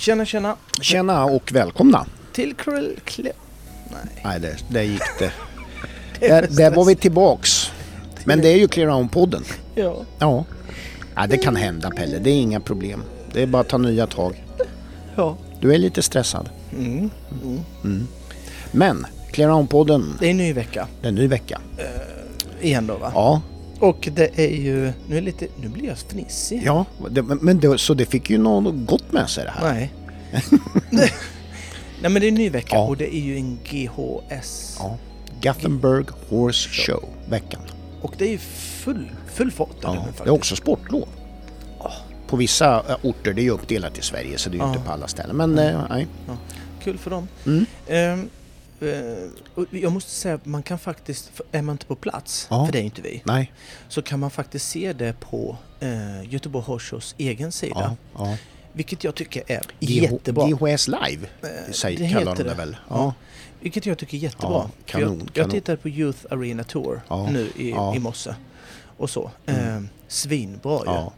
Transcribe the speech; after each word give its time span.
Tjena 0.00 0.24
tjena! 0.24 0.56
Tjena 0.80 1.24
och 1.24 1.52
välkomna! 1.52 2.06
Till 2.32 2.54
Krill... 2.54 2.98
Nej. 3.16 4.22
Nej, 4.24 4.40
det, 4.40 4.56
där 4.68 4.82
gick 4.82 5.02
det. 5.18 5.32
det 6.20 6.28
är 6.28 6.42
Där, 6.42 6.48
där 6.50 6.70
var 6.70 6.84
vi 6.84 6.96
tillbaks. 6.96 7.70
Men 8.24 8.40
det 8.40 8.48
är 8.48 8.56
ju 8.56 8.68
Clear 8.68 9.08
podden 9.08 9.44
Ja. 9.74 10.04
Ja. 10.18 10.44
ja. 11.14 11.26
Det 11.26 11.38
kan 11.38 11.56
hända 11.56 11.90
Pelle, 11.90 12.18
det 12.18 12.30
är 12.30 12.34
inga 12.34 12.60
problem. 12.60 13.02
Det 13.32 13.42
är 13.42 13.46
bara 13.46 13.60
att 13.60 13.68
ta 13.68 13.78
nya 13.78 14.06
tag. 14.06 14.44
ja. 15.16 15.36
Du 15.60 15.74
är 15.74 15.78
lite 15.78 16.02
stressad. 16.02 16.48
Mm. 16.78 17.10
Mm. 17.84 18.06
Men 18.72 19.06
Clear 19.30 19.66
podden 19.66 20.16
Det 20.20 20.26
är 20.26 20.30
en 20.30 20.36
ny 20.36 20.52
vecka 20.52 20.88
det 21.00 21.06
är 21.06 21.08
en 21.08 21.14
ny 21.14 21.26
vecka. 21.26 21.60
igen 22.60 22.86
då 22.86 22.96
va? 22.96 23.12
Ja, 23.14 23.42
Och 23.80 24.08
det 24.12 24.38
är 24.40 24.56
ju... 24.56 24.92
Nu, 25.08 25.16
är 25.16 25.20
lite, 25.20 25.46
nu 25.60 25.68
blir 25.68 25.84
jag 25.88 25.98
fnissig. 25.98 26.62
ja 26.64 26.84
det, 27.10 27.22
men 27.22 27.60
det, 27.60 27.78
så 27.78 27.94
det 27.94 28.06
fick 28.06 28.30
ju 28.30 28.38
något 28.38 28.74
gott 28.86 29.12
med 29.12 29.30
sig 29.30 29.44
det 29.44 29.50
här. 29.50 29.72
Nej. 29.72 29.92
Nej 32.02 32.10
men 32.10 32.14
det 32.14 32.26
är 32.26 32.28
en 32.28 32.34
ny 32.34 32.50
vecka 32.50 32.76
Ja. 32.76 32.86
och 32.86 32.96
det 32.96 33.14
är 33.16 33.20
ju 33.20 33.36
en 33.36 33.58
GHS. 33.64 34.76
Ja. 34.78 34.96
Gothenburg 35.42 36.06
Horse 36.28 36.68
Show, 36.68 37.04
veckan. 37.28 37.60
Och 38.02 38.14
det 38.18 38.24
är 38.24 38.30
ju 38.30 38.38
full, 38.38 39.10
full 39.32 39.50
fart 39.50 39.76
Ja. 39.82 40.06
Det 40.16 40.24
är 40.24 40.30
också 40.30 40.56
sportlov. 40.56 41.08
På 42.28 42.36
vissa 42.36 42.84
eh, 42.88 42.96
orter, 43.02 43.32
det 43.32 43.40
är 43.40 43.44
ju 43.44 43.50
uppdelat 43.50 43.98
i 43.98 44.02
Sverige 44.02 44.38
så 44.38 44.50
det 44.50 44.54
är 44.56 44.58
ju 44.58 44.64
Ja. 44.64 44.68
inte 44.72 44.84
på 44.86 44.92
alla 44.92 45.08
ställen. 45.08 45.36
Men 45.36 45.58
eh, 45.58 45.80
nej. 45.90 46.06
Kul 46.82 46.98
för 46.98 47.10
dem. 47.10 47.28
Mm. 47.46 47.66
Och 47.86 48.39
jag 49.70 49.92
måste 49.92 50.10
säga 50.10 50.34
att 50.34 50.46
man 50.46 50.62
kan 50.62 50.78
faktiskt, 50.78 51.30
är 51.52 51.62
man 51.62 51.72
inte 51.74 51.86
på 51.86 51.94
plats, 51.94 52.46
Ja. 52.50 52.66
för 52.66 52.72
det 52.72 52.78
är 52.78 52.82
inte 52.82 53.02
vi, 53.02 53.22
Nej. 53.24 53.52
så 53.88 54.02
kan 54.02 54.20
man 54.20 54.30
faktiskt 54.30 54.68
se 54.68 54.92
det 54.92 55.20
på 55.20 55.56
eh, 55.80 56.32
Göteborg 56.32 56.64
Horse 56.64 56.86
Shows 56.90 57.14
egen 57.18 57.52
sida. 57.52 57.96
Ja, 58.16 58.24
ja. 58.26 58.36
Vilket 58.72 59.04
jag 59.04 59.14
tycker 59.14 59.42
är 59.46 59.62
GH 59.80 59.90
jättebra. 59.90 60.46
GHS 60.48 60.88
Live 60.88 61.26
Eh, 61.42 61.72
säger, 61.72 61.98
det 61.98 62.08
kallar 62.08 62.36
de 62.36 62.42
det 62.42 62.54
väl? 62.54 62.76
Ja. 62.88 63.14
Vilket 63.60 63.86
jag 63.86 63.98
tycker 63.98 64.16
är 64.16 64.20
jättebra. 64.20 64.52
Jag, 64.52 64.70
kanon, 64.86 65.18
jag 65.18 65.34
kanon. 65.34 65.50
tittade 65.50 65.76
på 65.78 65.88
Youth 65.88 66.18
Arena 66.30 66.64
Tour 66.64 67.00
nu 67.30 67.50
i, 67.56 67.68
i 67.70 67.98
morse. 67.98 68.34
Och 68.96 69.10
så. 69.10 69.30
Mm. 69.46 69.76
Eh, 69.84 69.90
svinbra 70.08 70.78
ju. 70.86 71.10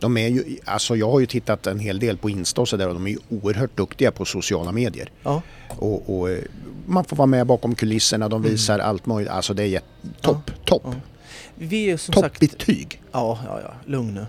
Ja. 0.00 0.08
De 0.08 0.16
är 0.16 0.28
ju, 0.28 0.56
alltså 0.64 0.96
jag 0.96 1.10
har 1.10 1.20
ju 1.20 1.26
tittat 1.26 1.66
en 1.66 1.78
hel 1.78 1.98
del 1.98 2.16
på 2.16 2.30
Insta 2.30 2.60
och 2.60 2.68
sådär 2.68 2.88
och 2.88 2.94
de 2.94 3.06
är 3.06 3.10
ju 3.10 3.18
oerhört 3.28 3.76
duktiga 3.76 4.10
på 4.10 4.24
sociala 4.24 4.72
medier. 4.72 5.10
Ja. 5.22 5.42
Och, 5.68 6.18
och 6.18 6.30
eh, 6.30 6.38
man 6.86 7.04
får 7.04 7.16
vara 7.16 7.26
med 7.26 7.46
bakom 7.46 7.74
kulisserna, 7.74 8.28
de 8.28 8.42
visar 8.42 8.78
allt 8.78 9.06
möjligt. 9.06 9.32
Alltså 9.32 9.54
det 9.54 9.64
är 9.64 9.80
topp, 10.20 10.50
topp. 10.64 10.84
Mm. 10.84 10.96
ja. 10.96 11.18
Vi 11.54 11.90
är 11.90 11.96
som. 11.96 12.12
Toppbetyg. 12.12 13.02
Ja, 13.12 13.38
ja, 13.46 13.60
ja. 13.64 13.74
Lugn 13.84 14.14
nu. 14.14 14.26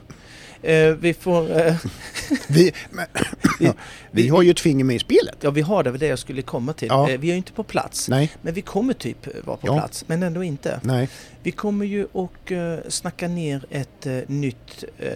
Eh, 0.64 0.88
vi 0.94 1.14
får... 1.14 1.60
Eh, 1.68 1.76
Vi, 2.48 2.72
men, 2.92 3.06
ja, 3.60 3.74
vi 4.12 4.28
har 4.28 4.42
ju 4.42 4.52
ett 4.52 4.60
finger 4.60 4.84
med 4.86 4.96
i 4.96 5.00
spelet. 5.00 5.38
ja, 5.42 5.52
vi 5.52 5.62
har 5.62 5.84
det, 5.84 5.92
var 5.92 5.98
det 5.98 6.08
jag 6.08 6.20
skulle 6.20 6.42
komma 6.42 6.74
till. 6.74 6.88
Ja. 6.88 7.10
Eh, 7.10 7.20
vi 7.20 7.28
är 7.28 7.32
ju 7.32 7.38
inte 7.38 7.52
på 7.52 7.64
plats. 7.64 8.10
Nej, 8.10 8.32
Men 8.42 8.54
vi 8.54 8.62
kommer 8.62 8.94
typ 8.94 9.46
vara 9.46 9.58
på 9.58 9.68
Ja. 9.68 9.74
plats, 9.74 10.04
men 10.08 10.24
ändå 10.24 10.44
inte. 10.44 10.80
nej. 10.84 11.10
Vi 11.44 11.52
kommer 11.52 11.86
ju 11.86 12.08
och 12.12 12.52
eh, 12.52 12.80
snacka 12.88 13.28
ner 13.28 13.66
ett 13.70 14.06
eh, 14.06 14.18
nytt 14.28 14.84
eh, 14.98 15.10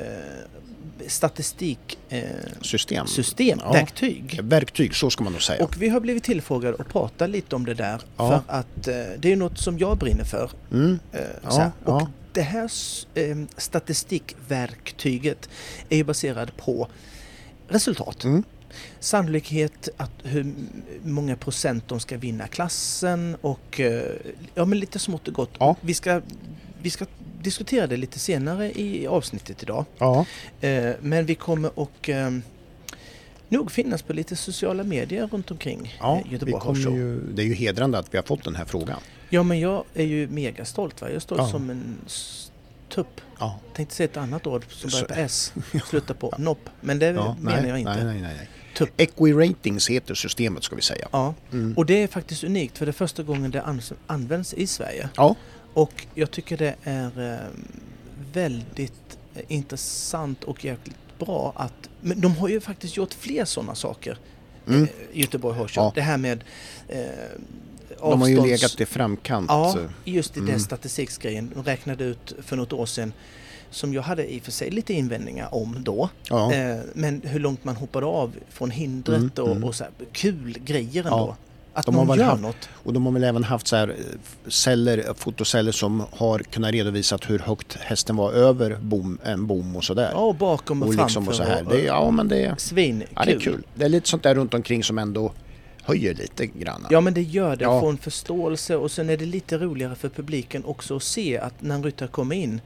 statistiksystem, 1.08 3.02
eh, 3.02 3.06
System. 3.06 3.60
Ja. 3.64 3.72
verktyg. 3.72 4.40
Verktyg, 4.44 4.96
så 4.96 5.10
ska 5.10 5.24
man 5.24 5.34
nog 5.34 5.42
säga. 5.42 5.64
Och 5.64 5.82
vi 5.82 5.90
har 5.90 6.00
blivit 6.00 6.24
tillfrågade 6.24 6.78
att 6.80 6.90
prata 6.90 7.28
lite 7.28 7.56
om 7.56 7.66
det 7.66 7.74
där 7.74 8.02
Ja. 8.18 8.30
för 8.30 8.54
att 8.58 8.88
eh, 8.88 8.96
det 9.20 9.32
är 9.32 9.36
något 9.36 9.58
som 9.58 9.80
jag 9.80 9.98
brinner 9.98 10.24
för. 10.24 10.50
Mm. 10.72 11.00
Eh, 11.12 11.20
Ja. 11.44 11.72
Och. 11.84 12.02
Det 12.34 12.42
här 12.42 12.66
s- 12.66 13.08
eh, 13.16 13.36
statistikverktyget 13.58 15.50
är 15.90 15.98
ju 15.98 16.04
baserad 16.04 16.58
på 16.58 16.88
resultat. 17.68 18.24
Mm. 18.24 18.44
Sannolikhet 19.00 19.90
att 19.98 20.12
hur 20.24 20.54
många 21.04 21.36
procent 21.36 21.88
de 21.88 22.00
ska 22.00 22.18
vinna 22.18 22.48
klassen 22.48 23.38
och 23.42 23.80
eh, 23.80 24.04
ja 24.56 24.66
men 24.66 24.80
lite 24.80 25.00
smått 25.00 25.28
och 25.28 25.34
gott. 25.34 25.52
Ja. 25.60 25.76
Vi, 25.82 25.94
ska, 25.94 26.22
vi 26.82 26.90
ska 26.90 27.06
diskutera 27.42 27.88
det 27.88 27.98
lite 27.98 28.20
senare 28.20 28.72
i 28.80 29.08
avsnittet 29.08 29.64
idag. 29.64 29.86
Ja, 29.98 30.26
Eh, 30.62 30.92
men 31.02 31.26
vi 31.26 31.36
kommer 31.36 31.80
och 31.80 32.10
eh, 32.10 32.32
nog 33.54 33.72
finnas 33.72 34.02
på 34.02 34.14
lite 34.14 34.36
sociala 34.36 34.84
medier 34.84 35.28
runt 35.28 35.52
omkring 35.52 35.96
ja 36.00 36.18
eh, 36.18 36.24
vi 36.26 36.32
Göteborg 36.34 36.84
Show. 36.84 36.96
ju, 36.96 37.20
det 37.34 37.42
är 37.42 37.46
ju 37.46 37.54
hedrande 37.54 37.98
att 37.98 38.14
vi 38.14 38.18
har 38.18 38.24
fått 38.24 38.44
den 38.44 38.56
här 38.56 38.66
frågan. 38.66 39.00
Ja 39.30 39.44
men 39.44 39.60
jag 39.60 39.84
är 39.94 40.04
ju 40.06 40.28
mega 40.28 40.66
stolt 40.66 41.02
va? 41.02 41.08
Jag 41.08 41.16
är 41.16 41.20
stolt 41.20 41.42
Ja. 41.42 41.48
som 41.50 41.70
en 41.70 41.98
tupp. 42.90 43.22
Ja. 43.40 43.60
Tänkte 43.74 43.96
säga 43.96 44.06
ett 44.06 44.18
annat 44.18 44.48
ord 44.48 44.66
som 44.70 44.90
börjar 44.90 45.06
på 45.06 45.14
S, 45.14 45.54
slutar 45.90 46.14
på 46.14 46.34
nopp. 46.38 46.70
Men 46.82 47.00
det 47.00 47.06
Ja, 47.06 47.36
menar 47.40 47.62
nej, 47.62 47.70
jag 47.70 47.80
inte. 47.80 48.04
Nej, 48.04 48.22
nej, 48.22 48.34
nej. 48.38 48.50
Tupp. 48.78 48.90
Equi-ratings 48.98 49.90
heter 49.92 50.14
systemet 50.16 50.64
ska 50.64 50.76
vi 50.76 50.82
säga. 50.82 51.08
Ja, 51.12 51.34
Mm. 51.52 51.74
och 51.78 51.86
det 51.86 52.04
är 52.04 52.08
faktiskt 52.08 52.44
unikt 52.44 52.78
för 52.78 52.86
det 52.86 52.90
är 52.90 52.94
första 52.94 53.24
gången 53.24 53.52
det 53.52 53.64
används 54.08 54.54
i 54.54 54.68
Sverige. 54.68 55.10
Ja, 55.16 55.36
Och 55.74 56.06
jag 56.14 56.32
tycker 56.32 56.58
det 56.58 56.76
är 56.84 57.34
eh, 57.34 57.40
väldigt 58.34 59.18
eh, 59.36 59.42
intressant 59.48 60.44
och 60.44 60.66
jäkligt 60.66 60.96
bra 61.26 61.54
att... 61.56 61.90
Men 62.02 62.22
de 62.22 62.36
har 62.36 62.48
ju 62.50 62.60
faktiskt 62.60 62.98
gjort 62.98 63.14
fler 63.14 63.46
sådana 63.46 63.76
saker, 63.76 64.18
mm. 64.68 64.84
eh, 64.84 64.90
Göteborg 65.14 65.58
Show. 65.58 65.70
Ja. 65.76 65.92
Det 65.96 66.02
här 66.02 66.18
med 66.18 66.44
eh, 66.88 67.00
de 68.00 68.22
har 68.22 68.28
ju 68.28 68.42
legat 68.42 68.82
i 68.82 68.86
framkant. 68.86 69.46
Ja, 69.50 69.78
just 70.06 70.38
i 70.38 70.40
den 70.40 70.50
Mm. 70.50 70.60
statistiksgrejen. 70.60 71.52
De 71.56 71.64
räknade 71.64 72.04
ut 72.04 72.34
för 72.42 72.56
något 72.56 72.74
år 72.74 72.86
sedan 72.86 73.14
som 73.70 73.94
jag 73.94 74.02
hade 74.02 74.34
i 74.34 74.40
och 74.40 74.44
för 74.44 74.52
sig 74.52 74.72
lite 74.72 74.94
invändningar 74.94 75.56
om 75.56 75.84
då. 75.84 76.10
Ja. 76.30 76.54
Eh, 76.54 76.78
men 76.94 77.22
hur 77.26 77.40
långt 77.40 77.64
man 77.64 77.76
hoppade 77.76 78.06
av 78.06 78.36
från 78.50 78.72
hindret 78.72 79.20
Mm, 79.20 79.32
och, 79.38 79.52
mm. 79.52 79.64
och 79.64 79.76
så 79.76 79.84
här, 79.84 79.94
kul 80.12 80.58
grejer 80.66 81.04
ändå. 81.04 81.18
Ja. 81.18 81.36
Att 81.76 81.86
De 81.86 81.96
har 81.96 82.06
väl 82.06 82.20
gör 82.20 82.26
haft- 82.26 82.42
något. 82.42 82.70
Och 82.84 82.94
de 82.94 83.06
har 83.06 83.14
väl 83.14 83.24
även 83.24 83.44
haft 83.44 83.68
så 83.68 83.76
här 83.76 83.88
eh, 83.88 83.96
celler, 84.50 85.14
fotoceller 85.18 85.72
som 85.72 86.04
har 86.12 86.40
kunnat 86.40 86.72
redovisa 86.72 87.18
hur 87.28 87.40
högt 87.40 87.78
hästen 87.82 88.16
var 88.16 88.32
över 88.32 88.78
bom, 88.82 89.18
en 89.24 89.48
bom 89.48 89.76
och 89.76 89.84
sådär. 89.84 90.10
Ja, 90.14 90.20
och 90.20 90.36
bakom 90.36 90.82
och, 90.84 90.88
och 90.88 90.94
framför. 90.94 91.08
liksom 91.10 91.28
och 91.28 91.36
så 91.36 91.44
här. 91.44 91.66
Det, 91.70 91.82
är- 91.82 91.86
ja 91.86 92.12
men 92.12 92.28
det 92.28 92.46
är, 92.46 92.56
Svinkul. 92.58 93.08
ja, 93.16 93.24
det 93.26 93.32
är 93.32 93.40
kul. 93.40 93.64
Det 93.76 93.86
är 93.86 93.90
lite 93.90 94.10
sånt 94.10 94.24
där 94.24 94.36
runt 94.36 94.54
omkring 94.54 94.84
som 94.84 94.98
ändå 94.98 95.32
höjer 95.84 96.14
lite 96.14 96.46
grann. 96.46 96.88
Ja 96.90 97.02
men 97.02 97.14
det 97.14 97.22
gör 97.22 97.56
det, 97.56 97.64
Ja. 97.64 97.80
få 97.80 97.90
en 97.90 97.98
förståelse 97.98 98.76
och 98.76 98.92
sen 98.92 99.10
är 99.10 99.18
det 99.18 99.26
lite 99.26 99.58
roligare 99.58 99.96
för 99.96 100.10
publiken 100.10 100.66
också 100.66 100.96
att 100.96 101.04
se 101.04 101.38
att 101.38 101.62
när 101.62 101.76
en 101.76 101.84
ryttare 101.84 102.10
kommer 102.10 102.36
in 102.36 102.62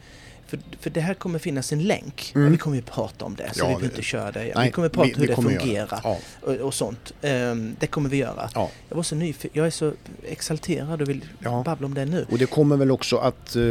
för, 0.47 0.59
för 0.79 0.89
det 0.89 1.01
här 1.01 1.13
kommer 1.13 1.39
finnas 1.39 1.73
en 1.73 1.83
länk. 1.83 2.31
Mm. 2.35 2.51
Vi 2.51 2.57
kommer 2.57 2.75
ju 2.75 2.81
prata 2.81 3.25
om 3.25 3.35
det 3.35 3.53
så 3.53 3.59
Ja, 3.59 3.63
vi 3.67 3.73
behöver 3.73 3.85
inte 3.85 4.01
köra 4.01 4.31
det. 4.31 4.51
Nej, 4.55 4.65
vi 4.67 4.71
kommer 4.71 4.89
prata 4.89 5.07
vi- 5.07 5.13
hur 5.21 5.27
det 5.27 5.35
fungerar 5.35 5.99
Ja, 6.03 6.17
och, 6.41 6.53
och 6.53 6.73
sånt. 6.73 7.13
Ehm, 7.21 7.75
det 7.79 7.87
kommer 7.87 8.09
vi 8.09 8.17
göra. 8.17 8.49
ja. 8.55 8.69
Jag 8.89 8.95
var 8.95 9.03
så 9.03 9.15
nyfiken, 9.15 9.51
jag 9.53 9.67
är 9.67 9.71
så 9.71 9.93
exalterad 10.27 11.01
och 11.01 11.09
vill 11.09 11.25
babbla 11.65 11.85
om 11.85 11.93
det 11.93 12.05
nu. 12.05 12.25
Och 12.31 12.37
det 12.37 12.45
kommer 12.45 12.77
väl 12.77 12.91
också 12.91 13.17
att 13.17 13.55
eh, 13.55 13.61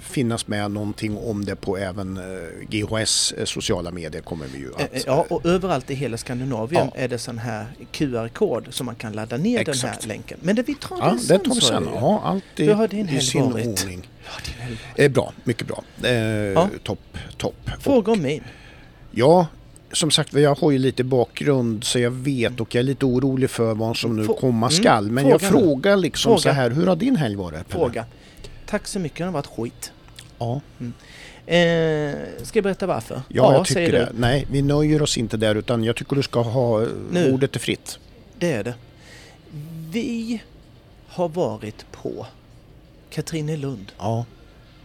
finnas 0.00 0.46
med 0.46 0.70
någonting 0.70 1.18
om 1.18 1.44
det 1.44 1.56
på 1.56 1.76
även 1.78 2.16
eh, 2.16 2.22
GHS 2.70 3.32
eh, 3.32 3.44
sociala 3.44 3.90
medier 3.90 4.22
kommer 4.22 4.46
vi 4.46 4.58
ju 4.58 4.68
Eh, 4.78 4.84
att... 4.84 5.06
Ja, 5.06 5.26
och 5.30 5.46
överallt 5.46 5.90
i 5.90 5.94
hela 5.94 6.16
Skandinavien 6.16 6.90
Ja. 6.94 7.00
är 7.02 7.08
det 7.08 7.18
sån 7.18 7.38
här 7.38 7.66
QR-kod 7.92 8.66
som 8.70 8.86
man 8.86 8.94
kan 8.94 9.12
ladda 9.12 9.36
ner 9.36 9.58
den 9.64 9.74
Exakt. 9.74 10.02
här 10.02 10.08
länken. 10.08 10.38
Men 10.42 10.56
det 10.56 10.62
vi 10.62 10.74
tar 10.74 10.96
ja, 11.00 11.06
den 11.06 11.16
det 11.16 11.22
sen, 11.22 11.40
tar 11.40 11.54
vi 11.54 11.60
sen. 11.60 11.84
jag. 11.92 12.02
Ja, 12.02 12.20
allt 12.24 12.60
i, 12.60 12.96
din 12.96 13.08
i 13.08 13.20
sin 13.20 13.42
ordning. 13.42 14.08
Ja, 14.24 14.30
det 14.96 15.08
bra, 15.08 15.32
mycket 15.44 15.66
bra. 15.66 16.08
Eh, 16.10 16.66
Topp, 16.82 17.18
topp. 17.36 17.70
Fråga 17.80 18.12
om 18.12 18.22
min. 18.22 18.42
Ja, 19.10 19.46
som 19.92 20.10
sagt 20.10 20.32
jag 20.34 20.54
har 20.58 20.70
ju 20.70 20.78
lite 20.78 21.04
bakgrund 21.04 21.84
så 21.84 21.98
jag 21.98 22.10
vet 22.10 22.60
och 22.60 22.74
jag 22.74 22.80
är 22.80 22.84
lite 22.84 23.06
orolig 23.06 23.50
för 23.50 23.74
vad 23.74 23.96
som 23.96 24.16
nu 24.16 24.24
Få- 24.24 24.34
komma 24.34 24.66
mm, 24.66 24.70
skall. 24.70 25.10
Men 25.10 25.28
jag 25.28 25.40
fråga 25.40 25.54
nu. 25.56 25.60
frågar 25.66 25.96
liksom 25.96 26.30
Fråga. 26.30 26.40
så 26.40 26.48
här, 26.50 26.70
hur 26.70 26.86
har 26.86 26.96
din 26.96 27.16
helg 27.16 27.36
varit? 27.36 27.68
Fråga. 27.68 28.04
Tack 28.74 28.86
så 28.86 28.98
mycket, 28.98 29.18
den 29.18 29.26
har 29.26 29.32
varit 29.32 29.46
skit. 29.46 29.92
Ja, 30.38 30.60
Eh, 31.46 32.14
ska 32.42 32.58
jag 32.58 32.62
berätta 32.64 32.86
varför? 32.86 33.22
ja, 33.28 33.52
jag 33.52 33.68
säger 33.68 33.86
tycker 33.86 33.98
du. 33.98 34.04
det. 34.04 34.12
Nej, 34.20 34.46
vi 34.50 34.62
nöjer 34.62 35.02
oss 35.02 35.18
inte 35.18 35.36
där 35.36 35.54
utan 35.54 35.84
jag 35.84 35.96
tycker 35.96 36.16
du 36.16 36.22
ska 36.22 36.40
ha 36.42 36.82
eh, 36.82 36.88
Nu. 37.10 37.32
ordet 37.32 37.56
är 37.56 37.60
fritt. 37.60 37.98
Det 38.38 38.52
är 38.52 38.64
det. 38.64 38.74
Vi 39.90 40.42
har 41.08 41.28
varit 41.28 41.86
på 41.92 42.26
Katrinelund. 43.10 43.92
Ja. 43.98 44.24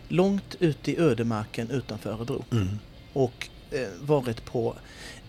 Långt 0.07 0.55
ute 0.59 0.91
i 0.91 0.97
ödemarken 0.99 1.69
utanför 1.71 2.09
Örebro. 2.11 2.43
Mm. 2.51 2.79
Och 3.13 3.49
eh, 3.71 3.87
varit 4.01 4.45
på 4.45 4.75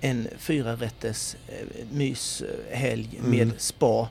en 0.01 0.29
fyra 0.39 0.73
rätters 0.77 1.35
eh, 1.49 1.87
myshelg 1.93 3.09
Mm. 3.19 3.31
med 3.31 3.51
spa. 3.61 4.09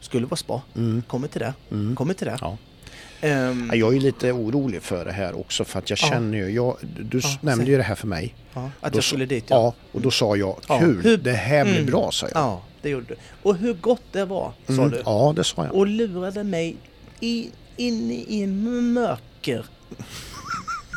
Skulle 0.00 0.26
vara 0.26 0.36
spa. 0.36 0.62
Mm. 0.76 1.02
Kommer 1.06 1.28
till 1.28 1.40
det. 1.40 1.54
Mm. 1.70 1.96
Kommer 1.96 2.14
till 2.14 2.26
det. 2.26 2.38
Ja. 2.40 2.56
Ja, 3.24 3.74
Jag 3.74 3.96
är 3.96 4.00
lite 4.00 4.32
orolig 4.32 4.82
för 4.82 5.04
det 5.04 5.12
här 5.12 5.38
också 5.40 5.64
för 5.64 5.78
att 5.78 5.90
jag 5.90 5.98
Ja. 6.02 6.06
känner 6.08 6.38
ju, 6.38 6.50
jag, 6.50 6.76
du 7.00 7.20
Ja, 7.22 7.28
nämnde 7.40 7.70
ju 7.70 7.76
det 7.76 7.82
här 7.82 7.94
för 7.94 8.06
mig. 8.06 8.34
ja, 8.54 8.70
att 8.80 8.92
Då 8.92 8.96
jag 8.96 9.04
skulle 9.04 9.26
dit 9.26 9.44
Ja, 9.48 9.74
och 9.92 10.00
då 10.00 10.10
sa 10.10 10.36
jag 10.36 10.56
Ja. 10.68 10.78
kul, 10.78 11.02
Hur- 11.02 11.16
det 11.16 11.32
här 11.32 11.64
blir 11.64 11.74
Mm. 11.74 11.86
bra 11.86 12.10
sa 12.12 12.26
jag. 12.26 12.36
Ja, 12.36 12.62
det 12.82 12.88
gjorde 12.90 13.06
du. 13.08 13.16
Och 13.42 13.56
hur 13.56 13.74
gott 13.74 14.02
det 14.12 14.24
var, 14.24 14.52
sa 14.66 14.72
Mm. 14.72 14.90
du. 14.90 15.02
Ja, 15.04 15.32
det 15.36 15.44
sa 15.44 15.64
jag. 15.64 15.74
Och 15.74 15.86
lurade 15.86 16.44
mig 16.44 16.76
i, 17.20 17.50
in 17.76 18.10
i 18.10 18.46
mörker 18.46 19.64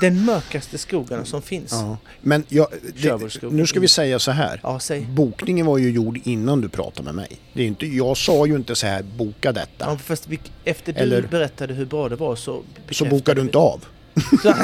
Den 0.02 0.26
mörkaste 0.26 0.78
skogen 0.78 1.26
som 1.26 1.42
finns. 1.42 1.72
Ja, 1.72 1.82
Ja. 1.88 1.98
Men 2.22 2.44
jag, 2.50 2.68
det, 3.02 3.42
nu 3.52 3.68
ska 3.68 3.80
vi 3.80 3.88
säga 3.88 4.20
så 4.20 4.32
här. 4.32 4.80
säg. 4.80 5.02
Bokningen 5.10 5.66
var 5.66 5.78
ju 5.78 5.92
gjord 5.92 6.20
innan 6.24 6.62
du 6.62 6.70
pratade 6.70 7.04
med 7.06 7.16
mig. 7.16 7.28
Det 7.54 7.64
är 7.64 7.68
inte, 7.68 7.88
jag 7.88 8.18
sa 8.18 8.46
ju 8.46 8.56
inte 8.56 8.76
så 8.76 8.88
här, 8.88 9.04
boka 9.04 9.52
detta. 9.52 9.86
Ja, 9.86 9.98
fast 9.98 10.28
vi, 10.28 10.40
efter 10.64 10.94
du 10.94 11.00
Eller- 11.00 11.22
berättade 11.22 11.74
hur 11.74 11.86
bra 11.86 12.10
det 12.10 12.16
var 12.16 12.36
så... 12.36 12.64
så 12.92 13.06
bokade 13.06 13.42
du 13.42 13.46
inte 13.46 13.58
av. 13.58 13.86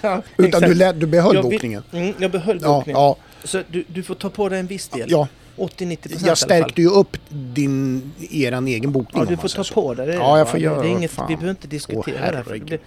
Ja, 0.00 0.22
Utan 0.36 0.46
exakt. 0.46 0.66
du, 0.66 0.74
lät, 0.74 1.00
du 1.00 1.06
behöll 1.06 1.34
Jag 1.34 1.44
bokningen. 1.44 1.82
Mm, 1.92 2.14
jag 2.18 2.30
behöll 2.30 2.58
Ja, 2.62 2.68
bokningen. 2.68 3.00
ja, 3.02 3.16
Så 3.44 3.62
du, 3.70 3.84
du 3.88 4.02
får 4.02 4.14
ta 4.14 4.30
på 4.30 4.48
dig 4.48 4.60
en 4.60 4.66
viss 4.66 4.88
del. 4.88 5.10
ja. 5.10 5.28
80-90% 5.56 5.90
i 5.90 5.96
alla 6.12 6.18
fall. 6.18 6.28
Jag 6.28 6.38
stärkte 6.38 6.82
ju 6.82 6.88
upp 6.88 7.16
din, 7.30 8.12
eran 8.30 8.66
egen 8.68 8.92
bokning 8.92 9.22
Ja, 9.22 9.28
du 9.30 9.36
får 9.36 9.48
ta 9.48 9.64
så. 9.64 9.74
på 9.74 9.94
dig 9.94 10.06
det. 10.06 10.14
Ja, 10.14 10.38
jag 10.38 10.48
får 10.48 10.60
göra 10.60 10.82
det 10.82 10.88
inget. 10.88 11.12
Vi 11.28 11.36
behöver 11.36 11.50
inte 11.50 11.68
diskutera 11.68 12.42
Åh, 12.46 12.54
det. 12.66 12.78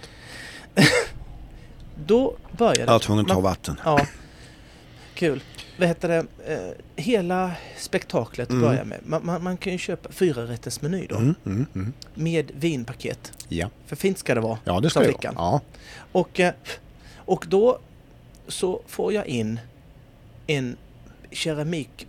Då 2.06 2.36
började 2.58 2.80
Jag 2.80 2.86
var 2.86 2.98
tvungen 2.98 3.24
att 3.26 3.32
ta 3.32 3.40
vatten. 3.40 3.80
Ja, 3.84 4.06
kul. 5.14 5.42
Vad 5.78 5.88
heter 5.88 6.08
det? 6.08 6.26
Eh, 6.54 7.02
hela 7.02 7.52
spektaklet 7.78 8.50
Mm. 8.50 8.62
börjar 8.62 8.84
med. 8.84 9.00
Man, 9.04 9.26
man, 9.26 9.42
man 9.44 9.56
kan 9.56 9.72
ju 9.72 9.78
köpa 9.78 10.12
fyra 10.12 10.42
rätters 10.46 10.80
meny 10.80 11.06
då. 11.06 11.16
Mm, 11.16 11.34
mm, 11.46 11.66
mm. 11.74 11.92
Med 12.14 12.52
vinpaket. 12.54 13.32
Ja. 13.48 13.68
För 13.86 13.96
fint 13.96 14.18
ska 14.18 14.34
det 14.34 14.40
vara. 14.40 14.58
ja, 14.64 14.80
det 14.80 14.90
ska 14.90 15.00
jag. 15.00 15.06
flickan. 15.06 15.34
Ja. 15.36 15.60
Och, 16.12 16.40
eh, 16.40 16.52
och 17.16 17.44
då 17.48 17.78
så 18.48 18.82
får 18.86 19.12
jag 19.12 19.26
in 19.26 19.60
en 20.46 20.76
keramik... 21.30 22.06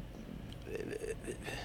eh, 0.65 0.79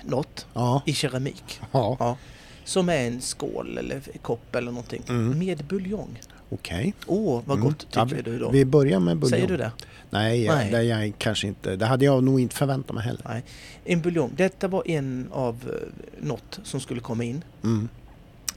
Något 0.03 0.47
Ja. 0.55 0.83
i 0.87 0.93
keramik. 0.95 1.61
ja. 1.73 1.97
Ja. 2.01 2.17
Som 2.65 2.89
är 2.89 3.07
en 3.07 3.21
skål 3.21 3.79
eller 3.79 4.03
kopp 4.23 4.55
eller 4.55 4.71
någonting. 4.73 5.03
Mm. 5.09 5.39
Med 5.39 5.65
buljong. 5.65 6.21
Okej. 6.51 6.95
Åh, 7.07 7.43
vad 7.47 7.57
Mm. 7.59 7.69
gott 7.69 7.79
tycker 7.79 7.99
Ja, 8.01 8.05
vi, 8.05 8.23
du 8.23 8.39
då? 8.39 8.51
Vi 8.51 8.65
börjar 8.65 9.01
med 9.01 9.17
buljong. 9.17 9.31
Säger 9.31 9.49
du 9.49 9.57
det? 9.57 9.73
Nej, 10.11 10.49
Nej. 10.49 10.71
Det, 10.71 10.83
jag 10.83 11.13
kanske 11.19 11.47
inte, 11.47 11.77
det 11.77 11.87
hade 11.87 12.05
jag 12.05 12.25
nog 12.25 12.41
inte 12.41 12.57
förväntat 12.57 12.95
mig 12.95 13.05
heller. 13.05 13.23
Nej. 13.29 13.45
En 13.85 14.01
buljong. 14.01 14.31
Detta 14.37 14.69
var 14.69 14.89
en 14.91 15.29
av 15.33 15.55
eh, 15.67 16.27
något 16.27 16.61
som 16.63 16.81
skulle 16.81 17.01
komma 17.01 17.25
in. 17.25 17.45
Mm. 17.65 17.89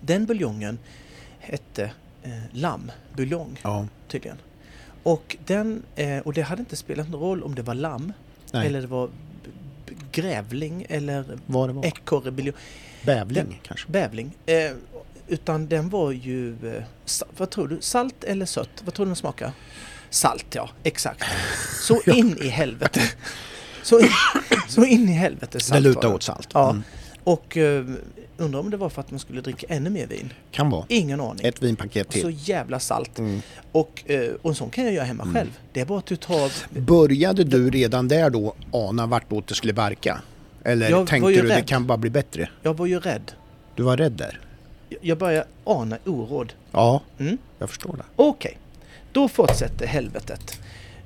Den 0.01 0.25
buljongen 0.25 0.77
hette 1.39 1.91
eh, 2.23 2.31
lammbuljong 2.51 3.59
Ja. 3.63 3.87
tydligen. 4.07 4.37
Och, 5.03 5.37
den, 5.45 5.83
eh, 5.95 6.17
och 6.19 6.33
det 6.33 6.41
hade 6.41 6.59
inte 6.59 6.75
spelat 6.75 7.09
någon 7.09 7.21
roll 7.21 7.43
om 7.43 7.55
det 7.55 7.61
var 7.61 7.73
lamm 7.75 8.13
Nej. 8.51 8.67
eller 8.67 8.81
det 8.81 8.87
var 8.87 9.09
grävling 10.11 10.85
eller 10.89 11.25
ekorrebuljong. 11.83 12.55
Bävling 13.05 13.59
kanske? 13.63 13.91
Bävling. 13.91 14.31
Eh, 14.45 14.71
utan 15.31 15.67
den 15.67 15.89
var 15.89 16.11
ju, 16.11 16.49
eh, 16.75 16.83
vad 17.37 17.49
tror 17.49 17.67
du, 17.67 17.77
salt 17.81 18.23
eller 18.23 18.45
sött? 18.45 18.69
Vad 18.85 18.93
tror 18.93 19.05
du 19.05 19.09
den 19.09 19.15
smakar? 19.15 19.51
Salt 20.09 20.45
ja, 20.55 20.69
exakt. 20.83 21.23
Så 21.87 22.01
in 22.11 22.37
i 22.41 22.47
helvete. 22.47 23.01
Så 23.83 23.99
in, 23.99 24.07
så 24.67 24.85
in 24.85 25.09
i 25.09 25.11
helvete 25.11 25.59
salt 25.59 25.83
Det 25.83 25.89
lutar 25.89 26.13
åt 26.13 26.23
salt. 26.23 26.49
Ja. 26.53 26.69
Mm. 26.69 26.83
Och 27.23 27.57
eh, 27.57 27.85
undrar 28.37 28.59
om 28.59 28.69
det 28.69 28.77
var 28.77 28.89
för 28.89 29.01
att 29.01 29.11
man 29.11 29.19
skulle 29.19 29.41
dricka 29.41 29.67
ännu 29.69 29.89
mer 29.89 30.07
vin. 30.07 30.33
Kan 30.51 30.69
vara. 30.69 30.85
Ingen 30.89 31.21
aning. 31.21 31.45
Ett 31.45 31.63
vinpaket 31.63 32.09
till. 32.09 32.21
Så 32.21 32.29
jävla 32.29 32.79
salt. 32.79 33.19
Mm. 33.19 33.41
Och, 33.71 34.03
eh, 34.05 34.29
och 34.41 34.49
en 34.49 34.55
sån 34.55 34.69
kan 34.69 34.83
jag 34.83 34.93
göra 34.93 35.05
hemma 35.05 35.23
Mm. 35.23 35.35
själv. 35.35 35.49
Det 35.73 35.81
är 35.81 35.85
bara 35.85 35.99
att 35.99 36.05
du 36.05 36.15
tar... 36.15 36.51
Började 36.81 37.43
du 37.43 37.69
redan 37.69 38.07
där 38.07 38.29
då 38.29 38.55
ana 38.71 39.05
vartåt 39.07 39.47
det 39.47 39.55
skulle 39.55 39.73
verka? 39.73 40.21
Eller 40.63 40.89
Jag 40.89 41.07
tänkte 41.07 41.29
du 41.31 41.41
det 41.47 41.55
rädd. 41.57 41.67
kan 41.67 41.87
bara 41.87 41.97
bli 41.97 42.09
bättre? 42.09 42.49
Jag 42.61 42.77
var 42.77 42.85
ju 42.85 42.99
rädd. 42.99 43.31
Du 43.75 43.83
var 43.83 43.97
rädd 43.97 44.11
där? 44.11 44.39
Jag 45.01 45.17
började 45.17 45.47
ana 45.63 45.97
oråd. 46.05 46.53
Ja, 46.71 47.01
Mm. 47.19 47.37
jag 47.59 47.69
förstår 47.69 47.97
det. 47.97 48.03
Okej, 48.15 48.57
då 49.11 49.27
fortsätter 49.27 49.87
helvetet. 49.87 50.59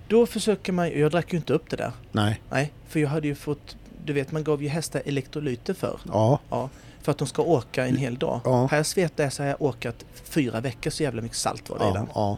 Då 0.07 0.25
försöker 0.25 0.71
man, 0.73 0.99
jag 0.99 1.11
drack 1.11 1.33
ju 1.33 1.37
inte 1.37 1.53
upp 1.53 1.69
det 1.69 1.75
där. 1.75 1.91
Nej. 2.11 2.41
Nej, 2.49 2.71
för 2.87 2.99
jag 2.99 3.09
hade 3.09 3.27
ju 3.27 3.35
fått, 3.35 3.75
du 4.05 4.13
vet 4.13 4.31
man 4.31 4.43
gav 4.43 4.63
ju 4.63 4.69
hästar 4.69 5.01
elektrolyter 5.05 5.73
för. 5.73 5.99
Ja. 6.07 6.39
Ja, 6.49 6.69
för 7.01 7.11
att 7.11 7.17
de 7.17 7.27
ska 7.27 7.41
åka 7.41 7.85
en 7.87 7.97
hel 7.97 8.15
dag. 8.15 8.39
Ja. 8.43 8.67
Har 8.71 8.77
jag 8.77 8.85
svetat 8.85 9.17
det 9.17 9.29
så 9.31 9.43
har 9.43 9.47
jag 9.49 9.61
åkat 9.61 10.05
fyra 10.23 10.59
veckor 10.61 10.89
så 10.91 11.03
jävla 11.03 11.21
mycket 11.21 11.37
salt 11.37 11.69
var 11.69 11.79
det 11.79 11.89
i 11.89 11.91
den. 11.93 12.05
Ja. 12.05 12.11
ja. 12.15 12.37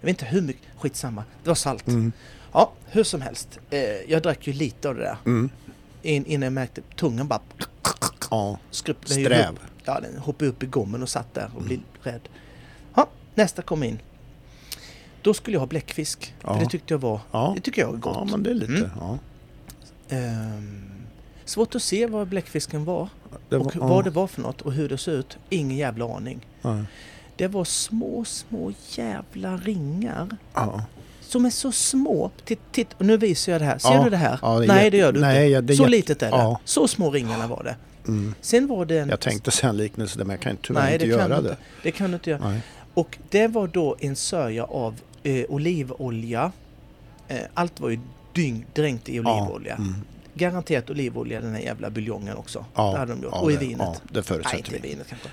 Jag 0.00 0.06
vet 0.06 0.10
inte 0.22 0.24
hur 0.24 0.40
mycket, 0.42 0.62
skitsamma. 0.78 1.24
Det 1.42 1.48
var 1.50 1.54
salt. 1.54 1.86
Mm. 1.88 2.12
Ja, 2.52 2.72
hur 2.86 3.04
som 3.04 3.20
helst. 3.20 3.58
Eh, 3.70 3.80
jag 4.08 4.22
drack 4.22 4.46
ju 4.46 4.52
lite 4.52 4.88
av 4.88 4.94
det 4.94 5.00
där. 5.00 5.16
Mm. 5.26 5.50
In, 6.02 6.26
innan 6.26 6.42
jag 6.42 6.52
märkte 6.52 6.80
tungan 6.96 7.28
bara 7.28 7.40
Ja. 8.30 8.58
Sträv. 8.70 9.58
Ja, 9.84 10.00
den 10.00 10.18
hoppade 10.18 10.50
upp 10.50 10.62
i 10.62 10.66
gommen 10.66 11.02
och 11.02 11.08
satt 11.08 11.34
där 11.34 11.50
och 11.56 11.62
blev 11.62 11.78
Mm. 11.78 11.88
rädd. 12.02 12.28
Ja, 12.94 13.06
nästa 13.34 13.62
kom 13.62 13.82
in. 13.82 13.98
Då 15.22 15.34
skulle 15.34 15.54
jag 15.54 15.60
ha 15.60 15.66
bläckfisk. 15.66 16.34
Ja. 16.42 16.54
För 16.54 16.60
det 16.60 16.66
tyckte 16.70 16.94
jag 16.94 16.98
var, 16.98 17.20
Ja. 17.30 17.52
det 17.56 17.60
tycker 17.60 17.82
jag 17.82 17.94
är 17.94 17.98
gott. 17.98 18.16
Ja, 18.16 18.24
men 18.24 18.42
det 18.42 18.50
är 18.50 18.54
lite. 18.54 18.72
Mm. 18.72 18.90
Ja. 19.00 19.18
Ehm, 20.08 20.90
svårt 21.44 21.74
att 21.74 21.82
se 21.82 22.06
vad 22.06 22.28
bläckfisken 22.28 22.84
var 22.84 23.08
Det 23.48 23.56
och 23.56 23.76
vad 23.76 24.04
det 24.04 24.10
var 24.10 24.26
för 24.26 24.42
något 24.42 24.60
och 24.60 24.72
hur 24.72 24.88
det 24.88 24.98
såg 24.98 25.14
ut. 25.14 25.38
Ingen 25.48 25.76
jävla 25.78 26.16
aning. 26.16 26.46
Det 27.36 27.46
var 27.48 27.64
små, 27.64 28.24
små 28.24 28.72
jävla 28.90 29.56
ringar. 29.56 30.36
Som 31.28 31.44
är 31.44 31.50
så 31.50 31.72
små. 31.72 32.30
Titt, 32.44 32.60
titt, 32.72 32.88
och 32.98 33.06
nu 33.06 33.16
visar 33.16 33.52
jag 33.52 33.60
det 33.60 33.64
här. 33.64 33.78
Ser 33.78 33.92
Ja. 33.94 34.04
du 34.04 34.10
det 34.10 34.16
här? 34.16 34.38
Ja, 34.42 34.58
det 34.58 34.66
Nej, 34.66 34.90
det 34.90 34.96
gör 34.96 35.12
du 35.12 35.20
Nej, 35.20 35.48
inte. 35.52 35.60
det 35.60 35.76
så 35.76 35.86
litet 35.86 36.22
är 36.22 36.30
det. 36.30 36.56
Så 36.64 36.88
små 36.88 37.10
ringarna 37.10 37.46
var 37.46 37.62
det. 37.64 37.76
Mm. 38.08 38.34
Sen 38.40 38.66
var 38.66 38.84
det 38.86 38.98
en... 38.98 39.08
Jag 39.08 39.20
tänkte 39.20 39.50
säga 39.50 39.70
en 39.70 39.76
liknelse 39.76 40.18
men 40.18 40.30
jag 40.30 40.40
kan 40.40 40.56
tyvärr 40.56 40.82
Nej, 40.82 40.92
inte 40.92 41.06
det 41.06 41.10
göra 41.10 41.28
det. 41.28 41.36
inte. 41.38 41.56
Det 41.82 41.90
kan 41.90 42.10
du 42.10 42.14
inte 42.14 42.30
göra. 42.30 42.48
Nej. 42.48 42.60
Och 42.94 43.18
det 43.30 43.46
var 43.46 43.66
då 43.66 43.96
en 44.00 44.16
sörja 44.16 44.64
av 44.64 44.94
eh, 45.22 45.44
olivolja. 45.48 46.52
Eh, 47.28 47.38
allt 47.54 47.80
var 47.80 47.88
ju 47.90 47.98
dyng, 48.32 48.66
dränkt 48.74 49.08
i 49.08 49.20
olivolja. 49.20 49.74
Ja. 49.78 49.84
Mm. 49.84 49.94
Garanterat 50.34 50.90
olivolja 50.90 51.40
den 51.40 51.54
här 51.54 51.60
jävla 51.60 51.90
buljongen 51.90 52.36
också. 52.36 52.64
Ja. 52.74 52.92
Det 52.92 52.98
hade 52.98 53.12
de 53.12 53.22
gjort. 53.22 53.32
Ja, 53.34 53.40
och 53.40 53.52
i 53.52 53.56
vinet. 53.56 53.78
Ja, 53.80 53.94
det 54.02 54.14
Nej, 54.14 54.22
förutsätter 54.22 54.56
inte 54.58 54.76
i 54.76 54.80
vi. 54.82 54.88
vinet 54.88 55.06
kanske. 55.08 55.28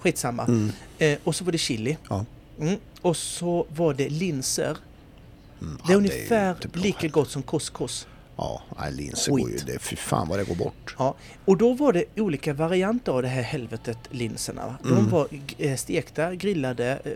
Skitsamma. 0.00 0.44
Mm. 0.44 0.72
Eh, 0.98 1.18
och 1.24 1.34
så 1.34 1.44
var 1.44 1.52
det 1.52 1.58
chili. 1.58 1.96
Ja. 2.08 2.24
Mm. 2.60 2.76
Och 3.02 3.16
så 3.16 3.66
var 3.76 3.94
det 3.94 4.08
linser. 4.08 4.76
Mm. 5.64 5.78
Det 5.86 5.92
är 5.92 5.96
ungefär 5.96 6.54
bra 6.72 6.82
lika 6.82 7.08
gott 7.08 7.30
som 7.30 7.42
couscous. 7.42 8.06
Ja, 8.36 8.62
nej, 8.78 8.92
linser 8.92 9.30
går 9.32 9.50
ju... 9.50 9.56
Det, 9.56 9.78
fy 9.78 9.96
fan 9.96 10.28
vad 10.28 10.38
det 10.38 10.44
går 10.44 10.54
bort. 10.54 10.94
Ja. 10.98 11.14
Och 11.44 11.56
då 11.56 11.72
var 11.74 11.92
det 11.92 12.04
olika 12.16 12.52
varianter 12.54 13.12
av 13.12 13.22
det 13.22 13.28
här 13.28 13.42
helvetet 13.42 13.98
linserna. 14.10 14.74
De 14.82 14.88
Mm. 14.92 15.10
var 15.10 15.28
eh, 15.58 15.76
stekta, 15.76 16.34
grillade, 16.34 16.98
eh, 17.04 17.12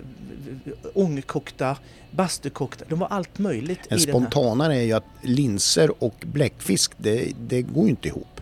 ångkokta, 0.94 1.76
bastukokta. 2.10 2.84
De 2.88 2.98
var 2.98 3.08
allt 3.08 3.38
möjligt 3.38 3.80
En 3.88 4.00
spontanare 4.00 4.76
är 4.76 4.82
ju 4.82 4.92
att 4.92 5.04
linser 5.22 6.02
och 6.04 6.14
bläckfisk, 6.26 6.92
det, 6.96 7.32
det 7.40 7.62
går 7.62 7.84
ju 7.84 7.90
inte 7.90 8.08
ihop. 8.08 8.40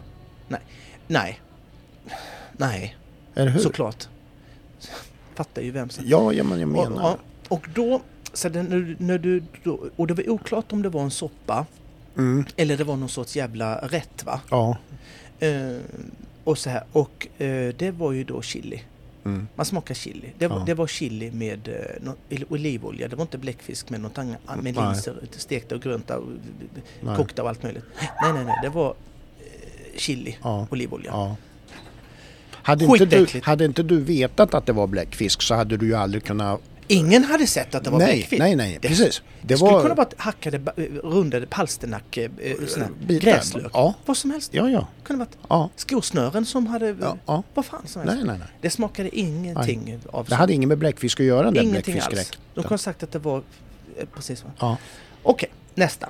Nej. 1.08 1.40
Nej, 2.56 2.96
Eller 3.34 3.50
hur? 3.50 3.60
såklart. 3.60 4.08
Fattar 5.34 5.62
ju 5.62 5.70
vem 5.70 5.90
som... 5.90 6.04
Ja, 6.08 6.32
ja, 6.32 6.44
men 6.44 6.60
jag 6.60 6.68
Och, 6.68 6.90
menar... 6.90 7.02
ja, 7.02 7.16
och 7.48 7.66
då... 7.74 8.00
Så 8.36 8.48
när, 8.48 8.96
när 8.98 9.18
du, 9.18 9.42
då, 9.64 9.80
och 9.96 10.06
det 10.06 10.14
var 10.14 10.30
oklart 10.30 10.72
om 10.72 10.82
det 10.82 10.88
var 10.88 11.02
en 11.02 11.10
soppa 11.10 11.66
Mm. 12.18 12.44
eller 12.56 12.76
det 12.76 12.84
var 12.84 12.96
någon 12.96 13.08
sorts 13.08 13.36
jävla 13.36 13.78
rätt 13.78 14.24
va? 14.24 14.40
Ja. 14.50 14.76
Eh, 15.38 15.76
och 16.44 16.58
så 16.58 16.70
här. 16.70 16.82
Och 16.92 17.26
eh, 17.38 17.74
det 17.78 17.90
var 17.90 18.12
ju 18.12 18.24
då 18.24 18.42
chili. 18.42 18.82
Mm. 19.24 19.48
Man 19.54 19.66
smakar 19.66 19.94
chili. 19.94 20.32
Det 20.38 20.46
var, 20.48 20.58
Ja. 20.58 20.64
det 20.66 20.74
var 20.74 20.86
chili 20.86 21.30
med 21.30 21.68
eh, 22.30 22.40
olivolja. 22.48 23.08
Det 23.08 23.16
var 23.16 23.22
inte 23.22 23.38
bläckfisk 23.38 23.90
med 23.90 24.00
något 24.00 24.18
annat. 24.18 24.38
Med 24.62 24.74
Nej. 24.74 24.84
linser, 24.84 25.14
stekta 25.30 25.74
och 25.74 25.82
grönta, 25.82 26.18
och 26.18 26.26
Nej. 27.00 27.16
kokta 27.16 27.42
och 27.42 27.48
allt 27.48 27.62
möjligt. 27.62 27.84
Nej, 28.22 28.32
nej, 28.32 28.44
nej. 28.44 28.54
Det 28.62 28.68
var 28.68 28.88
eh, 29.40 29.98
chili, 29.98 30.36
Ja. 30.42 30.66
olivolja. 30.70 31.10
ja. 31.10 31.36
Hade 32.52 32.84
inte, 32.84 33.04
du, 33.04 33.26
hade 33.42 33.64
inte 33.64 33.82
du 33.82 34.00
vetat 34.00 34.54
att 34.54 34.66
det 34.66 34.72
var 34.72 34.86
bläckfisk 34.86 35.42
så 35.42 35.54
hade 35.54 35.76
du 35.76 35.86
ju 35.86 35.94
aldrig 35.94 36.24
kunnat... 36.24 36.60
Ingen 36.88 37.24
hade 37.24 37.46
sett 37.46 37.74
att 37.74 37.84
det 37.84 37.90
var 37.90 37.98
nej, 37.98 38.16
bläckfisk. 38.16 38.38
nej, 38.40 38.56
nej, 38.56 38.78
Det- 38.82 38.88
precis. 38.88 39.22
Det 39.42 39.48
Det 39.48 39.56
skulle 39.56 39.72
var... 39.72 39.82
kunna 39.82 39.94
vara 39.94 40.08
hackade, 40.16 40.56
eh, 40.76 40.82
rundade 41.04 41.46
palsternack, 41.46 42.16
eh, 42.16 42.30
bitar. 42.30 43.20
gräslök. 43.20 43.70
Ja, 43.72 43.94
Vad 44.06 44.16
som 44.16 44.30
helst. 44.30 44.54
ja, 44.54 44.68
ja. 44.68 44.88
kunde 45.04 45.18
varit 45.24 45.36
ja. 45.48 45.70
skosnören 45.76 46.46
som 46.46 46.66
hade... 46.66 46.96
ja, 47.00 47.16
ja. 47.26 47.42
Vad 47.54 47.64
fan 47.64 47.86
som 47.86 48.02
helst. 48.02 48.16
Nej, 48.16 48.24
nej, 48.26 48.38
nej. 48.38 48.48
Det 48.60 48.70
smakade 48.70 49.18
ingenting 49.18 49.98
av 50.10 50.26
Det 50.28 50.34
hade 50.34 50.52
inget 50.52 50.68
med 50.68 50.78
bläckfisk 50.78 51.20
att 51.20 51.26
göra 51.26 51.50
den 51.50 51.64
Ingenting 51.64 52.00
alls. 52.00 52.30
De 52.54 52.62
kunde 52.62 52.68
ha 52.68 52.78
sagt 52.78 53.02
att 53.02 53.12
det 53.12 53.18
var... 53.18 53.42
eh, 53.98 54.06
Precis 54.14 54.44
va? 54.44 54.50
Ja. 54.58 54.76
Okej, 55.22 55.50
nästa. 55.74 56.08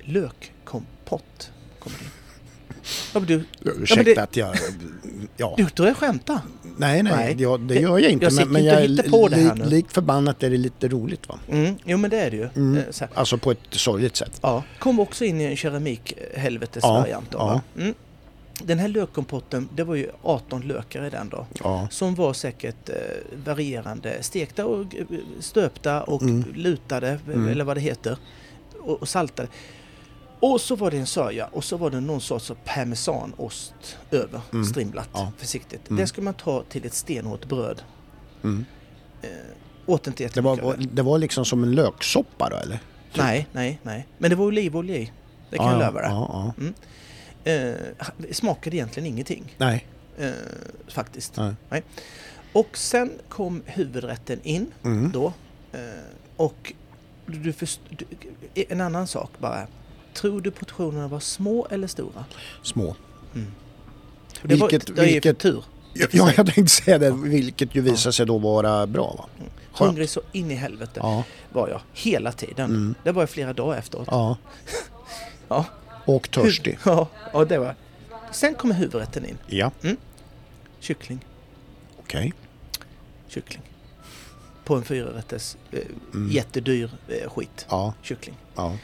Lökkompott. 0.00 1.50
Kommer 1.78 1.98
in. 1.98 2.04
Ja, 3.14 3.20
men 3.20 3.26
du, 3.26 3.44
Ursäkta 3.60 4.02
det- 4.04 4.18
att 4.18 4.36
jag... 4.36 4.56
Ja. 5.36 5.54
du 5.56 5.70
tror 5.70 5.88
jag 5.88 5.96
skämtar? 5.96 6.40
Nej, 6.78 7.02
nej, 7.02 7.12
Nej. 7.16 7.36
Ja, 7.38 7.56
det 7.56 7.74
gör 7.74 7.98
jag 7.98 8.10
inte. 8.12 8.24
jag 8.24 8.34
men 8.34 8.48
men 8.48 8.64
jag, 8.64 8.80
hittar 8.80 9.10
på 9.10 9.28
det 9.28 9.36
här 9.36 9.54
li- 9.54 9.64
likt 9.70 9.92
förbannat 9.92 10.42
är 10.42 10.50
det 10.50 10.56
lite 10.56 10.88
roligt 10.88 11.28
va? 11.28 11.38
Mm, 11.48 11.74
jo 11.84 11.96
men 11.98 12.10
det 12.10 12.20
är 12.20 12.30
det 12.30 12.36
ju. 12.36 12.48
Mm. 12.56 12.76
Eh. 13.00 13.08
Alltså 13.14 13.38
på 13.38 13.50
ett 13.50 13.58
sorgligt 13.70 14.16
sätt. 14.16 14.38
Ja, 14.42 14.62
kom 14.78 15.00
också 15.00 15.24
in 15.24 15.40
i 15.40 15.44
en 15.44 15.56
keramikhelvetesvariant. 15.56 17.28
Ja, 17.32 17.62
Ja, 17.76 17.82
mm. 17.82 17.94
Den 18.62 18.78
här 18.78 18.88
lökkompotten, 18.88 19.68
det 19.74 19.84
var 19.84 19.94
ju 19.94 20.10
18 20.22 20.60
lökar 20.60 21.06
i 21.06 21.10
den 21.10 21.28
då. 21.28 21.46
Ja. 21.64 21.88
Som 21.90 22.14
var 22.14 22.32
säkert 22.32 22.88
eh, 22.88 22.94
varierande 23.44 24.16
stekta 24.22 24.66
och 24.66 24.94
eh, 24.96 25.04
stöpta 25.40 26.02
och 26.02 26.22
Mm. 26.22 26.44
lutade, 26.54 27.18
Mm. 27.26 27.48
eller 27.48 27.64
vad 27.64 27.76
det 27.76 27.80
heter. 27.80 28.16
Och, 28.80 29.02
och 29.02 29.08
saltade. 29.08 29.48
Och 30.40 30.60
så 30.60 30.76
var 30.76 30.90
det 30.90 30.96
en 30.98 31.06
sörja 31.06 31.46
och 31.46 31.64
så 31.64 31.76
var 31.76 31.90
det 31.90 32.00
någon 32.00 32.20
sorts 32.20 32.52
parmesanost 32.64 33.98
över, 34.10 34.40
Mm. 34.52 34.64
strimlat 34.64 35.08
Ja. 35.12 35.32
försiktigt. 35.38 35.88
Mm. 35.90 36.00
Det 36.00 36.06
ska 36.06 36.22
man 36.22 36.34
ta 36.34 36.62
till 36.62 36.86
ett 36.86 36.94
stenhårt 36.94 37.44
bröd. 37.48 37.82
Mm. 38.44 38.64
Eh, 39.22 39.28
åt 39.86 40.06
inte 40.06 40.28
Det, 40.34 40.40
var, 40.40 40.60
av 40.60 40.74
det. 40.92 41.02
var 41.02 41.18
liksom 41.18 41.44
som 41.44 41.62
en 41.62 41.72
löksoppa 41.74 42.48
då 42.48 42.56
eller? 42.56 42.78
Nej, 43.16 43.46
nej, 43.52 43.80
nej. 43.82 44.06
Men 44.18 44.30
det 44.30 44.36
var 44.36 44.44
olivolja 44.44 44.96
i. 44.96 45.12
Det 45.50 45.56
kan 45.56 45.66
jag 45.66 45.82
ja, 45.82 45.86
lova 45.86 46.00
dig. 46.00 46.10
Ja, 46.10 46.52
ja. 47.44 47.52
Eh, 47.52 47.74
smakade 48.32 48.76
egentligen 48.76 49.06
ingenting. 49.06 49.54
Nej. 49.58 49.86
Eh, 50.18 50.30
faktiskt. 50.88 51.36
Nej. 51.70 51.82
Och 52.52 52.78
sen 52.78 53.10
kom 53.28 53.62
huvudrätten 53.66 54.40
in 54.42 54.66
Mm. 54.84 55.12
då. 55.12 55.32
Eh, 55.72 55.80
och 56.36 56.72
du 57.26 57.52
först, 57.52 57.80
du, 57.90 58.06
en 58.68 58.80
annan 58.80 59.06
sak 59.06 59.30
bara. 59.38 59.66
Tror 60.20 60.40
du 60.40 60.50
portionerna 60.50 61.08
var 61.08 61.20
små 61.20 61.66
eller 61.70 61.86
stora? 61.86 62.24
Små. 62.62 62.96
Det, 64.42 64.54
var, 64.54 64.68
Vilket- 64.68 64.96
det 64.96 65.02
är 65.02 65.06
vilket- 65.06 65.38
tur. 65.38 65.64
Ja, 65.94 66.32
jag 66.36 66.46
tänkte 66.54 66.66
säga 66.68 66.98
det, 66.98 67.10
vilket 67.10 67.74
ju 67.74 67.80
visade 67.80 68.12
sig 68.12 68.26
då 68.26 68.38
vara 68.38 68.86
bra 68.86 69.14
va? 69.18 69.24
Skönt. 69.72 69.88
Hungrig 69.88 70.08
så 70.10 70.20
in 70.32 70.50
i 70.50 70.54
helvete 70.54 70.92
Ja. 71.02 71.24
var 71.52 71.68
jag 71.68 71.80
hela 71.92 72.32
tiden. 72.32 72.70
Mm. 72.70 72.94
Det 73.04 73.12
var 73.12 73.22
jag 73.22 73.30
flera 73.30 73.52
dagar 73.52 73.78
efteråt. 73.78 74.08
Ja. 74.10 74.36
Ja. 75.48 75.64
Och 76.04 76.30
törstig. 76.30 76.78
Ja, 76.84 77.08
ja, 77.32 77.44
det 77.44 77.58
var 77.58 77.74
Sen 78.32 78.54
kommer 78.54 78.74
huvudrätten 78.74 79.24
in. 79.24 79.38
Ja, 79.46 79.70
Kyckling. 80.80 81.24
okej. 81.98 82.32
Kyckling. 83.28 83.62
På 84.64 84.74
en 84.74 84.84
fyrarätters 84.84 85.56
eh, 85.72 85.78
Mm. 86.14 86.30
jättedyr 86.30 86.90
eh, 87.08 87.30
skit. 87.30 87.66
Ja, 87.68 87.94
Kyckling. 88.02 88.36
ja. 88.54 88.76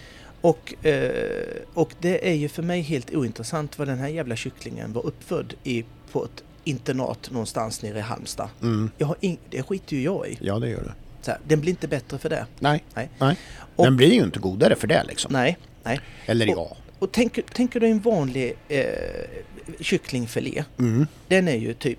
Och, 0.44 0.86
eh, 0.86 1.36
och 1.74 1.92
det 2.00 2.28
är 2.28 2.34
ju 2.34 2.48
för 2.48 2.62
mig 2.62 2.80
helt 2.80 3.14
ointressant 3.14 3.78
vad 3.78 3.88
den 3.88 3.98
här 3.98 4.08
jävla 4.08 4.36
kycklingen 4.36 4.92
var 4.92 5.06
uppfödd 5.06 5.54
i 5.64 5.84
på 6.12 6.24
ett 6.24 6.44
internat 6.64 7.30
någonstans 7.30 7.82
nere 7.82 7.98
i 7.98 8.00
Halmstad. 8.00 8.48
Mm. 8.62 8.90
Jag 8.98 9.06
har 9.06 9.16
ing- 9.20 9.38
det 9.50 9.62
skiter 9.62 9.96
ju 9.96 10.02
jag 10.02 10.28
i. 10.28 10.38
Ja, 10.40 10.58
det 10.58 10.68
gör 10.68 10.82
det. 10.82 10.92
Så 11.22 11.30
här, 11.30 11.40
den 11.48 11.60
blir 11.60 11.70
inte 11.70 11.88
bättre 11.88 12.18
för 12.18 12.28
det. 12.28 12.46
Nej, 12.58 12.84
Nej. 12.94 13.10
nej. 13.18 13.36
Och- 13.76 13.84
Den 13.84 13.96
blir 13.96 14.12
ju 14.12 14.22
inte 14.22 14.38
godare 14.38 14.76
för 14.76 14.86
det 14.86 15.04
liksom. 15.04 15.32
Nej, 15.32 15.58
nej. 15.82 16.00
Eller 16.26 16.46
Och- 16.50 16.56
ja. 16.56 16.76
Och 16.98 17.12
tänker, 17.12 17.42
tänker 17.42 17.80
du 17.80 17.86
en 17.86 18.00
vanlig 18.00 18.54
eh, 18.68 18.84
kycklingfilé. 19.80 20.64
Mm. 20.78 21.06
Den 21.28 21.48
är 21.48 21.56
ju 21.56 21.74
typ, 21.74 21.98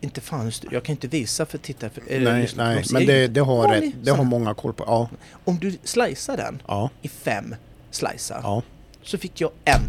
inte 0.00 0.20
fan 0.20 0.52
jag 0.70 0.82
kan 0.84 0.92
inte 0.92 1.08
visa 1.08 1.46
för 1.46 1.58
titta. 1.58 1.90
För, 1.90 2.02
eller 2.08 2.32
Nej, 2.32 2.48
nej. 2.56 2.84
ser 2.84 2.94
men 2.94 3.06
det, 3.06 3.26
det, 3.26 3.40
har, 3.40 3.68
rätt, 3.68 3.94
det 4.02 4.10
har 4.10 4.24
många 4.24 4.54
koll 4.54 4.72
på. 4.72 4.84
Ja, 4.86 5.08
Om 5.44 5.58
du 5.58 5.78
slicear 5.84 6.36
den 6.36 6.62
ja, 6.66 6.90
i 7.02 7.08
fem 7.08 7.54
slicer 7.90 8.40
ja, 8.42 8.62
så 9.02 9.18
fick 9.18 9.40
jag 9.40 9.50
en. 9.64 9.80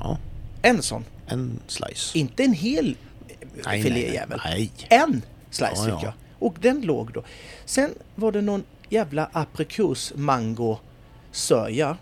ja. 0.00 0.18
En 0.62 0.82
sån. 0.82 1.04
En 1.26 1.60
slice. 1.66 2.18
Inte 2.18 2.42
en 2.44 2.52
hel 2.52 2.96
Nej, 3.64 3.82
filéjävel. 3.82 4.40
Nej, 4.44 4.70
En 4.88 5.22
slice 5.50 5.72
Ja, 5.76 5.84
fick 5.84 5.92
ja. 5.94 6.00
jag. 6.02 6.12
Och 6.38 6.56
den 6.60 6.80
låg 6.80 7.12
då. 7.12 7.22
Sen 7.64 7.90
var 8.14 8.32
det 8.32 8.40
någon 8.40 8.64
jävla 8.88 9.28
aprikos 9.32 10.12
mango 10.16 10.78
sörja 11.32 11.96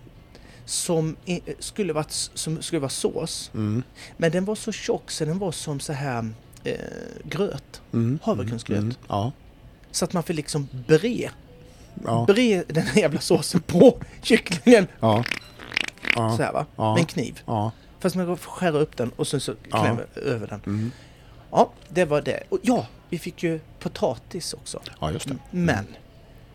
som 0.64 1.16
i- 1.24 1.40
skulle 1.58 1.92
vara, 1.92 2.04
som 2.34 2.62
skulle 2.62 2.80
vara 2.80 2.88
sås. 2.90 3.50
Mm. 3.54 3.82
Men 4.16 4.30
den 4.32 4.44
var 4.44 4.54
så 4.54 4.72
tjock 4.72 5.10
så 5.10 5.24
den 5.24 5.38
var 5.38 5.52
som 5.52 5.80
så 5.80 5.92
här 5.92 6.28
eh, 6.64 6.74
gröt. 7.24 7.80
Mm. 7.92 8.18
Havregrynsgröt. 8.22 8.78
Mm. 8.78 8.94
Ja, 9.08 9.32
Så 9.90 10.04
att 10.04 10.12
man 10.12 10.22
fick 10.22 10.36
liksom 10.36 10.68
bre, 10.86 11.30
ja, 12.04 12.24
bre 12.28 12.62
den 12.68 12.86
här 12.86 13.00
jävla 13.00 13.20
såsen 13.20 13.60
på 13.60 13.98
kycklingen. 14.22 14.86
ja. 15.00 15.24
Ja, 16.16 16.36
Så 16.36 16.42
här 16.42 16.52
va, 16.52 16.66
Ja. 16.76 16.92
med 16.94 17.00
en 17.00 17.06
kniv. 17.06 17.40
ja. 17.46 17.70
Fast 18.00 18.16
man 18.16 18.26
får 18.36 18.50
skära 18.50 18.78
upp 18.78 18.96
den 18.96 19.10
och 19.16 19.26
sen 19.26 19.40
så 19.40 19.52
Ja. 19.70 19.82
klämmer 19.82 20.06
över 20.14 20.46
den. 20.46 20.60
Mm. 20.66 20.92
Ja, 21.50 21.70
det 21.88 22.04
var 22.04 22.22
det. 22.22 22.42
Och 22.48 22.58
ja, 22.62 22.86
vi 23.08 23.18
fick 23.18 23.42
ju 23.42 23.60
potatis 23.78 24.54
också. 24.54 24.80
ja 25.00 25.10
just 25.12 25.28
det. 25.28 25.36
Men, 25.50 25.86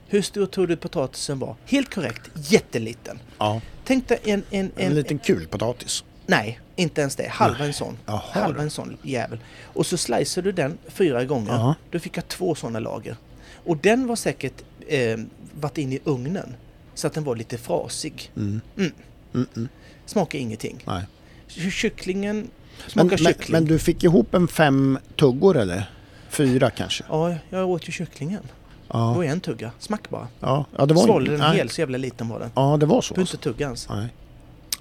hur 0.08 0.22
stor 0.22 0.46
tror 0.46 0.68
du 0.68 0.75
potatisen 0.75 1.39
var? 1.39 1.56
Helt 1.65 1.94
korrekt, 1.96 2.22
jätteliten. 2.36 3.20
Ja. 3.38 3.62
Tänk 3.84 4.08
dig 4.08 4.20
en... 4.24 4.44
en, 4.51 4.72
en, 4.75 4.88
En 4.88 4.94
liten 4.96 5.20
kulpotatis. 5.20 6.04
Nej, 6.25 6.60
inte 6.75 7.01
ens 7.01 7.15
det. 7.15 7.27
Halva 7.30 7.65
en 7.65 7.74
sån. 7.74 7.98
Jaha, 8.06 8.22
Halva 8.32 8.62
en 8.62 8.70
sån 8.70 8.98
jävel. 9.01 9.39
Och 9.63 9.86
så 9.86 9.98
slicear 9.98 10.44
du 10.44 10.51
den 10.51 10.77
fyra 10.88 11.25
gånger. 11.25 11.51
Ja. 11.54 11.75
Då 11.92 12.00
fick 12.00 12.18
jag 12.18 12.27
två 12.27 12.56
sådana 12.56 12.80
lager. 12.80 13.18
Och 13.65 13.77
den 13.77 14.08
var 14.08 14.15
säkert 14.15 14.63
eh, 14.88 15.18
varit 15.60 15.77
in 15.77 15.94
i 15.94 16.00
ugnen. 16.04 16.56
Så 16.94 17.08
att 17.08 17.13
den 17.13 17.24
var 17.24 17.36
lite 17.36 17.58
frasig. 17.58 18.32
Mm. 18.36 18.62
Mm. 18.77 18.92
Mm, 19.34 19.48
mm. 19.56 19.70
Smakar 20.06 20.39
ingenting. 20.39 20.84
Nej. 20.86 21.04
Ky- 21.48 21.72
Kycklingen 21.72 22.36
Men, 22.38 22.50
smakar 22.89 23.10
men, 23.10 23.18
kyckling. 23.18 23.51
men 23.51 23.65
du 23.65 23.80
fick 23.80 24.04
ihop 24.04 24.34
en 24.34 24.48
fem 24.48 25.00
tuggor 25.15 25.58
eller? 25.58 25.92
Fyra 26.30 26.70
kanske? 26.70 27.04
Ja, 27.10 27.36
jag 27.50 27.70
åt 27.70 27.88
ju 27.88 27.92
kycklingen. 27.92 28.42
Det 28.88 28.98
var 28.98 29.24
Ja, 29.24 29.32
en 29.32 29.39
tugga. 29.39 29.72
Smack 29.80 30.10
bara. 30.10 30.27
ja, 30.39 30.65
ja 30.77 30.86
det 30.86 30.94
var 30.94 31.04
Svalde 31.04 31.32
den 31.32 31.39
nej. 31.39 31.58
hel, 31.58 31.70
så 31.70 31.82
jävla 31.82 31.98
liten 31.98 32.30
var 32.30 32.39
den. 32.39 32.51
Ja, 32.56 32.77
det 32.80 32.86
var 32.86 33.01
så. 33.01 33.13
Du 33.13 33.22
inte 33.22 33.38
tugga 33.38 33.65
ens. 33.65 33.88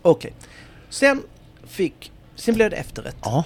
Okej. 0.02 0.32
Sen 0.90 1.23
fick... 1.66 2.12
Sen 2.37 2.54
blev 2.54 2.70
det 2.70 2.76
efterrätt. 2.76 3.16
Ja, 3.23 3.44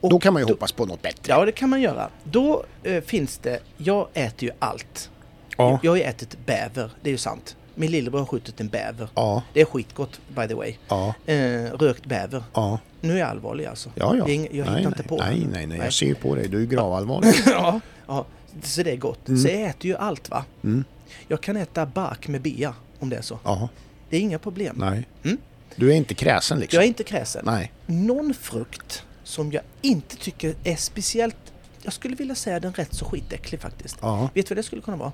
Och 0.00 0.10
då 0.10 0.18
kan 0.18 0.32
man 0.32 0.42
ju 0.42 0.46
då- 0.46 0.52
hoppas 0.54 0.72
på 0.72 0.86
något 0.86 1.02
bättre. 1.02 1.32
Ja, 1.32 1.44
det 1.44 1.52
kan 1.52 1.70
man 1.70 1.80
göra. 1.80 2.10
Då 2.24 2.64
eh, 2.82 3.02
finns 3.02 3.38
det... 3.38 3.58
Jag 3.76 4.08
äter 4.14 4.48
ju 4.48 4.54
allt. 4.58 5.10
Ja. 5.56 5.78
Jag 5.82 5.90
har 5.92 5.96
ju 5.96 6.02
ätit 6.02 6.36
bäver, 6.46 6.90
det 7.02 7.08
är 7.08 7.12
ju 7.12 7.18
sant. 7.18 7.56
Min 7.74 7.90
lillebror 7.90 8.18
har 8.18 8.26
skjutit 8.26 8.60
en 8.60 8.68
bäver. 8.68 9.08
Ja, 9.14 9.42
Det 9.52 9.60
är 9.60 9.64
skitgott, 9.64 10.20
by 10.28 10.48
the 10.48 10.54
way. 10.54 10.74
ja, 10.88 11.14
Eh, 11.26 11.72
rökt 11.72 12.06
bäver. 12.06 12.44
ja. 12.54 12.78
Nu 13.00 13.12
är 13.14 13.18
jag 13.18 13.28
allvarlig 13.28 13.64
alltså. 13.66 13.90
Ja, 13.94 14.16
ja. 14.16 14.24
Ing- 14.24 14.48
jag 14.50 14.64
hittar 14.64 14.72
nej, 14.74 14.84
inte 14.84 15.02
på 15.02 15.16
nej, 15.16 15.46
nej, 15.52 15.66
Nej. 15.66 15.78
jag 15.78 15.92
ser 15.92 16.06
ju 16.06 16.14
på 16.14 16.34
dig. 16.34 16.48
Du 16.48 16.56
är 16.56 16.60
ju 16.60 16.66
gravallvarlig. 16.66 17.34
ja, 17.46 17.80
ja, 18.06 18.26
så 18.62 18.82
det 18.82 18.90
är 18.90 18.96
gott. 18.96 19.28
Mm. 19.28 19.40
Så 19.40 19.48
jag 19.48 19.60
äter 19.62 19.86
ju 19.86 19.96
allt 19.96 20.30
va. 20.30 20.44
Mm. 20.64 20.84
Jag 21.28 21.40
kan 21.40 21.56
äta 21.56 21.86
bark 21.86 22.28
med 22.28 22.40
bea 22.42 22.74
om 22.98 23.08
det 23.08 23.16
är 23.16 23.22
så. 23.22 23.38
Ja, 23.44 23.68
Det 24.10 24.16
är 24.16 24.20
inga 24.20 24.38
problem. 24.38 24.76
nej. 24.78 25.08
Mm. 25.24 25.38
Du 25.76 25.90
är 25.92 25.94
inte 25.96 26.14
kräsen 26.14 26.58
liksom? 26.58 26.76
Jag 26.76 26.84
är 26.84 26.88
inte 26.88 27.04
kräsen. 27.04 27.42
Nej. 27.46 27.72
Någon 27.86 28.34
frukt 28.34 29.04
som 29.24 29.52
jag 29.52 29.62
inte 29.82 30.16
tycker 30.16 30.54
är 30.64 30.76
speciellt... 30.76 31.36
Jag 31.82 31.92
skulle 31.92 32.16
vilja 32.16 32.34
säga 32.34 32.60
den 32.60 32.72
rätt 32.72 32.94
så 32.94 33.04
skitäcklig 33.04 33.60
faktiskt. 33.60 33.96
Ja. 34.00 34.28
Vet 34.34 34.46
du 34.46 34.54
vad 34.54 34.58
det 34.58 34.62
skulle 34.66 34.82
kunna 34.82 34.96
vara? 34.96 35.12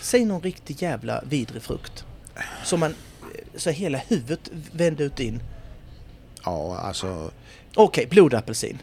Säg 0.00 0.24
någon 0.24 0.42
riktig 0.42 0.82
jävla 0.82 1.22
vidrig 1.28 1.62
frukt. 1.62 2.04
Som 2.64 2.80
man... 2.80 2.94
Så 3.56 3.70
hela 3.70 3.98
huvudet 3.98 4.50
vände 4.72 5.04
ut 5.04 5.20
in. 5.20 5.42
Ja, 6.44 6.78
alltså... 6.78 7.30
Okej, 7.74 8.06
blodapelsin. 8.06 8.78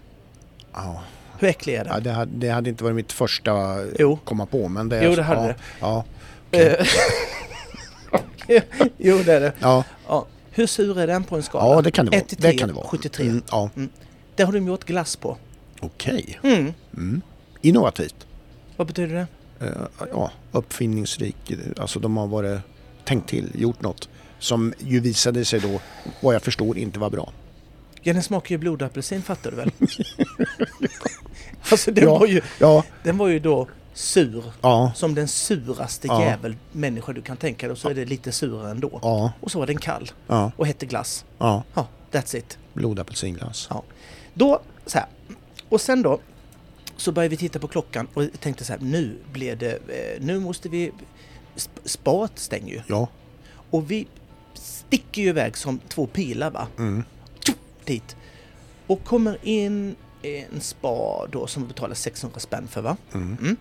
Ja. 0.73 1.01
Hur 1.39 1.47
äcklig 1.47 1.75
är 1.75 1.83
den? 1.83 1.93
Ja, 1.93 1.99
det, 1.99 2.11
hade, 2.11 2.31
det 2.35 2.49
hade 2.49 2.69
inte 2.69 2.83
varit 2.83 2.95
mitt 2.95 3.11
första 3.11 3.77
Jo. 3.99 4.19
komma 4.23 4.45
på, 4.45 4.67
men 4.67 4.89
det... 4.89 5.03
Jo, 5.03 5.15
det 5.15 5.23
hade 5.23 5.41
ja, 5.41 5.47
det. 5.47 5.55
Ja, 5.79 6.03
Eh, 6.53 6.87
jo, 8.97 9.17
det 9.25 9.33
är 9.33 9.39
det. 9.39 9.53
ja, 9.59 9.83
Ja. 10.07 10.25
Hur 10.51 10.67
sur 10.67 10.99
är 10.99 11.07
den 11.07 11.23
på 11.23 11.35
en 11.35 11.43
skala? 11.43 11.75
ja 11.75 11.81
det 11.81 11.91
kan 11.91 12.05
det 12.05 12.11
vara. 12.11 12.21
1 12.21 12.27
till 12.27 12.37
Det 12.41 12.51
10, 12.51 12.57
kan 12.59 12.67
det 12.67 12.73
vara. 12.73 12.87
73. 12.87 13.25
Mm, 13.25 13.43
ja, 13.51 13.69
Det 14.35 14.43
har 14.43 14.53
de 14.53 14.67
gjort 14.67 14.83
glass 14.83 15.15
på. 15.15 15.37
Okej. 15.81 16.39
Mm. 16.43 16.73
Mm. 16.97 17.21
Innovativt. 17.61 18.27
Vad 18.77 18.87
betyder 18.87 19.15
det? 19.15 19.27
Eh, 19.65 20.07
ja, 20.11 20.31
uppfinningsrik. 20.51 21.35
Alltså 21.77 21.99
de 21.99 22.17
har 22.17 22.27
varit 22.27 22.59
tänkt 23.05 23.29
till, 23.29 23.51
gjort 23.55 23.81
något 23.81 24.09
som 24.39 24.73
ju 24.79 24.99
visade 24.99 25.45
sig 25.45 25.59
då, 25.59 25.79
vad 26.21 26.35
jag 26.35 26.41
förstår, 26.41 26.77
inte 26.77 26.99
var 26.99 27.09
bra. 27.09 27.31
Ja, 28.01 28.13
den 28.13 28.23
smakar 28.23 28.49
ju 28.55 28.57
blodapelsin 28.57 29.21
fattar 29.21 29.51
du 29.51 29.57
väl? 29.57 29.71
alltså 31.71 31.91
den, 31.91 32.03
Ja. 32.03 32.17
var 32.17 32.27
ju, 32.27 32.41
Ja, 32.59 32.83
den 33.03 33.17
var 33.17 33.27
ju 33.27 33.39
då 33.39 33.67
sur. 33.93 34.43
ja, 34.61 34.91
Som 34.95 35.15
den 35.15 35.27
suraste 35.27 36.07
Ja. 36.07 36.21
jävel 36.23 36.55
människa 36.71 37.13
du 37.13 37.21
kan 37.21 37.37
tänka 37.37 37.65
dig 37.67 37.71
och 37.71 37.77
så 37.77 37.89
är 37.89 37.93
det 37.95 38.05
lite 38.05 38.31
surare 38.31 38.71
ändå. 38.71 38.99
ja, 39.01 39.31
Och 39.41 39.51
så 39.51 39.59
var 39.59 39.67
den 39.67 39.77
kall 39.77 40.11
och 40.55 40.67
hette 40.67 40.85
glass. 40.85 41.25
ja. 41.37 41.63
Ja, 41.73 41.87
that's 42.11 42.37
it. 42.37 42.57
Blodapelsinglass. 42.73 43.67
Ja. 43.69 43.83
Då, 44.33 44.61
så 44.85 44.97
här. 44.97 45.07
Och 45.71 45.81
sen 45.81 46.01
då 46.01 46.19
så 46.97 47.11
började 47.11 47.29
vi 47.29 47.37
titta 47.37 47.59
på 47.59 47.67
klockan 47.67 48.07
och 48.13 48.23
tänkte 48.39 48.63
så 48.65 48.73
här, 48.73 48.79
nu 48.79 49.17
blir 49.33 49.55
det, 49.55 49.71
eh, 49.73 50.21
nu 50.25 50.39
måste 50.39 50.69
vi, 50.69 50.91
sp- 51.55 51.69
spat 51.85 52.39
stänger 52.39 52.73
ju. 52.73 52.81
Ja. 52.87 53.07
Och 53.69 53.91
vi 53.91 54.07
sticker 54.53 55.21
ju 55.21 55.27
iväg 55.29 55.57
som 55.57 55.79
två 55.89 56.07
pilar 56.07 56.51
va, 56.51 56.67
Mm. 56.77 57.03
Dit. 57.85 58.15
Och 58.87 59.03
kommer 59.03 59.37
in 59.47 59.95
i 60.21 60.37
en 60.37 60.61
spa 60.61 61.27
då 61.31 61.47
som 61.47 61.61
vi 61.63 61.67
betalar 61.67 61.95
600 61.95 62.39
spänn 62.39 62.67
för 62.67 62.81
va. 62.81 62.97
Mm. 63.13 63.37
Mm. 63.41 63.55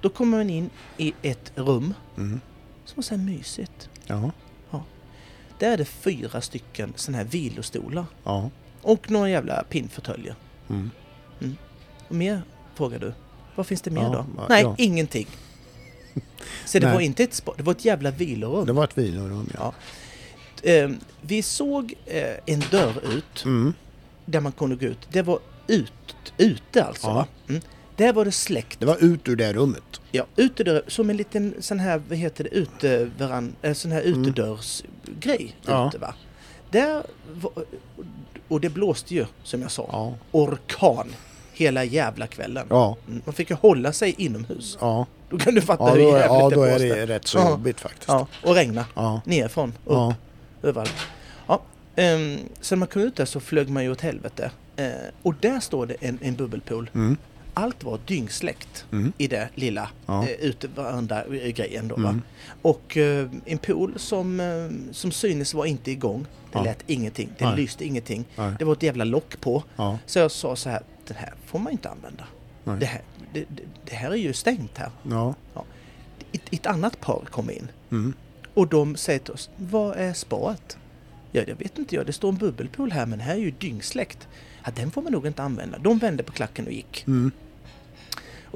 Då 0.00 0.08
kommer 0.08 0.38
man 0.38 0.50
in 0.50 0.70
i 0.96 1.14
ett 1.22 1.52
rum 1.54 1.94
Mm. 2.16 2.40
som 2.84 2.96
var 2.96 3.02
så 3.02 3.14
här 3.16 3.22
mysigt. 3.22 3.88
Ja. 4.06 4.30
Där 5.58 5.70
är 5.72 5.76
det 5.76 5.84
fyra 5.84 6.40
stycken 6.40 6.92
sådana 6.96 7.18
här 7.18 7.24
vilostolar. 7.30 8.04
Ja. 8.24 8.50
Och 8.82 9.10
några 9.10 9.30
jävla 9.30 9.62
pinnfåtöljer. 9.62 10.34
Mm. 10.70 10.90
Och 12.08 12.14
mer 12.14 12.42
frågar 12.74 12.98
du? 12.98 13.12
Vad 13.54 13.66
finns 13.66 13.82
det 13.82 13.90
mer 13.90 14.02
Ja, 14.02 14.08
då? 14.08 14.26
ja, 14.36 14.46
Nej, 14.48 14.62
ja. 14.62 14.74
ingenting. 14.78 15.26
Så 16.64 16.78
det 16.78 16.86
Nej. 16.86 16.94
var 16.94 17.00
inte 17.00 17.24
ett 17.24 17.34
spa, 17.34 17.52
det 17.56 17.62
var 17.62 17.72
ett 17.72 17.84
jävla 17.84 18.10
vilorum. 18.10 18.66
Det 18.66 18.72
var 18.72 18.84
ett 18.84 18.98
vilorum, 18.98 19.50
ja. 19.54 19.72
Ja. 20.62 20.70
Eh, 20.72 20.90
vi 21.20 21.42
såg 21.42 21.94
eh, 22.06 22.36
en 22.46 22.62
dörr 22.70 22.94
ut 23.16 23.44
Mm. 23.44 23.72
där 24.24 24.40
man 24.40 24.52
kunde 24.52 24.76
gå 24.76 24.86
ut. 24.86 24.98
Det 25.12 25.22
var 25.22 25.38
ut, 25.66 25.92
ute 26.38 26.84
alltså. 26.84 27.26
Mm. 27.48 27.60
Där 27.96 28.12
var 28.12 28.24
det 28.24 28.32
släckt. 28.32 28.80
Det 28.80 28.86
var 28.86 29.04
ut 29.04 29.28
ur 29.28 29.36
det 29.36 29.52
rummet. 29.52 30.00
Ja, 30.10 30.24
utedörr, 30.36 30.82
som 30.88 31.10
en 31.10 31.16
liten 31.16 31.54
sån 31.60 31.80
här, 31.80 32.02
vad 32.08 32.18
heter 32.18 32.44
det, 32.44 32.50
uteveran, 32.50 33.56
äh, 33.62 33.72
sån 33.74 33.92
här 33.92 34.02
Mm. 34.02 34.24
utedörrsgrej. 34.24 35.56
Ja. 35.66 35.88
Ute, 35.88 35.98
va? 35.98 36.14
Där 36.70 37.02
var, 37.32 37.52
och 38.48 38.60
det 38.60 38.68
blåste 38.68 39.14
ju, 39.14 39.26
som 39.42 39.62
jag 39.62 39.70
sa, 39.70 40.14
orkan 40.32 41.14
hela 41.56 41.84
jävla 41.84 42.26
kvällen. 42.26 42.66
Ja. 42.70 42.96
Mm, 43.08 43.22
Man 43.24 43.34
fick 43.34 43.50
ju 43.50 43.56
hålla 43.56 43.92
sig 43.92 44.14
inomhus. 44.18 44.78
Ja. 44.80 45.06
Då 45.30 45.38
kan 45.38 45.54
du 45.54 45.60
fatta 45.60 45.84
Ja, 45.84 45.90
hur 45.94 46.00
jävligt 46.00 46.24
ja, 46.26 46.48
det 46.50 46.54
då 46.56 46.62
är 46.62 46.78
det 46.78 47.06
rätt 47.06 47.26
så 47.26 47.38
Ja. 47.38 47.50
jobbigt 47.50 47.80
faktiskt. 47.80 48.08
Ja, 48.08 48.26
och 48.44 48.54
regna. 48.54 48.84
Ja. 48.94 49.20
Nerifrån, 49.24 49.68
upp, 49.84 49.92
Ja. 49.92 50.14
överallt. 50.62 50.94
Ja, 51.46 51.54
um, 51.96 52.38
när 52.70 52.76
man 52.76 52.88
kom 52.88 53.02
ut 53.02 53.16
där 53.16 53.24
så 53.24 53.40
flög 53.40 53.68
man 53.68 53.82
ju 53.84 53.90
åt 53.90 54.00
helvete. 54.00 54.50
Eh, 54.76 54.86
och 55.22 55.34
där 55.40 55.60
står 55.60 55.86
det 55.86 55.96
en, 56.00 56.18
en 56.22 56.34
bubbelpool. 56.34 56.90
Mm. 56.94 57.16
Allt 57.58 57.84
var 57.84 57.98
dyngsläckt 58.06 58.84
Mm. 58.92 59.12
i 59.18 59.26
det 59.28 59.48
lilla 59.54 59.90
Ja. 60.06 60.22
eh, 60.28 60.30
uteveranda-grejen 60.40 61.88
då 61.88 61.94
va. 61.96 62.08
Mm. 62.08 62.22
Och 62.62 62.96
eh, 62.96 63.28
en 63.44 63.58
pool 63.58 63.94
som, 63.96 64.40
eh, 64.40 64.92
som 64.92 65.10
synes 65.12 65.54
var 65.54 65.66
inte 65.66 65.90
igång. 65.90 66.26
Det 66.52 66.58
Ja. 66.58 66.62
lät 66.64 66.78
ingenting, 66.86 67.28
det 67.38 67.44
Nej. 67.44 67.56
lyste 67.56 67.84
ingenting. 67.84 68.24
Nej. 68.36 68.54
Det 68.58 68.64
var 68.64 68.72
ett 68.72 68.82
jävla 68.82 69.04
lock 69.04 69.40
på. 69.40 69.62
Ja. 69.76 69.98
Så 70.06 70.18
jag 70.18 70.30
sa 70.30 70.56
så 70.56 70.68
här, 70.70 70.82
den 71.06 71.16
här 71.16 71.34
får 71.46 71.58
man 71.58 71.72
inte 71.72 71.88
använda. 71.90 72.24
Nej. 72.64 72.76
Det 72.80 72.86
här, 72.86 73.02
det, 73.32 73.44
det, 73.84 73.94
här 73.94 74.10
är 74.10 74.14
ju 74.16 74.32
stängt 74.32 74.78
här. 74.78 74.90
Ja. 75.10 75.34
Ett, 76.32 76.42
ett 76.50 76.66
annat 76.66 77.00
par 77.00 77.24
kom 77.30 77.50
in 77.50 77.68
Mm. 77.90 78.12
och 78.54 78.68
de 78.68 78.96
säger 78.96 79.18
till 79.18 79.32
oss, 79.34 79.50
vad 79.56 79.96
är 79.96 80.12
spaet? 80.12 80.76
Ja, 81.32 81.42
det 81.46 81.54
vet 81.54 81.78
inte 81.78 81.94
jag, 81.94 82.06
det 82.06 82.12
står 82.12 82.28
en 82.28 82.36
bubbelpool 82.36 82.92
här 82.92 83.06
men 83.06 83.20
här 83.20 83.34
är 83.34 83.38
ju 83.38 83.50
dyngsläckt. 83.50 84.28
Ja, 84.64 84.70
den 84.76 84.90
får 84.90 85.02
man 85.02 85.12
nog 85.12 85.26
inte 85.26 85.42
använda. 85.42 85.78
De 85.78 85.98
vände 85.98 86.22
på 86.22 86.32
klacken 86.32 86.66
och 86.66 86.72
gick. 86.72 87.04
Mm. 87.06 87.30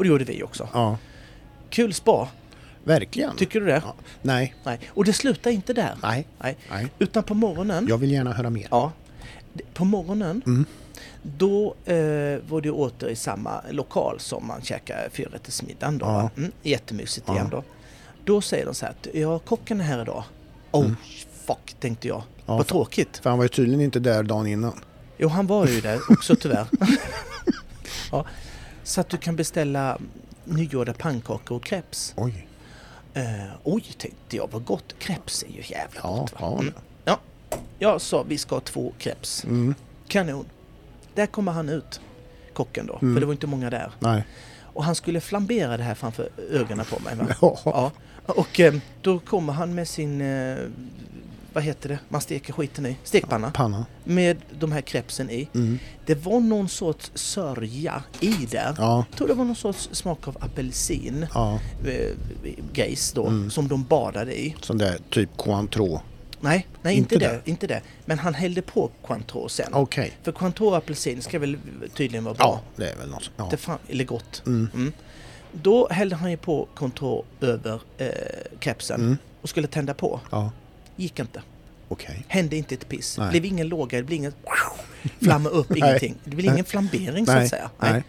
Och 0.01 0.05
det 0.05 0.09
gjorde 0.11 0.25
vi 0.25 0.43
också. 0.43 0.69
Ja. 0.73 0.99
Kul 1.71 1.95
spa, 1.95 2.29
Verkligen. 2.85 3.37
tycker 3.37 3.61
du 3.61 3.67
det? 3.67 3.83
Ja. 3.85 3.95
Nej. 4.23 4.55
Nej. 4.65 4.81
Och 4.89 5.05
det 5.05 5.13
slutar 5.13 5.51
inte 5.51 5.73
där. 5.73 5.95
Nej. 6.03 6.27
Nej. 6.43 6.57
Nej. 6.71 6.87
Utan 6.99 7.23
på 7.23 7.35
morgonen, 7.35 7.87
Jag 7.89 7.99
vill 7.99 8.11
gärna 8.11 8.33
höra 8.33 8.51
mer. 8.51 8.67
ja, 8.71 8.93
på 9.75 9.85
morgonen 9.85 10.43
Mm. 10.47 10.65
då 11.23 11.75
eh, 11.85 12.39
var 12.49 12.61
det 12.61 12.71
åter 12.71 13.09
i 13.09 13.17
samma 13.17 13.61
lokal 13.71 14.21
som 14.21 14.47
man 14.47 14.63
käkade 14.63 15.11
fyrrättersmiddagen 15.13 15.99
då. 15.99 16.07
Ja. 16.07 16.31
Mm, 16.37 16.53
jättemysigt 16.63 17.25
Ja. 17.29 17.35
igen 17.35 17.49
då. 17.51 17.65
Då 18.25 18.41
säger 18.41 18.65
de 18.67 18.75
så 18.75 18.85
här 18.87 18.93
att 18.93 19.07
ja, 19.15 19.39
kocken 19.39 19.81
är 19.81 19.85
här 19.85 20.03
idag. 20.03 20.25
Oh, 20.71 20.85
Mm. 20.85 20.97
fuck, 21.47 21.75
tänkte 21.81 22.09
jag. 22.09 22.23
Ja, 22.47 22.57
Vad 22.57 22.67
tråkigt. 22.67 23.19
För 23.23 23.31
han 23.31 23.39
var 23.39 23.45
ju 23.45 23.49
tydligen 23.49 23.81
inte 23.81 23.99
där 24.01 24.23
dagen 24.23 24.47
innan. 24.47 24.81
Jo, 25.19 25.29
han 25.29 25.47
var 25.47 25.67
ju 25.67 25.81
där 25.81 25.99
också 26.09 26.37
tyvärr. 26.37 26.67
ja. 28.13 28.27
Så 28.91 29.01
att 29.01 29.09
du 29.09 29.17
kan 29.17 29.37
beställa 29.37 29.99
nygjorda 30.45 30.93
pannkakor 30.95 31.57
och 31.57 31.65
crepes. 31.65 32.15
Oj. 32.17 32.47
Eh, 33.15 33.23
oj, 33.65 33.83
tänkte 33.99 34.37
jag, 34.37 34.49
vad 34.53 34.65
gott. 34.65 34.95
Crepes 34.99 35.43
är 35.43 35.49
ju 35.49 35.63
jävla 35.67 36.01
Ja, 36.03 36.17
gott 36.21 36.33
va? 36.33 36.39
ja. 36.41 36.59
Mm. 36.61 36.75
ja. 37.05 37.19
Jag 37.79 38.01
sa 38.01 38.23
vi 38.23 38.39
ska 38.39 38.55
ha 38.57 38.61
två 38.61 38.93
crepes. 38.99 39.45
Mm. 39.45 39.75
Kanon. 40.09 40.45
Där 41.15 41.27
kommer 41.27 41.53
han 41.53 41.69
ut, 41.69 42.01
kocken 42.53 42.87
då, 42.87 42.99
Mm. 43.03 43.15
för 43.15 43.21
det 43.21 43.27
var 43.27 43.33
inte 43.33 43.47
många 43.47 43.71
där. 43.71 43.93
Nej. 43.99 44.25
Och 44.63 44.85
han 44.85 44.95
skulle 44.95 45.21
flambera 45.21 45.77
det 45.77 45.83
här 45.83 45.95
framför 45.95 46.29
ögonen 46.51 46.87
på 46.87 46.99
mig. 47.03 47.17
Va? 47.17 47.27
Ja. 47.41 47.59
Ja. 47.65 47.93
Och 48.35 48.61
eh, 48.61 48.75
då 49.03 49.19
kommer 49.19 49.53
han 49.53 49.75
med 49.75 49.89
sin, 49.89 50.21
eh, 50.21 50.57
vad 51.53 51.65
heter 51.65 51.89
det, 51.89 51.99
man 52.09 52.21
steker 52.21 52.53
skiten 52.53 52.87
i, 52.87 52.97
stekpanna. 53.05 53.51
Panna. 53.51 53.87
Med 54.05 54.37
de 54.59 54.73
här 54.73 54.81
crepesen 54.81 55.31
i. 55.31 55.49
Mm. 55.55 55.79
Det 56.07 56.15
var 56.15 56.41
någon 56.41 56.69
sorts 56.69 57.11
sörja 57.15 58.03
i 58.21 58.31
där. 58.51 58.75
Ja. 58.79 59.05
Jag 59.11 59.17
tror 59.19 59.29
det 59.29 59.35
var 59.35 59.45
någon 59.45 59.57
sorts 59.57 59.89
smak 59.93 60.29
av 60.29 60.37
apelsin, 60.41 61.27
Ja. 61.35 61.61
eh, 61.87 62.95
då, 63.15 63.27
Mm. 63.27 63.51
som 63.51 63.69
de 63.69 63.85
badade 63.85 64.41
i. 64.41 64.57
Sån 64.63 64.79
där 64.79 64.99
typ 65.11 65.37
Cointreau. 65.37 66.01
Nej, 66.43 66.67
nej 66.83 66.97
inte, 66.97 67.15
Inte 67.15 67.27
det, 67.29 67.41
det? 67.45 67.51
inte 67.51 67.67
det. 67.67 67.81
Men 68.05 68.19
han 68.19 68.35
hällde 68.35 68.63
på 68.63 68.91
Cointreau 69.07 69.49
sen. 69.49 69.75
Okej. 69.75 70.13
För 70.23 70.33
Cointreau 70.33 70.71
och 70.71 70.77
apelsin 70.77 71.23
ska 71.23 71.39
väl 71.39 71.57
tydligen 71.95 72.25
vara 72.25 72.35
bra. 72.35 72.47
Ja, 72.47 72.61
det 72.85 72.91
är 72.91 72.97
väl 72.97 73.11
något. 73.11 73.31
Ja. 73.37 73.49
Det 73.51 73.57
fan, 73.57 73.79
eller 73.89 74.05
gott. 74.05 74.43
Mm. 74.47 74.69
Mm. 74.75 74.93
Då 75.53 75.89
hällde 75.91 76.17
han 76.17 76.31
ju 76.31 76.37
på 76.37 76.69
Cointreau 76.75 77.25
över 77.41 77.81
eh, 77.99 78.09
kepsen 78.61 79.01
Mm. 79.01 79.17
och 79.43 79.49
skulle 79.49 79.67
tända 79.67 79.95
på. 79.95 80.21
Ja. 80.31 80.51
Gick 80.97 81.19
inte. 81.19 81.43
Okej. 81.89 82.25
Hände 82.29 82.57
inte 82.57 82.75
ett 82.75 82.89
piss. 82.89 83.19
Nej. 83.19 83.31
blev 83.31 83.45
ingen 83.45 83.69
låga, 83.69 83.99
det 83.99 84.05
blev 84.05 84.17
ingen 84.17 84.33
flamma 85.23 85.49
upp, 85.49 85.77
ingenting. 85.77 86.15
Det 86.25 86.37
blev 86.37 86.53
ingen 86.53 86.65
flambering 86.65 87.27
så 87.27 87.33
att 87.33 87.49
säga. 87.49 87.71
Nej. 87.79 88.03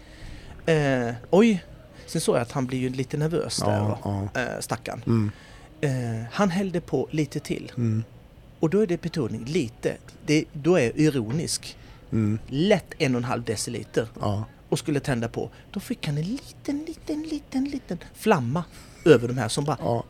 Eh, 0.65 1.13
oj, 1.30 1.65
sen 2.06 2.22
såg 2.22 2.36
jag 2.36 2.41
att 2.41 2.52
han 2.52 2.65
blev 2.65 2.82
ju 2.82 2.89
lite 2.89 3.17
nervös 3.17 3.58
där. 3.58 3.78
Ja, 3.78 4.00
va? 4.04 4.30
ja. 4.34 4.41
Eh, 4.41 4.60
stackarn. 4.60 5.02
Mm. 5.08 5.32
Eh, 5.82 6.26
han 6.32 6.50
hällde 6.50 6.82
på 6.82 7.08
lite 7.12 7.39
till. 7.39 7.72
Mm. 7.78 8.04
Och 8.60 8.70
då 8.70 8.80
är 8.80 8.88
det 8.88 9.02
betoning, 9.02 9.46
lite. 9.46 9.98
Det, 10.26 10.46
då 10.54 10.76
är 10.76 10.82
jag 10.84 10.98
ironisk. 10.98 11.78
Mm. 12.12 12.39
Lätt 12.48 12.94
en 12.98 13.15
och 13.15 13.20
en 13.20 13.26
halv 13.26 13.44
deciliter. 13.44 14.08
Ja. 14.20 14.46
och 14.72 14.80
skulle 14.80 15.00
tända 15.00 15.28
på. 15.28 15.50
Då 15.72 15.80
fick 15.80 16.08
han 16.08 16.17
en 16.17 16.24
liten, 16.24 16.86
liten, 16.88 17.24
liten, 17.24 17.63
liten 17.63 17.98
flamma 18.13 18.63
över 19.06 19.28
de 19.28 19.38
här 19.38 19.48
som 19.48 19.65
bara 19.65 19.78
ja. 19.80 20.04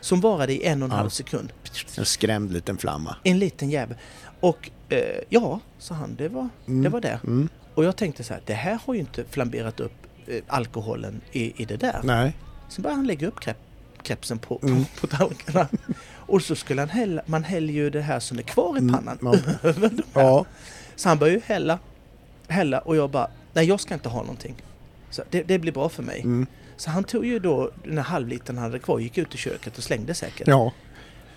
Som 0.00 0.20
varade 0.20 0.52
i 0.52 0.66
en 0.66 0.82
och 0.82 0.86
en 0.88 0.92
Ja. 0.92 0.96
halv 0.98 1.08
sekund. 1.10 1.52
En 1.98 2.04
skrämd 2.04 2.52
liten 2.52 2.78
flamma. 2.78 3.16
En 3.24 3.38
liten 3.38 3.70
jävel. 3.70 3.96
Och 4.40 4.70
eh, 4.88 4.98
ja, 5.28 5.60
sa 5.78 5.94
han, 5.94 6.14
det 6.14 6.28
var, 6.28 6.48
Mm. 6.66 6.82
det 6.82 6.88
var 6.88 7.00
det. 7.00 7.20
Mm. 7.26 7.48
Och 7.74 7.84
jag 7.84 7.96
tänkte 7.96 8.24
så 8.24 8.34
här, 8.34 8.42
det 8.46 8.54
här 8.54 8.78
har 8.86 8.94
ju 8.94 9.00
inte 9.00 9.24
flamberat 9.30 9.80
upp 9.80 9.92
eh, 10.26 10.42
alkoholen 10.46 11.20
i, 11.32 11.62
i 11.62 11.64
det 11.64 11.76
där. 11.76 12.00
Nej. 12.04 12.32
Sen 12.68 12.82
började 12.82 12.96
han 12.98 13.06
lägga 13.06 13.26
upp 13.28 13.40
krep, 13.40 13.56
krepsen 14.02 14.38
på, 14.38 14.58
på, 14.58 14.66
Mm. 14.66 14.84
på 15.00 15.06
tallrikarna. 15.06 15.68
Och 16.12 16.42
så 16.42 16.54
skulle 16.56 16.80
han 16.80 16.88
hälla, 16.88 17.22
man 17.26 17.44
häller 17.44 17.72
ju 17.72 17.90
det 17.90 18.00
här 18.02 18.20
som 18.20 18.38
är 18.38 18.42
kvar 18.42 18.74
i 18.76 18.78
Mm, 18.78 18.94
pannan 18.94 19.18
över 19.62 19.88
de 19.88 20.02
här. 20.14 20.22
Ja. 20.22 20.44
Så 20.96 21.08
han 21.08 21.18
började 21.18 21.36
ju 21.38 21.42
hälla, 21.46 21.78
hälla 22.48 22.78
och 22.78 22.96
jag 22.96 23.10
bara, 23.10 23.28
nej 23.52 23.66
jag 23.66 23.80
ska 23.80 23.94
inte 23.94 24.08
ha 24.08 24.20
någonting. 24.20 24.54
Så 25.10 25.22
det, 25.30 25.42
det 25.42 25.58
blir 25.58 25.72
bra 25.72 25.88
för 25.88 26.02
mig. 26.02 26.46
Så 26.80 26.90
han 26.90 27.04
tog 27.04 27.26
ju 27.26 27.38
då 27.38 27.70
den 27.84 27.96
här 27.96 28.04
halvlitern 28.04 28.56
han 28.56 28.64
hade 28.64 28.78
kvar, 28.78 28.98
gick 28.98 29.18
ut 29.18 29.34
i 29.34 29.38
köket 29.38 29.78
och 29.78 29.84
slängde 29.84 30.14
säkert. 30.14 30.48
Ja. 30.48 30.72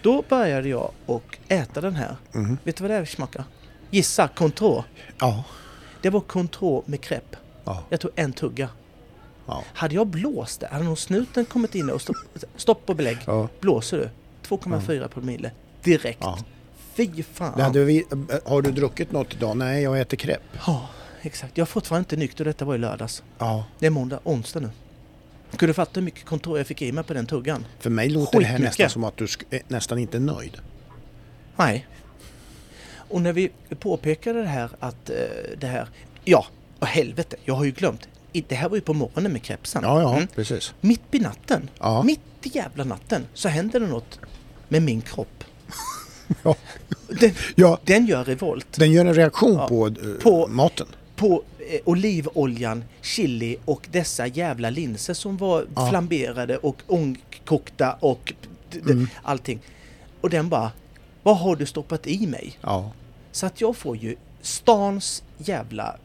Då 0.01 0.23
började 0.29 0.69
jag 0.69 0.91
och 1.05 1.37
äta 1.47 1.81
den 1.81 1.95
här. 1.95 2.15
Mm. 2.33 2.57
Vet 2.63 2.75
du 2.75 2.83
vad 2.83 2.91
det 2.91 2.97
är 2.97 3.05
smakar? 3.05 3.43
Gissa, 3.91 4.27
Cointreau. 4.27 4.83
Ja. 5.19 5.43
Det 6.01 6.09
var 6.09 6.19
Cointreau 6.19 6.83
med 6.85 7.01
crepe. 7.01 7.37
Ja. 7.63 7.83
Jag 7.89 7.99
tog 7.99 8.11
en 8.15 8.33
tugga. 8.33 8.69
Ja. 9.45 9.63
Hade 9.73 9.95
jag 9.95 10.07
blåst 10.07 10.59
det, 10.59 10.67
hade 10.67 10.83
nog 10.83 10.97
snuten 10.97 11.45
kommit 11.45 11.75
in 11.75 11.89
och 11.89 12.01
stopp, 12.01 12.17
stopp 12.55 12.89
och 12.89 12.95
belägg. 12.95 13.17
Ja. 13.25 13.47
Blåser 13.59 13.97
du? 13.97 14.09
2,4 14.47 15.07
promille. 15.07 15.51
Direkt. 15.83 16.19
Ja. 16.21 16.37
Fy 16.93 17.23
fan. 17.23 17.73
Vi, 17.73 18.05
har 18.45 18.61
du 18.61 18.71
druckit 18.71 19.11
något 19.11 19.33
idag? 19.33 19.57
Nej, 19.57 19.83
jag 19.83 19.99
äter 19.99 20.17
crepe. 20.17 20.59
Ja, 20.67 20.89
exakt. 21.21 21.57
Jag 21.57 21.65
är 21.65 21.69
fortfarande 21.71 22.01
inte 22.01 22.15
nykter. 22.15 22.45
Detta 22.45 22.65
var 22.65 22.75
i 22.75 22.77
lördags. 22.77 23.23
Ja. 23.37 23.65
Det 23.79 23.85
är 23.85 23.89
måndag, 23.89 24.19
onsdag 24.23 24.59
nu. 24.59 24.69
Kunde 25.57 25.67
du 25.69 25.73
fatta 25.73 25.91
hur 25.99 26.01
mycket 26.01 26.25
Cointreau 26.25 26.57
jag 26.57 26.67
fick 26.67 26.81
i 26.81 26.91
mig 26.91 27.03
på 27.03 27.13
den 27.13 27.25
tuggan? 27.25 27.65
För 27.79 27.89
mig 27.89 28.09
låter 28.09 28.39
det 28.39 28.45
här 28.45 28.53
Skitmycket. 28.57 28.79
nästan 28.79 28.89
som 28.89 29.03
att 29.03 29.17
du 29.17 29.27
nästan 29.67 29.97
inte 29.99 30.17
är 30.17 30.21
nöjd. 30.21 30.57
Nej. 31.55 31.87
Och 32.95 33.21
när 33.21 33.33
vi 33.33 33.51
påpekade 33.79 34.41
det 34.41 34.47
här 34.47 34.69
att 34.79 35.09
eh, 35.09 35.15
det 35.57 35.67
här... 35.67 35.87
Ja, 36.23 36.45
och 36.79 36.87
helvete, 36.87 37.35
jag 37.45 37.53
har 37.53 37.63
ju 37.65 37.71
glömt. 37.71 38.07
Det 38.47 38.55
här 38.55 38.69
var 38.69 38.75
ju 38.77 38.81
på 38.81 38.93
morgonen 38.93 39.31
med 39.31 39.43
krepsen. 39.43 39.81
Ja, 39.83 40.01
ja, 40.01 40.15
Mm. 40.15 40.27
precis. 40.35 40.73
Mitt 40.81 41.01
i 41.11 41.19
natten, 41.19 41.69
Ja. 41.79 42.03
mitt 42.03 42.19
i 42.43 42.49
jävla 42.57 42.83
natten, 42.83 43.25
så 43.33 43.49
händer 43.49 43.79
det 43.79 43.87
något 43.87 44.19
med 44.69 44.81
min 44.81 45.01
kropp. 45.01 45.43
Ja. 46.43 46.55
Den, 47.19 47.31
ja, 47.55 47.79
den 47.85 48.05
gör 48.05 48.23
revolt. 48.23 48.67
den 48.79 48.91
gör 48.91 49.05
en 49.05 49.13
reaktion 49.13 49.53
Ja. 49.55 49.67
på, 49.67 49.87
eh, 49.87 49.93
På- 50.23 50.47
maten. 50.47 50.87
På 51.15 51.43
eh, 51.69 51.79
olivoljan, 51.85 52.83
chili 53.01 53.57
och 53.65 53.87
dessa 53.91 54.27
jävla 54.27 54.69
linser 54.69 55.13
som 55.13 55.37
var 55.37 55.65
Ja. 55.75 55.89
flamberade 55.89 56.57
och 56.57 56.81
ångkokta 56.87 57.97
och 57.99 58.33
Mm. 58.75 59.07
allting. 59.23 59.59
Och 60.21 60.29
den 60.29 60.49
bara, 60.49 60.71
vad 61.23 61.37
har 61.37 61.55
du 61.55 61.65
stoppat 61.65 62.07
i 62.07 62.27
mig? 62.27 62.57
Ja. 62.61 62.91
Så 63.31 63.45
att 63.45 63.61
jag 63.61 63.75
får 63.77 63.97
ju 63.97 64.15
stans 64.41 65.23
jävla, 65.37 65.95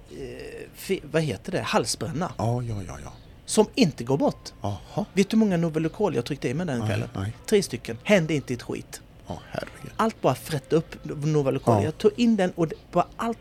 eh, 0.89 0.99
vad 1.11 1.23
heter 1.23 1.53
det, 1.53 1.61
halsbränna. 1.63 2.33
Ja, 2.39 2.63
ja, 2.63 2.75
ja, 2.87 2.99
ja. 3.05 3.13
Som 3.47 3.67
inte 3.75 4.05
går 4.05 4.17
bort. 4.17 4.53
Jaha. 4.63 5.05
Vet 5.13 5.29
du 5.31 5.37
hur 5.37 5.39
många 5.39 5.57
Novelocol 5.57 6.15
jag 6.15 6.25
tryckte 6.25 6.49
i 6.49 6.55
mig 6.55 6.67
den 6.67 6.87
kvällen? 6.87 7.09
Tre 7.47 7.63
stycken. 7.63 7.99
Hände 8.05 8.35
inte 8.35 8.55
ett 8.55 8.63
skit. 8.63 9.01
Herregud. 9.51 9.93
Allt 9.97 10.21
bara 10.21 10.35
frätte 10.35 10.77
upp 10.77 10.97
Novelocol. 11.05 11.75
Ja. 11.75 11.85
Jag 11.85 11.99
tog 11.99 12.13
in 12.17 12.37
den 12.37 12.51
och 12.51 12.67
var 12.93 13.07
allt 13.17 13.39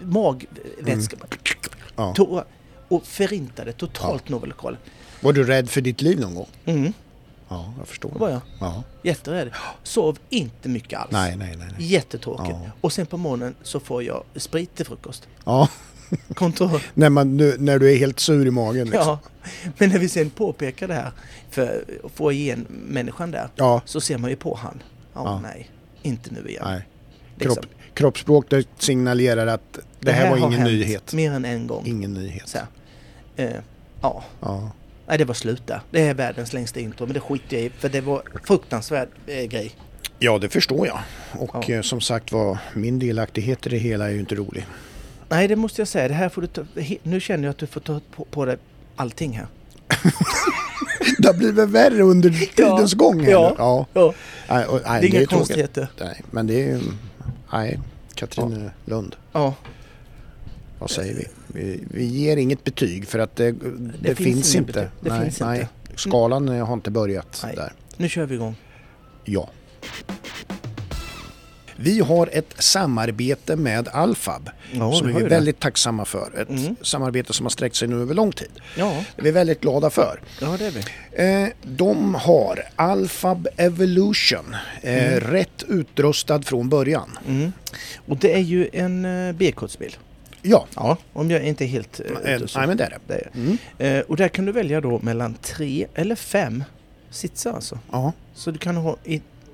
magvätska. 0.00 1.16
Ja. 1.96 2.14
To- 2.16 2.44
och 2.88 3.06
förintade 3.06 3.72
totalt 3.72 4.28
Novel 4.28 4.52
Call. 4.52 4.76
Var 5.20 5.32
du 5.32 5.44
rädd 5.44 5.70
för 5.70 5.80
ditt 5.80 6.02
liv 6.02 6.20
någon 6.20 6.34
gång? 6.34 6.48
Mm, 6.64 6.92
Ja, 7.48 7.74
jag 7.78 7.88
förstår. 7.88 8.10
det 8.12 8.18
var 8.18 8.30
jag. 8.30 8.40
Ja. 8.60 8.82
Jätterädd. 9.02 9.50
Sov 9.82 10.18
inte 10.28 10.68
mycket 10.68 10.98
alls. 11.00 11.10
Nej, 11.12 11.36
nej, 11.36 11.56
nej. 11.56 11.68
nej. 11.78 11.86
Jättetråkigt. 11.86 12.50
Ja. 12.64 12.70
Och 12.80 12.92
sen 12.92 13.06
på 13.06 13.16
morgonen 13.16 13.54
så 13.62 13.80
får 13.80 14.02
jag 14.02 14.24
sprit 14.36 14.74
till 14.74 14.86
frukost. 14.86 15.28
Ja, 15.44 15.68
Kontroll. 16.34 16.80
när, 16.94 17.10
man, 17.10 17.36
nu, 17.36 17.56
när 17.58 17.78
du 17.78 17.92
är 17.92 17.96
helt 17.96 18.20
sur 18.20 18.46
i 18.46 18.50
magen. 18.50 18.84
Liksom. 18.90 19.06
Ja. 19.08 19.18
Men 19.78 19.90
när 19.90 19.98
vi 19.98 20.08
sen 20.08 20.30
påpekar 20.30 20.88
det 20.88 20.94
här 20.94 21.12
för 21.50 21.84
att 22.04 22.10
få 22.12 22.32
igen 22.32 22.66
människan 22.68 23.30
där 23.30 23.48
Ja, 23.56 23.80
så 23.84 24.00
ser 24.00 24.18
man 24.18 24.30
ju 24.30 24.36
på 24.36 24.54
han. 24.54 24.82
Ja, 25.14 25.20
Ja. 25.24 25.40
nej, 25.40 25.70
inte 26.02 26.30
nu 26.32 26.48
igen. 26.48 26.62
nej. 26.66 26.86
Liksom. 27.36 27.64
Kropp, 28.00 28.14
kroppsspråk 28.14 28.46
det 28.50 28.64
signalerar 28.78 29.46
att 29.46 29.78
det, 30.00 30.12
här, 30.12 30.30
var 30.30 30.36
har 30.38 30.46
ingen 30.48 30.60
hänt 30.60 30.72
nyhet. 30.72 31.12
Mer 31.12 31.30
än 31.32 31.44
en 31.44 31.66
gång. 31.66 31.86
Ingen 31.86 32.14
nyhet. 32.14 32.54
Här. 32.54 32.66
Eh, 33.46 33.50
ja, 34.02 34.24
Ja. 34.40 34.70
nej 35.06 35.18
det 35.18 35.24
var 35.24 35.34
slut 35.34 35.66
där. 35.66 35.80
Det 35.90 36.00
är 36.02 36.14
världens 36.14 36.52
längsta 36.52 36.80
intro 36.80 37.06
men 37.06 37.14
det 37.14 37.20
skiter 37.20 37.56
jag 37.56 37.66
i 37.66 37.70
för 37.70 37.88
det 37.88 38.00
var 38.00 38.22
fruktansvärd 38.44 39.08
eh, 39.26 39.44
grej. 39.44 39.72
ja, 40.18 40.38
det 40.38 40.48
förstår 40.48 40.86
jag. 40.86 40.98
Och 41.32 41.64
Ja. 41.68 41.74
eh, 41.74 41.82
som 41.82 42.00
sagt 42.00 42.32
var, 42.32 42.58
min 42.74 42.98
delaktighet 42.98 43.66
i 43.66 43.70
det 43.70 43.76
hela 43.78 44.06
är 44.06 44.10
ju 44.10 44.20
inte 44.20 44.34
rolig. 44.34 44.66
Nej 45.28 45.48
det 45.48 45.56
måste 45.56 45.80
jag 45.80 45.88
säga, 45.88 46.08
det 46.08 46.14
här 46.14 46.28
får 46.28 46.42
du 46.42 46.46
ta, 46.48 46.62
nu 47.02 47.20
känner 47.20 47.44
jag 47.44 47.50
att 47.50 47.58
du 47.58 47.66
får 47.66 47.80
ta 47.80 48.00
på, 48.16 48.24
på 48.24 48.44
dig 48.44 48.56
allting 48.96 49.32
här. 49.32 49.46
Det 51.18 51.28
har 51.28 51.34
blivit 51.34 51.68
värre 51.68 52.02
under 52.02 52.30
tidens 52.30 52.94
gång. 52.94 53.20
Här 53.24 53.30
Ja. 53.30 53.48
nu. 53.50 53.54
ja. 53.58 53.86
Ja, 53.94 54.14
Nej, 54.48 54.64
och, 54.66 54.80
nej, 54.86 55.00
det 55.00 55.06
är 55.06 55.08
inga 55.08 55.18
tråkigt. 55.18 55.30
konstigheter. 55.30 55.88
Nej, 56.00 56.22
men 56.30 56.46
det 56.46 56.70
är. 56.70 56.80
Nej, 57.52 57.80
Katrin 58.14 58.70
Lund. 58.84 59.16
Ja, 59.32 59.54
Vad 60.78 60.90
säger 60.90 61.14
vi? 61.14 61.26
vi? 61.46 61.84
Vi 61.90 62.04
ger 62.04 62.36
inget 62.36 62.64
betyg 62.64 63.08
för 63.08 63.18
att 63.18 63.36
det, 63.36 63.52
det, 64.02 64.14
finns 64.14 64.18
finns, 64.18 64.54
ingen 64.54 64.68
inte. 64.68 64.72
betyg. 64.72 64.90
Det 65.00 65.10
nej, 65.10 65.24
finns 65.24 65.40
nej. 65.40 65.60
inte. 65.60 65.98
Skalan 66.00 66.48
har 66.48 66.72
inte 66.74 66.90
börjat 66.90 67.40
Nej. 67.44 67.56
där. 67.56 67.72
nu 67.96 68.08
kör 68.08 68.26
vi 68.26 68.34
igång. 68.34 68.54
Ja. 69.24 69.50
Vi 71.82 72.00
har 72.00 72.28
ett 72.32 72.54
samarbete 72.58 73.56
med 73.56 73.88
Alfab 73.88 74.50
Ja, 74.72 74.92
som 74.92 75.06
vi 75.06 75.12
är 75.14 75.18
ju 75.18 75.24
det. 75.24 75.34
väldigt 75.34 75.60
tacksamma 75.60 76.04
för. 76.04 76.32
Ett 76.42 76.48
Mm. 76.48 76.76
samarbete 76.82 77.32
som 77.32 77.46
har 77.46 77.50
sträckt 77.50 77.76
sig 77.76 77.88
nu 77.88 78.02
över 78.02 78.14
lång 78.14 78.32
tid. 78.32 78.48
Ja, 78.76 79.04
Det 79.16 79.20
är 79.20 79.24
vi 79.24 79.30
väldigt 79.30 79.60
glada 79.60 79.90
för. 79.90 80.20
ja 80.40 80.56
det 80.58 80.66
är 80.66 80.70
vi. 80.70 81.42
Eh, 81.42 81.48
de 81.62 82.14
har 82.14 82.62
Alfab 82.76 83.48
Evolution, 83.56 84.56
eh, 84.82 85.16
rätt 85.20 85.64
utrustad 85.68 86.42
från 86.42 86.68
början. 86.68 87.18
Mm. 87.28 87.52
Och 88.08 88.16
det 88.16 88.32
är 88.34 88.38
ju 88.40 88.68
en 88.72 89.04
uh, 89.04 89.32
B-kodsbil. 89.34 89.96
Ja, 90.42 90.66
Ja, 90.76 90.96
om 91.12 91.30
jag 91.30 91.42
inte 91.42 91.64
är 91.64 91.68
helt 91.68 92.00
eh, 92.00 92.06
nej 92.24 92.66
men 92.66 92.76
det 92.76 92.84
är 92.84 92.90
det. 92.90 92.98
Det 93.06 93.14
är. 93.14 93.30
Mm. 93.34 93.58
Eh, 93.78 94.00
och 94.00 94.16
där 94.16 94.28
kan 94.28 94.44
du 94.44 94.52
välja 94.52 94.80
då 94.80 94.98
mellan 95.02 95.34
tre 95.42 95.86
eller 95.94 96.14
fem 96.14 96.64
sitsar 97.10 97.52
alltså. 97.52 97.78
Ja, 97.92 98.12
Så 98.34 98.50
du 98.50 98.58
kan 98.58 98.76
ha 98.76 98.96
i, 99.04 99.20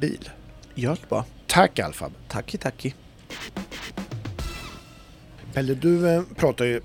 bil. 0.00 0.30
gör 0.74 0.90
det 1.00 1.08
bara. 1.08 1.24
Tack 1.46 1.78
Alfab. 1.78 2.12
Tacki 2.28 2.58
tacki. 2.58 2.94
Pelle, 5.52 5.74
du 5.74 6.08
eh, 6.08 6.22
pratar 6.36 6.64
ju 6.64 6.80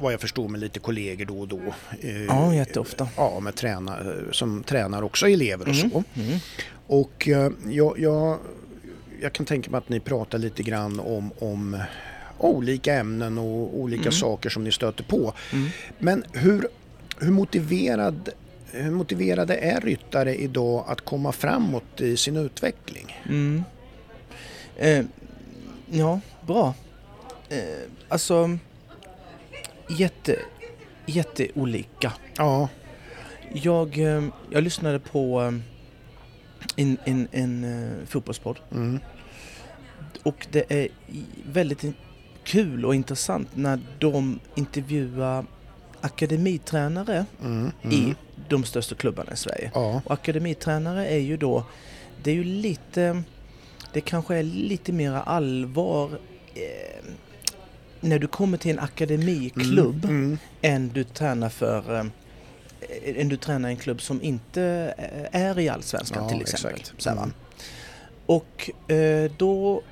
vad 0.00 0.12
jag 0.12 0.20
förstår 0.20 0.48
med 0.48 0.60
lite 0.60 0.78
kollegor 0.78 1.24
då 1.26 1.40
och 1.40 1.48
då. 1.48 1.60
Eh, 2.00 2.22
Ja, 2.24 2.54
jätteofta. 2.54 3.08
Ja, 3.16 3.40
med 3.40 3.54
tränar, 3.54 4.24
som 4.32 4.62
tränar 4.62 5.02
också 5.02 5.28
elever 5.28 5.68
och 5.68 5.74
Mm. 5.74 5.90
så. 5.90 6.04
Mm. 6.14 6.38
Och 6.86 7.28
eh, 7.28 7.50
jag, 7.68 7.98
jag, 7.98 8.38
jag 9.20 9.32
kan 9.32 9.46
tänka 9.46 9.70
mig 9.70 9.78
att 9.78 9.88
ni 9.88 10.00
pratar 10.00 10.38
lite 10.38 10.62
grann 10.62 11.00
om, 11.00 11.30
om 11.38 11.82
olika 12.38 12.94
ämnen 12.94 13.38
och 13.38 13.78
olika 13.80 14.00
Mm. 14.02 14.12
saker 14.12 14.50
som 14.50 14.64
ni 14.64 14.72
stöter 14.72 15.04
på. 15.04 15.32
Mm. 15.52 15.68
Men 15.98 16.24
hur, 16.32 16.68
hur, 17.18 17.30
motiverad, 17.32 18.28
hur 18.74 18.90
motiverade 18.90 19.56
är 19.56 19.80
ryttare 19.80 20.34
idag 20.36 20.84
att 20.88 21.00
komma 21.00 21.32
framåt 21.32 22.00
i 22.00 22.16
sin 22.16 22.36
utveckling? 22.36 23.20
Mm. 23.28 23.64
Eh, 24.76 25.04
ja, 25.90 26.20
bra. 26.46 26.74
Eh, 27.48 27.58
alltså, 28.08 28.58
jätte, 29.98 30.38
jätteolika. 31.06 32.12
Ja, 32.36 32.68
Jag, 33.52 33.98
eh, 33.98 34.24
jag 34.50 34.62
lyssnade 34.64 34.98
på 34.98 35.42
eh, 35.42 35.54
en, 36.76 36.98
en, 37.04 37.28
en 37.32 37.64
eh, 37.64 38.06
fotbollspodd 38.06 38.58
mm, 38.72 39.00
och 40.22 40.46
det 40.50 40.64
är 40.72 40.88
väldigt 41.52 41.84
kul 42.44 42.84
och 42.84 42.94
intressant 42.94 43.48
när 43.54 43.80
de 43.98 44.40
intervjuar 44.54 45.44
akademitränare 46.00 47.26
mm, 47.42 47.70
mm. 47.82 47.96
i 47.96 48.14
de 48.48 48.64
största 48.64 48.94
klubbarna 48.94 49.32
i 49.32 49.36
Sverige. 49.36 49.70
Ja, 49.74 50.02
Och 50.04 50.12
akademitränare 50.12 51.06
är 51.08 51.18
ju 51.18 51.36
då, 51.36 51.64
det 52.22 52.30
är 52.30 52.34
ju 52.34 52.44
lite, 52.44 53.22
det 53.92 54.00
kanske 54.00 54.36
är 54.36 54.42
lite 54.42 54.92
mera 54.92 55.22
allvar 55.22 56.10
eh, 56.54 57.04
när 58.00 58.18
du 58.18 58.26
kommer 58.26 58.58
till 58.58 58.70
en 58.70 58.78
akademiklubb 58.78 60.04
Mm, 60.04 60.16
mm, 60.24 60.38
än 60.62 60.88
du 60.88 61.04
tränar 61.04 61.48
för 61.48 61.98
eh, 61.98 62.06
än 63.20 63.28
du 63.28 63.36
tränar 63.36 63.68
en 63.68 63.76
klubb 63.76 64.02
som 64.02 64.22
inte 64.22 64.94
eh, 64.98 65.40
är 65.42 65.58
i 65.58 65.68
Allsvenskan 65.68 66.22
Ja, 66.22 66.28
till 66.28 66.40
exempel. 66.40 66.82
Så? 66.98 67.10
Mm. 67.10 67.32
Och 68.26 68.70
eh, 68.92 69.30
då 69.38 69.82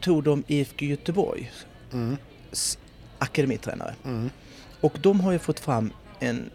tog 0.00 0.24
de 0.24 0.44
IFK 0.46 0.84
Göteborgs 0.84 1.66
mm, 1.92 2.16
akademitränare. 3.18 3.94
mm. 4.04 4.30
Och 4.80 4.98
de 5.02 5.20
har 5.20 5.32
ju 5.32 5.38
fått 5.38 5.60
fram 5.60 5.92
en 6.20 6.50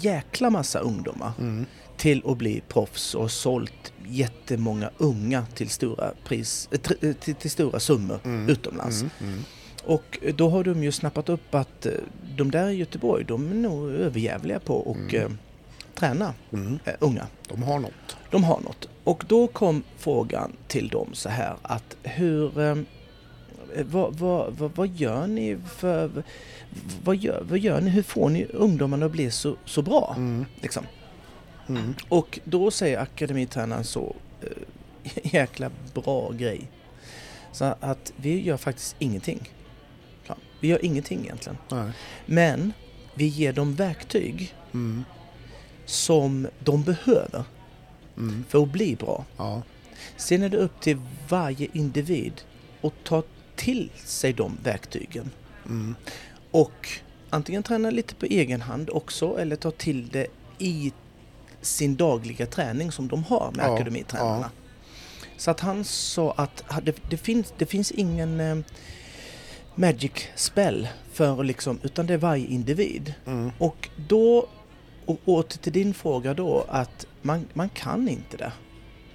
jäkla 0.00 0.50
massa 0.50 0.78
ungdomar 0.78 1.32
Mm. 1.38 1.66
till 1.96 2.22
att 2.26 2.36
bli 2.36 2.62
proffs 2.68 3.14
och 3.14 3.30
sålt 3.30 3.92
jättemånga 4.08 4.90
unga 4.98 5.46
till 5.54 5.68
stora, 5.68 6.10
pris, 6.24 6.68
eh, 6.72 7.08
eh, 7.08 7.14
till, 7.14 7.34
till 7.34 7.50
stora 7.50 7.80
summor 7.80 8.18
Mm. 8.24 8.48
utomlands. 8.48 9.00
Mm. 9.02 9.10
Mm. 9.20 9.44
Och 9.84 10.18
då 10.34 10.48
har 10.50 10.64
de 10.64 10.82
ju 10.84 10.92
snappat 10.92 11.28
upp 11.28 11.54
att 11.54 11.86
eh, 11.86 11.92
de 12.36 12.50
där 12.50 12.68
i 12.68 12.74
Göteborg, 12.74 13.24
de 13.24 13.50
är 13.50 13.54
nog 13.54 13.90
överjävliga 13.90 14.58
på 14.60 14.90
att 14.90 15.12
Mm. 15.12 15.26
eh, 15.32 15.36
träna 15.94 16.34
Mm. 16.52 16.78
eh, 16.84 16.94
unga. 17.00 17.26
De 17.48 17.62
har 17.62 17.78
något. 17.78 18.16
De 18.30 18.44
har 18.44 18.60
något. 18.60 18.88
Och 19.04 19.24
då 19.28 19.46
kom 19.46 19.82
frågan 19.98 20.52
till 20.68 20.88
dem 20.88 21.08
så 21.12 21.28
här 21.28 21.54
att 21.62 21.96
hur... 22.02 22.60
Eh, 22.60 22.76
vad, 23.84 24.14
vad, 24.18 24.52
vad, 24.54 24.70
vad 24.74 24.88
gör 24.96 25.26
ni 25.26 25.58
för... 25.76 26.10
Vad 27.04 27.16
gör, 27.16 27.42
vad 27.48 27.58
gör 27.58 27.80
ni? 27.80 27.90
Hur 27.90 28.02
får 28.02 28.28
ni 28.28 28.44
ungdomarna 28.44 29.06
att 29.06 29.12
bli 29.12 29.30
så, 29.30 29.56
så 29.64 29.82
bra? 29.82 30.14
Mm. 30.16 30.44
Liksom. 30.60 30.84
Mm. 31.68 31.94
Och 32.08 32.38
då 32.44 32.70
säger 32.70 32.98
akademitränaren 32.98 33.84
så 33.84 34.16
eh, 34.42 34.48
jäkla 35.34 35.70
bra 35.94 36.30
grej. 36.32 36.60
Så 37.52 37.74
att 37.80 38.12
vi 38.16 38.40
gör 38.42 38.56
faktiskt 38.56 38.96
ingenting. 38.98 39.50
Vi 40.60 40.68
gör 40.68 40.84
ingenting 40.84 41.20
egentligen. 41.24 41.58
Nej. 41.70 41.90
Men 42.26 42.72
vi 43.14 43.26
ger 43.26 43.52
dem 43.52 43.74
verktyg 43.74 44.54
Mm. 44.74 45.04
som 45.84 46.48
de 46.58 46.82
behöver 46.82 47.44
Mm. 48.16 48.44
för 48.48 48.62
att 48.62 48.68
bli 48.68 48.96
bra. 48.96 49.24
Ja. 49.36 49.62
Sen 50.16 50.42
är 50.42 50.48
det 50.48 50.56
upp 50.56 50.80
till 50.80 50.98
varje 51.28 51.68
individ 51.72 52.32
att 52.82 52.92
ta 53.04 53.22
till 53.56 53.90
sig 54.04 54.32
de 54.32 54.56
verktygen. 54.62 55.30
Mm. 55.66 55.94
Och 56.50 56.88
antingen 57.30 57.62
träna 57.62 57.90
lite 57.90 58.14
på 58.14 58.26
egen 58.26 58.60
hand 58.60 58.90
också 58.90 59.38
eller 59.38 59.56
ta 59.56 59.70
till 59.70 60.08
det 60.08 60.26
i 60.58 60.92
sin 61.60 61.96
dagliga 61.96 62.46
träning 62.46 62.92
som 62.92 63.08
de 63.08 63.24
har 63.24 63.50
med 63.54 63.66
Ja, 63.66 63.74
akademitränarna. 63.74 64.50
Så 65.36 65.50
att 65.50 65.60
han 65.60 65.84
sa 65.84 66.32
att 66.36 66.64
det, 66.82 66.96
det, 67.10 67.16
finns, 67.16 67.54
det 67.58 67.66
finns 67.66 67.90
ingen 67.90 68.40
eh, 68.40 68.56
magic 69.74 70.12
spell 70.34 70.88
för 71.12 71.44
liksom, 71.44 71.78
utan 71.82 72.06
det 72.06 72.14
är 72.14 72.18
varje 72.18 72.46
individ. 72.46 73.14
Mm. 73.26 73.50
Och 73.58 73.88
då, 74.08 74.48
och 75.04 75.20
åter 75.24 75.58
till 75.58 75.72
din 75.72 75.94
fråga 75.94 76.34
då, 76.34 76.64
att 76.68 77.06
man, 77.22 77.46
man 77.52 77.68
kan 77.68 78.08
inte 78.08 78.36
det. 78.36 78.52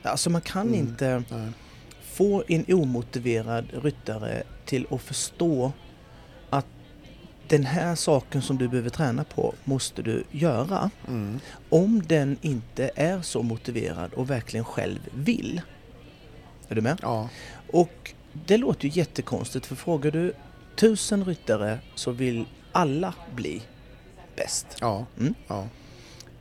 Alltså 0.04 0.30
man 0.30 0.42
kan 0.42 0.68
Mm. 0.68 0.80
inte 0.80 1.24
Nej. 1.30 1.50
få 2.14 2.44
en 2.48 2.66
omotiverad 2.68 3.66
ryttare 3.84 4.44
till 4.66 4.88
att 4.92 5.02
förstå 5.02 5.72
den 7.52 7.66
här 7.66 7.96
saken 7.96 8.42
som 8.42 8.58
du 8.58 8.68
behöver 8.68 8.90
träna 8.90 9.24
på 9.24 9.54
måste 9.64 10.02
du 10.02 10.24
göra. 10.32 10.90
Mm. 11.08 11.40
Om 11.70 12.04
den 12.08 12.38
inte 12.42 12.92
är 12.96 13.22
så 13.22 13.44
motiverad 13.44 14.14
och 14.14 14.30
verkligen 14.30 14.66
själv 14.66 15.00
vill. 15.14 15.62
Är 16.70 16.76
du 16.76 16.82
med? 16.82 17.00
Ja. 17.02 17.30
Och 17.72 18.14
det 18.48 18.58
låter 18.58 18.86
ju 18.88 18.92
jättekonstigt 18.94 19.66
för 19.66 19.76
frågar 19.76 20.12
du 20.12 20.34
tusen 20.76 21.26
ryttare 21.26 21.80
så 21.96 22.12
vill 22.12 22.46
alla 22.72 23.14
bli 23.36 23.62
bäst. 24.36 24.68
Ja. 24.82 25.06
Mm. 25.20 25.34
Ja. 25.48 25.68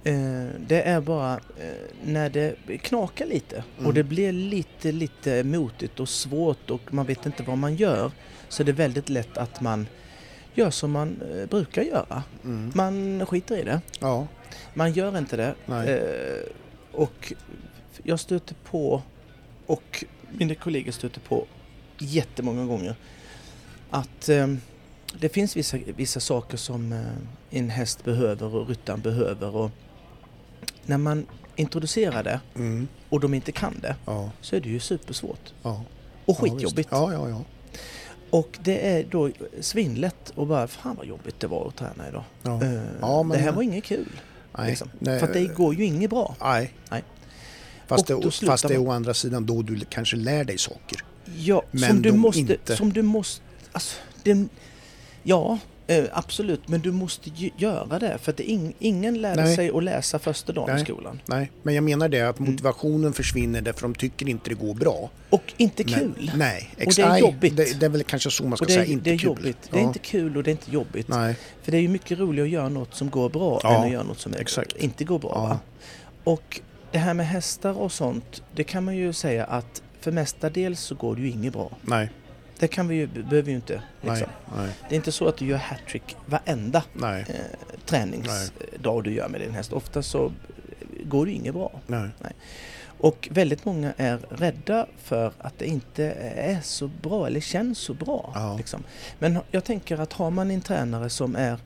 Eh, 0.04 0.48
det 0.66 0.82
är 0.82 1.00
bara 1.00 1.32
eh, 1.34 1.94
när 2.04 2.30
det 2.30 2.54
knakar 2.82 3.26
lite 3.26 3.64
Mm. 3.74 3.86
och 3.86 3.94
det 3.94 4.02
blir 4.02 4.32
lite, 4.32 4.92
lite 4.92 5.44
motigt 5.44 6.00
och 6.00 6.08
svårt 6.08 6.70
och 6.70 6.94
man 6.94 7.06
vet 7.06 7.26
inte 7.26 7.42
vad 7.42 7.58
man 7.58 7.76
gör 7.76 8.10
så 8.48 8.62
är 8.62 8.64
det 8.64 8.72
väldigt 8.72 9.08
lätt 9.08 9.36
att 9.38 9.60
man 9.60 9.86
gör 10.54 10.70
som 10.70 10.90
man 10.90 11.22
eh, 11.34 11.46
brukar 11.48 11.82
göra. 11.82 12.22
Mm. 12.44 12.72
Man 12.74 13.26
skiter 13.26 13.56
i 13.56 13.62
det. 13.62 13.80
Ja. 14.00 14.26
Man 14.74 14.92
gör 14.92 15.18
inte 15.18 15.36
det. 15.36 15.54
Eh, 15.68 16.52
och 16.92 17.32
jag 18.02 18.20
stöter 18.20 18.54
på 18.70 19.02
och 19.66 20.04
mina 20.30 20.54
kollegor 20.54 20.92
stöter 20.92 21.20
på 21.20 21.46
jättemånga 21.98 22.64
gånger 22.64 22.94
att 23.90 24.28
eh, 24.28 24.46
det 25.20 25.28
finns 25.28 25.56
vissa, 25.56 25.76
vissa 25.96 26.20
saker 26.20 26.56
som 26.56 26.92
eh, 26.92 27.00
en 27.50 27.70
häst 27.70 28.04
behöver 28.04 28.54
och 28.56 28.68
ryttaren 28.68 29.00
behöver 29.00 29.56
och 29.56 29.70
när 30.86 30.98
man 30.98 31.26
introducerar 31.56 32.22
det 32.24 32.40
Mm. 32.54 32.88
och 33.08 33.20
de 33.20 33.34
inte 33.34 33.52
kan 33.52 33.78
det 33.82 33.96
Ja. 34.06 34.30
så 34.40 34.56
är 34.56 34.60
det 34.60 34.68
ju 34.68 34.80
supersvårt 34.80 35.52
Ja. 35.62 35.84
och 36.24 36.38
skitjobbigt. 36.38 36.88
Ja. 36.92 37.42
Och 38.30 38.58
det 38.62 38.88
är 38.88 39.04
då 39.10 39.30
svinlätt 39.60 40.32
och 40.34 40.46
bara 40.46 40.66
fan 40.68 40.96
vad 40.96 41.06
jobbigt 41.06 41.40
det 41.40 41.46
var 41.46 41.68
att 41.68 41.76
träna 41.76 42.08
idag. 42.08 42.24
ja. 42.42 42.62
Eh, 42.64 42.80
Ja, 43.00 43.22
men- 43.22 43.38
det 43.38 43.44
här 43.44 43.52
var 43.52 43.62
inget 43.62 43.84
kul. 43.84 44.08
Nej. 44.58 44.68
Liksom. 44.70 44.90
Nej. 44.98 45.20
För 45.20 45.32
det 45.32 45.44
går 45.46 45.74
ju 45.74 45.84
inget 45.84 46.10
bra. 46.10 46.36
Nej. 46.40 46.74
Nej. 46.90 47.04
Fast, 47.86 48.06
det, 48.06 48.30
fast 48.46 48.68
det 48.68 48.74
är 48.74 48.78
å 48.78 48.90
andra 48.90 49.14
sidan 49.14 49.46
då 49.46 49.62
du 49.62 49.80
kanske 49.90 50.16
lär 50.16 50.44
dig 50.44 50.58
saker. 50.58 51.04
Ja, 51.36 51.62
Men 51.70 51.90
som 51.90 52.02
du 52.02 52.12
måste... 52.12 52.40
inte- 52.40 52.76
Som 52.76 52.92
du 52.92 53.02
måste 53.02 53.42
alltså, 53.72 53.96
det, 54.22 54.46
ja, 55.22 55.58
eh, 55.90 56.04
absolut. 56.12 56.68
Men 56.68 56.80
du 56.80 56.92
måste 56.92 57.30
ju 57.30 57.50
göra 57.56 57.98
det. 57.98 58.18
För 58.18 58.32
att 58.32 58.40
ing, 58.40 58.74
ingen 58.78 59.20
lärde 59.20 59.42
Nej. 59.44 59.56
sig 59.56 59.70
att 59.74 59.84
läsa 59.84 60.18
första 60.18 60.52
dagen 60.52 60.68
Nej. 60.74 60.82
i 60.82 60.84
skolan. 60.84 61.20
Nej, 61.26 61.50
men 61.62 61.74
jag 61.74 61.84
menar 61.84 62.08
det 62.08 62.20
att 62.20 62.38
Mm. 62.38 62.50
motivationen 62.52 63.12
försvinner 63.12 63.60
därför 63.60 63.82
de 63.82 63.94
tycker 63.94 64.28
inte 64.28 64.50
det 64.50 64.54
går 64.54 64.74
bra. 64.74 65.10
Och 65.30 65.52
inte 65.56 65.84
Men- 65.84 65.94
kul. 65.94 66.30
Nej, 66.36 66.70
Och 66.86 66.92
det 66.96 67.02
är 67.02 67.18
jobbigt. 67.18 67.56
Det, 67.56 67.80
det 67.80 67.86
är 67.86 67.90
väl 67.90 68.02
kanske 68.04 68.30
så 68.30 68.44
man 68.44 68.56
ska 68.56 68.64
och 68.64 68.68
det 68.68 68.74
säga, 68.74 68.84
inte 68.86 69.04
det 69.04 69.14
är 69.14 69.18
kul. 69.18 69.26
jobbigt. 69.26 69.56
Det 69.70 69.76
är 69.76 69.80
Ja. 69.80 69.86
inte 69.86 69.98
kul 69.98 70.36
och 70.36 70.42
det 70.42 70.50
är 70.50 70.52
inte 70.52 70.70
jobbigt. 70.70 71.08
Nej, 71.08 71.36
För 71.62 71.72
det 71.72 71.78
är 71.78 71.82
ju 71.82 71.88
mycket 71.88 72.18
roligare 72.18 72.46
att 72.46 72.52
göra 72.52 72.68
något 72.68 72.94
som 72.94 73.10
går 73.10 73.28
bra 73.28 73.60
Ja, 73.62 73.74
än 73.78 73.82
att 73.84 73.90
göra 73.92 74.02
något 74.02 74.20
som 74.20 74.34
exakt. 74.34 74.76
inte 74.76 75.04
går 75.04 75.18
bra. 75.18 75.32
Ja. 75.50 75.58
Och 76.32 76.60
det 76.92 76.98
här 76.98 77.14
med 77.14 77.26
hästar 77.26 77.78
och 77.78 77.92
sånt, 77.92 78.42
det 78.54 78.64
kan 78.64 78.84
man 78.84 78.96
ju 78.96 79.12
säga 79.12 79.44
att 79.44 79.82
för 80.00 80.12
mestadels 80.12 80.80
så 80.80 80.94
går 80.94 81.16
det 81.16 81.22
ju 81.22 81.30
inget 81.30 81.52
bra. 81.52 81.70
nej, 81.82 82.10
Det 82.60 82.68
kan 82.68 82.88
vi 82.88 82.94
ju, 82.94 83.06
behöver 83.06 83.42
vi 83.42 83.50
ju 83.50 83.56
inte. 83.56 83.82
nej, 84.00 84.10
Liksom. 84.16 84.32
nej, 84.56 84.70
Det 84.88 84.94
är 84.94 84.96
inte 84.96 85.12
så 85.12 85.28
att 85.28 85.36
du 85.36 85.46
gör 85.46 85.56
hattrick 85.58 86.16
varenda 86.26 86.84
nej, 86.92 87.24
eh, 87.28 87.34
träningsdag 87.86 89.04
du 89.04 89.12
gör 89.14 89.28
med 89.28 89.40
din 89.40 89.54
häst. 89.54 89.72
Ofta 89.72 90.02
så 90.02 90.32
går 91.04 91.26
det 91.26 91.32
inget 91.32 91.54
bra. 91.54 91.72
nej. 91.86 92.10
Och 93.02 93.28
väldigt 93.30 93.64
många 93.64 93.92
är 93.96 94.18
rädda 94.30 94.86
för 94.98 95.32
att 95.38 95.58
det 95.58 95.66
inte 95.66 96.04
är 96.36 96.60
så 96.62 96.88
bra 96.88 97.26
eller 97.26 97.40
känns 97.40 97.78
så 97.78 97.94
bra. 97.94 98.32
Ja. 98.34 98.56
Liksom. 98.56 98.84
Men 99.18 99.38
jag 99.50 99.64
tänker 99.64 99.98
att 100.00 100.12
har 100.12 100.30
man 100.30 100.50
en 100.50 100.60
tränare 100.60 101.10
som 101.10 101.36
är 101.36 101.58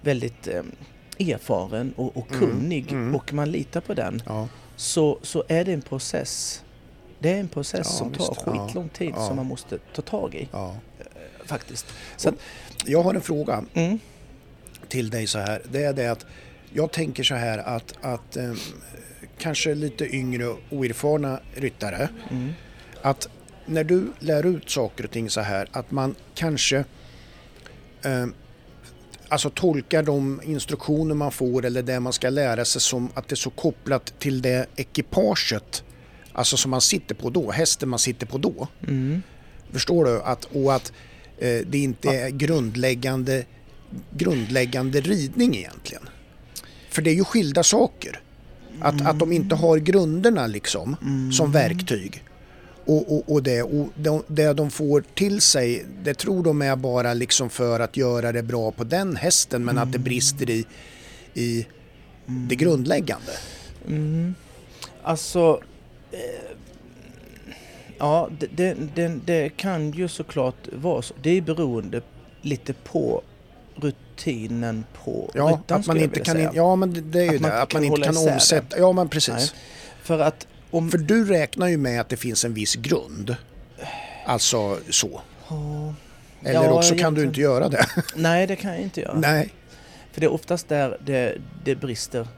väldigt 0.00 0.48
eh, 0.48 0.62
erfaren 1.18 1.92
och, 1.96 2.16
och 2.16 2.32
Mm, 2.32 2.40
kunnig 2.40 2.92
mm. 2.92 3.14
och 3.14 3.32
man 3.32 3.50
litar 3.50 3.80
på 3.80 3.94
den 3.94 4.22
Ja, 4.26 4.48
så, 4.76 5.18
så 5.22 5.44
är 5.48 5.64
det 5.64 5.72
en 5.72 5.82
process. 5.82 6.63
Det 7.18 7.30
är 7.30 7.40
en 7.40 7.48
process 7.48 7.86
Ja, 7.90 7.98
som 7.98 8.12
tar 8.12 8.28
visst. 8.28 8.42
Skitlång 8.42 8.88
tid 8.88 9.12
ja. 9.16 9.26
som 9.26 9.36
man 9.36 9.46
måste 9.46 9.78
ta 9.94 10.02
tag 10.02 10.34
i 10.34 10.48
ja. 10.52 10.76
faktiskt. 11.44 11.86
Så 12.16 12.28
att, 12.28 12.34
Jag 12.84 13.02
har 13.02 13.14
en 13.14 13.20
fråga 13.20 13.64
mm, 13.74 13.98
till 14.88 15.10
dig 15.10 15.26
så 15.26 15.38
här. 15.38 15.62
Det 15.72 15.84
är 15.84 15.92
det 15.92 16.08
att 16.08 16.26
jag 16.72 16.92
tänker 16.92 17.22
så 17.22 17.34
här 17.34 17.58
att, 17.58 17.94
att 18.00 18.36
eh, 18.36 18.52
kanske 19.38 19.74
lite 19.74 20.16
yngre 20.16 20.54
oerfarna 20.70 21.40
ryttare 21.54 22.08
mm, 22.30 22.52
att 23.02 23.28
när 23.66 23.84
du 23.84 24.12
lär 24.18 24.46
ut 24.46 24.70
saker 24.70 25.04
och 25.04 25.10
ting 25.10 25.30
så 25.30 25.40
här 25.40 25.68
att 25.72 25.90
man 25.90 26.14
kanske 26.34 26.84
eh, 28.02 28.26
alltså 29.28 29.50
tolkar 29.50 30.02
de 30.02 30.40
instruktioner 30.44 31.14
man 31.14 31.32
får 31.32 31.64
eller 31.64 31.82
det 31.82 32.00
man 32.00 32.12
ska 32.12 32.30
lära 32.30 32.64
sig 32.64 32.80
som 32.80 33.10
att 33.14 33.28
det 33.28 33.34
är 33.34 33.36
så 33.36 33.50
kopplat 33.50 34.14
till 34.18 34.42
det 34.42 34.66
ekipaget 34.76 35.83
alltså 36.34 36.56
som 36.56 36.70
man 36.70 36.80
sitter 36.80 37.14
på 37.14 37.30
då, 37.30 37.50
hästen 37.50 37.88
man 37.88 37.98
sitter 37.98 38.26
på 38.26 38.38
då. 38.38 38.68
mm, 38.88 39.22
Förstår 39.72 40.04
du? 40.04 40.22
Att, 40.22 40.44
och 40.44 40.74
att 40.74 40.92
eh, 41.38 41.58
det 41.66 41.78
inte 41.78 42.08
är 42.08 42.30
grundläggande, 42.30 43.44
grundläggande 44.10 45.00
ridning 45.00 45.56
egentligen. 45.56 46.02
För 46.90 47.02
det 47.02 47.10
är 47.10 47.14
ju 47.14 47.24
skilda 47.24 47.62
saker. 47.62 48.20
Att, 48.80 49.06
att 49.06 49.18
de 49.18 49.32
inte 49.32 49.54
har 49.54 49.78
grunderna 49.78 50.46
liksom 50.46 50.96
som 51.32 51.52
verktyg. 51.52 52.24
Och, 52.86 53.12
och, 53.16 53.32
och, 53.32 53.42
det, 53.42 53.62
och 53.62 53.88
de, 53.96 54.22
det 54.26 54.52
de 54.52 54.70
får 54.70 55.04
till 55.14 55.40
sig, 55.40 55.86
det 56.02 56.14
tror 56.14 56.44
de 56.44 56.62
är 56.62 56.76
bara 56.76 57.14
liksom 57.14 57.50
för 57.50 57.80
att 57.80 57.96
göra 57.96 58.32
det 58.32 58.42
bra 58.42 58.70
på 58.70 58.84
den 58.84 59.16
hästen 59.16 59.64
men 59.64 59.78
att 59.78 59.92
det 59.92 59.98
brister 59.98 60.50
i, 60.50 60.66
i 61.34 61.66
det 62.26 62.54
grundläggande. 62.56 63.32
mm. 63.88 64.34
Alltså, 65.02 65.60
ja 67.98 68.28
det, 68.38 68.46
det, 68.46 68.74
det, 68.94 69.08
det 69.24 69.56
kan 69.56 69.90
ju 69.90 70.08
såklart 70.08 70.68
vara 70.72 71.02
så. 71.02 71.14
Det 71.22 71.30
är 71.30 71.40
beroende 71.40 72.00
lite 72.42 72.72
på 72.72 73.22
rutinen 73.76 74.84
på 75.04 75.30
Ja, 75.34 75.44
ryttaren 75.44 75.80
att 75.80 75.86
man 75.86 76.00
inte 76.00 76.20
kan, 76.20 76.34
säga. 76.34 76.50
ja 76.54 76.76
men 76.76 77.10
det, 77.10 77.18
är 77.20 77.32
ju 77.32 77.36
Att 77.36 77.40
man 77.42 77.50
det, 77.50 77.62
att 77.62 77.68
kan 77.68 77.80
man 77.80 77.84
inte 77.92 78.02
kan 78.08 78.16
omsätta, 78.32 78.78
ja 78.78 78.92
men 78.92 79.08
precis. 79.08 79.34
Nej. 79.34 79.48
För 80.02 80.18
att 80.18 80.46
om... 80.70 80.90
För 80.90 80.98
du 80.98 81.24
räknar 81.26 81.68
ju 81.68 81.76
med 81.76 82.00
att 82.00 82.08
det 82.08 82.16
finns 82.16 82.44
en 82.44 82.54
viss 82.54 82.74
grund. 82.74 83.36
Alltså 84.26 84.78
så. 84.90 85.20
Ja, 85.48 85.94
Eller 86.42 86.64
Ja, 86.64 86.70
också 86.72 86.94
kan 86.96 87.14
du 87.14 87.22
inte 87.22 87.40
göra 87.40 87.68
det. 87.68 87.86
nej, 88.16 88.46
det 88.46 88.56
kan 88.56 88.70
jag 88.72 88.80
inte 88.80 89.00
göra. 89.00 89.14
Nej. 89.18 89.48
För 90.12 90.20
det 90.20 90.26
är 90.26 90.32
oftast 90.32 90.68
där 90.68 90.98
det, 91.06 91.38
det 91.64 91.74
brister. 91.74 92.28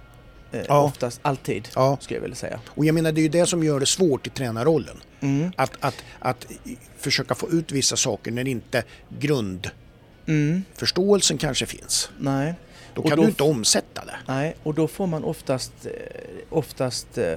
Eh, 0.52 0.60
Ja. 0.68 0.82
Oftast, 0.82 1.20
alltid, 1.22 1.68
Ja. 1.74 1.96
skulle 2.00 2.16
jag 2.16 2.22
vilja 2.22 2.36
säga. 2.36 2.60
Och 2.66 2.84
jag 2.84 2.94
menar 2.94 3.12
det 3.12 3.20
är 3.20 3.22
ju 3.22 3.28
det 3.28 3.46
som 3.46 3.64
gör 3.64 3.80
det 3.80 3.86
svårt 3.86 4.26
i 4.26 4.30
tränarrollen. 4.30 4.96
Mm. 5.20 5.52
Att, 5.56 5.72
att, 5.80 6.04
att 6.18 6.46
försöka 6.98 7.34
få 7.34 7.50
ut 7.50 7.72
vissa 7.72 7.96
saker 7.96 8.30
när 8.30 8.48
inte 8.48 8.82
grundförståelsen 9.18 11.34
Mm. 11.34 11.38
kanske 11.38 11.66
finns. 11.66 12.10
Nej. 12.18 12.54
Då 12.94 13.02
kan 13.02 13.16
då 13.16 13.22
du 13.22 13.28
inte 13.28 13.42
omsätta 13.42 14.04
det. 14.04 14.16
Nej, 14.28 14.56
och 14.62 14.74
då 14.74 14.88
får 14.88 15.06
man 15.06 15.24
oftast, 15.24 15.72
eh, 15.86 15.90
oftast 16.50 17.18
eh, 17.18 17.34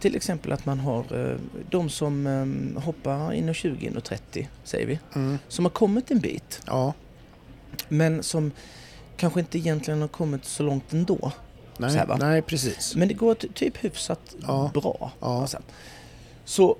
till 0.00 0.16
exempel 0.16 0.52
att 0.52 0.66
man 0.66 0.80
har 0.80 1.30
eh, 1.30 1.36
de 1.70 1.90
som 1.90 2.76
hoppar 2.84 3.32
inom 3.32 3.54
20 3.54 3.92
och 3.96 4.04
30 4.04 4.48
säger 4.64 4.86
vi, 4.86 4.98
Mm. 5.14 5.38
som 5.48 5.64
har 5.64 5.70
kommit 5.70 6.10
en 6.10 6.18
bit 6.20 6.60
Ja, 6.66 6.92
men 7.88 8.22
som 8.22 8.50
kanske 9.16 9.40
inte 9.40 9.58
egentligen 9.58 10.00
har 10.00 10.08
kommit 10.08 10.44
så 10.44 10.62
långt 10.62 10.92
ändå. 10.92 11.32
Nej, 11.78 11.96
här, 11.96 12.16
nej 12.18 12.42
precis. 12.42 12.96
Men 12.96 13.08
det 13.08 13.14
går 13.14 13.34
ty- 13.34 13.48
typ 13.48 13.76
hyfsat 13.84 14.34
Ja. 14.46 14.70
bra. 14.74 15.12
Ja. 15.20 15.40
alltså. 15.40 15.58
Så 16.44 16.76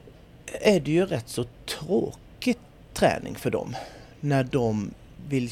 är 0.60 0.80
det 0.80 0.90
ju 0.90 1.06
rätt 1.06 1.28
så 1.28 1.44
tråkig 1.78 2.56
träning 2.94 3.34
för 3.34 3.50
dem 3.50 3.76
när 4.20 4.44
de 4.44 4.90
vill 5.28 5.50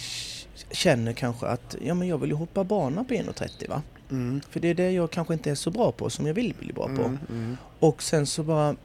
känner 0.71 1.13
kanske 1.13 1.47
att 1.47 1.77
ja, 1.85 1.95
men 1.95 2.09
jag 2.09 2.19
vill 2.19 2.31
ju 2.31 2.37
hoppa 2.37 2.65
bana 2.65 3.05
på 3.05 3.15
1,30 3.15 3.69
va? 3.69 3.83
Mm. 4.11 4.41
För 4.51 4.61
det 4.61 4.69
är 4.69 4.75
det 4.75 4.91
jag 4.91 5.11
kanske 5.11 5.35
inte 5.35 5.51
är 5.51 5.55
så 5.55 5.71
bra 5.71 5.93
på 5.93 6.11
som 6.11 6.27
jag 6.27 6.35
vill 6.35 6.55
bli 6.59 6.73
bra 6.73 6.85
på. 6.87 6.91
Mm. 7.03 7.19
Mm. 7.31 7.57
Och 7.79 8.03
sen 8.03 8.27
så 8.27 8.43
bara, 8.43 8.77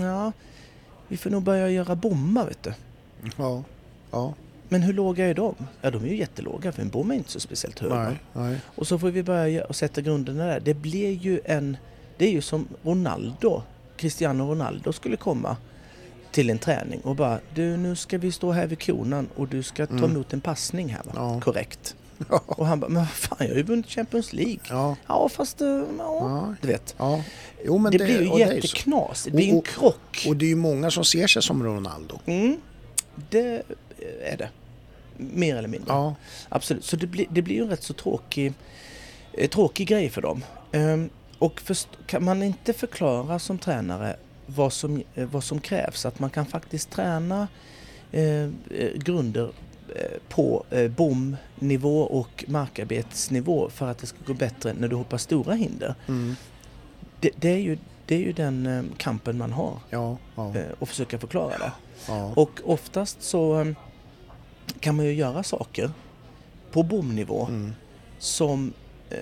ja, 0.00 0.32
vi 1.08 1.16
får 1.16 1.30
nog 1.30 1.42
börja 1.42 1.70
göra 1.70 1.94
bommar 1.94 2.46
vet 2.46 2.62
du. 2.62 2.72
Ja, 3.36 3.62
ja, 4.10 4.34
Men 4.68 4.82
hur 4.82 4.92
låga 4.92 5.26
är 5.26 5.34
de? 5.34 5.54
Ja, 5.82 5.90
de 5.90 6.04
är 6.04 6.08
ju 6.08 6.16
jättelåga 6.16 6.72
för 6.72 6.82
en 6.82 6.88
bom 6.88 7.10
är 7.10 7.14
inte 7.14 7.30
så 7.30 7.40
speciellt 7.40 7.78
hög. 7.78 7.90
nej, 7.92 8.16
nej. 8.32 8.56
Och 8.76 8.86
så 8.86 8.98
får 8.98 9.10
vi 9.10 9.22
börja 9.22 9.64
och 9.64 9.76
sätta 9.76 10.00
grunderna 10.00 10.44
där. 10.46 10.60
Det 10.60 10.74
blir 10.74 11.12
ju 11.12 11.40
en... 11.44 11.76
Det 12.16 12.24
är 12.26 12.30
ju 12.30 12.40
som 12.42 12.68
Ronaldo, 12.82 13.62
Cristiano 13.96 14.50
Ronaldo 14.50 14.92
skulle 14.92 15.16
komma 15.16 15.56
till 16.30 16.50
en 16.50 16.58
träning 16.58 17.00
och 17.00 17.16
bara 17.16 17.38
du 17.54 17.76
nu 17.76 17.96
ska 17.96 18.18
vi 18.18 18.32
stå 18.32 18.52
här 18.52 18.66
vid 18.66 18.82
konan 18.82 19.28
och 19.36 19.48
du 19.48 19.62
ska 19.62 19.86
ta 19.86 19.92
Mm. 19.94 20.10
emot 20.10 20.32
en 20.32 20.40
passning 20.40 20.88
här 20.88 21.02
va? 21.04 21.12
Ja. 21.14 21.40
Korrekt. 21.40 21.96
Och 22.46 22.66
han 22.66 22.80
bara, 22.80 22.88
men 22.88 23.02
vad 23.02 23.10
fan 23.10 23.36
jag 23.40 23.48
har 23.48 23.54
ju 23.56 23.62
vunnit 23.62 23.86
Champions 23.86 24.32
League. 24.32 24.58
Ja, 24.68 24.96
Ja 25.06 25.28
fast, 25.28 25.60
eh, 25.60 25.66
ja, 25.68 25.84
ja, 25.98 26.54
du 26.60 26.68
vet. 26.68 26.94
ja. 26.98 27.22
Jo, 27.64 27.78
men 27.78 27.92
Det, 27.92 27.98
blir 27.98 28.22
ju 28.22 28.28
och 28.28 28.38
det 28.38 28.44
jätteknas. 28.54 29.24
Det 29.24 29.30
blir 29.30 29.44
ju 29.44 29.50
en 29.52 29.58
Och- 29.58 29.66
krock. 29.66 30.24
Och 30.28 30.36
det 30.36 30.44
är 30.44 30.48
ju 30.48 30.56
många 30.56 30.90
som 30.90 31.04
ser 31.04 31.26
sig 31.26 31.42
som 31.42 31.62
Ronaldo. 31.64 32.18
Mm, 32.26 32.56
det 33.30 33.62
är 34.22 34.36
det. 34.36 34.48
Mer 35.16 35.56
eller 35.56 35.68
mindre. 35.68 35.92
Ja, 35.94 36.14
Absolut. 36.48 36.84
Så 36.84 36.96
det 36.96 37.06
blir, 37.06 37.26
det 37.30 37.42
blir 37.42 37.54
ju 37.56 37.62
en 37.62 37.70
rätt 37.70 37.82
så 37.82 37.92
tråkig, 37.92 38.52
eh, 39.32 39.48
tråkig 39.48 39.88
grej 39.88 40.10
för 40.10 40.22
dem. 40.22 40.44
Ehm, 40.72 41.10
och 41.38 41.60
först, 41.60 41.88
kan 42.06 42.24
man 42.24 42.42
inte 42.42 42.72
förklara 42.72 43.38
som 43.38 43.58
tränare 43.58 44.16
vad 44.46 44.72
som, 44.72 45.02
eh, 45.14 45.28
vad 45.28 45.44
som 45.44 45.60
krävs, 45.60 46.06
att 46.06 46.18
man 46.18 46.30
kan 46.30 46.46
faktiskt 46.46 46.90
träna 46.90 47.48
eh, 48.12 48.42
eh, 48.42 48.50
grunder 48.94 49.50
på 50.28 50.64
eh, 50.70 50.90
bomnivå 50.90 52.02
och 52.02 52.44
markarbetsnivå 52.48 53.70
för 53.70 53.88
att 53.88 53.98
det 53.98 54.06
ska 54.06 54.18
gå 54.26 54.34
bättre 54.34 54.72
när 54.72 54.88
du 54.88 54.96
hoppar 54.96 55.18
stora 55.18 55.54
hinder. 55.54 55.94
mm. 56.08 56.36
Det, 57.20 57.30
det, 57.36 57.48
är, 57.48 57.58
ju, 57.58 57.78
det 58.06 58.14
är 58.14 58.18
ju 58.18 58.32
den 58.32 58.66
eh, 58.66 58.82
kampen 58.96 59.38
man 59.38 59.52
har 59.52 59.78
ja, 59.90 60.16
ja, 60.36 60.56
eh, 60.56 60.72
och 60.78 60.88
försöka 60.88 61.18
förklara 61.18 61.58
det. 61.58 61.72
ja. 62.08 62.32
Och 62.36 62.60
oftast 62.64 63.22
så 63.22 63.54
em, 63.54 63.76
kan 64.80 64.96
man 64.96 65.06
ju 65.06 65.12
göra 65.12 65.42
saker 65.42 65.90
på 66.72 66.82
bomnivå 66.82 67.46
Mm. 67.46 67.72
som 68.18 68.72
eh, 69.10 69.18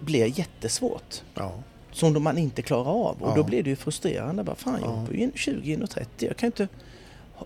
blir 0.00 0.38
jättesvårt. 0.38 1.22
ja. 1.34 1.52
Som 1.92 2.22
man 2.22 2.38
inte 2.38 2.62
klarar 2.62 2.90
av. 2.90 3.22
Och 3.22 3.30
Ja. 3.30 3.34
då 3.36 3.42
blir 3.42 3.62
det 3.62 3.70
ju 3.70 3.76
frustrerande. 3.76 4.42
Bara, 4.44 4.56
Fan, 4.56 4.78
jag 4.82 4.90
Ja. 4.90 4.94
hoppar 4.94 5.12
ju 5.14 5.30
20 5.34 5.76
och 5.82 5.90
30. 5.90 6.26
Jag 6.26 6.36
kan 6.36 6.46
inte 6.46 6.68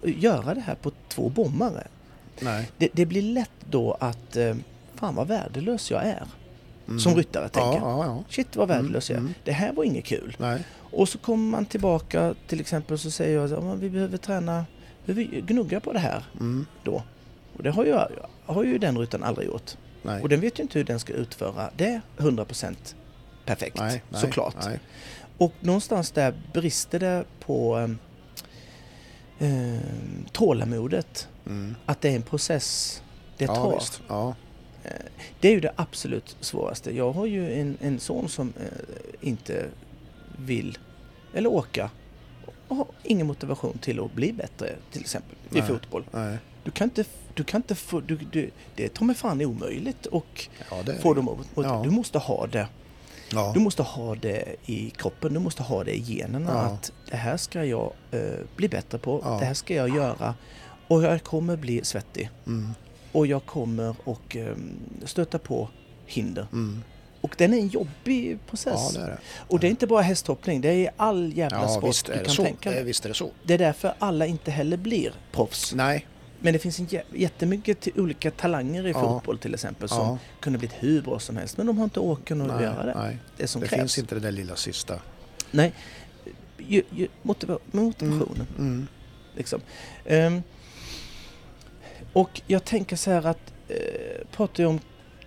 göra 0.05 0.55
det 0.55 0.61
här 0.61 0.75
på 0.75 0.91
två 1.09 1.29
bommare. 1.29 1.87
Det, 2.79 2.89
det 2.93 3.07
blir 3.07 3.23
lätt 3.23 3.51
då 3.71 3.97
att 4.01 4.37
eh, 4.37 4.55
fan 4.95 5.15
vad 5.15 5.29
värdelös 5.29 5.91
jag 5.91 6.03
är. 6.07 6.23
Mm. 6.87 7.01
Som 7.01 7.15
ryttare 7.15 7.49
tänker. 7.49 7.79
ja, 7.79 8.05
ja. 8.07 8.25
Shit 8.29 8.57
vad 8.57 8.69
värdelös 8.69 9.11
jag 9.11 9.17
är. 9.17 9.21
mm. 9.21 9.35
Det 9.45 9.53
här 9.53 9.73
var 9.73 9.85
inget 9.85 10.05
kul. 10.05 10.37
Nej. 10.41 10.65
Och 10.79 11.09
så 11.09 11.19
kommer 11.19 11.51
man 11.51 11.67
tillbaka 11.67 12.35
till 12.47 12.61
exempel 12.61 12.99
så 12.99 13.11
säger 13.11 13.39
jag 13.39 13.53
att 13.53 13.79
vi 13.79 13.91
behöver 13.91 14.17
träna, 14.19 14.65
gnugga 15.47 15.81
på 15.81 15.93
det 15.93 15.99
här 15.99 16.25
Mm. 16.41 16.67
då. 16.85 17.03
Och 17.57 17.63
det 17.63 17.71
har 17.71 17.85
ju, 17.85 17.99
har 18.47 18.65
ju 18.65 18.79
den 18.79 18.99
rutan 18.99 19.23
aldrig 19.23 19.49
gjort. 19.49 19.77
Nej. 20.03 20.23
Och 20.23 20.29
den 20.29 20.41
vet 20.41 20.59
ju 20.59 20.63
inte 20.63 20.79
hur 20.79 20.85
den 20.85 21.01
ska 21.01 21.13
utföra 21.13 21.71
det 21.77 22.01
100% 22.17 22.95
perfekt 23.45 23.79
nej, 23.79 24.03
nej, 24.11 24.21
såklart. 24.21 24.57
Nej. 24.65 24.81
Och 25.39 25.53
någonstans 25.61 26.11
där 26.11 26.35
brister 26.53 26.99
det 26.99 27.25
på 27.41 27.79
eh, 29.39 29.75
eh, 29.75 29.81
tålamodet. 30.33 31.29
Mm. 31.47 31.75
Att 31.87 32.01
det 32.01 32.09
är 32.09 32.17
en 32.17 32.23
process 32.23 33.03
det 33.37 33.45
ja, 33.45 33.55
tar. 33.55 33.83
Ja. 34.09 34.35
Det 35.41 35.49
är 35.49 35.53
ju 35.53 35.61
det 35.61 35.73
absolut 35.77 36.37
svåraste. 36.41 36.97
Jag 36.97 37.13
har 37.13 37.27
ju 37.27 37.61
en, 37.61 37.79
en 37.81 38.01
son 38.01 38.29
som 38.29 38.53
eh, 38.61 39.29
inte 39.29 39.67
vill 40.39 40.79
eller 41.35 41.51
åka 41.53 41.91
har 42.73 42.87
ingen 43.03 43.27
motivation 43.27 43.79
till 43.79 44.01
att 44.01 44.13
bli 44.15 44.33
bättre 44.33 44.77
till 44.93 45.01
exempel 45.01 45.37
i 45.51 45.55
Nej. 45.55 45.63
fotboll. 45.63 46.05
Nej. 46.11 46.37
Du 46.65 46.71
kan 46.71 46.85
inte, 46.85 47.05
du 47.35 47.45
kan 47.45 47.59
inte 47.59 47.75
få, 47.75 48.01
du, 48.01 48.17
du, 48.17 48.51
det 48.75 48.85
är 48.85 48.89
ta 48.89 49.05
mig 49.05 49.17
fan 49.17 49.41
omöjligt 49.43 50.07
och 50.07 50.49
Ja, 50.71 50.83
det 50.83 50.93
är 50.93 50.99
få 50.99 51.15
dem 51.15 51.29
att- 51.29 51.47
Ja. 51.57 51.81
Du 51.85 51.91
måste 51.91 52.19
ha 52.19 52.47
det. 52.47 52.69
Ja. 53.33 53.51
Du 53.55 53.61
måste 53.61 53.83
ha 53.83 54.15
det 54.15 54.57
i 54.67 54.91
kroppen, 54.91 55.35
du 55.35 55.41
måste 55.41 55.63
ha 55.63 55.85
det 55.85 55.97
i 55.97 56.01
generna 56.01 56.53
att 56.53 56.93
det 57.11 57.17
här 57.17 57.37
ska 57.37 57.65
jag 57.65 57.93
eh, 58.11 58.21
bli 58.57 58.69
bättre 58.69 58.99
på, 58.99 59.37
det 59.41 59.45
här 59.47 59.55
ska 59.55 59.75
jag 59.75 59.89
göra 59.89 60.35
och 60.89 61.03
jag 61.03 61.23
kommer 61.25 61.57
bli 61.57 61.85
svettig 61.85 62.31
Mm. 62.47 62.71
och 63.13 63.27
jag 63.27 63.47
kommer 63.47 63.95
och 64.05 64.37
eh, 64.37 64.57
stöta 65.05 65.39
på 65.39 65.69
hinder. 66.07 66.47
Mm. 66.53 66.83
Och 67.23 67.35
den 67.39 67.55
är 67.55 67.59
en 67.59 67.69
jobbig 67.69 68.39
process. 68.47 68.91
Ja, 68.95 69.01
det 69.01 69.07
är 69.07 69.11
det. 69.11 69.19
Och 69.49 69.61
det 69.61 69.67
är 69.67 69.71
inte 69.71 69.87
bara 69.87 70.03
hästhoppning, 70.03 70.61
det 70.61 70.69
är 70.87 70.91
all 70.97 71.33
jävla 71.37 71.63
Ja, 71.63 71.69
sport 71.69 72.17
du 72.19 72.25
kan 72.25 72.35
så. 72.35 72.45
tänka 72.45 72.71
dig. 72.71 72.85
Visst 72.85 73.05
är 73.05 73.09
det 73.09 73.15
så. 73.15 73.31
Det 73.45 73.55
är 73.55 73.59
därför 73.59 73.95
alla 73.99 74.27
inte 74.27 74.51
heller 74.51 74.77
blir 74.77 75.13
proffs. 75.33 75.75
Nej. 75.75 76.07
Men 76.41 76.53
det 76.53 76.59
finns 76.59 76.79
en 76.79 76.87
jä- 76.87 77.03
jättemycket 77.15 77.81
till 77.81 77.93
olika 78.01 78.31
talanger 78.31 78.87
i 78.87 78.91
Ja. 78.91 79.01
fotboll 79.01 79.39
till 79.39 79.55
exempel 79.55 79.89
som 79.89 79.99
Ja. 79.99 80.19
kunde 80.41 80.59
blivit 80.59 80.77
hur 80.81 81.03
bra 81.03 81.19
som 81.19 81.37
helst. 81.37 81.57
Men 81.57 81.67
de 81.67 81.77
har 81.79 81.85
inte 81.85 82.01
åken 82.01 82.41
att 82.41 82.47
Nej, 82.57 82.63
göra 82.63 82.87
det. 82.87 82.95
nej. 82.97 83.19
Det 83.37 83.47
som 83.47 83.61
Det 83.61 83.69
krävs. 83.69 83.81
finns 83.81 83.99
inte 83.99 84.15
det 84.15 84.21
där 84.21 84.33
lilla 84.33 84.57
sista. 84.57 85.01
Nej. 85.51 85.73
Ju, 86.59 86.83
ju, 86.91 87.09
motiva- 87.23 87.59
motivationen. 87.71 88.47
Mm. 88.59 88.87
Liksom. 89.37 89.61
Ehm, 90.07 90.43
och 92.13 92.41
jag 92.47 92.65
tänker 92.65 92.97
så 92.97 93.11
här 93.11 93.27
att 93.27 93.53
eh, 93.69 93.77
pratar 94.33 94.63
jag 94.63 94.71
om 94.71 94.81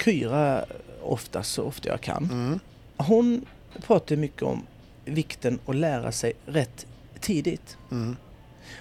Kyra 0.04 0.66
ofta 1.06 1.44
så 1.44 1.64
ofta 1.64 1.90
jag 1.90 2.02
kan. 2.02 2.24
Mm. 2.32 2.60
Hon 2.98 3.46
pratar 3.82 4.16
mycket 4.16 4.42
om 4.42 4.64
vikten 5.06 5.60
att 5.66 5.76
lära 5.76 6.12
sig 6.12 6.34
rätt 6.46 6.86
tidigt. 7.20 7.78
Mm. 7.92 8.16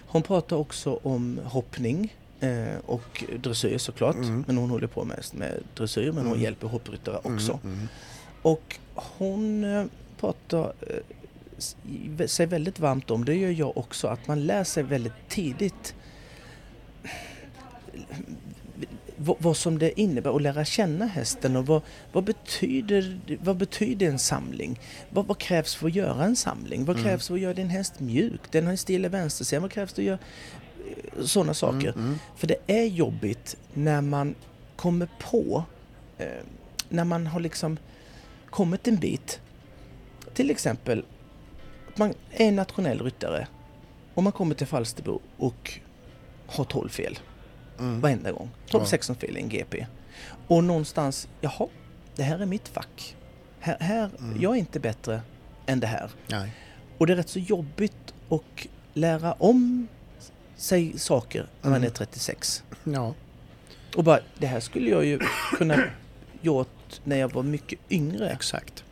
Hon 0.07 0.23
pratar 0.23 0.57
också 0.57 1.01
om 1.03 1.41
hoppning 1.45 2.15
eh, 2.41 2.77
och 2.87 3.25
dressyr 3.43 3.79
såklart. 3.79 4.17
Mm. 4.17 4.45
Men 4.47 4.57
hon 4.59 4.71
håller 4.71 4.87
på 4.87 5.05
mest 5.05 5.35
med 5.35 5.63
dressyr 5.77 6.07
men 6.13 6.17
hon 6.25 6.27
Mm. 6.33 6.41
hjälper 6.43 6.67
hoppryttare 6.69 7.17
också. 7.23 7.61
Mm. 7.65 7.75
Mm. 7.75 7.89
Och 8.43 8.79
hon 8.95 9.65
eh, 9.65 9.85
pratar 10.21 10.73
eh, 10.81 12.27
sig 12.27 12.47
väldigt 12.47 12.79
varmt 12.79 13.11
om, 13.11 13.25
det 13.25 13.35
gör 13.35 13.51
jag 13.51 13.77
också, 13.77 14.09
att 14.09 14.27
man 14.29 14.45
lär 14.47 14.65
sig 14.65 14.83
väldigt 14.83 15.29
tidigt 15.29 15.95
vad, 19.25 19.37
vad 19.39 19.57
som 19.57 19.79
det 19.79 20.01
innebär 20.01 20.37
att 20.37 20.43
lära 20.43 20.65
känna 20.65 21.07
hästen 21.07 21.57
och 21.57 21.67
vad, 21.67 21.83
vad, 22.13 22.25
betyder, 22.25 23.19
vad 23.43 23.57
betyder 23.57 24.07
en 24.07 24.19
samling? 24.19 24.81
Vad, 25.11 25.27
vad 25.27 25.39
krävs 25.39 25.75
för 25.75 25.87
att 25.87 25.95
göra 25.95 26.25
en 26.25 26.37
samling? 26.37 26.85
Vad 26.85 26.97
Mm. 26.97 27.09
krävs 27.09 27.27
för 27.29 27.35
att 27.35 27.41
göra 27.41 27.55
din 27.55 27.69
häst 27.69 28.01
mjuk? 28.01 28.41
Den 28.51 28.65
har 28.65 28.71
en 28.71 28.79
stil 28.79 29.05
i 29.05 29.09
vänstersidan. 29.09 29.63
Vad 29.63 29.71
krävs 29.73 29.93
för 29.93 30.03
att 30.03 30.07
göra 30.07 30.19
sådana 31.25 31.55
saker? 31.55 31.89
Mm. 31.89 32.05
Mm. 32.07 32.19
För 32.37 32.47
det 32.47 32.57
är 32.67 32.85
jobbigt 32.85 33.57
när 33.75 34.01
man 34.01 34.35
kommer 34.77 35.09
på, 35.31 35.65
eh, 36.19 36.27
när 36.89 37.05
man 37.05 37.27
har 37.27 37.41
liksom 37.41 37.77
kommit 38.51 38.89
en 38.89 38.97
bit. 38.97 39.41
Till 40.35 40.51
exempel, 40.51 41.05
man 41.97 42.15
är 42.31 42.49
en 42.49 42.57
nationell 42.57 43.01
ryttare 43.03 43.47
och 44.15 44.23
man 44.23 44.33
kommer 44.33 44.55
till 44.55 44.67
Falsterbo 44.67 45.21
och 45.37 45.79
har 46.47 46.65
12 46.65 46.89
fel 46.89 47.19
Mm. 47.79 48.01
varenda 48.01 48.33
gång. 48.33 48.51
Ja. 48.67 48.79
12-16 48.79 49.15
fel 49.15 49.37
i 49.37 49.41
en 49.41 49.49
GP. 49.49 49.87
Och 50.49 50.65
någonstans, 50.65 51.29
jaha, 51.41 51.69
det 52.17 52.23
här 52.23 52.39
är 52.39 52.47
mitt 52.47 52.69
fack. 52.69 53.17
Här, 53.61 53.77
här 53.81 54.11
Mm. 54.19 54.41
Jag 54.43 54.53
är 54.55 54.59
inte 54.59 54.81
bättre 54.81 55.21
än 55.67 55.81
det 55.81 55.87
här. 55.87 56.11
Nej. 56.27 56.51
Och 56.99 57.07
det 57.07 57.13
är 57.13 57.17
rätt 57.17 57.29
så 57.29 57.39
jobbigt 57.39 58.15
att 58.29 58.67
lära 58.95 59.33
om 59.33 59.89
sig 60.57 60.99
saker 60.99 61.47
när 61.63 61.71
man 61.71 61.77
Mm. 61.77 61.87
är 61.87 61.95
36. 61.95 62.63
Ja. 62.85 63.15
Och 63.97 64.05
bara, 64.05 64.21
det 64.39 64.47
här 64.47 64.61
skulle 64.61 64.91
jag 64.91 65.05
ju 65.05 65.19
kunna 65.59 65.85
gjort 66.43 67.01
när 67.05 67.17
jag 67.17 67.33
var 67.33 67.43
mycket 67.43 67.79
yngre. 67.91 68.31
Exakt. 68.31 68.85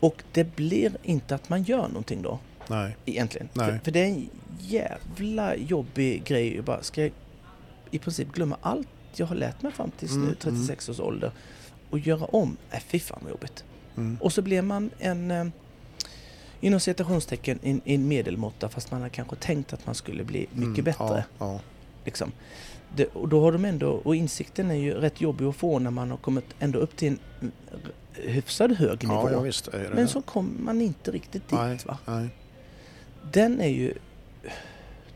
Och 0.00 0.22
det 0.32 0.56
blir 0.56 0.96
inte 1.02 1.34
att 1.34 1.48
man 1.48 1.62
gör 1.62 1.88
någonting 1.88 2.22
då, 2.22 2.38
Nej. 2.68 2.96
egentligen. 3.04 3.48
Nej. 3.52 3.66
För, 3.70 3.78
för 3.84 3.90
det 3.90 4.00
är 4.00 4.06
en 4.06 4.28
jävla 4.58 5.56
jobbig 5.56 6.24
grej. 6.24 6.62
Bara, 6.62 6.82
ska 6.82 7.02
jag 7.02 7.10
i 7.94 7.98
princip 7.98 8.32
glömma 8.32 8.56
allt 8.60 8.88
jag 9.16 9.26
har 9.26 9.36
lärt 9.36 9.62
mig 9.62 9.72
fram 9.72 9.90
tills 9.90 10.12
Mm, 10.12 10.28
nu, 10.28 10.34
36 10.34 10.88
års 10.88 11.00
ålder, 11.00 11.30
och 11.90 11.98
göra 11.98 12.24
om? 12.24 12.56
Nej, 12.70 12.82
fy 12.88 12.98
fan 13.00 13.18
vad 13.22 13.30
jobbigt. 13.30 13.64
Mm. 13.96 14.18
Och 14.20 14.32
så 14.32 14.42
blir 14.42 14.62
man 14.62 14.90
en, 14.98 15.30
eh, 15.30 15.46
inom 16.60 16.80
citationstecken, 16.80 17.58
en, 17.62 17.80
en 17.84 18.08
medelmåtta 18.08 18.68
fast 18.68 18.90
man 18.90 19.02
har 19.02 19.08
kanske 19.08 19.36
tänkt 19.36 19.72
att 19.72 19.86
man 19.86 19.94
skulle 19.94 20.24
bli 20.24 20.40
mycket 20.52 20.58
Mm, 20.78 20.84
bättre. 20.84 21.24
Ja, 21.38 21.52
ja. 21.52 21.60
Liksom. 22.04 22.32
Det, 22.96 23.06
och 23.06 23.28
då 23.28 23.40
har 23.40 23.52
de 23.52 23.64
ändå, 23.64 23.88
och 23.90 24.16
insikten 24.16 24.70
är 24.70 24.74
ju 24.74 24.94
rätt 24.94 25.20
jobbig 25.20 25.44
att 25.44 25.56
få 25.56 25.78
när 25.78 25.90
man 25.90 26.10
har 26.10 26.16
kommit 26.18 26.44
ändå 26.58 26.78
upp 26.78 26.96
till 26.96 27.08
en 27.08 27.18
mm, 27.40 27.52
hyfsad 28.12 28.72
hög 28.72 29.02
nivå. 29.08 29.30
ja, 29.32 29.40
visst 29.40 29.68
Men 29.94 30.08
så 30.08 30.22
kommer 30.22 30.58
man 30.62 30.80
inte 30.80 31.10
riktigt 31.10 31.48
dit 31.48 31.58
Nej, 31.58 31.78
va. 31.86 31.98
nej. 32.06 32.28
Den 33.32 33.60
är 33.60 33.68
ju, 33.68 33.94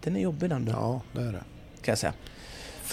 den 0.03 0.16
är 0.16 0.20
jobbig 0.20 0.51
den 0.51 0.64
då, 0.64 0.72
Ja, 0.72 1.01
det 1.12 1.20
är 1.22 1.33
det. 1.33 1.45
kan 1.83 1.93
jag 1.93 1.99
säga. 1.99 2.12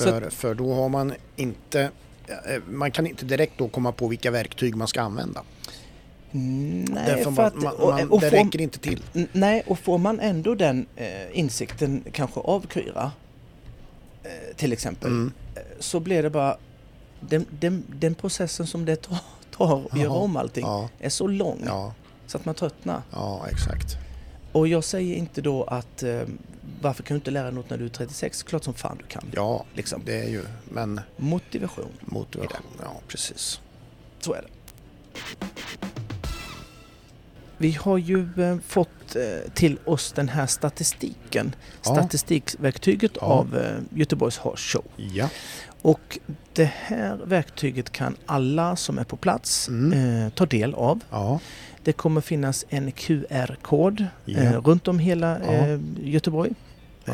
För, 0.04 0.30
för 0.30 0.54
då 0.56 0.74
har 0.74 0.89
man 0.89 1.14
inte 1.36 1.82
eh, 2.28 2.62
man 2.70 2.91
kan 2.91 3.08
inte 3.08 3.26
direkt 3.26 3.54
då 3.58 3.68
komma 3.68 3.91
på 3.91 4.08
vilka 4.08 4.32
verktyg 4.32 4.76
man 4.76 4.88
ska 4.88 5.02
använda. 5.02 5.43
Nej, 6.32 6.86
Därför 7.06 7.24
för 7.24 7.32
man, 7.32 7.46
att, 7.46 7.56
man, 7.56 7.74
och, 7.76 7.89
man, 7.93 8.10
och 8.10 8.22
det 8.22 8.30
får, 8.30 8.38
räcker 8.38 8.62
inte 8.62 8.80
till. 8.80 9.04
Nej, 9.32 9.64
och 9.68 9.80
får 9.80 9.98
man 9.98 10.20
ändå 10.20 10.56
den 10.56 10.86
eh, 10.96 11.39
insikten 11.39 12.04
kanske 12.12 12.39
av 12.39 12.66
Kyra 12.74 13.12
eh, 14.24 14.56
till 14.56 14.74
exempel 14.74 15.12
Mm. 15.12 15.32
eh, 15.56 15.62
så 15.80 16.00
blir 16.00 16.24
det 16.24 16.30
bara 16.30 16.58
den, 17.20 17.46
den, 17.60 17.84
den 17.88 18.16
processen 18.16 18.68
som 18.68 18.86
det 18.86 18.96
tar, 18.96 19.18
tar 19.58 19.86
att 19.91 20.00
göra 20.00 20.10
om 20.14 20.38
allting 20.38 20.66
Ja, 20.66 20.89
är 21.00 21.10
så 21.10 21.28
lång 21.28 21.64
ja, 21.66 21.93
så 22.28 22.38
att 22.38 22.46
man 22.46 22.56
tröttnar. 22.56 23.02
ja, 23.12 23.46
exakt. 23.52 23.98
Och 24.52 24.68
jag 24.68 24.84
säger 24.84 25.16
inte 25.16 25.41
då 25.41 25.64
att 25.64 26.04
eh, 26.04 26.22
varför 26.82 27.03
kan 27.03 27.16
du 27.16 27.20
inte 27.20 27.32
lära 27.32 27.43
dig 27.43 27.53
något 27.53 27.70
när 27.70 27.78
du 27.78 27.86
är 27.86 27.89
36? 27.89 28.43
Klart 28.43 28.63
som 28.63 28.74
fan 28.74 28.97
du 28.97 29.05
kan. 29.05 29.24
Ja, 29.36 29.66
Liksom. 29.74 30.01
det 30.05 30.20
är 30.24 30.30
ju, 30.30 30.41
men 30.70 31.01
Motivation, 31.18 31.89
motivation, 32.01 32.66
ja 32.84 33.01
precis. 33.07 33.59
så 34.20 34.34
är 34.34 34.41
det. 34.41 34.47
Vi 37.57 37.72
har 37.72 37.97
ju 37.97 38.28
eh, 38.43 38.57
fått 38.68 39.16
eh, 39.16 39.51
till 39.53 39.80
oss 39.86 40.11
den 40.11 40.30
här 40.30 40.47
statistiken. 40.47 41.55
Ja. 41.86 41.95
Statistikverktyget 41.95 43.11
Ja. 43.22 43.28
av 43.28 43.57
eh, 43.57 43.78
Göteborgs 43.99 44.38
Horse 44.38 44.63
Show. 44.78 44.86
Ja, 44.95 45.30
Och 45.82 46.20
det 46.53 46.72
här 46.74 47.16
verktyget 47.26 47.91
kan 47.91 48.16
alla 48.26 48.76
som 48.76 48.97
är 48.97 49.03
på 49.03 49.18
plats 49.18 49.68
Mm. 49.68 50.24
eh, 50.26 50.30
ta 50.30 50.45
del 50.45 50.74
av. 50.74 50.99
ja, 51.09 51.39
Det 51.86 51.94
kommer 51.94 52.22
finnas 52.22 52.66
en 52.70 52.92
QR-kod 52.92 54.06
Ja. 54.26 54.40
eh, 54.40 54.62
runt 54.62 54.88
om 54.88 55.00
hela 55.00 55.40
Ja. 55.40 55.52
eh, 55.54 55.80
Göteborg. 56.04 56.52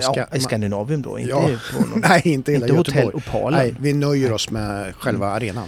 Ska- 0.01 0.13
ja, 0.31 0.37
i 0.37 0.39
Skandinavien 0.39 1.01
då, 1.01 1.19
inte 1.19 1.29
Ja. 1.31 1.49
på 1.73 1.85
någon, 1.85 1.99
nej 2.09 2.21
inte 2.25 2.51
hela 2.51 2.65
inte 2.65 2.77
Hotell 2.77 2.95
Göteborg. 2.95 3.15
Opalen. 3.29 3.59
Nej, 3.59 3.75
vi 3.79 3.93
nöjer 3.93 4.31
oss 4.33 4.49
med 4.49 4.95
själva 4.95 5.27
arenan. 5.29 5.67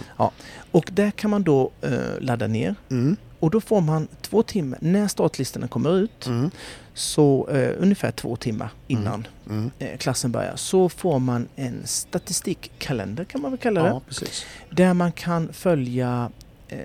Och 0.70 0.90
där 0.92 1.10
kan 1.10 1.30
man 1.30 1.42
då 1.42 1.70
eh, 1.82 1.90
ladda 2.20 2.46
ner 2.46 2.74
Mm, 2.90 3.16
och 3.40 3.50
då 3.50 3.60
får 3.60 3.80
man 3.80 4.08
två 4.22 4.42
timmar, 4.42 4.78
när 4.82 5.08
startlistorna 5.08 5.68
kommer 5.68 5.96
ut, 5.98 6.26
mm, 6.26 6.50
så 6.94 7.48
eh, 7.50 7.70
ungefär 7.78 8.10
två 8.10 8.36
timmar 8.36 8.68
innan 8.86 9.26
mm. 9.50 9.70
eh, 9.78 9.96
klassen 9.98 10.32
börjar, 10.32 10.56
så 10.56 10.88
får 10.88 11.18
man 11.18 11.48
en 11.56 11.80
statistikkalender 11.84 13.24
kan 13.24 13.40
man 13.40 13.50
väl 13.50 13.60
kalla 13.60 13.82
det. 13.82 13.88
Ja, 13.88 14.00
precis. 14.08 14.46
Där 14.70 14.94
man 14.94 15.12
kan 15.12 15.52
följa 15.52 16.30
eh, 16.68 16.78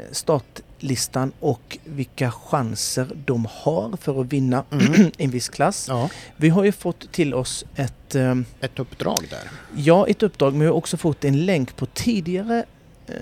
startlistan 0.80 1.32
och 1.40 1.78
vilka 1.84 2.32
chanser 2.32 3.08
de 3.26 3.48
har 3.52 3.98
för 3.98 4.22
att 4.22 4.34
vinna 4.34 4.64
Mm. 4.72 5.12
en 5.18 5.30
viss 5.30 5.50
klass. 5.50 5.86
Ja, 5.90 6.10
Vi 6.38 6.50
har 6.50 6.64
ju 6.64 6.72
fått 6.72 7.12
till 7.12 7.34
oss 7.34 7.66
ett, 7.76 8.16
eh, 8.16 8.36
ett 8.62 8.80
uppdrag 8.80 9.26
där. 9.30 9.50
ja, 9.76 10.08
ett 10.08 10.24
uppdrag 10.24 10.54
men 10.54 10.60
vi 10.62 10.66
har 10.68 10.74
också 10.74 10.98
fått 10.98 11.26
en 11.26 11.46
länk 11.46 11.76
på 11.76 11.86
tidigare 11.86 12.66
eh, 13.08 13.14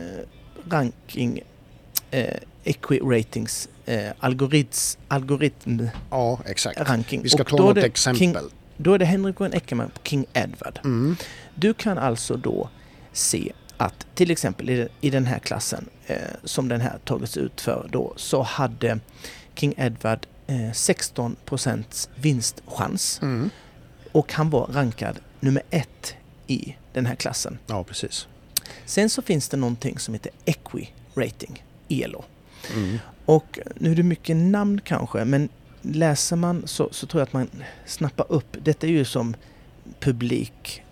ranking 0.69 1.39
eh, 2.11 2.35
Equi-ratings 2.63 3.67
eh, 3.85 4.11
algoritms, 4.19 4.97
algoritm 5.07 5.89
Ja, 6.11 6.39
exakt. 6.45 6.79
ranking. 6.89 7.21
Vi 7.23 7.29
ska 7.29 7.41
Och 7.43 7.47
ta 7.49 7.57
något 7.57 7.77
exempel. 7.77 8.19
King, 8.19 8.35
då 8.77 8.93
är 8.93 8.99
det 8.99 9.05
Henrik 9.05 9.41
och 9.41 9.55
Eckermann 9.55 9.89
på 9.89 9.99
King 10.03 10.25
Edward. 10.33 10.79
Mm, 10.83 11.15
Du 11.55 11.73
kan 11.73 11.97
alltså 11.97 12.37
då 12.37 12.69
se 13.13 13.51
att 13.77 14.07
till 14.15 14.31
exempel 14.31 14.69
i, 14.69 14.87
i 15.01 15.09
den 15.09 15.25
här 15.25 15.39
klassen 15.39 15.89
eh, 16.05 16.17
som 16.43 16.67
den 16.67 16.81
här 16.81 16.97
tagits 17.05 17.37
ut 17.37 17.61
för 17.61 17.89
då 17.91 18.13
så 18.15 18.41
hade 18.41 18.99
King 19.55 19.73
Edward 19.77 20.27
eh, 20.47 20.71
16 20.73 21.35
vinstchans 22.15 23.19
mm. 23.21 23.49
och 24.11 24.33
han 24.33 24.49
var 24.49 24.67
rankad 24.67 25.19
nummer 25.39 25.63
ett 25.69 26.15
i 26.47 26.75
den 26.93 27.05
här 27.05 27.15
klassen. 27.15 27.59
Ja, 27.67 27.83
precis. 27.83 28.27
Sen 28.85 29.09
så 29.09 29.21
finns 29.21 29.49
det 29.49 29.57
någonting 29.57 29.99
som 29.99 30.13
heter 30.13 30.31
Equi 30.45 30.93
Rating, 31.15 31.63
ELO. 31.89 32.23
Mm. 32.75 32.97
Och 33.25 33.59
nu 33.75 33.91
är 33.91 33.95
det 33.95 34.03
mycket 34.03 34.37
namn 34.37 34.81
kanske 34.83 35.25
men 35.25 35.49
läser 35.81 36.35
man 36.35 36.67
så, 36.67 36.89
så 36.91 37.07
tror 37.07 37.21
jag 37.21 37.27
att 37.27 37.33
man 37.33 37.49
snappar 37.85 38.25
upp. 38.29 38.57
Detta 38.63 38.87
är 38.87 38.91
ju 38.91 39.05
som 39.05 39.35
publik 39.99 40.83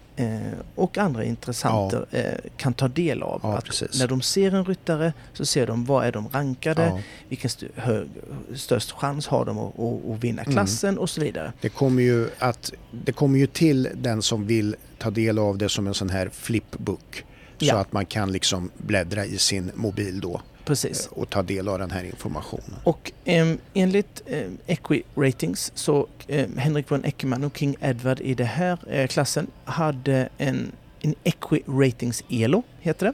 och 0.76 0.98
andra 0.98 1.24
intressenter 1.24 2.06
eh, 2.12 2.24
kan 2.58 2.74
ta 2.74 2.88
del 2.88 3.24
av. 3.24 3.40
Ja, 3.44 3.58
att 3.58 3.66
precis. 3.66 4.00
när 4.00 4.08
de 4.08 4.22
ser 4.22 4.54
en 4.56 4.66
ryttare 4.66 5.14
så 5.34 5.46
ser 5.46 5.68
de 5.68 5.86
vad 5.86 6.06
är 6.06 6.12
de 6.12 6.30
rankade, 6.30 6.86
Ja. 6.86 7.00
vilken 7.30 7.48
st- 7.48 7.68
hög, 7.76 8.08
störst 8.56 8.92
chans 8.92 9.28
har 9.28 9.46
de 9.46 9.58
att, 9.60 9.80
att, 9.80 10.24
vinna 10.24 10.42
Mm. 10.42 10.54
klassen 10.54 10.98
och 10.98 11.10
så 11.10 11.22
vidare. 11.22 11.54
Det 11.62 11.70
kommer 11.70 12.04
ju 12.04 12.30
att 12.40 12.72
det 13.06 13.12
kommer 13.12 13.40
ju 13.40 13.48
till 13.48 13.90
den 13.96 14.22
som 14.22 14.48
vill 14.48 14.76
ta 14.98 15.10
del 15.10 15.40
av 15.40 15.58
det 15.58 15.70
som 15.70 15.88
en 15.88 15.94
sån 15.94 16.10
här 16.10 16.30
flipbook. 16.34 17.26
Så 17.58 17.66
Ja. 17.66 17.76
att 17.78 17.94
man 17.94 18.06
kan 18.06 18.32
liksom 18.32 18.70
bläddra 18.78 19.26
i 19.26 19.38
sin 19.38 19.72
mobil 19.76 20.20
då 20.20 20.42
Precis. 20.66 21.08
och 21.12 21.30
ta 21.30 21.44
del 21.44 21.68
av 21.68 21.80
den 21.80 21.92
här 21.92 22.04
informationen. 22.04 22.76
Och 22.84 23.12
eh, 23.26 23.54
enligt 23.74 24.22
eh, 24.26 24.48
Equi 24.68 25.04
Ratings 25.16 25.72
så 25.76 26.08
eh, 26.28 26.46
Henrik 26.58 26.92
von 26.92 27.06
Eckermann 27.06 27.44
och 27.44 27.58
King 27.58 27.76
Edward 27.82 28.20
i 28.20 28.34
den 28.34 28.48
här 28.48 28.78
eh, 28.90 29.08
klassen 29.08 29.48
hade 29.66 30.30
en, 30.38 30.72
en 31.02 31.16
Equi 31.24 31.62
Ratings 31.68 32.24
ELO, 32.30 32.64
heter 32.80 33.06
det, 33.06 33.14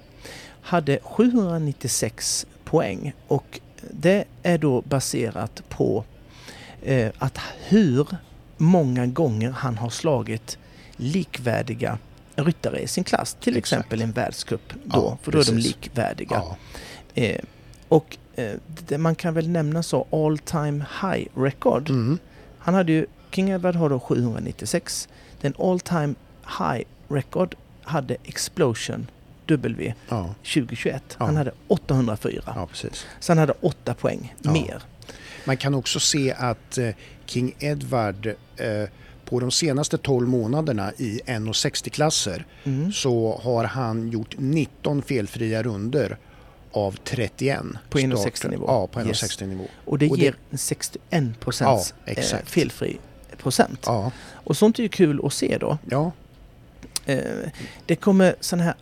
hade 0.61 0.99
796 1.03 2.45
poäng 2.63 3.13
och 3.27 3.59
det 3.91 4.25
är 4.43 4.57
då 4.57 4.81
baserat 4.81 5.63
på 5.69 6.03
eh, 6.83 7.11
att 7.17 7.37
hur 7.67 8.07
många 8.57 9.05
gånger 9.05 9.49
han 9.51 9.77
har 9.77 9.89
slagit 9.89 10.57
likvärdiga 10.95 11.97
ryttare 12.35 12.79
i 12.79 12.87
sin 12.87 13.03
klass, 13.03 13.37
till 13.39 13.57
Exakt. 13.57 13.79
exempel 13.79 14.01
en 14.01 14.11
världscup 14.11 14.73
då, 14.85 14.97
Ja, 14.99 15.17
för 15.21 15.31
då 15.31 15.39
är 15.39 15.43
de 15.43 15.51
precis. 15.51 15.65
likvärdiga. 15.67 16.27
Ja, 16.31 16.57
Eh, 17.15 17.39
och 17.87 18.17
eh, 18.35 18.97
man 18.97 19.15
kan 19.15 19.33
väl 19.33 19.49
nämna 19.49 19.83
så 19.83 20.07
all 20.11 20.37
time 20.37 20.85
high 21.01 21.27
record. 21.35 21.89
mm. 21.89 22.17
Han 22.59 22.73
hade 22.73 22.91
ju, 22.91 23.05
King 23.31 23.49
Edward 23.49 23.75
har 23.75 23.89
då 23.89 23.99
796. 23.99 25.09
Den 25.41 25.53
all 25.59 25.79
time 25.79 26.13
high 26.59 26.83
record 27.07 27.55
hade 27.83 28.17
Explosion 28.23 29.07
W 29.45 29.93
ja, 30.09 30.35
2021. 30.43 31.03
Ja. 31.19 31.25
Han 31.25 31.35
hade 31.35 31.51
804. 31.67 32.41
ja. 32.45 32.67
Så 33.19 33.31
han 33.31 33.37
hade 33.37 33.53
8 33.61 33.93
poäng 33.93 34.35
mer. 34.39 34.81
Man 35.45 35.57
kan 35.57 35.73
också 35.73 35.99
se 35.99 36.33
att 36.37 36.77
eh, 36.77 36.89
King 37.25 37.55
Edward 37.59 38.25
eh, 38.57 38.89
på 39.25 39.39
de 39.39 39.51
senaste 39.51 39.97
12 39.97 40.27
månaderna 40.27 40.91
i 40.97 41.21
1,60-klasser 41.25 42.45
Mm. 42.63 42.91
så 42.91 43.39
har 43.43 43.63
han 43.63 44.09
gjort 44.09 44.35
19 44.37 45.01
felfria 45.01 45.63
runder 45.63 46.17
av 46.71 46.95
31. 47.03 47.61
På 47.89 47.97
1,60 47.97 48.17
starter. 48.17 48.49
nivå. 48.49 48.65
Ja, 48.67 48.87
på 48.87 49.01
Yes. 49.01 49.23
1,60 49.23 49.47
nivå. 49.47 49.63
Och 49.85 49.97
det 49.97 50.09
Och 50.09 50.17
det- 50.17 50.23
ger 50.23 50.35
en 50.51 50.57
61 50.57 51.39
procents 51.39 51.93
Ja, 52.05 52.13
eh, 52.13 52.37
felfri 52.45 52.97
procent. 53.37 53.79
Ja, 53.85 54.11
Och 54.33 54.57
sånt 54.57 54.79
är 54.79 54.83
ju 54.83 54.89
kul 54.89 55.21
att 55.25 55.33
se 55.33 55.57
då. 55.57 55.77
ja, 55.89 56.11
Eh, 57.05 57.19
det 57.85 57.95
kommer 57.95 58.35
sådana 58.39 58.63
här 58.63 58.75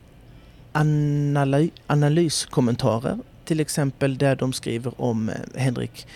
analy- 0.74 1.72
analyskommentarer. 1.88 3.18
Till 3.46 3.60
exempel 3.60 4.18
där 4.18 4.36
de 4.36 4.54
skriver 4.54 5.02
om 5.02 5.30
eh, 5.30 5.36
Henrik 5.56 6.08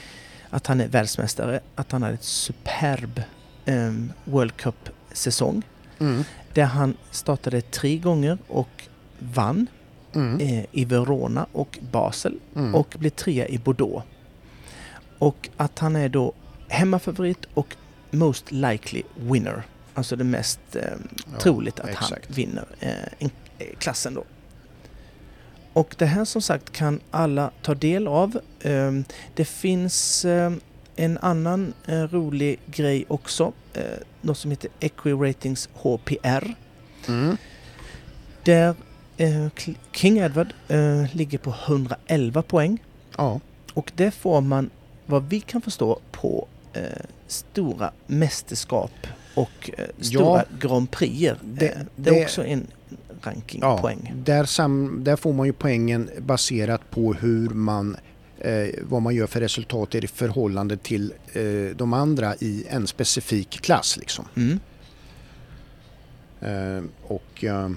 att 0.49 0.67
han 0.67 0.81
är 0.81 0.87
världsmästare, 0.87 1.59
att 1.75 1.91
han 1.91 2.01
hade 2.03 2.13
ett 2.13 2.23
superb 2.23 3.21
eh, 3.65 3.93
World 4.23 4.57
Cup-säsong. 4.57 5.61
mm. 5.99 6.23
Där 6.53 6.63
han 6.63 6.97
startade 7.11 7.61
tre 7.61 7.97
gånger 7.97 8.37
och 8.47 8.83
vann 9.19 9.67
Mm. 10.15 10.39
eh, 10.39 10.65
i 10.71 10.85
Verona 10.85 11.45
och 11.51 11.79
Basel 11.91 12.39
Mm. 12.55 12.75
och 12.75 12.95
blev 12.99 13.09
trea 13.09 13.47
i 13.47 13.57
Bordeaux. 13.57 14.05
Och 15.19 15.49
att 15.57 15.79
han 15.79 15.95
är 15.95 16.09
då 16.09 16.33
hemmafavorit 16.67 17.45
och 17.53 17.75
most 18.11 18.51
likely 18.51 19.03
winner. 19.15 19.63
Alltså 19.93 20.15
det 20.15 20.23
mest 20.23 20.59
eh, 20.75 20.81
Ja, 21.31 21.39
troligt 21.39 21.79
att 21.79 21.89
exakt. 21.89 22.11
han 22.11 22.35
vinner 22.35 22.65
eh, 22.79 22.91
eh, 23.19 23.67
klassen 23.77 24.13
då. 24.13 24.23
och 25.73 25.95
det 25.97 26.05
här 26.05 26.25
som 26.25 26.41
sagt 26.41 26.71
kan 26.71 26.99
alla 27.11 27.51
ta 27.61 27.75
del 27.75 28.07
av. 28.07 28.39
Ehm, 28.61 29.03
Det 29.35 29.45
finns 29.45 30.25
ehm, 30.25 30.59
en 30.95 31.17
annan 31.17 31.73
eh, 31.87 32.01
rolig 32.03 32.59
grej 32.65 33.05
också. 33.07 33.53
eh, 33.73 33.81
Något 34.21 34.37
som 34.37 34.51
heter 34.51 34.69
Equiratings 34.79 35.69
HPR. 35.73 36.53
Mm. 37.07 37.37
Där 38.43 38.67
eh, 38.69 38.75
King 39.91 40.17
Edward 40.17 40.53
eh, 40.67 41.15
ligger 41.15 41.37
på 41.37 41.55
111 41.67 42.41
poäng. 42.41 42.83
Ja. 43.17 43.39
Och 43.73 43.91
det 43.95 44.11
får 44.11 44.41
man, 44.41 44.69
vad 45.05 45.29
vi 45.29 45.39
kan 45.41 45.61
förstå, 45.61 45.99
på 46.11 46.47
eh, 46.73 46.81
stora 47.27 47.91
mästerskap 48.07 48.91
och 49.35 49.69
eh, 49.77 49.85
stora 49.99 50.45
Grand 50.59 50.91
Prixer. 50.91 51.37
Det- 51.43 51.67
Eh, 51.69 51.77
det 51.95 52.09
är 52.09 52.23
också 52.23 52.45
en 52.45 52.67
rankingpoäng. 53.21 54.13
Där, 54.25 54.45
sam, 54.45 55.03
där 55.03 55.15
får 55.15 55.33
man 55.33 55.45
ju 55.45 55.53
poängen 55.53 56.09
baserat 56.19 56.89
på 56.89 57.13
hur 57.13 57.49
man 57.49 57.97
eh, 58.39 58.67
vad 58.81 59.01
man 59.01 59.15
gör 59.15 59.27
för 59.27 59.39
resultat 59.39 59.95
i 59.95 60.07
förhållande 60.07 60.77
till 60.77 61.13
eh, 61.33 61.75
de 61.75 61.93
andra 61.93 62.35
i 62.39 62.65
en 62.69 62.87
specifik 62.87 63.49
klass. 63.49 63.97
Liksom. 63.97 64.25
Mm. 64.35 64.59
Eh, 66.41 66.83
och 67.07 67.43
eh, 67.43 67.69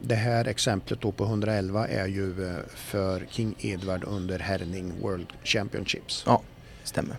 det 0.00 0.14
här 0.14 0.44
exemplet 0.44 1.00
då 1.00 1.12
på 1.12 1.24
111 1.24 1.88
är 1.88 2.06
ju 2.06 2.48
eh, 2.48 2.56
för 2.74 3.26
King 3.30 3.54
Edward 3.58 4.04
under 4.04 4.38
Herning 4.38 4.92
World 5.02 5.26
Championships. 5.44 6.24
Stämmer. 6.84 7.16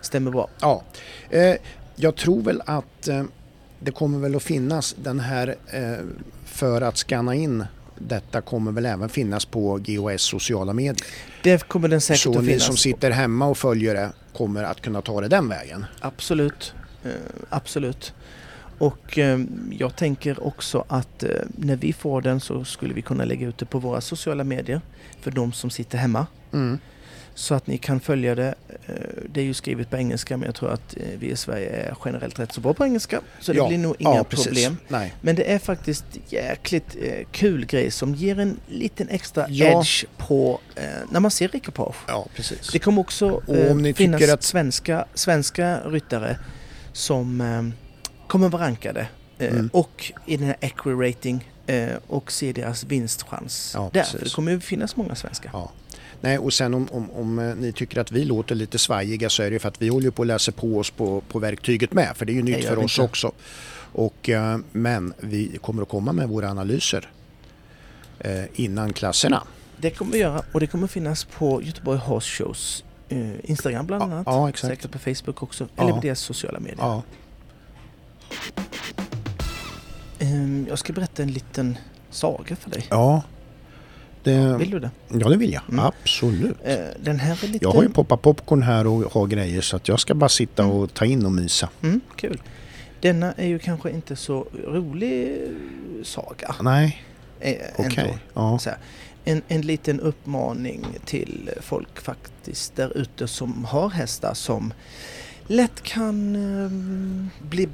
Stämmer 0.00 0.30
bra. 0.30 0.48
Ja, 0.60 0.82
eh, 1.30 1.56
jag 1.96 2.16
tror 2.16 2.42
väl 2.42 2.62
att 2.66 3.08
eh, 3.08 3.24
det 3.78 3.90
kommer 3.90 4.18
väl 4.18 4.36
att 4.36 4.42
finnas 4.42 4.96
den 5.02 5.20
här 5.20 5.56
för 6.44 6.80
att 6.80 6.96
scanna 6.96 7.34
in 7.34 7.64
detta 7.98 8.40
kommer 8.40 8.72
väl 8.72 8.86
även 8.86 9.08
finnas 9.08 9.44
på 9.44 9.80
GOS 9.86 10.22
sociala 10.22 10.72
medier. 10.72 10.96
Det 11.42 11.68
kommer 11.68 11.88
den 11.88 12.00
säkert 12.00 12.22
Så 12.22 12.30
att 12.30 12.44
ni 12.44 12.46
finnas. 12.46 12.66
som 12.66 12.76
sitter 12.76 13.10
hemma 13.10 13.46
och 13.46 13.58
följer 13.58 13.94
det 13.94 14.12
kommer 14.32 14.64
att 14.64 14.80
kunna 14.80 15.02
ta 15.02 15.20
det 15.20 15.28
den 15.28 15.48
vägen. 15.48 15.86
Absolut. 16.00 16.74
Absolut. 17.48 18.14
Och 18.78 19.18
eh, 19.18 19.38
jag 19.70 19.96
tänker 19.96 20.46
också 20.46 20.84
att 20.88 21.22
eh, 21.22 21.28
när 21.56 21.76
vi 21.76 21.92
får 21.92 22.22
den 22.22 22.40
så 22.40 22.64
skulle 22.64 22.94
vi 22.94 23.02
kunna 23.02 23.24
lägga 23.24 23.46
ut 23.48 23.58
det 23.58 23.66
på 23.66 23.78
våra 23.78 24.00
sociala 24.00 24.44
medier 24.44 24.80
för 25.20 25.30
de 25.30 25.52
som 25.52 25.70
sitter 25.70 25.98
hemma. 25.98 26.26
Mm. 26.52 26.78
Så 27.36 27.54
att 27.54 27.66
ni 27.66 27.78
kan 27.78 28.00
följa 28.00 28.34
det. 28.34 28.54
Eh, 28.86 28.94
Det 29.32 29.40
är 29.40 29.44
ju 29.44 29.54
skrivet 29.54 29.90
på 29.90 29.96
engelska 29.96 30.36
men 30.36 30.46
jag 30.46 30.54
tror 30.54 30.70
att 30.72 30.96
eh, 30.96 31.02
vi 31.18 31.30
i 31.30 31.36
Sverige 31.36 31.68
är 31.70 31.96
generellt 32.04 32.38
rätt 32.38 32.52
så 32.52 32.60
bra 32.60 32.74
på 32.74 32.84
engelska. 32.84 33.20
Så 33.40 33.52
det 33.52 33.58
Ja, 33.58 33.68
blir 33.68 33.78
nog 33.78 33.94
inga 33.98 34.14
ja, 34.14 34.24
problem. 34.24 34.76
Nej. 34.88 35.14
Men 35.20 35.36
det 35.36 35.52
är 35.52 35.58
faktiskt 35.58 36.04
jäkligt 36.28 36.96
eh, 37.02 37.26
kul 37.32 37.66
grej 37.66 37.90
som 37.90 38.14
ger 38.14 38.38
en 38.38 38.60
liten 38.68 39.08
extra 39.08 39.46
Ja. 39.48 39.66
edge 39.80 40.04
på 40.18 40.60
när 41.10 41.20
man 41.20 41.30
ser 41.30 41.56
ekipage. 41.56 41.96
Ja, 42.06 42.26
precis. 42.36 42.68
Det 42.72 42.78
kommer 42.78 43.00
också 43.00 43.30
Och 43.30 43.70
om 43.70 43.82
ni 43.82 43.94
finnas 43.94 44.30
att- 44.30 44.42
svenska, 44.42 45.04
svenska 45.14 45.80
ryttare 45.80 46.38
som 46.92 47.40
kommer 48.34 48.48
vara 48.48 48.62
rankade 48.62 49.06
eh, 49.38 49.48
Mm. 49.52 49.70
och 49.72 50.12
i 50.26 50.36
den 50.36 50.46
här 50.46 50.56
Equirating 50.60 51.50
eh, 51.66 51.88
och 52.06 52.32
se 52.32 52.52
deras 52.52 52.84
vinstchans 52.84 53.72
Ja, 53.74 53.90
där. 53.92 54.02
För 54.02 54.18
det 54.18 54.34
kommer 54.34 54.52
ju 54.52 54.60
finnas 54.60 54.96
många 54.96 55.14
svenska. 55.14 55.50
Ja. 55.52 55.70
Nej, 56.20 56.38
och 56.38 56.52
sen 56.52 56.74
om, 56.74 56.88
om, 56.92 57.10
om 57.10 57.38
eh, 57.38 57.54
ni 57.56 57.72
tycker 57.72 58.00
att 58.00 58.12
vi 58.12 58.24
låter 58.24 58.54
lite 58.54 58.78
svajiga 58.78 59.30
så 59.30 59.42
är 59.42 59.46
det 59.46 59.52
ju 59.52 59.58
för 59.58 59.68
att 59.68 59.82
vi 59.82 59.88
håller 59.88 60.10
på 60.10 60.22
att 60.22 60.28
läsa 60.28 60.52
på 60.52 60.78
oss 60.78 60.90
på, 60.90 61.20
på 61.20 61.38
verktyget 61.38 61.92
med. 61.92 62.16
För 62.16 62.24
det 62.26 62.32
är 62.32 62.34
ju 62.34 62.42
nytt 62.42 62.64
för 62.64 62.78
oss 62.78 62.98
inte. 62.98 63.02
också. 63.10 63.32
Och, 63.92 64.30
men 64.72 65.14
vi 65.20 65.58
kommer 65.62 65.82
att 65.82 65.88
komma 65.88 66.12
med 66.12 66.28
våra 66.28 66.50
analyser 66.50 67.10
innan 68.54 68.92
klasserna. 68.92 69.42
Det 69.76 69.90
kommer 69.90 70.12
vi 70.12 70.18
göra 70.18 70.42
och 70.52 70.60
det 70.60 70.66
kommer 70.66 70.86
finnas 70.86 71.24
på 71.24 71.62
Göteborg 71.62 71.98
Horse 71.98 72.30
Shows 72.44 72.84
Instagram 73.42 73.86
bland 73.86 74.02
Ja, 74.02 74.06
annat. 74.06 74.26
ja, 74.26 74.48
exakt. 74.48 74.70
Säkert 74.74 74.90
på 74.90 74.98
Facebook 74.98 75.42
också. 75.42 75.68
Ja. 75.76 75.82
Eller 75.82 75.92
på 75.92 76.00
deras 76.00 76.20
sociala 76.20 76.60
medier. 76.60 77.02
Ehm, 80.18 80.66
jag 80.68 80.78
ska 80.78 80.92
berätta 80.92 81.22
en 81.22 81.30
liten 81.32 81.78
saga 82.10 82.56
för 82.56 82.70
dig. 82.70 82.86
ja, 82.90 83.22
det, 84.22 84.56
Vill 84.58 84.70
du 84.70 84.78
det? 84.78 84.90
ja 85.08 85.28
det 85.28 85.36
vill 85.36 85.52
jag. 85.52 85.62
Mm. 85.68 85.84
Absolut. 85.84 86.56
Eh, 86.64 86.76
den 87.00 87.18
här 87.20 87.44
är 87.44 87.48
lite... 87.48 87.64
Jag 87.64 87.72
har 87.72 87.82
ju 87.82 87.88
poppat 87.88 88.22
popcorn 88.22 88.62
här 88.62 88.86
och 88.86 89.12
har 89.12 89.26
grejer 89.26 89.60
så 89.60 89.76
att 89.76 89.88
jag 89.88 90.00
ska 90.00 90.14
bara 90.14 90.28
sitta 90.28 90.62
Mm. 90.62 90.76
och 90.76 90.94
ta 90.94 91.04
in 91.04 91.26
och 91.26 91.32
mysa. 91.32 91.68
Mm, 91.82 92.00
kul. 92.16 92.42
Denna 93.00 93.32
är 93.32 93.46
ju 93.46 93.58
kanske 93.58 93.90
inte 93.90 94.16
så 94.16 94.46
rolig 94.66 95.40
saga. 96.02 96.54
Nej, 96.62 97.02
Eh, 97.40 97.54
okej. 97.76 98.04
ändå. 98.04 98.18
Ja. 98.34 98.58
En, 99.24 99.42
en 99.48 99.60
liten 99.60 100.00
uppmaning 100.00 100.86
till 101.04 101.50
folk 101.60 102.00
faktiskt 102.00 102.76
där 102.76 102.96
ute 102.98 103.28
som 103.28 103.64
har 103.64 103.90
hästar 103.90 104.34
som 104.34 104.72
lätt 105.46 105.82
kan 105.82 106.36
eh, 106.36 106.70
bli 107.48 107.68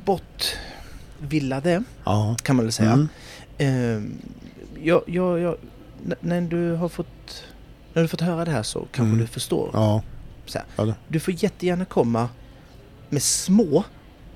bortvillade 1.19 1.83
Ja. 2.05 2.37
kan 2.43 2.57
man 2.57 2.65
väl 2.65 2.73
säga. 2.73 2.93
Mm. 2.93 3.09
Eh, 3.59 4.03
jag, 4.87 5.03
jag, 5.07 5.41
jag, 5.41 5.57
när 6.21 6.41
du 6.41 6.73
har 6.73 6.89
fått 6.89 7.45
när 7.93 8.03
du 8.03 8.09
fått 8.09 8.21
höra 8.21 8.45
det 8.45 8.51
här 8.51 8.63
så 8.63 8.79
kanske 8.81 9.03
Mm. 9.03 9.19
du 9.19 9.27
förstår. 9.27 9.71
Ja. 9.73 10.03
Här, 10.77 10.95
Du 11.09 11.21
får 11.21 11.35
jättegärna 11.45 11.85
komma 11.85 12.29
med 13.09 13.23
små, 13.23 13.85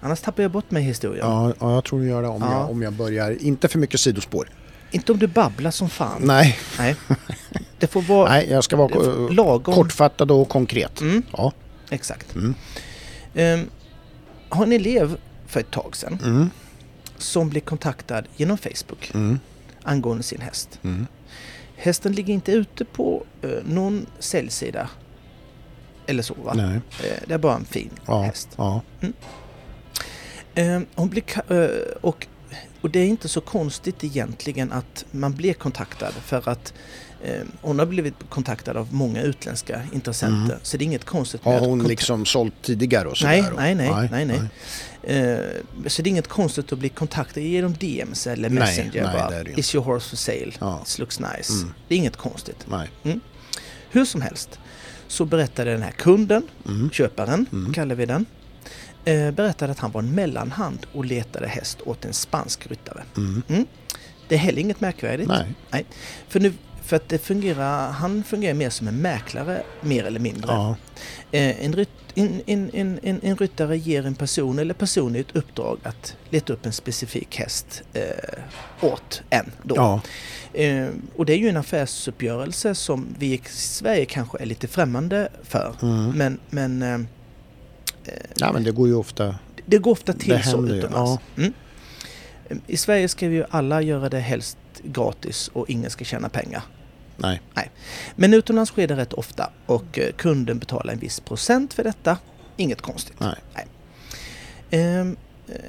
annars 0.01 0.21
tappar 0.21 0.43
jag 0.43 0.53
bort 0.53 0.71
mig 0.71 0.83
i 0.83 0.87
historien. 0.87 1.27
Ja, 1.27 1.53
ja, 1.61 1.75
jag 1.75 1.85
tror 1.85 2.01
du 2.01 2.07
gör 2.09 2.23
det 2.23 2.29
om, 2.29 2.43
Ja. 2.43 2.53
jag, 2.61 2.71
om 2.71 2.83
jag 2.83 2.93
börjar. 2.93 3.43
Inte 3.43 3.69
för 3.69 3.79
mycket 3.79 4.01
sidospår. 4.01 4.49
Inte 4.91 5.13
om 5.13 5.19
du 5.19 5.27
babblar 5.27 5.71
som 5.71 5.91
fan. 5.91 6.21
Nej, 6.25 6.59
Nej. 6.79 6.97
Det 7.79 7.87
får 7.87 8.03
vara 8.03 8.29
nej 8.29 8.47
jag 8.51 8.65
ska 8.65 8.77
vara 8.77 9.29
lagom. 9.31 9.75
kortfattad 9.75 10.31
och 10.31 10.49
konkret. 10.49 11.01
Mm, 11.01 11.23
Ja. 11.37 11.53
exakt. 11.91 12.35
Mm. 12.35 12.55
Um, 13.35 13.71
har 14.49 14.63
en 14.65 14.73
elev 14.73 15.17
för 15.47 15.61
ett 15.61 15.71
tag 15.71 15.97
sedan 15.97 16.19
Mm. 16.25 16.51
som 17.19 17.49
blev 17.51 17.61
kontaktad 17.61 18.23
genom 18.37 18.59
Facebook 18.59 19.11
Mm. 19.15 19.39
angående 19.83 20.23
sin 20.23 20.41
häst. 20.41 20.79
Mm. 20.83 21.07
Hästen 21.77 22.13
ligger 22.13 22.35
inte 22.35 22.53
ute 22.53 22.85
på 22.85 23.25
eh, 23.43 23.51
någon 23.65 24.07
säljsida 24.19 24.89
eller 26.07 26.23
så 26.23 26.35
va? 26.35 26.53
Nej. 26.55 26.81
Eh, 27.05 27.19
det 27.27 27.35
är 27.35 27.39
bara 27.39 27.55
en 27.57 27.65
fin 27.65 27.91
Ja. 28.07 28.23
häst. 28.23 28.49
Ja. 28.57 28.81
Eh, 30.55 30.81
hon 30.95 31.09
blir 31.09 31.53
eh, 31.53 31.97
och, 32.01 32.27
och 32.81 32.91
det 32.91 32.99
är 32.99 33.07
inte 33.07 33.29
så 33.29 33.41
konstigt 33.41 34.05
egentligen 34.05 34.73
att 34.73 35.05
man 35.11 35.33
blir 35.35 35.55
kontaktad 35.55 36.13
för 36.13 36.49
att 36.49 36.75
hon 37.61 37.79
har 37.79 37.87
blivit 37.87 38.15
kontaktad 38.29 38.77
av 38.77 38.95
många 38.95 39.23
utländska 39.23 39.83
intressenter. 39.93 40.53
Mm. 40.55 40.59
Så 40.63 40.77
det 40.77 40.85
är 40.85 40.87
inget 40.87 41.05
konstigt 41.05 41.45
med 41.45 41.55
Har 41.55 41.61
att 41.61 41.67
hon 41.67 41.81
kontak- 41.81 41.89
liksom 41.89 42.27
sålt 42.27 42.55
tidigare 42.63 43.09
och 43.09 43.17
Nej, 43.23 43.43
sådär? 43.43 43.53
och- 43.55 43.61
nej, 43.63 43.75
nej, 43.75 44.09
nej, 44.11 44.25
nej. 44.27 44.41
Eh, 45.03 45.39
så 45.87 46.03
det 46.03 46.09
är 46.09 46.11
inget 46.11 46.29
konstigt 46.29 46.73
att 46.73 46.79
bli 46.79 46.89
kontaktad 46.89 47.41
genom 47.41 47.73
DMs 47.75 48.27
eller 48.27 48.49
Nej, 48.51 48.59
Messenger. 48.59 49.03
nej, 49.05 49.13
bara, 49.13 49.43
ju 49.43 49.53
Is 49.57 49.75
your 49.75 49.85
horse 49.85 50.09
for 50.11 50.17
sale? 50.17 50.53
Ja. 50.59 50.83
It 50.87 50.99
looks 50.99 51.21
nice. 51.21 51.53
Mm. 51.53 51.75
Det 51.89 51.95
är 51.95 51.99
inget 51.99 52.17
konstigt. 52.17 52.67
Nej. 52.71 52.89
Hur 53.91 54.05
som 54.05 54.21
helst 54.23 54.59
så 55.09 55.25
berättade 55.25 55.71
den 55.73 55.83
här 55.83 55.91
kunden, 55.91 56.43
Mm. 56.67 56.91
köparen 56.91 57.47
Mm. 57.53 57.73
kallar 57.73 57.95
vi 57.95 58.07
den, 58.07 58.27
eh, 59.05 59.31
berättade 59.31 59.73
att 59.73 59.79
han 59.79 59.91
var 59.93 60.01
en 60.03 60.15
mellanhand 60.15 60.87
och 60.93 61.05
letade 61.05 61.47
häst 61.49 61.79
åt 61.81 62.05
en 62.05 62.13
spansk 62.13 62.67
ryttare. 62.67 63.03
Mm. 63.17 63.43
Det 64.29 64.35
är 64.35 64.39
heller 64.39 64.61
inget 64.61 64.81
märkvärdigt. 64.81 65.31
Nej. 65.71 65.85
För, 66.29 66.41
nu, 66.41 66.53
för 66.85 66.97
att 66.97 67.09
det 67.09 67.19
fungerar, 67.19 67.91
han 67.91 68.25
fungerar 68.25 68.55
mer 68.55 68.71
som 68.71 68.89
en 68.89 68.97
mäklare, 68.97 69.63
mer 69.81 70.05
eller 70.05 70.21
mindre. 70.21 70.53
Ja. 70.53 70.77
Eh, 71.31 71.65
en, 71.65 71.87
en, 72.15 72.43
en, 72.47 72.71
en, 73.03 73.21
en, 73.23 73.37
ryttare 73.37 73.79
ger 73.79 74.07
en 74.07 74.15
person 74.15 74.59
eller 74.59 74.75
personer 74.75 75.21
ett 75.21 75.37
uppdrag 75.37 75.79
att 75.83 76.17
leta 76.31 76.53
upp 76.53 76.67
en 76.67 76.73
specifik 76.73 77.37
häst 77.37 77.83
eh, 77.93 78.03
åt 78.81 79.23
en. 79.31 79.53
Då. 79.63 79.75
Ja. 79.77 80.01
Eh, 80.61 80.89
och 81.17 81.27
det 81.27 81.33
är 81.33 81.39
ju 81.39 81.49
en 81.49 81.57
affärsuppgörelse 81.57 82.75
som 82.75 83.07
vi 83.19 83.35
i 83.35 83.41
Sverige 83.49 84.05
kanske 84.05 84.39
är 84.39 84.47
lite 84.47 84.69
främmande 84.69 85.29
för. 85.43 85.75
Mm. 85.83 86.11
Men, 86.11 86.39
men 86.51 86.83
eh, 86.83 86.99
ja, 88.37 88.53
men 88.53 88.65
det 88.65 88.71
går 88.71 88.89
ju 88.89 88.95
ofta. 88.95 89.39
det 89.67 89.79
går 89.79 89.91
ofta 89.91 90.13
till 90.13 90.43
så 90.43 90.67
utomlands. 90.67 91.23
Mm. 91.37 91.53
Eh, 92.49 92.57
I 92.67 92.77
Sverige 92.77 93.09
ska 93.09 93.29
vi 93.29 93.37
ju 93.37 93.45
alla 93.51 93.83
göra 93.83 94.09
det 94.09 94.21
helst 94.21 94.59
gratis 94.83 95.51
och 95.53 95.71
ingen 95.71 95.91
ska 95.91 96.05
tjäna 96.05 96.29
pengar. 96.29 96.63
Nej. 97.17 97.71
Men 98.17 98.35
utomlands 98.35 98.71
sker 98.71 98.89
det 98.89 98.97
rätt 98.97 99.13
ofta 99.13 99.51
och 99.67 99.99
eh, 99.99 100.13
kunden 100.13 100.59
betalar 100.59 100.93
en 100.93 100.99
viss 100.99 101.21
procent 101.21 101.75
för 101.75 101.85
detta. 101.85 102.19
Inget 102.57 102.83
konstigt. 102.83 103.21
Nej. 103.21 103.67
Ehm, 104.71 105.17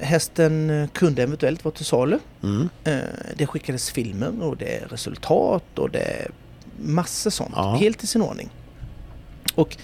hästen 0.00 0.70
eh, 0.70 0.88
kunde 0.88 1.22
eventuellt 1.22 1.64
vara 1.64 1.74
till 1.74 1.84
salu. 1.84 2.18
Mm. 2.42 2.68
Eh, 2.84 2.98
det 3.36 3.46
skickades 3.46 3.90
filmer 3.90 4.42
och 4.42 4.56
det 4.56 4.76
är 4.76 4.86
resultat 4.88 5.78
och 5.78 5.90
det 5.90 6.02
är 6.02 6.30
massor 6.78 7.30
sånt. 7.30 7.52
Ja. 7.56 7.76
Helt 7.76 8.04
i 8.04 8.06
sin 8.06 8.22
ordning. 8.22 8.50
Och 9.54 9.76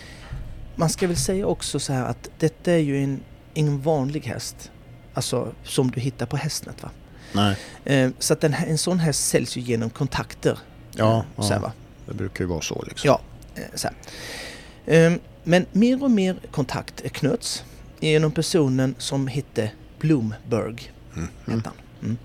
man 0.76 0.88
ska 0.88 1.06
väl 1.06 1.16
säga 1.16 1.46
också 1.46 1.80
så 1.80 1.92
här 1.92 2.04
att 2.04 2.30
detta 2.38 2.72
är 2.72 2.78
ju 2.78 3.04
en, 3.04 3.20
ingen 3.54 3.80
vanlig 3.80 4.20
häst. 4.20 4.70
Alltså 5.14 5.52
som 5.64 5.90
du 5.90 6.00
hittar 6.00 6.26
på 6.26 6.36
Hästnet 6.36 6.82
va. 6.82 6.90
Nej. 7.32 7.56
Eh, 7.84 8.10
så 8.18 8.32
att 8.32 8.40
den 8.40 8.54
en 8.54 8.78
sån 8.78 8.98
häst 8.98 9.28
säljs 9.28 9.56
ju 9.56 9.60
genom 9.60 9.90
kontakter 9.90 10.58
Ja, 10.96 11.24
ja. 11.36 11.58
va? 11.58 11.72
det 12.06 12.14
brukar 12.14 12.44
ju 12.44 12.48
vara 12.48 12.60
så 12.60 12.84
liksom. 12.88 13.08
Ja, 13.08 13.20
eh, 13.54 13.62
så. 13.74 13.88
Ehm, 14.86 15.18
Men 15.44 15.66
mer 15.72 16.02
och 16.02 16.10
mer 16.10 16.36
kontakt 16.50 17.12
knöts 17.12 17.64
genom 18.00 18.32
personen 18.32 18.94
som 18.98 19.26
hette 19.26 19.70
Bloomberg. 20.00 20.92
Mm. 21.16 21.28
Han. 21.46 21.62
Mm. 22.02 22.16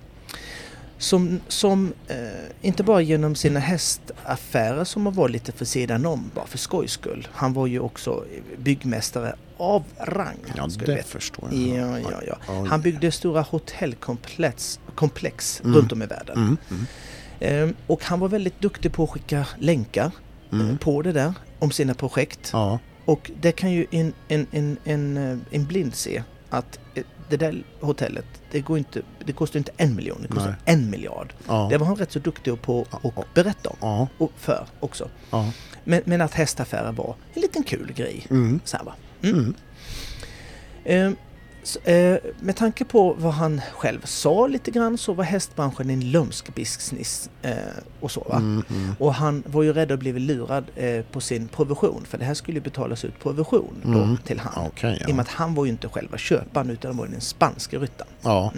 Som, 0.98 1.40
som 1.48 1.94
eh, 2.08 2.18
inte 2.62 2.84
bara 2.84 3.02
genom 3.02 3.36
sina 3.36 3.60
hästaffärer 3.60 4.84
som 4.84 5.06
har 5.06 5.14
varit 5.14 5.32
lite 5.32 5.52
för 5.52 5.66
sidan 5.66 6.06
om, 6.06 6.32
bara 6.36 6.48
för 6.48 6.58
skojs 6.58 6.92
skull. 6.92 7.28
Han 7.32 7.54
var 7.54 7.68
ju 7.68 7.80
också 7.80 8.26
byggmästare 8.58 9.36
av 9.58 9.84
rang. 10.00 10.38
Ja, 10.56 10.68
det 10.80 10.86
veta. 10.86 11.04
förstår 11.08 11.50
jag. 11.52 11.78
Ja, 11.78 12.00
ja, 12.00 12.22
ja. 12.48 12.66
Han 12.70 12.82
byggde 12.82 13.12
stora 13.12 13.42
hotellkomplex 13.42 14.80
komplex 14.96 15.62
Mm. 15.64 15.76
runt 15.76 15.92
om 15.92 16.02
i 16.02 16.06
världen. 16.06 16.58
Ehm, 17.40 17.76
och 17.88 18.04
han 18.04 18.20
var 18.20 18.28
väldigt 18.30 18.62
duktig 18.62 18.94
på 18.94 19.04
att 19.04 19.10
skicka 19.10 19.48
länkar 19.60 20.12
eh, 20.52 20.60
mm. 20.60 20.78
på 20.78 21.02
det 21.02 21.12
där 21.12 21.34
om 21.60 21.72
sina 21.72 21.94
projekt. 21.94 22.50
Ja, 22.54 22.80
Och 23.06 23.32
det 23.42 23.52
kan 23.52 23.72
ju 23.72 23.86
en, 23.92 24.14
en, 24.28 24.48
en, 24.52 24.78
en, 24.84 25.18
eh, 25.18 25.38
en 25.52 25.66
blind 25.66 25.96
se 25.96 26.24
att 26.50 26.80
eh, 26.96 27.04
det 27.30 27.38
där 27.38 27.64
hotellet, 27.82 28.26
det, 28.52 28.62
går 28.62 28.78
inte, 28.78 29.02
det 29.26 29.34
kostar 29.34 29.58
inte 29.58 29.72
en 29.78 29.96
miljon, 29.96 30.18
det 30.22 30.28
kostar 30.28 30.56
Nej. 30.66 30.76
en 30.76 30.90
miljard. 30.90 31.34
ja, 31.48 31.68
Det 31.72 31.78
var 31.78 31.88
han 31.88 31.96
rätt 31.96 32.12
så 32.12 32.20
duktig 32.20 32.62
på 32.62 32.86
att 32.92 33.34
berätta 33.34 33.70
om 33.70 33.78
ja, 33.82 34.08
och 34.18 34.32
för 34.38 34.68
också. 34.80 35.10
ja. 35.32 35.52
Men, 35.84 36.02
men 36.06 36.22
att 36.22 36.34
hästaffärer 36.34 36.92
var 36.92 37.16
en 37.34 37.42
liten 37.42 37.64
kul 37.64 37.94
grej. 37.96 38.28
Mm, 38.30 38.60
Så 38.66 38.78
här, 38.78 38.84
va? 38.84 38.94
Mm. 39.24 39.54
mm. 40.86 41.16
Så, 41.68 41.80
eh, 41.80 42.18
med 42.40 42.56
tanke 42.56 42.86
på 42.86 43.14
vad 43.14 43.34
han 43.34 43.62
själv 43.74 44.02
sa 44.06 44.48
lite 44.48 44.72
grann 44.72 44.98
så 44.98 45.14
var 45.14 45.24
hästbranschen 45.24 45.90
en 45.90 46.12
lömsk 46.12 46.56
business 46.56 47.30
eh, 47.42 47.56
och 48.00 48.12
så 48.12 48.20
va. 48.30 48.36
Mm, 48.36 48.64
mm. 48.70 48.96
Och 49.00 49.14
han 49.14 49.44
var 49.48 49.64
ju 49.64 49.74
rädd 49.74 49.92
att 49.92 50.00
bli 50.00 50.14
lurad 50.20 50.66
eh, 50.76 51.06
på 51.12 51.22
sin 51.22 51.48
provision 51.48 52.06
för 52.06 52.18
det 52.18 52.26
här 52.26 52.34
skulle 52.34 52.62
betalas 52.62 53.06
ut 53.06 53.20
provision 53.20 53.76
då 53.84 54.00
Mm. 54.04 54.18
till 54.18 54.40
han. 54.40 54.66
Okej, 54.68 54.98
I 55.08 55.12
och 55.12 55.16
med 55.16 55.18
ja. 55.18 55.22
att 55.22 55.28
han 55.28 55.56
var 55.56 55.66
ju 55.66 55.72
inte 55.72 55.90
själva 55.90 56.18
köparen 56.18 56.70
utan 56.70 56.98
var 56.98 57.08
den 57.08 57.22
spanska 57.22 57.78
ryttaren. 57.80 58.12
Ja, 58.22 58.52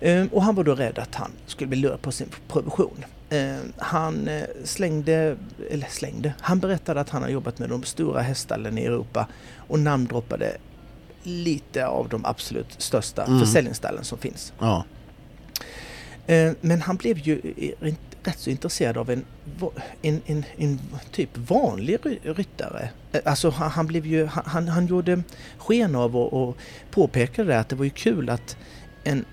Ehm, 0.00 0.26
och 0.28 0.42
han 0.42 0.54
var 0.54 0.64
då 0.64 0.74
rädd 0.74 0.98
att 0.98 1.14
han 1.14 1.30
skulle 1.46 1.68
bli 1.68 1.78
lurad 1.78 2.02
på 2.02 2.12
sin 2.12 2.28
provision. 2.48 3.04
Ehm, 3.30 3.72
han 3.76 4.28
eh, 4.28 4.42
slängde, 4.64 5.36
eller 5.70 5.86
slängde, 5.90 6.34
han 6.40 6.58
berättade 6.58 7.00
att 7.00 7.08
han 7.10 7.22
har 7.22 7.28
jobbat 7.28 7.58
med 7.58 7.68
de 7.68 7.82
stora 7.82 8.20
häststallen 8.20 8.78
i 8.78 8.84
Europa 8.84 9.26
och 9.68 9.78
namndroppade 9.78 10.56
lite 11.22 11.86
av 11.86 12.08
de 12.08 12.24
absolut 12.24 12.74
största 12.82 13.24
Mm. 13.24 13.40
försäljningsstallen 13.40 14.04
som 14.04 14.18
finns. 14.18 14.52
ja. 14.58 14.84
Eh, 16.26 16.52
Men 16.60 16.80
han 16.82 16.96
blev 16.96 17.18
ju 17.18 17.32
i- 17.34 17.74
rätt 18.22 18.38
så 18.38 18.50
intresserad 18.50 18.96
av 18.96 19.10
en, 19.10 19.24
en, 20.02 20.22
en, 20.26 20.44
en 20.56 20.80
typ 21.12 21.30
vanlig 21.38 21.98
ry- 22.02 22.18
ryttare. 22.34 22.90
Eh, 23.12 23.20
Alltså 23.24 23.50
han, 23.50 23.70
han 23.70 23.86
blev 23.86 24.06
ju, 24.06 24.26
han- 24.26 24.68
han, 24.68 24.86
gjorde 24.86 25.22
sken 25.58 25.94
av 25.96 26.16
och, 26.16 26.32
och 26.48 26.56
påpekade 26.90 27.58
att 27.58 27.68
det 27.68 27.76
var 27.76 27.84
ju 27.84 27.90
kul 27.90 28.30
att, 28.30 28.56
en, 29.04 29.24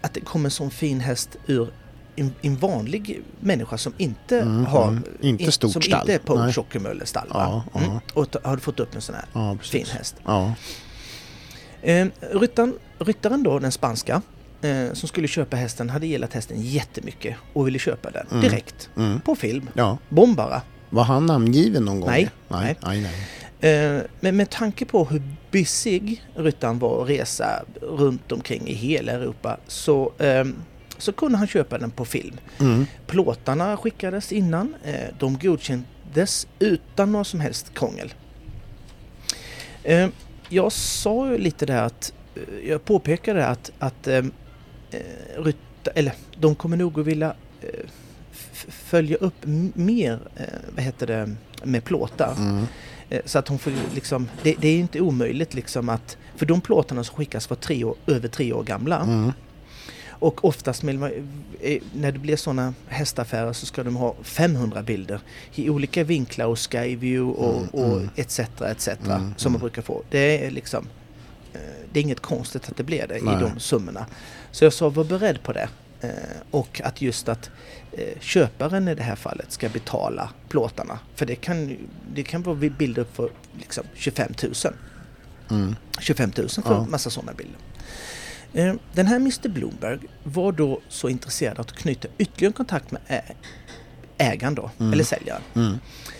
att 0.00 0.14
det 0.14 0.20
kom 0.20 0.44
en 0.44 0.50
sån 0.50 0.70
fin 0.70 1.00
häst 1.00 1.36
ur 1.46 1.68
en, 2.16 2.34
en 2.42 2.56
vanlig 2.56 3.22
människa 3.40 3.78
som 3.78 3.92
inte 3.98 4.40
Mm, 4.40 4.66
har... 4.66 4.88
mm. 4.88 5.02
Inte 5.20 5.52
stort 5.52 5.72
Som 5.72 5.82
stall. 5.82 6.00
inte 6.00 6.14
är 6.14 6.18
på 6.18 6.34
Nej. 6.38 6.52
Tjockemölle 6.52 7.06
stall. 7.06 7.26
Ja? 7.30 7.62
Mm. 7.74 7.90
Och 8.14 8.26
hade 8.44 8.60
fått 8.62 8.80
upp 8.80 8.94
en 8.94 9.00
sån 9.00 9.14
här 9.14 9.24
ja 9.32 9.56
fin 9.62 9.86
häst. 9.86 10.16
Ja, 10.24 10.54
Eh, 11.82 12.06
ryttaren, 12.20 12.74
ryttaren 12.98 13.42
då, 13.42 13.58
den 13.58 13.72
spanska, 13.72 14.22
eh, 14.62 14.92
som 14.92 15.08
skulle 15.08 15.28
köpa 15.28 15.56
hästen 15.56 15.90
hade 15.90 16.06
gillat 16.06 16.32
hästen 16.32 16.56
jättemycket 16.62 17.36
och 17.52 17.66
ville 17.66 17.78
köpa 17.78 18.10
den 18.10 18.26
Mm. 18.30 18.40
direkt. 18.42 18.90
mm. 18.96 19.20
På 19.20 19.34
film. 19.34 19.68
ja. 19.74 19.98
Bomb 20.08 20.36
bara. 20.36 20.62
Var 20.90 21.02
han 21.04 21.26
namngiven 21.26 21.84
någon 21.84 22.00
gång? 22.00 22.10
Nej, 22.10 22.30
nej, 22.48 22.76
nej. 22.82 23.00
nej. 23.00 23.94
Eh, 23.96 24.02
men 24.20 24.36
med 24.36 24.50
tanke 24.50 24.84
på 24.84 25.04
hur 25.04 25.22
busig 25.50 26.24
ryttaren 26.34 26.78
var 26.78 27.02
att 27.02 27.08
resa 27.08 27.62
runt 27.82 28.32
omkring 28.32 28.68
i 28.68 28.74
hela 28.74 29.12
Europa 29.12 29.56
så, 29.66 30.12
eh, 30.18 30.44
så 30.98 31.12
kunde 31.12 31.38
han 31.38 31.46
köpa 31.46 31.78
den 31.78 31.90
på 31.90 32.04
film. 32.04 32.36
Mm. 32.60 32.86
Plåtarna 33.06 33.76
skickades 33.76 34.32
innan. 34.32 34.74
Eh, 34.84 34.94
de 35.18 35.38
godkändes 35.38 36.46
utan 36.58 37.12
någon 37.12 37.24
som 37.24 37.40
helst 37.40 37.74
krångel. 37.74 38.12
Jag 40.48 40.72
sa 40.72 41.30
ju 41.30 41.38
lite 41.38 41.66
där 41.66 41.82
att 41.82 42.12
eh, 42.34 42.68
jag 42.68 42.84
påpekade 42.84 43.46
att, 43.46 43.72
att 43.78 44.06
eh, 44.06 44.16
eh, 44.16 45.00
rytta, 45.36 45.90
eller 45.94 46.12
de 46.40 46.54
kommer 46.54 46.76
nog 46.76 47.00
att 47.00 47.06
vilja 47.06 47.34
eh, 47.60 47.68
följa 48.68 49.16
upp 49.16 49.34
mer, 49.74 50.18
eh, 50.36 50.44
vad 50.74 50.84
heter 50.84 51.06
det, 51.06 51.34
med 51.62 51.84
plåtar. 51.84 52.34
Mm. 52.38 52.64
Eh, 53.10 53.20
Så 53.24 53.38
att 53.38 53.48
hon 53.48 53.58
får 53.58 53.72
liksom, 53.94 54.28
det, 54.42 54.54
det 54.60 54.68
är 54.68 54.78
inte 54.78 55.00
omöjligt 55.00 55.54
liksom 55.54 55.88
att, 55.88 56.16
för 56.36 56.46
de 56.46 56.60
plåtarna 56.60 57.04
som 57.04 57.16
skickas 57.16 57.50
var 57.50 57.56
tre 57.56 57.84
år, 57.84 57.94
över 58.06 58.28
tre 58.28 58.52
år 58.52 58.62
gamla. 58.62 59.00
Mm. 59.00 59.32
Och 60.18 60.44
oftast 60.44 60.82
man, 60.82 61.02
eh, 61.60 61.82
när 61.94 62.12
det 62.12 62.18
blir 62.18 62.36
sådana 62.36 62.74
hästaffärer 62.88 63.52
så 63.52 63.66
ska 63.66 63.82
de 63.84 63.96
ha 63.96 64.14
500 64.22 64.82
bilder 64.82 65.20
i 65.54 65.70
olika 65.70 66.04
vinklar 66.04 66.46
och 66.46 66.58
skyview 66.58 67.40
och, 67.42 67.56
Mm, 67.56 67.68
och 67.68 67.96
mm. 67.96 68.10
etc. 68.16 68.38
etc. 68.60 68.88
Mm, 68.88 68.98
som 69.36 69.52
man 69.52 69.56
mm. 69.56 69.60
brukar 69.60 69.82
få. 69.82 70.02
Det 70.10 70.46
är 70.46 70.50
liksom 70.50 70.86
eh, 71.52 71.60
det 71.92 72.00
är 72.00 72.02
inget 72.02 72.20
konstigt 72.20 72.68
att 72.68 72.76
det 72.76 72.82
blir 72.84 73.06
det 73.06 73.18
Nej. 73.22 73.36
i 73.36 73.40
de 73.40 73.60
summorna. 73.60 74.06
Så 74.50 74.64
jag 74.64 74.72
sa 74.72 74.88
var 74.88 75.04
beredd 75.04 75.42
på 75.42 75.52
det. 75.52 75.68
Eh, 76.00 76.10
Och 76.50 76.80
att 76.84 77.02
just 77.02 77.28
att 77.28 77.50
eh, 77.92 78.18
köparen 78.20 78.88
i 78.88 78.94
det 78.94 79.02
här 79.02 79.16
fallet 79.16 79.52
ska 79.52 79.68
betala 79.68 80.30
plåtarna. 80.48 80.98
För 81.14 81.26
det 81.26 81.34
kan, 81.34 81.76
det 82.14 82.22
kan 82.22 82.42
vara 82.42 82.56
bilder 82.56 83.04
för 83.12 83.30
liksom 83.58 83.84
25 83.94 84.32
000. 84.42 84.54
Mm. 85.50 85.76
25 86.00 86.32
000 86.36 86.48
för 86.48 86.62
Ja. 86.66 86.86
massa 86.88 87.10
sådana 87.10 87.32
bilder. 87.32 87.56
Eh, 88.52 88.74
Den 88.94 89.06
här 89.06 89.16
Mr 89.16 89.48
Bloomberg 89.48 89.98
var 90.24 90.52
då 90.52 90.80
så 90.88 91.08
intresserad 91.08 91.60
att 91.60 91.72
knyta 91.72 92.08
ytterligare 92.18 92.52
kontakt 92.52 92.90
med 92.90 93.00
ä- 93.08 93.22
ägaren 94.18 94.54
då, 94.54 94.70
Mm. 94.78 94.92
eller 94.92 95.04
säljaren. 95.04 95.42
Mm. 95.54 95.78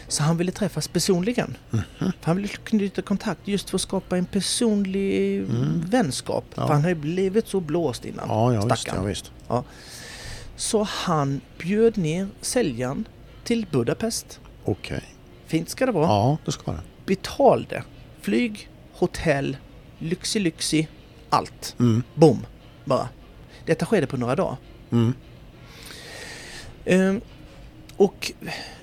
Så 0.09 0.23
han 0.23 0.37
ville 0.37 0.53
träffas 0.53 0.89
personligen. 0.89 1.57
För 1.99 2.13
han 2.23 2.37
ville 2.37 2.49
knyta 2.49 3.03
kontakt 3.03 3.41
just 3.49 3.71
för 3.71 3.77
att 3.77 3.83
skapa 3.83 4.17
en 4.19 4.25
personlig 4.27 5.39
Mm. 5.39 5.81
vänskap. 5.87 6.45
Ja. 6.55 6.67
För 6.67 6.73
han 6.75 6.83
har 6.83 6.89
ju 6.89 6.95
blivit 6.95 7.49
så 7.49 7.61
blåst 7.61 8.05
innan, 8.05 8.29
Ja, 8.29 8.55
ja, 8.55 8.65
visst, 8.65 8.81
stackarn. 8.81 9.03
ja 9.03 9.09
visst. 9.09 9.33
Så 10.57 10.83
han 10.83 11.41
bjöd 11.59 11.99
ner 11.99 12.29
säljaren 12.41 13.09
till 13.45 13.67
Budapest. 13.71 14.41
Okej. 14.65 15.03
Fint 15.47 15.69
ska 15.69 15.87
det 15.87 15.93
vara. 15.93 16.07
Ja, 16.07 16.39
det 16.45 16.53
ska 16.53 16.73
det. 16.73 16.81
Betalde 17.07 17.83
flyg, 18.21 18.69
hotell, 18.93 19.57
lyxi 19.99 20.39
lyxi, 20.41 20.89
allt. 21.31 21.77
Mm. 21.79 22.03
Boom! 22.15 22.47
Bara. 22.85 23.09
Detta 23.67 23.87
skedde 23.87 24.07
på 24.07 24.17
några 24.17 24.37
dagar. 24.37 24.57
Mm. 24.91 25.15
Ehm, 26.85 27.21
och 27.97 28.33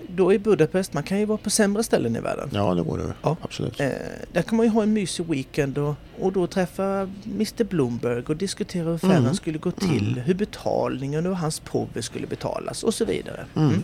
då 0.10 0.34
i 0.34 0.40
Budapest, 0.40 0.94
man 0.94 1.04
kan 1.04 1.20
ju 1.20 1.26
vara 1.26 1.38
på 1.38 1.50
sämre 1.50 1.84
ställen 1.84 2.16
i 2.16 2.20
världen. 2.20 2.50
Ja, 2.54 2.74
det 2.74 2.84
går 2.84 2.98
det. 2.98 3.14
Ja. 3.22 3.38
Absolut. 3.42 3.80
Eh, 3.80 3.90
där 4.34 4.42
kan 4.42 4.58
man 4.58 4.66
ju 4.66 4.72
ha 4.72 4.84
en 4.84 4.94
mysig 4.94 5.26
weekend 5.26 5.78
och, 5.78 5.96
och 6.20 6.32
då 6.34 6.48
träffa 6.48 7.10
Mr 7.26 7.64
Bloomberg 7.64 8.24
och 8.28 8.38
diskutera 8.38 8.84
hur 8.88 8.96
affären 8.96 9.18
Mm. 9.18 9.34
skulle 9.36 9.58
gå 9.58 9.72
till, 9.72 10.22
hur 10.26 10.34
betalningen 10.34 11.26
och 11.26 11.38
hans 11.38 11.60
prover 11.60 12.02
skulle 12.02 12.28
betalas 12.28 12.84
och 12.84 12.94
så 12.94 13.06
vidare. 13.06 13.46
Mm. 13.56 13.70
Mm. 13.70 13.84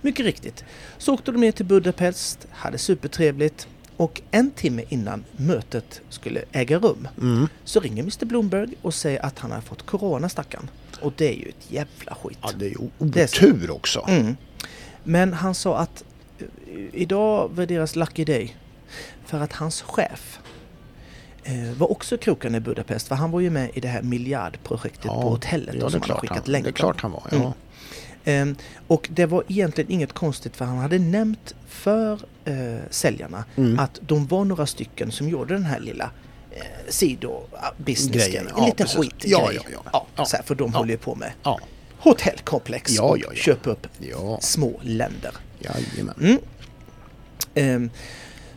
Mycket 0.00 0.26
riktigt. 0.26 0.64
Så 0.98 1.14
åkte 1.14 1.32
de 1.32 1.40
ner 1.40 1.52
till 1.52 1.66
Budapest, 1.66 2.46
hade 2.50 2.78
supertrevligt 2.78 3.68
och 3.96 4.22
en 4.30 4.50
timme 4.50 4.84
innan 4.88 5.24
mötet 5.36 6.00
skulle 6.08 6.44
äga 6.52 6.78
rum 6.78 7.08
Mm. 7.20 7.48
så 7.64 7.80
ringer 7.80 8.02
Mr 8.02 8.24
Bloomberg 8.24 8.74
och 8.82 8.94
säger 8.94 9.26
att 9.26 9.38
han 9.38 9.50
har 9.52 9.60
fått 9.60 9.86
Corona 9.86 10.28
stackarn. 10.28 10.70
Och 11.00 11.12
det 11.16 11.28
är 11.28 11.36
ju 11.38 11.48
ett 11.48 11.70
jävla 11.70 12.14
skit. 12.14 12.38
Ja, 12.42 12.50
det 12.56 12.66
är 12.66 12.70
ju 12.70 12.90
otur 12.98 13.70
också. 13.70 14.04
Mm. 14.08 14.36
Men 15.04 15.32
han 15.32 15.54
sa 15.54 15.78
att 15.78 16.04
eh, 16.38 16.46
idag 16.92 17.50
var 17.54 17.66
deras 17.66 17.96
lucky 17.96 18.24
day 18.24 18.56
för 19.24 19.40
att 19.40 19.52
hans 19.52 19.82
chef 19.82 20.38
eh, 21.44 21.72
var 21.78 21.90
också 21.90 22.16
kroken 22.18 22.54
i 22.54 22.60
Budapest 22.60 23.08
för 23.08 23.14
han 23.14 23.30
var 23.30 23.40
ju 23.40 23.50
med 23.50 23.70
i 23.74 23.80
det 23.80 23.88
här 23.88 24.02
miljardprojektet 24.02 25.02
på 25.02 25.12
hotellet 25.12 25.74
ja, 25.80 25.88
det 25.88 25.96
är 25.96 26.00
klart 26.00 26.28
han. 26.28 26.40
Det 26.46 26.58
är 26.58 26.72
klart 26.72 27.00
han 27.00 27.12
var. 27.12 27.22
Ja. 27.30 27.36
Mm. 27.36 27.52
Ehm, 28.28 28.56
och 28.86 29.08
det 29.12 29.26
var 29.26 29.44
egentligen 29.48 29.90
inget 29.90 30.12
konstigt 30.12 30.56
för 30.56 30.64
han 30.64 30.78
hade 30.78 30.98
nämnt 30.98 31.54
för 31.68 32.20
eh, 32.44 32.78
säljarna 32.90 33.44
Mm. 33.56 33.78
att 33.78 34.00
de 34.06 34.26
var 34.26 34.44
några 34.44 34.66
stycken 34.66 35.12
som 35.12 35.28
gjorde 35.28 35.54
den 35.54 35.64
här 35.64 35.80
lilla 35.80 36.10
eh, 36.50 36.62
sidobusinessen. 36.88 38.46
En 38.46 38.52
ja, 38.56 38.64
liten 38.66 38.86
precis. 38.86 38.96
skitgrej. 39.00 39.30
Ja, 39.32 39.52
ja, 39.52 39.62
ja. 39.92 40.06
Ja. 40.16 40.26
Här, 40.32 40.42
för 40.42 40.54
de 40.54 40.70
Ja. 40.72 40.78
håller 40.78 40.90
ju 40.90 40.98
på 40.98 41.14
med 41.14 41.32
Ja. 41.42 41.58
hotellkomplex 41.98 42.92
Ja, 42.96 43.02
och 43.02 43.18
ja, 43.18 43.24
ja. 43.30 43.34
köpa 43.34 43.70
upp 43.70 43.86
små 44.40 44.80
länder. 44.82 45.32
Mm. 46.20 46.38
Ehm, 47.54 47.90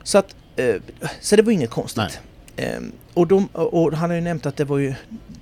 så, 0.04 0.18
att, 0.18 0.36
eh, 0.56 0.76
så 1.22 1.36
det 1.36 1.42
var 1.42 1.52
inget 1.52 1.70
konstigt. 1.70 2.20
Ehm, 2.56 2.92
och, 3.14 3.28
de, 3.28 3.46
och 3.54 3.94
han 3.94 4.10
har 4.10 4.16
ju 4.16 4.22
nämnt 4.22 4.46
att 4.46 4.58
det 4.58 4.66
var 4.66 4.78
ju, 4.78 4.94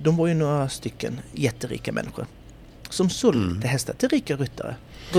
de 0.02 0.16
var 0.16 0.26
ju 0.26 0.34
några 0.34 0.68
stycken 0.68 1.20
jätterika 1.32 1.92
människor. 1.92 2.26
Som 2.90 3.10
sålde 3.10 3.68
hästar 3.68 3.94
till 3.94 4.08
rika 4.08 4.36
ryttare 4.36 4.76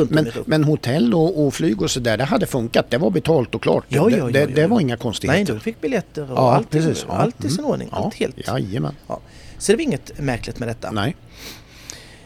Men, 0.09 0.31
men 0.45 0.63
hotell 0.63 1.13
och, 1.13 1.45
och 1.45 1.53
flyg 1.53 1.81
och 1.81 1.91
sådär, 1.91 2.17
det 2.17 2.23
hade 2.23 2.45
funkat. 2.45 2.85
Det 2.89 2.97
var 2.97 3.09
betalt 3.09 3.55
och 3.55 3.61
klart. 3.63 3.85
Ja, 3.87 4.09
ja, 4.09 4.17
ja, 4.17 4.25
det, 4.25 4.31
det, 4.45 4.53
det 4.53 4.67
var 4.67 4.79
inga 4.79 4.97
konstigheter. 4.97 5.37
Nej, 5.37 5.45
de 5.45 5.59
fick 5.59 5.81
biljetter 5.81 6.31
och 6.31 6.53
allt, 6.53 6.69
precis. 6.69 7.05
allt 7.09 7.45
i 7.45 7.49
sin 7.49 7.59
Mm. 7.59 7.71
ordning. 7.71 7.89
Allt 7.91 8.13
helt. 8.15 8.47
Jajamän. 8.47 8.95
Ja. 9.07 9.19
Så 9.57 9.71
det 9.71 9.75
var 9.75 9.83
inget 9.83 10.19
märkligt 10.19 10.59
med 10.59 10.67
detta. 10.67 10.91
Nej. 10.91 11.15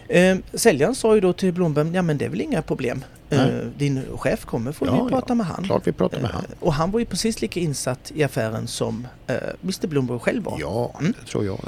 Eh, 0.08 0.38
säljaren 0.54 0.96
sa 0.96 1.16
ju 1.16 1.22
då 1.22 1.34
till 1.34 1.54
Blomberg, 1.54 1.92
ja 1.96 2.02
men 2.02 2.18
det 2.18 2.26
är 2.26 2.30
väl 2.30 2.42
inga 2.42 2.62
problem. 2.62 3.04
Eh, 3.30 3.46
din 3.78 4.02
chef 4.18 4.46
kommer, 4.46 4.72
får 4.72 4.88
Ja, 4.88 5.04
vi 5.04 5.10
prata 5.12 5.36
med 5.36 5.46
han. 5.46 5.64
Klart 5.64 5.88
vi 5.88 5.92
pratar 5.92 6.20
med 6.20 6.30
Eh, 6.30 6.34
han. 6.36 6.46
och 6.60 6.74
han 6.74 6.92
var 6.92 7.00
ju 7.00 7.06
precis 7.06 7.42
lika 7.42 7.60
insatt 7.60 8.12
i 8.16 8.24
affären 8.24 8.68
som 8.68 9.08
eh, 9.28 9.36
Mr 9.64 9.88
Blomberg 9.88 10.20
själv 10.20 10.44
var. 10.44 10.58
Ja, 10.60 10.96
Mm. 11.00 11.14
det 11.22 11.32
tror 11.32 11.46
jag. 11.46 11.60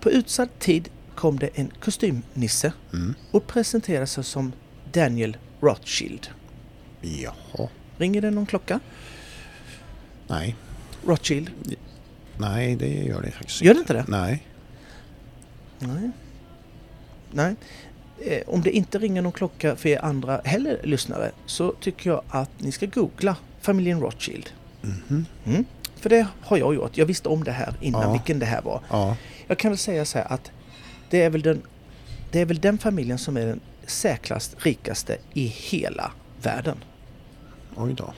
På 0.00 0.10
utsatt 0.10 0.58
tid 0.58 0.88
kom 1.20 1.38
det 1.38 1.50
en 1.54 1.70
kostymnisse 1.80 2.72
Mm. 2.92 3.14
och 3.30 3.46
presenterade 3.46 4.06
sig 4.06 4.24
som 4.24 4.52
Daniel 4.92 5.36
Rothschild. 5.60 6.28
Jaha. 7.00 7.68
Ringer 7.98 8.20
det 8.22 8.30
någon 8.30 8.46
klocka? 8.46 8.80
Nej. 10.26 10.56
Rothschild? 11.06 11.50
Nej, 12.38 12.76
det 12.76 12.88
gör 12.88 13.22
det 13.22 13.30
faktiskt 13.30 13.62
Gör 13.62 13.74
det 13.74 13.80
inte 13.80 13.92
det? 13.92 14.04
Nej. 14.08 14.46
Nej. 15.78 16.10
Nej. 17.32 17.54
Eh, 18.24 18.42
om 18.46 18.62
det 18.62 18.70
inte 18.70 18.98
ringer 18.98 19.22
någon 19.22 19.32
klocka 19.32 19.76
för 19.76 19.88
er 19.88 20.04
andra 20.04 20.40
heller 20.44 20.80
lyssnare 20.84 21.30
så 21.46 21.72
tycker 21.80 22.10
jag 22.10 22.22
att 22.28 22.50
ni 22.58 22.72
ska 22.72 22.86
googla 22.86 23.36
familjen 23.60 24.00
Rothschild. 24.00 24.50
Mhm. 24.82 25.26
Mm. 25.46 25.64
För 25.96 26.08
det 26.10 26.26
har 26.42 26.56
jag 26.58 26.74
gjort. 26.74 26.96
Jag 26.96 27.06
visste 27.06 27.28
om 27.28 27.44
det 27.44 27.52
här 27.52 27.74
innan 27.80 28.02
Ja. 28.02 28.12
vilken 28.12 28.38
det 28.38 28.46
här 28.46 28.62
var. 28.62 28.80
Ja. 28.90 29.16
Jag 29.46 29.58
kan 29.58 29.70
väl 29.70 29.78
säga 29.78 30.04
så 30.04 30.18
här 30.18 30.32
att 30.32 30.50
det 31.10 31.22
är 31.22 31.30
väl 31.30 31.42
den, 31.42 31.62
det 32.30 32.40
är 32.40 32.46
väl 32.46 32.58
den 32.58 32.78
familjen 32.78 33.18
som 33.18 33.36
är 33.36 33.46
den 33.46 33.60
säkrast 33.86 34.56
rikaste 34.58 35.16
i 35.34 35.46
hela 35.46 36.12
världen. 36.42 36.76
Oj 37.76 37.94
då. 37.94 38.14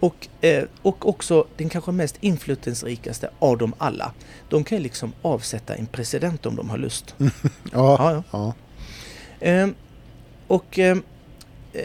Och, 0.00 0.28
eh, 0.40 0.64
och 0.82 1.08
också 1.08 1.46
den 1.56 1.68
kanske 1.68 1.92
mest 1.92 2.16
inflytelserikaste 2.20 3.30
av 3.38 3.58
dem 3.58 3.74
alla. 3.78 4.12
De 4.48 4.64
kan 4.64 4.78
ju 4.78 4.84
liksom 4.84 5.12
avsätta 5.22 5.74
en 5.74 5.86
president 5.86 6.46
om 6.46 6.56
de 6.56 6.70
har 6.70 6.78
lust. 6.78 7.14
Ja. 7.18 7.32
Ja, 7.72 8.12
ja. 8.12 8.22
ja. 8.30 8.54
Ehm, 9.40 9.74
och, 10.46 10.78
ehm, 10.78 11.02
eh, 11.72 11.82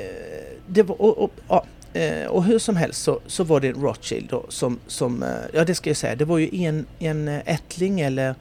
det 0.67 0.83
var, 0.83 1.01
och, 1.01 1.17
och, 1.17 1.31
ja, 1.47 1.65
eh, 1.93 2.25
och 2.27 2.43
hur 2.43 2.59
som 2.59 2.75
helst 2.75 3.03
så, 3.03 3.19
så 3.27 3.43
var 3.43 3.59
det 3.59 3.71
Rothschild 3.71 4.27
då, 4.29 4.45
som, 4.49 4.79
som, 4.87 5.25
ja 5.53 5.65
det 5.65 5.75
ska 5.75 5.89
jag 5.89 5.97
säga, 5.97 6.15
det 6.15 6.25
var 6.25 6.37
ju 6.37 6.63
en, 6.63 6.85
en 6.99 7.27
ättling 7.27 8.01
eller 8.01 8.35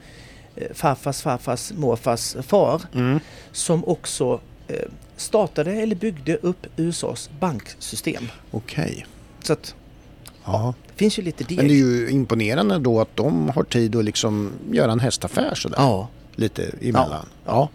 farfars 0.73 1.21
farfars 1.21 1.71
morfars 1.75 2.35
far 2.41 2.81
Mm. 2.93 3.19
som 3.51 3.85
också 3.85 4.39
eh, 4.67 4.75
startade 5.17 5.71
eller 5.71 5.95
byggde 5.95 6.35
upp 6.37 6.65
USAs 6.77 7.29
banksystem. 7.39 8.27
Okej. 8.51 9.05
Så 9.43 9.53
att 9.53 9.75
Ja. 10.45 10.73
det 10.87 10.93
finns 10.95 11.19
ju 11.19 11.23
lite 11.23 11.43
deg. 11.43 11.57
Men 11.57 11.67
det 11.67 11.73
är 11.73 11.77
ju 11.77 12.09
imponerande 12.09 12.79
då 12.79 13.01
att 13.01 13.15
de 13.15 13.49
har 13.49 13.63
tid 13.63 13.95
att 13.95 14.05
liksom 14.05 14.51
göra 14.71 14.91
en 14.91 14.99
hästaffär 14.99 15.55
sådär. 15.55 15.77
Ja, 15.79 16.07
Lite 16.35 16.71
emellan. 16.81 17.25
Ja. 17.45 17.69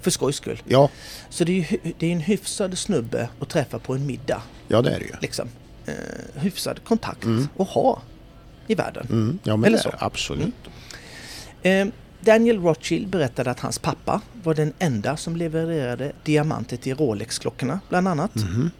för 0.00 0.10
skojs 0.10 0.36
skull. 0.36 0.62
Ja. 0.68 0.88
Så 1.30 1.44
det 1.44 1.52
är 1.52 1.72
ju 1.72 1.92
det 1.98 2.06
är 2.06 2.12
en 2.12 2.20
hyfsad 2.20 2.78
snubbe 2.78 3.28
att 3.40 3.48
träffa 3.48 3.78
på 3.78 3.94
en 3.94 4.06
middag. 4.06 4.42
Ja, 4.68 4.82
det 4.82 4.90
är 4.94 4.98
det 4.98 5.04
ju. 5.04 5.12
Liksom. 5.20 5.48
Eh, 5.86 5.94
hyfsad 6.42 6.84
kontakt 6.84 7.24
Mm. 7.24 7.48
att 7.58 7.68
ha 7.68 8.02
i 8.66 8.74
världen. 8.74 9.06
Mm. 9.10 9.38
Ja, 9.42 9.56
men 9.56 9.64
Eller 9.64 9.76
det 9.76 9.82
så. 9.82 9.90
det. 9.90 9.96
Absolut. 10.00 10.54
Eh, 11.62 11.86
Daniel 12.26 12.60
Rothschild 12.62 13.08
berättade 13.08 13.50
att 13.50 13.60
hans 13.60 13.78
pappa 13.78 14.20
var 14.42 14.54
den 14.54 14.72
enda 14.78 15.16
som 15.16 15.36
levererade 15.36 16.12
diamanter 16.24 16.76
till 16.76 16.94
Rolex-klockorna 16.96 17.80
bland 17.88 18.08
annat. 18.08 18.34
Mhm. 18.34 18.70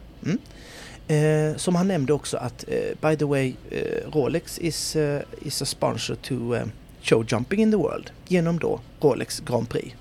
Eh, 1.09 1.57
som 1.57 1.75
han 1.75 1.89
nämnde 1.89 2.13
också 2.13 2.37
att 2.37 2.65
eh, 2.69 3.09
by 3.11 3.17
the 3.17 3.25
way 3.25 3.55
eh, 3.71 4.11
Rolex 4.13 4.59
is, 4.59 4.97
eh, 4.97 5.23
is 5.43 5.63
a 5.63 5.65
sponsor 5.65 6.15
to 6.15 6.55
eh, 6.55 6.63
show 7.03 7.25
jumping 7.29 7.61
in 7.63 7.71
the 7.71 7.77
world 7.77 8.11
genom 8.29 8.59
då 8.59 8.81
Rolex 9.01 9.41
Grand 9.41 9.69
Prix. 9.69 9.95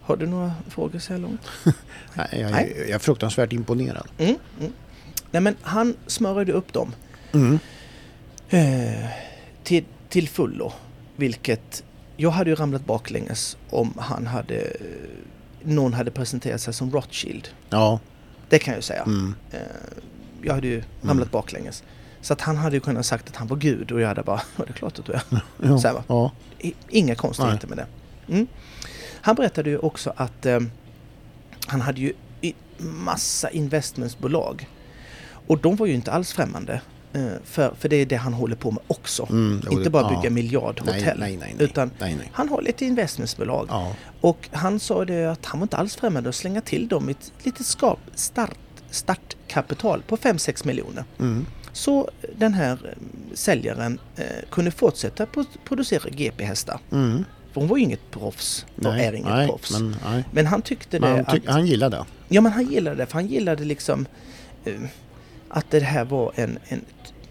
Har 0.00 0.16
du 0.16 0.26
några 0.26 0.52
frågor 0.68 0.98
så 0.98 1.12
här 1.12 1.20
långt? 1.20 1.40
Nej, 2.14 2.28
jag, 2.32 2.50
Nej. 2.50 2.76
jag 2.78 2.90
är 2.90 2.98
fruktansvärt 2.98 3.52
imponerad. 3.52 4.06
Mm, 4.18 4.36
mm. 4.60 4.72
Nej 5.30 5.42
men 5.42 5.56
han 5.62 5.96
smörjde 6.06 6.52
upp 6.52 6.72
dem 6.72 6.94
Mm. 7.32 7.58
eh, 8.50 9.08
till, 9.64 9.84
till 10.08 10.28
fullo. 10.28 10.72
Vilket 11.16 11.84
jag 12.16 12.30
hade 12.30 12.50
ju 12.50 12.56
ramlat 12.56 12.86
baklänges 12.86 13.56
om 13.70 13.94
han 13.98 14.26
hade 14.26 14.54
eh, 14.54 14.76
någon 15.62 15.92
hade 15.92 16.10
presenterat 16.10 16.60
sig 16.60 16.74
som 16.74 16.90
Rothschild. 16.90 17.48
Ja. 17.70 18.00
Det 18.48 18.58
kan 18.58 18.72
jag 18.72 18.78
ju 18.78 18.82
säga. 18.82 19.02
Mm. 19.02 19.34
Eh, 19.50 19.58
jag 20.42 20.54
hade 20.54 20.66
ju 20.66 20.82
ramlat 21.02 21.30
baklänges. 21.30 21.82
Så 22.20 22.32
att 22.32 22.40
han 22.40 22.56
hade 22.56 22.76
ju 22.76 22.80
kunnat 22.80 23.06
sagt 23.06 23.28
att 23.28 23.36
han 23.36 23.46
var 23.46 23.56
Gud 23.56 23.92
och 23.92 24.00
jag 24.00 24.08
hade 24.08 24.22
bara, 24.22 24.42
ja 24.56 24.64
det 24.64 24.70
är 24.70 24.74
klart 24.74 24.98
att 24.98 25.04
du 25.04 25.12
är. 25.12 25.22
Ja. 25.62 25.78
Så 25.78 25.88
här, 25.88 25.94
va? 25.94 26.04
ja. 26.06 26.32
Inga 26.88 27.14
konstigheter 27.14 27.68
med 27.68 27.78
det. 27.78 27.86
Mm. 28.28 28.46
Han 29.20 29.34
berättade 29.34 29.70
ju 29.70 29.78
också 29.78 30.12
att 30.16 30.46
eh, 30.46 30.60
han 31.66 31.80
hade 31.80 32.00
ju 32.00 32.12
massa 32.78 33.50
investmentsbolag. 33.50 34.68
Och 35.46 35.58
de 35.58 35.76
var 35.76 35.86
ju 35.86 35.94
inte 35.94 36.12
alls 36.12 36.32
främmande. 36.32 36.80
Eh, 37.14 37.32
för, 37.44 37.74
för 37.78 37.88
det 37.88 37.96
är 37.96 38.06
det 38.06 38.16
han 38.16 38.32
håller 38.32 38.56
på 38.56 38.70
med 38.70 38.82
också. 38.86 39.26
Mm. 39.30 39.60
Inte 39.70 39.90
bara 39.90 40.12
ja. 40.12 40.16
bygga 40.20 40.30
miljardhotell. 40.30 41.18
Nej, 41.18 41.36
nej, 41.36 41.54
nej. 41.56 41.66
Utan 41.66 41.90
han 42.32 42.48
har 42.48 42.62
lite 42.62 42.84
investmentsbolag. 42.84 43.66
Ja. 43.70 43.94
Och 44.20 44.48
han 44.52 44.80
sa 44.80 45.04
det 45.04 45.24
att 45.26 45.44
han 45.46 45.60
var 45.60 45.64
inte 45.64 45.76
alls 45.76 45.96
främmande 45.96 46.28
att 46.28 46.34
slänga 46.34 46.60
till 46.60 46.88
dem 46.88 47.08
ett 47.08 47.32
litet 47.42 47.66
skap, 47.66 47.98
start, 48.14 48.58
startkapital 48.90 50.02
på 50.02 50.16
5-6 50.16 50.66
miljoner. 50.66 51.04
Mm. 51.18 51.46
Så 51.72 52.10
den 52.36 52.54
här 52.54 52.72
eh, 52.72 53.34
säljaren 53.34 53.98
eh, 54.16 54.24
kunde 54.50 54.70
fortsätta 54.70 55.26
pro- 55.26 55.44
producera 55.64 56.10
GP-hästar. 56.10 56.80
Mm. 56.92 57.24
För 57.52 57.60
hon 57.60 57.68
var 57.68 57.76
ju 57.76 57.82
inget 57.82 58.10
proffs 58.10 58.66
och 58.76 58.94
är 58.98 59.12
inget 59.12 59.32
nej, 59.32 59.48
proffs. 59.48 59.70
Men, 59.80 59.96
Men, 60.32 60.46
han 60.46 60.62
tyckte 60.62 60.98
det 60.98 61.06
han, 61.06 61.20
att... 61.20 61.30
tyck, 61.30 61.46
han 61.46 61.66
gillade 61.66 61.96
det. 61.96 62.04
Ja 62.28 62.40
men 62.40 62.52
han 62.52 62.66
gillade 62.66 62.96
det 62.96 63.06
för 63.06 63.14
han 63.14 63.26
gillade 63.26 63.64
liksom 63.64 64.06
eh, 64.64 64.74
att 65.54 65.70
det 65.70 65.80
här 65.80 66.04
var 66.04 66.32
en, 66.34 66.58
en 66.68 66.80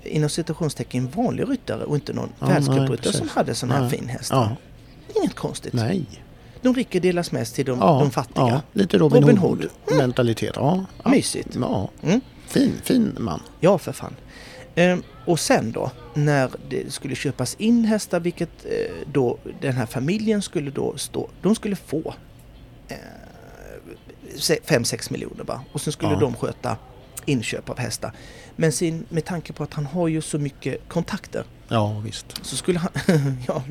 inom 0.04 0.30
citationstecken 0.30 1.10
vanlig 1.16 1.50
ryttare 1.50 1.84
och 1.84 1.96
inte 1.96 2.14
någon 2.14 2.30
Ja, 2.40 2.48
världscupryttare 2.48 3.14
som 3.14 3.30
hade 3.30 3.56
sån 3.56 3.72
här 3.72 3.82
Nej. 3.82 3.90
fin 3.90 4.10
häst. 4.10 4.30
Ja. 4.32 4.56
Inget 5.16 5.36
konstigt. 5.36 5.74
Nej. 5.74 6.06
De 6.62 6.74
rika 6.76 7.00
delas 7.00 7.32
mest 7.32 7.56
till 7.56 7.66
de, 7.66 7.80
Ja, 7.80 8.00
de 8.00 8.12
fattiga. 8.12 8.48
Ja, 8.48 8.62
lite 8.74 8.98
Robin, 8.98 9.22
Robin 9.22 9.38
Hood, 9.38 9.68
Hood. 9.86 9.98
mentalitet. 9.98 10.52
Ja. 10.56 10.86
ja. 11.04 11.10
Mysigt. 11.10 11.56
Ja. 11.62 11.90
Mm. 12.04 12.22
Fin, 12.48 12.72
fin 12.84 13.16
man. 13.20 13.42
Ja, 13.60 13.78
för 13.78 13.92
fan. 13.92 14.16
Ehm, 14.76 15.04
och 15.26 15.40
sen 15.40 15.72
då, 15.72 15.92
när 16.14 16.50
det 16.70 16.94
skulle 16.94 17.16
köpas 17.16 17.56
in 17.56 17.86
hästar, 17.86 18.20
vilket 18.20 18.66
eh, 18.66 18.72
då 19.14 19.38
den 19.62 19.74
här 19.74 19.86
familjen 19.86 20.42
skulle 20.42 20.72
då 20.72 20.98
stå, 20.98 21.30
de 21.42 21.56
skulle 21.56 21.76
få 21.76 22.14
5-6 24.38 25.12
miljoner 25.12 25.44
bara. 25.44 25.62
Och 25.72 25.82
sen 25.82 25.94
skulle 25.94 26.12
Ja. 26.14 26.20
de 26.20 26.36
sköta 26.36 26.78
inköp 27.26 27.70
av 27.70 27.78
hästar. 27.80 28.12
Men 28.56 28.72
sin, 28.72 29.06
med 29.10 29.26
tanke 29.26 29.54
på 29.54 29.64
att 29.64 29.74
han 29.74 29.86
har 29.86 30.08
ju 30.08 30.22
så 30.22 30.38
mycket 30.40 30.90
kontakter 30.90 31.44
Ja, 31.68 32.00
visst. 32.06 32.46
så 32.46 32.56
skulle 32.56 32.80
han, 32.80 32.92
ja, 33.48 33.64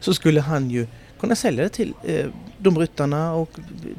så 0.00 0.14
skulle 0.14 0.40
han 0.40 0.70
ju 0.70 0.86
kunna 1.20 1.36
sälja 1.36 1.62
det 1.62 1.68
till 1.68 1.94
eh, 2.04 2.26
de 2.58 2.78
ryttarna 2.78 3.32
och 3.34 3.50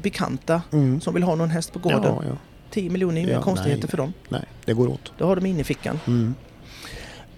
bekanta 0.02 0.62
Mm. 0.72 1.00
som 1.00 1.14
vill 1.14 1.22
ha 1.22 1.34
någon 1.34 1.50
häst 1.50 1.72
på 1.72 1.78
gården. 1.78 2.02
Ja, 2.04 2.22
ja. 2.28 2.36
10 2.70 2.90
miljoner 2.90 3.16
är 3.20 3.24
inga 3.24 3.32
Ja, 3.32 3.42
konstigheter 3.42 3.82
nej. 3.82 3.90
för 3.90 3.96
dem. 3.96 4.12
Nej, 4.28 4.44
det 4.64 4.72
går 4.72 4.88
åt. 4.88 5.12
Det 5.18 5.24
har 5.24 5.36
de 5.36 5.46
inne 5.46 5.60
i 5.60 5.64
fickan. 5.64 6.00
Mm. 6.06 6.34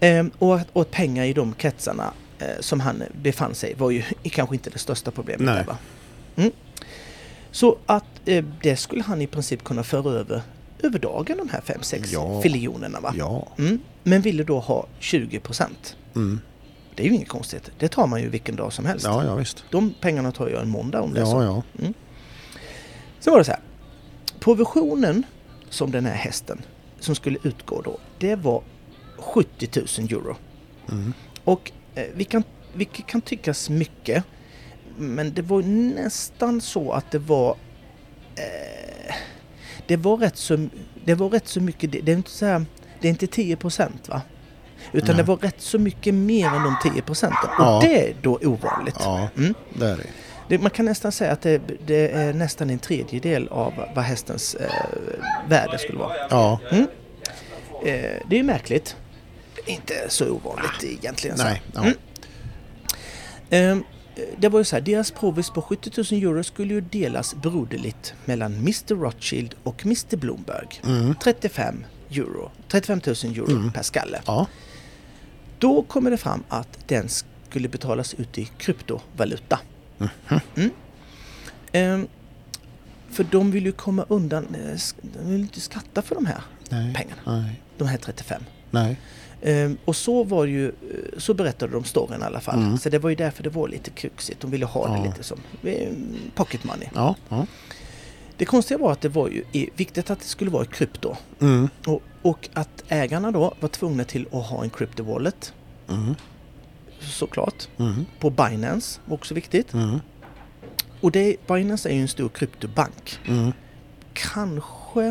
Ehm, 0.00 0.30
och, 0.38 0.60
och 0.72 0.90
pengar 0.90 1.24
i 1.24 1.32
de 1.32 1.52
kretsarna 1.52 2.12
eh, 2.38 2.46
som 2.60 2.80
han 2.80 3.02
befann 3.22 3.54
sig 3.54 3.74
var 3.74 3.90
ju 3.90 4.02
kanske 4.22 4.54
inte 4.54 4.70
det 4.70 4.78
största 4.78 5.10
problemet. 5.10 5.46
Nej. 5.46 5.64
Där? 5.66 5.76
Mm. 6.36 6.52
Så 7.50 7.78
att 7.86 8.04
eh, 8.24 8.44
det 8.62 8.76
skulle 8.76 9.02
han 9.02 9.22
i 9.22 9.26
princip 9.26 9.64
kunna 9.64 9.82
föra 9.82 10.12
över 10.12 10.42
över 10.82 10.98
dagen 10.98 11.36
de 11.38 11.48
här 11.48 11.60
5-6 11.60 12.06
Ja. 12.12 12.40
filionerna. 12.42 13.00
Va? 13.00 13.14
Ja. 13.16 13.48
Mm. 13.58 13.78
Men 14.02 14.22
ville 14.22 14.44
då 14.44 14.58
ha 14.58 14.86
20 14.98 15.40
procent. 15.40 15.96
Mm. 16.16 16.40
Det 16.94 17.02
är 17.02 17.06
ju 17.08 17.14
inget 17.14 17.28
konstigt. 17.28 17.70
Det 17.78 17.88
tar 17.88 18.06
man 18.06 18.20
ju 18.22 18.28
vilken 18.28 18.56
dag 18.56 18.72
som 18.72 18.86
helst. 18.86 19.04
Ja, 19.06 19.24
ja, 19.24 19.34
visst. 19.34 19.64
De 19.70 19.94
pengarna 20.00 20.32
tar 20.32 20.48
jag 20.48 20.62
en 20.62 20.68
måndag 20.68 21.00
om 21.00 21.14
det 21.14 21.20
är 21.20 21.24
så. 21.24 21.42
Ja, 21.42 21.62
ja. 21.82 21.92
Så 23.20 23.30
var 23.30 23.38
det 23.38 23.44
så 23.44 23.50
här. 23.50 23.60
Provisionen 24.40 25.22
som 25.70 25.90
den 25.90 26.06
här 26.06 26.14
hästen 26.14 26.62
som 27.00 27.14
skulle 27.14 27.38
utgå 27.42 27.82
då, 27.82 27.98
det 28.18 28.34
var 28.36 28.62
70 29.18 29.68
000 29.74 29.86
euro. 30.10 30.36
Mm. 30.88 31.12
Och 31.44 31.72
eh, 31.94 32.04
vi 32.14 32.24
kan, 32.24 32.42
vilket 32.74 33.06
kan 33.06 33.20
tyckas 33.20 33.70
mycket, 33.70 34.24
men 34.96 35.34
det 35.34 35.42
var 35.42 35.62
nästan 35.62 36.60
så 36.60 36.92
att 36.92 37.10
det 37.10 37.18
var 37.18 37.56
eh, 38.36 39.14
det 39.86 39.96
var 39.96 40.16
rätt 40.16 40.36
så, 40.36 40.68
det 41.04 41.14
var 41.14 41.28
rätt 41.28 41.48
så 41.48 41.60
mycket, 41.60 41.92
det, 41.92 42.00
det 42.00 42.12
är 42.12 42.16
inte 42.16 42.30
så 42.30 42.46
här, 42.46 42.64
det 43.00 43.08
är 43.08 43.10
inte 43.10 43.26
10 43.26 43.56
procent 43.56 44.08
va? 44.08 44.22
Utan 44.92 45.08
Nej. 45.08 45.16
det 45.16 45.22
var 45.22 45.36
rätt 45.36 45.60
så 45.60 45.78
mycket 45.78 46.14
mer 46.14 46.46
än 46.46 46.62
de 46.62 46.76
10 46.92 47.02
procenten. 47.02 47.50
Och 47.50 47.64
Ja. 47.64 47.80
det 47.82 48.08
är 48.10 48.14
då 48.22 48.38
ovanligt. 48.42 48.96
Ja, 48.98 49.28
Mm. 49.36 49.54
det 49.74 49.86
är 49.86 49.96
det. 49.96 50.06
Det, 50.48 50.58
man 50.58 50.70
kan 50.70 50.84
nästan 50.84 51.12
säga 51.12 51.32
att 51.32 51.42
det, 51.42 51.60
det 51.86 52.08
är 52.12 52.32
nästan 52.32 52.70
en 52.70 52.78
tredjedel 52.78 53.48
av 53.48 53.72
vad 53.94 54.04
hästens 54.04 54.54
eh, 54.54 54.70
värde 55.48 55.78
skulle 55.78 55.98
vara. 55.98 56.12
Ja, 56.30 56.60
Mm. 56.70 56.82
Eh, 57.84 58.20
det 58.28 58.36
är 58.36 58.38
ju 58.38 58.42
märkligt. 58.42 58.96
Inte 59.66 59.94
så 60.08 60.30
ovanligt 60.30 60.84
egentligen. 60.84 61.36
Så. 61.38 61.44
nej. 61.44 61.62
Ja. 61.74 61.80
Mm. 61.82 61.94
Ehm, 63.50 63.84
det 64.38 64.48
var 64.48 64.60
ju 64.60 64.64
så 64.64 64.76
här, 64.76 64.80
deras 64.80 65.10
provis 65.10 65.50
på 65.50 65.62
70 65.62 66.14
000 66.14 66.22
euro 66.22 66.44
skulle 66.44 66.74
ju 66.74 66.80
delas 66.80 67.34
broderligt 67.34 68.14
mellan 68.24 68.54
Mr 68.54 68.94
Rothschild 68.94 69.54
och 69.62 69.82
Mr 69.86 70.16
Bloomberg. 70.16 70.80
Mm. 70.84 71.14
35 71.22 71.84
euro, 72.10 72.50
35 72.68 73.00
000 73.06 73.14
euro 73.36 73.50
Mm. 73.50 73.72
per 73.72 73.82
skalle. 73.82 74.20
Ja. 74.26 74.46
Då 75.58 75.82
kommer 75.82 76.10
det 76.10 76.16
fram 76.16 76.44
att 76.48 76.78
den 76.88 77.08
skulle 77.48 77.68
betalas 77.68 78.14
ut 78.14 78.38
i 78.38 78.44
kryptovaluta. 78.44 79.60
Mhm. 79.98 80.40
Mm. 80.56 80.70
Ehm, 81.72 82.08
för 83.10 83.24
de 83.30 83.50
vill 83.50 83.66
ju 83.66 83.72
komma 83.72 84.04
undan, 84.08 84.44
eh, 84.54 84.78
de 85.02 85.30
vill 85.30 85.40
inte 85.40 85.60
skatta 85.60 86.02
för 86.02 86.14
de 86.14 86.26
här 86.26 86.40
Nej. 86.70 86.94
pengarna, 86.94 87.22
Nej. 87.42 87.60
de 87.78 87.88
här 87.88 87.98
35. 87.98 88.42
Nej. 88.70 89.00
Ehm, 89.42 89.76
och 89.84 89.96
så 89.96 90.24
var 90.24 90.44
ju, 90.44 90.66
eh, 90.68 90.72
så 91.18 91.34
berättade 91.34 91.72
de 91.72 91.84
storyn 91.84 92.20
i 92.22 92.24
alla 92.24 92.40
fall. 92.40 92.58
Mm. 92.58 92.78
Så 92.78 92.88
det 92.88 92.98
var 92.98 93.10
ju 93.10 93.16
därför 93.16 93.42
det 93.42 93.50
var 93.50 93.68
lite 93.68 93.90
kruxigt. 93.90 94.40
De 94.40 94.50
ville 94.50 94.66
ha 94.66 94.88
det 94.88 94.98
Ja. 94.98 95.04
lite 95.04 95.22
som 95.22 95.38
eh, 95.62 95.88
pocket 96.34 96.64
money. 96.64 96.88
Ja. 96.94 97.14
ja. 97.28 97.46
Det 98.36 98.44
konstiga 98.44 98.78
var 98.78 98.92
att 98.92 99.00
det 99.00 99.08
var 99.08 99.28
ju 99.28 99.44
viktigt 99.76 100.10
att 100.10 100.18
det 100.20 100.26
skulle 100.26 100.50
vara 100.50 100.64
i 100.64 100.66
krypto. 100.66 101.16
Mm. 101.40 101.68
Och, 101.86 102.02
och 102.22 102.48
att 102.52 102.84
ägarna 102.88 103.30
då 103.30 103.54
var 103.60 103.68
tvungna 103.68 104.04
till 104.04 104.26
att 104.32 104.46
ha 104.46 104.62
en 104.64 104.70
crypto 104.70 105.02
wallet, 105.02 105.52
Mm. 105.90 106.14
såklart. 107.00 107.68
Mm. 107.78 108.06
På 108.20 108.30
Binance, 108.30 109.00
var 109.04 109.14
också 109.14 109.34
viktigt. 109.34 109.72
Mm. 109.72 109.98
Och 111.00 111.12
det, 111.12 111.36
Binance 111.46 111.88
är 111.88 111.94
ju 111.94 112.00
en 112.00 112.08
stor 112.08 112.28
kryptobank. 112.28 113.18
Mm. 113.28 113.52
Kanske, 114.12 115.02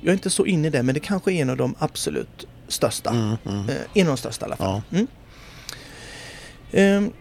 jag 0.00 0.08
är 0.08 0.12
inte 0.12 0.30
så 0.30 0.46
inne 0.46 0.66
i 0.68 0.70
det, 0.70 0.82
men 0.82 0.94
det 0.94 1.00
kanske 1.00 1.32
är 1.32 1.42
en 1.42 1.50
av 1.50 1.56
de 1.56 1.74
absolut 1.78 2.46
största. 2.68 3.10
Mm. 3.10 3.36
Mm. 3.46 3.68
Eh, 3.68 3.76
en 3.94 4.06
av 4.06 4.12
de 4.14 4.16
största 4.16 4.44
i 4.44 4.46
alla 4.46 4.56
fall. 4.56 4.82
Ja. 4.90 5.06
Ehm, 6.72 7.12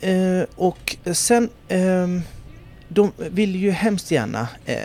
eh, 0.00 0.44
och 0.56 0.96
sen, 1.12 1.48
ehm, 1.68 2.22
de 2.88 3.12
vill 3.16 3.56
ju 3.56 3.70
hemskt 3.70 4.10
gärna, 4.10 4.48
eh, 4.64 4.78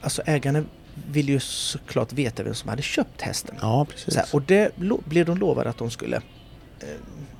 alltså 0.00 0.22
ägarna 0.26 0.64
vill 1.10 1.28
ju 1.28 1.40
såklart 1.40 2.12
veta 2.12 2.42
vem 2.42 2.54
som 2.54 2.68
hade 2.68 2.82
köpt 2.82 3.20
hästen. 3.22 3.54
ja, 3.60 3.84
precis. 3.84 4.16
Här, 4.16 4.26
och 4.32 4.42
det 4.42 4.76
blev 5.04 5.26
de 5.26 5.38
lovade 5.38 5.70
att 5.70 5.78
de 5.78 5.90
skulle 5.90 6.16
eh, 6.80 6.88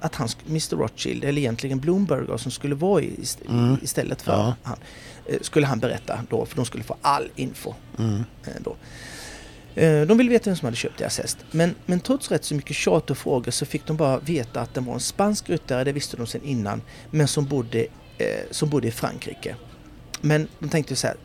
att 0.00 0.14
han, 0.14 0.28
Mr 0.48 0.76
Rothschild, 0.76 1.24
eller 1.24 1.38
egentligen 1.40 1.78
Bloomberg 1.80 2.38
som 2.38 2.50
skulle 2.50 2.74
vara 2.74 3.02
i, 3.02 3.24
Mm. 3.48 3.76
istället 3.82 4.22
för 4.22 4.32
Ja. 4.32 4.54
han, 4.62 4.76
eh, 5.26 5.38
skulle 5.40 5.66
han 5.66 5.78
berätta 5.80 6.20
då, 6.30 6.46
för 6.46 6.56
de 6.56 6.64
skulle 6.64 6.84
få 6.84 6.96
all 7.02 7.28
info. 7.36 7.74
Mm. 7.98 8.24
eh, 8.46 8.52
Då. 8.64 8.76
Eh, 9.76 10.02
De 10.02 10.18
ville 10.18 10.30
veta 10.30 10.50
vem 10.50 10.56
som 10.56 10.66
hade 10.66 10.76
köpt 10.76 10.98
deras 10.98 11.18
häst. 11.18 11.38
Men, 11.50 11.74
men 11.86 12.00
trots 12.00 12.30
rätt 12.30 12.44
så 12.44 12.54
mycket 12.54 12.76
tjat 12.76 13.10
och 13.10 13.18
frågor 13.18 13.50
så 13.50 13.66
fick 13.66 13.86
de 13.86 13.96
bara 13.96 14.18
veta 14.18 14.60
att 14.60 14.74
den 14.74 14.84
var 14.84 14.94
en 14.94 15.00
spansk 15.00 15.50
ryttare, 15.50 15.84
det 15.84 15.92
visste 15.92 16.16
de 16.16 16.26
sedan 16.26 16.42
innan, 16.44 16.82
men 17.10 17.28
som 17.28 17.44
bodde, 17.46 17.86
eh, 18.18 18.26
som 18.50 18.68
bodde 18.68 18.88
i 18.88 18.90
Frankrike. 18.90 19.54
Men 20.20 20.48
de 20.58 20.68
tänkte 20.68 20.96
så 20.96 21.06
här, 21.06 21.16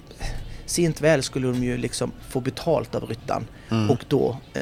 sent 0.66 1.02
väl 1.02 1.24
skulle 1.24 1.47
de 1.47 1.64
ju 1.64 1.78
liksom 1.78 2.12
få 2.30 2.39
betalt 2.39 2.95
av 2.95 3.06
ryttaren 3.06 3.47
Mm. 3.70 3.89
och 3.89 4.06
då 4.08 4.38
eh, 4.54 4.62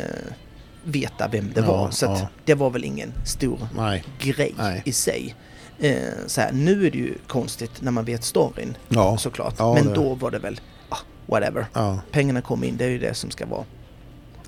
veta 0.83 1.27
vem 1.27 1.51
det 1.55 1.61
Ja, 1.61 1.67
var. 1.67 1.91
Så 1.91 2.05
ja. 2.05 2.27
det 2.45 2.53
var 2.53 2.69
väl 2.69 2.83
ingen 2.83 3.13
stor 3.25 3.67
Nej. 3.75 4.03
grej 4.19 4.53
Nej. 4.57 4.81
i 4.85 4.91
sig. 4.91 5.35
Eh, 5.79 5.95
så 6.27 6.41
här, 6.41 6.51
nu 6.51 6.87
är 6.87 6.91
det 6.91 6.97
ju 6.97 7.13
konstigt 7.27 7.81
när 7.81 7.91
man 7.91 8.05
vet 8.05 8.23
storyn 8.23 8.77
Ja. 8.89 9.17
såklart. 9.17 9.59
Men 9.59 9.87
det- 9.87 9.93
då 9.93 10.13
var 10.15 10.31
det 10.31 10.39
väl, 10.39 10.59
ah, 10.89 10.97
whatever. 11.25 11.65
Pengarna 12.11 12.41
kom 12.41 12.63
in, 12.63 12.77
det 12.77 12.85
är 12.85 12.89
ju 12.89 12.99
det 12.99 13.13
som 13.13 13.31
ska 13.31 13.45
vara. 13.45 13.63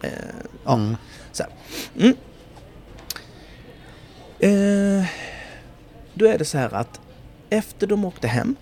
Eh, 0.04 0.10
ja, 0.66 0.74
Mm. 0.74 0.96
så. 1.32 1.44
Mm. 2.00 2.16
Eh, 4.40 5.06
då 6.14 6.26
är 6.28 6.38
det 6.38 6.46
så 6.46 6.58
här 6.58 6.74
att 6.74 7.00
efter 7.50 7.88
de 7.88 8.06
åkte 8.06 8.28
hem 8.28 8.56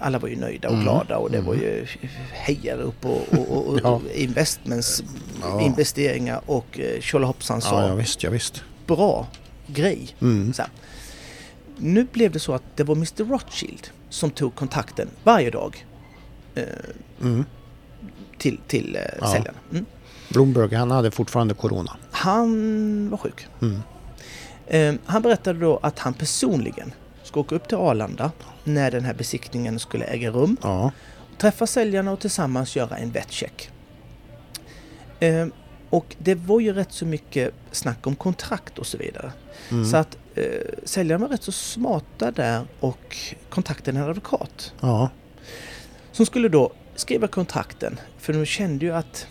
alla 0.00 0.18
var 0.18 0.28
ju 0.28 0.36
nöjda 0.36 0.68
och 0.68 0.74
Mm. 0.74 0.84
glada 0.84 1.16
och 1.16 1.30
det 1.30 1.40
var 1.40 1.54
ju 1.54 1.86
hejarop 2.32 3.04
och, 3.04 3.22
och, 3.32 3.48
och, 3.56 3.66
och 3.68 3.80
Ja. 3.84 4.00
investments, 4.14 5.02
Ja. 5.42 5.60
investeringar 5.60 6.40
och 6.46 6.80
eh, 6.80 7.00
tjolahoppsan 7.00 7.60
sa 7.60 7.82
Ja, 7.82 7.88
ja, 7.88 7.94
visst, 7.94 8.22
ja, 8.22 8.30
visst. 8.30 8.62
bra 8.86 9.26
grej. 9.66 10.08
Mm. 10.20 10.52
Så 10.52 10.62
här. 10.62 10.70
Nu 11.76 12.06
blev 12.12 12.32
det 12.32 12.38
så 12.38 12.54
att 12.54 12.62
det 12.76 12.84
var 12.84 12.94
Mr 12.94 13.24
Rothschild 13.24 13.88
som 14.08 14.30
tog 14.30 14.54
kontakten 14.54 15.08
varje 15.24 15.50
dag 15.50 15.86
eh, 16.54 16.62
Mm. 17.20 17.44
till, 18.38 18.58
till 18.66 18.96
eh, 18.96 19.02
Ja. 19.20 19.26
säljarna. 19.32 19.58
Bloomberg, 20.28 20.74
han 20.74 20.90
hade 20.90 21.10
fortfarande 21.10 21.54
corona. 21.54 21.96
Han 22.10 23.10
var 23.10 23.18
sjuk. 23.18 23.46
Mm. 23.62 23.82
Eh, 24.66 25.00
han 25.06 25.22
berättade 25.22 25.58
då 25.58 25.78
att 25.82 25.98
han 25.98 26.14
personligen 26.14 26.92
ska 27.22 27.40
åka 27.40 27.54
upp 27.54 27.68
till 27.68 27.76
Arlanda 27.76 28.32
när 28.64 28.90
den 28.90 29.04
här 29.04 29.14
besiktningen 29.14 29.78
skulle 29.78 30.04
äga 30.04 30.30
rum. 30.30 30.56
Ja. 30.62 30.92
Träffa 31.38 31.66
säljarna 31.66 32.12
och 32.12 32.20
tillsammans 32.20 32.76
göra 32.76 32.96
en 32.96 33.10
vetcheck. 33.10 33.70
Eh, 35.20 35.46
och 35.90 36.16
det 36.18 36.34
var 36.34 36.60
ju 36.60 36.72
rätt 36.72 36.92
så 36.92 37.06
mycket 37.06 37.54
snack 37.70 38.06
om 38.06 38.16
kontrakt 38.16 38.78
och 38.78 38.86
så 38.86 38.98
vidare. 38.98 39.32
Mm. 39.70 39.84
Så 39.84 39.96
att 39.96 40.18
eh, 40.34 40.44
säljarna 40.84 41.26
var 41.26 41.32
rätt 41.32 41.42
så 41.42 41.52
smarta 41.52 42.30
där 42.30 42.64
och 42.80 43.16
kontaktade 43.48 43.98
en 43.98 44.04
advokat. 44.04 44.74
Ja. 44.80 45.10
Som 46.12 46.26
skulle 46.26 46.48
då 46.48 46.72
skriva 46.94 47.28
kontrakten. 47.28 48.00
För 48.18 48.32
de 48.32 48.44
kände 48.44 48.84
ju 48.84 48.94
att 48.94 49.26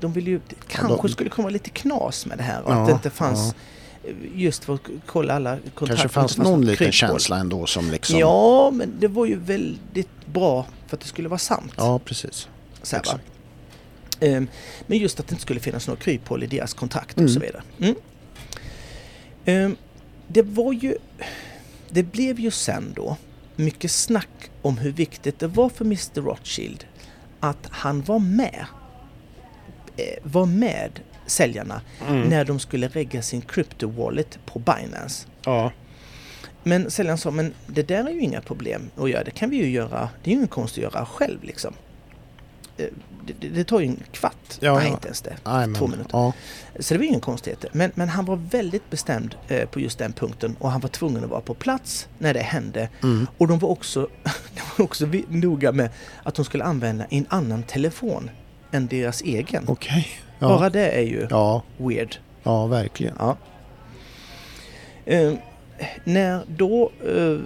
de 0.00 0.12
ville 0.12 0.30
ju, 0.30 0.40
kanske 0.68 0.96
de- 1.02 1.08
skulle 1.08 1.30
komma 1.30 1.48
lite 1.48 1.70
knas 1.70 2.26
med 2.26 2.38
det 2.38 2.44
här. 2.44 2.62
Och 2.62 2.70
Ja, 2.72 2.80
att 2.80 2.86
det 2.86 2.92
inte 2.92 3.10
fanns, 3.10 3.54
eh, 4.04 4.14
just 4.34 4.64
för 4.64 4.74
att 4.74 4.80
kolla 5.06 5.34
alla 5.34 5.56
kontrakt. 5.74 5.88
Kanske 5.88 6.06
och 6.06 6.10
fanns 6.12 6.38
någon 6.38 6.60
liten 6.60 6.76
kryphål. 6.76 6.92
känsla 6.92 7.36
ändå 7.38 7.66
som 7.66 7.90
liksom... 7.90 8.18
Ja, 8.18 8.70
men 8.70 8.92
det 9.00 9.08
var 9.08 9.26
ju 9.26 9.38
väldigt 9.38 10.26
bra 10.26 10.66
för 10.86 10.96
att 10.96 11.00
det 11.00 11.08
skulle 11.08 11.28
vara 11.28 11.38
sant. 11.38 11.72
Ja, 11.76 11.98
precis. 12.04 12.48
Så 12.82 12.96
här. 12.96 13.04
Ehm, 14.20 14.48
Men 14.86 14.98
just 14.98 15.20
att 15.20 15.28
det 15.28 15.32
inte 15.32 15.42
skulle 15.42 15.60
finnas 15.60 15.86
några 15.86 16.00
kryphål 16.00 16.42
i 16.42 16.46
deras 16.46 16.74
kontrakt 16.74 17.12
och 17.14 17.18
Mm. 17.20 17.32
så 17.34 17.40
vidare. 17.40 17.62
Mm. 17.78 17.94
Ehm, 19.44 19.76
Det 20.28 20.42
var 20.42 20.72
ju... 20.72 20.96
Det 21.90 22.02
blev 22.02 22.40
ju 22.40 22.50
sen 22.50 22.92
då 22.96 23.16
mycket 23.56 23.90
snack 23.90 24.50
om 24.62 24.78
hur 24.78 24.92
viktigt 24.92 25.38
det 25.38 25.46
var 25.46 25.68
för 25.68 25.84
Mr 25.84 26.20
Rothschild 26.20 26.84
att 27.40 27.66
han 27.70 28.02
var 28.02 28.18
med. 28.18 28.66
Eh, 29.96 30.04
Var 30.22 30.46
med 30.46 31.00
säljarna 31.26 31.80
Mm. 32.08 32.28
när 32.28 32.44
de 32.44 32.58
skulle 32.58 32.88
regga 32.88 33.22
sin 33.22 33.40
crypto 33.40 33.88
wallet 33.88 34.38
på 34.46 34.58
Binance. 34.58 35.26
Ja. 35.44 35.72
Men 36.62 36.90
säljaren 36.90 37.18
sa, 37.18 37.30
men 37.30 37.52
det 37.66 37.82
där 37.82 38.04
är 38.04 38.10
ju 38.10 38.20
inga 38.20 38.40
problem 38.40 38.90
att 38.96 39.10
göra. 39.10 39.24
Det 39.24 39.30
kan 39.30 39.50
vi 39.50 39.56
ju 39.56 39.70
göra. 39.70 40.08
Det 40.22 40.30
är 40.30 40.32
ju 40.32 40.36
ingen 40.36 40.48
konst 40.48 40.74
att 40.74 40.82
göra 40.82 41.06
själv 41.06 41.42
liksom. 41.42 41.74
Eh, 42.76 42.86
Det, 43.40 43.48
det, 43.48 43.64
tar 43.64 43.80
ju 43.80 43.86
en 43.86 44.02
kvart. 44.12 44.58
Ja, 44.60 44.74
Nej, 44.74 44.86
ja. 44.86 44.90
inte 44.92 45.06
ens 45.08 45.20
det. 45.20 45.36
Nej, 45.44 45.66
men, 45.66 45.74
Två 45.74 45.86
minuter. 45.86 46.10
Ja. 46.12 46.32
Så 46.80 46.94
det 46.94 46.98
var 46.98 47.04
ingen 47.06 47.20
konstigheter. 47.20 47.70
Men, 47.72 47.90
men 47.94 48.08
han 48.08 48.24
var 48.24 48.36
väldigt 48.36 48.90
bestämd 48.90 49.34
eh, 49.48 49.68
på 49.68 49.80
just 49.80 49.98
den 49.98 50.12
punkten 50.12 50.56
och 50.58 50.70
han 50.70 50.80
var 50.80 50.88
tvungen 50.88 51.24
att 51.24 51.30
vara 51.30 51.40
på 51.40 51.54
plats 51.54 52.08
när 52.18 52.34
det 52.34 52.40
hände. 52.40 52.88
Mm. 53.02 53.26
Och 53.38 53.48
de 53.48 53.58
var 53.58 53.68
också, 53.68 54.08
de 54.54 54.60
var 54.78 54.84
också 54.84 55.06
noga 55.28 55.72
med 55.72 55.90
att 56.22 56.34
de 56.34 56.44
skulle 56.44 56.64
använda 56.64 57.04
en 57.10 57.26
annan 57.28 57.62
telefon 57.62 58.30
än 58.74 58.86
deras 58.86 59.22
egen. 59.22 59.64
Okej. 59.66 60.08
Ja. 60.38 60.48
Bara 60.48 60.70
det 60.70 60.90
är 60.90 61.02
ju 61.02 61.26
ja. 61.30 61.62
weird. 61.76 62.16
ja, 62.42 62.66
verkligen. 62.66 63.14
Ja. 63.18 63.36
Eh, 65.04 65.32
när 66.04 66.44
då... 66.48 66.92
Eh, 67.06 67.38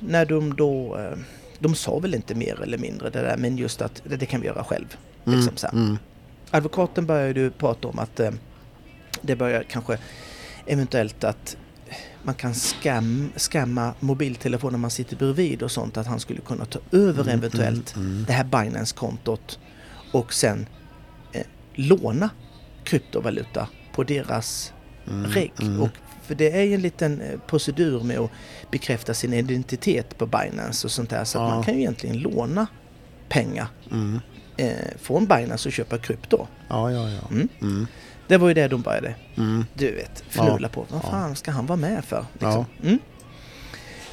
när 0.00 0.26
de 0.26 0.56
då... 0.56 0.96
Eh, 0.98 1.18
de 1.58 1.74
sa 1.74 1.98
väl 1.98 2.14
inte 2.14 2.34
mer 2.34 2.62
eller 2.62 2.78
mindre 2.78 3.10
det 3.10 3.20
där 3.20 3.36
men 3.36 3.58
just 3.58 3.82
att 3.82 4.02
det, 4.04 4.16
det 4.16 4.26
kan 4.26 4.40
vi 4.40 4.46
göra 4.46 4.64
själv. 4.64 4.96
Mm. 5.26 5.38
Liksom 5.38 5.56
så. 5.56 5.66
Mm. 5.66 5.98
Advokaten 6.50 7.06
började 7.06 7.40
ju 7.40 7.50
prata 7.50 7.88
om 7.88 7.98
att 7.98 8.20
eh, 8.20 8.30
det 9.22 9.36
börjar 9.36 9.62
kanske 9.62 9.98
eventuellt 10.66 11.24
att 11.24 11.56
man 12.22 12.34
kan 12.34 12.54
skam, 12.54 13.30
skamma 13.36 13.94
mobiltelefoner 14.00 14.78
man 14.78 14.90
sitter 14.90 15.16
bredvid 15.16 15.62
och 15.62 15.70
sånt. 15.70 15.96
Att 15.96 16.06
han 16.06 16.20
skulle 16.20 16.40
kunna 16.40 16.64
ta 16.64 16.78
över 16.92 17.22
Mm, 17.22 17.38
eventuellt 17.38 17.96
mm, 17.96 18.10
mm. 18.10 18.24
det 18.24 18.32
här 18.32 18.44
Binance-kontot 18.44 19.58
och 20.12 20.32
sen 20.32 20.66
eh, 21.32 21.42
låna 21.74 22.30
kryptovaluta 22.84 23.68
på 23.92 24.04
deras 24.04 24.72
Mm, 25.08 25.30
reg. 25.30 25.52
mm. 25.60 25.82
Och, 25.82 25.88
för 26.22 26.34
det 26.34 26.50
är 26.50 26.62
ju 26.62 26.74
en 26.74 26.82
liten 26.82 27.20
eh, 27.20 27.38
procedur 27.46 28.00
med 28.02 28.18
att 28.18 28.30
bekräfta 28.70 29.14
sin 29.14 29.32
identitet 29.32 30.18
på 30.18 30.26
Binance 30.26 30.86
och 30.86 30.90
sånt 30.90 31.10
där. 31.10 31.24
Så 31.24 31.38
att 31.38 31.48
Ja. 31.48 31.54
man 31.54 31.64
kan 31.64 31.74
ju 31.74 31.80
egentligen 31.80 32.18
låna 32.18 32.66
pengar 33.28 33.66
Mm. 33.90 34.20
eh, 34.56 34.72
från 35.00 35.26
Binance 35.26 35.68
och 35.68 35.72
köpa 35.72 35.98
krypto. 35.98 36.46
Ja, 36.68 36.90
ja, 36.92 37.08
ja. 37.10 37.20
Mm. 37.30 37.48
Mm. 37.60 37.86
Det 38.28 38.36
var 38.36 38.48
ju 38.48 38.54
det 38.54 38.68
de 38.68 38.82
började, 38.82 39.14
Mm. 39.36 39.64
du 39.74 39.94
vet, 39.94 40.24
fnula 40.30 40.68
på. 40.68 40.86
Vad 40.90 41.00
Ja. 41.04 41.10
fan 41.10 41.36
ska 41.36 41.50
han 41.50 41.66
vara 41.66 41.76
med 41.76 42.04
för? 42.04 42.24
Ja. 42.38 42.46
Liksom? 42.46 42.64
Mm. 42.82 42.98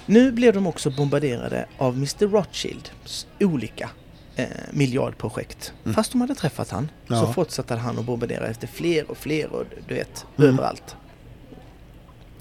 Nu 0.06 0.32
blev 0.32 0.54
de 0.54 0.68
också 0.68 0.90
bombarderade 0.92 1.66
av 1.78 1.94
Mr 1.96 2.28
Rothschilds 2.28 3.28
olika 3.40 3.90
eh, 4.36 4.46
miljardprojekt. 4.72 5.74
Mm. 5.84 5.96
Fast 5.96 6.12
de 6.12 6.22
hade 6.22 6.36
träffat 6.36 6.70
han 6.70 6.92
Ja. 7.08 7.20
så 7.26 7.34
fortsatte 7.34 7.76
han 7.76 8.00
att 8.00 8.06
bombardera 8.06 8.48
efter 8.48 8.68
fler 8.68 9.12
och 9.12 9.18
fler 9.18 9.52
och 9.52 9.64
du 9.88 9.94
vet, 9.96 10.26
Mm. 10.38 10.50
överallt. 10.54 10.96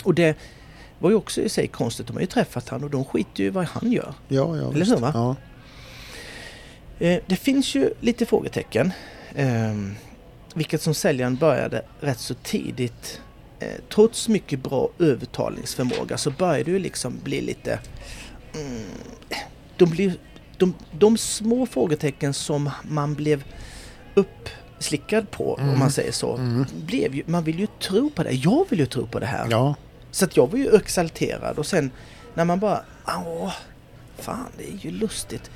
Och 0.05 0.14
det 0.14 0.36
var 0.99 1.11
ju 1.11 1.16
också 1.16 1.40
i 1.40 1.49
sig 1.49 1.66
konstigt. 1.68 2.07
De 2.07 2.12
har 2.12 2.20
ju 2.20 2.26
träffat 2.26 2.68
han 2.68 2.84
och 2.84 2.90
de 2.90 3.05
skiter 3.05 3.40
ju 3.42 3.47
i 3.47 3.51
vad 3.51 3.64
han 3.64 3.92
gör. 3.92 4.14
Ja, 4.28 4.57
ja, 4.57 4.72
Eller 4.72 4.84
så, 4.84 4.97
va? 4.97 5.11
Ja. 5.14 5.36
Eh, 7.07 7.20
det 7.26 7.36
finns 7.36 7.74
ju 7.74 7.90
lite 8.01 8.26
frågetecken. 8.26 8.92
Eh, 9.34 9.74
vilket 10.55 10.82
som 10.82 10.95
säljaren 10.95 11.36
började 11.36 11.82
rätt 12.01 12.18
så 12.20 12.34
tidigt. 12.34 13.20
Eh, 13.61 13.68
trots 13.95 14.28
mycket 14.28 14.61
bra 14.62 14.88
övertalningsförmåga 14.99 16.18
så 16.18 16.30
började 16.30 16.64
det 16.64 16.70
ju 16.70 16.78
liksom 16.78 17.18
bli 17.24 17.40
lite... 17.40 17.78
Mm, 18.55 18.82
de, 19.76 19.90
blir, 19.90 20.14
de, 20.59 20.74
de 20.98 21.16
små 21.18 21.66
frågetecken 21.66 22.34
som 22.34 22.70
man 22.82 23.14
blev 23.14 23.44
uppslickad 24.14 25.30
på, 25.30 25.55
om 25.55 25.62
Mm. 25.64 25.78
man 25.78 25.90
säger 25.90 26.12
så. 26.12 26.36
Mm. 26.36 26.66
Blev 26.86 27.14
ju, 27.14 27.22
man 27.26 27.44
vill 27.44 27.59
ju 27.59 27.66
tro 27.82 28.11
på 28.11 28.22
det. 28.22 28.30
Jag 28.32 28.66
vill 28.70 28.78
ju 28.78 28.86
tro 28.86 29.07
på 29.07 29.18
det 29.18 29.26
här. 29.26 29.46
ja. 29.50 29.74
Så 30.11 30.24
att 30.24 30.36
jag 30.36 30.50
var 30.50 30.59
ju 30.59 30.76
exalterad 30.76 31.59
och 31.59 31.66
sen 31.66 31.90
när 32.34 32.44
man 32.44 32.61
bara, 32.61 32.80
åh, 33.07 33.52
fan 34.18 34.46
det 34.59 34.64
är 34.64 34.76
ju 34.80 34.90
lustigt. 34.90 35.50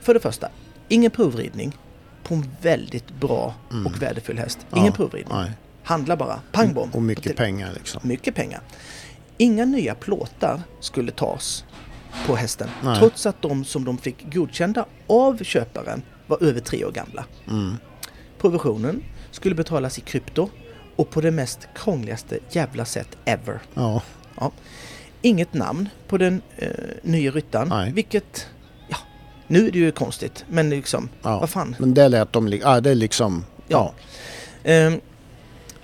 För 0.00 0.14
det 0.14 0.20
första, 0.20 0.48
ingen 0.88 1.10
provridning 1.10 1.76
på 2.22 2.34
en 2.34 2.50
väldigt 2.62 3.10
bra 3.20 3.54
Mm. 3.70 3.86
och 3.86 4.02
värdefull 4.02 4.38
häst. 4.38 4.58
Ingen 4.74 4.86
ja. 4.86 4.92
provridning. 4.92 5.34
Nej. 5.36 5.50
Handla 5.82 6.16
bara, 6.16 6.40
pang 6.52 6.74
bom. 6.74 6.90
Och 6.92 7.02
mycket 7.02 7.36
pengar 7.36 7.70
liksom. 7.74 8.00
mycket 8.04 8.34
pengar. 8.34 8.60
Inga 9.36 9.64
nya 9.64 9.94
plåtar 9.94 10.62
skulle 10.80 11.12
tas 11.12 11.64
på 12.26 12.36
hästen. 12.36 12.68
Nej. 12.82 12.98
Trots 12.98 13.26
att 13.26 13.42
de 13.42 13.64
som 13.64 13.84
de 13.84 13.98
fick 13.98 14.32
godkända 14.34 14.84
av 15.06 15.42
köparen 15.42 16.02
var 16.26 16.42
över 16.42 16.60
tre 16.60 16.84
år 16.84 16.92
gamla. 16.92 17.24
Mm. 17.48 17.76
Provisionen 18.38 19.02
skulle 19.30 19.54
betalas 19.54 19.98
i 19.98 20.00
krypto 20.00 20.48
och 20.96 21.10
på 21.10 21.20
det 21.20 21.30
mest 21.30 21.68
krångligaste 21.74 22.38
jävla 22.50 22.84
sätt 22.84 23.16
ever. 23.24 23.60
Ja. 23.74 24.02
Ja. 24.40 24.52
Inget 25.22 25.54
namn 25.54 25.88
på 26.08 26.18
den 26.18 26.42
eh, 26.56 26.68
nya 27.02 27.30
ryttaren. 27.30 27.68
Nej. 27.68 27.92
Vilket, 27.92 28.46
ja, 28.88 28.96
nu 29.46 29.66
är 29.66 29.70
det 29.70 29.78
ju 29.78 29.92
konstigt. 29.92 30.44
Men 30.48 30.70
liksom, 30.70 31.08
ja. 31.22 31.40
vad 31.40 31.50
fan. 31.50 31.76
Men 31.78 31.94
det 31.94 32.08
lät 32.08 32.32
de... 32.32 32.48
Ja, 32.48 32.80
det 32.80 32.90
är 32.90 32.94
liksom... 32.94 33.44
Ja. 33.68 33.92
Ehm, 34.64 35.00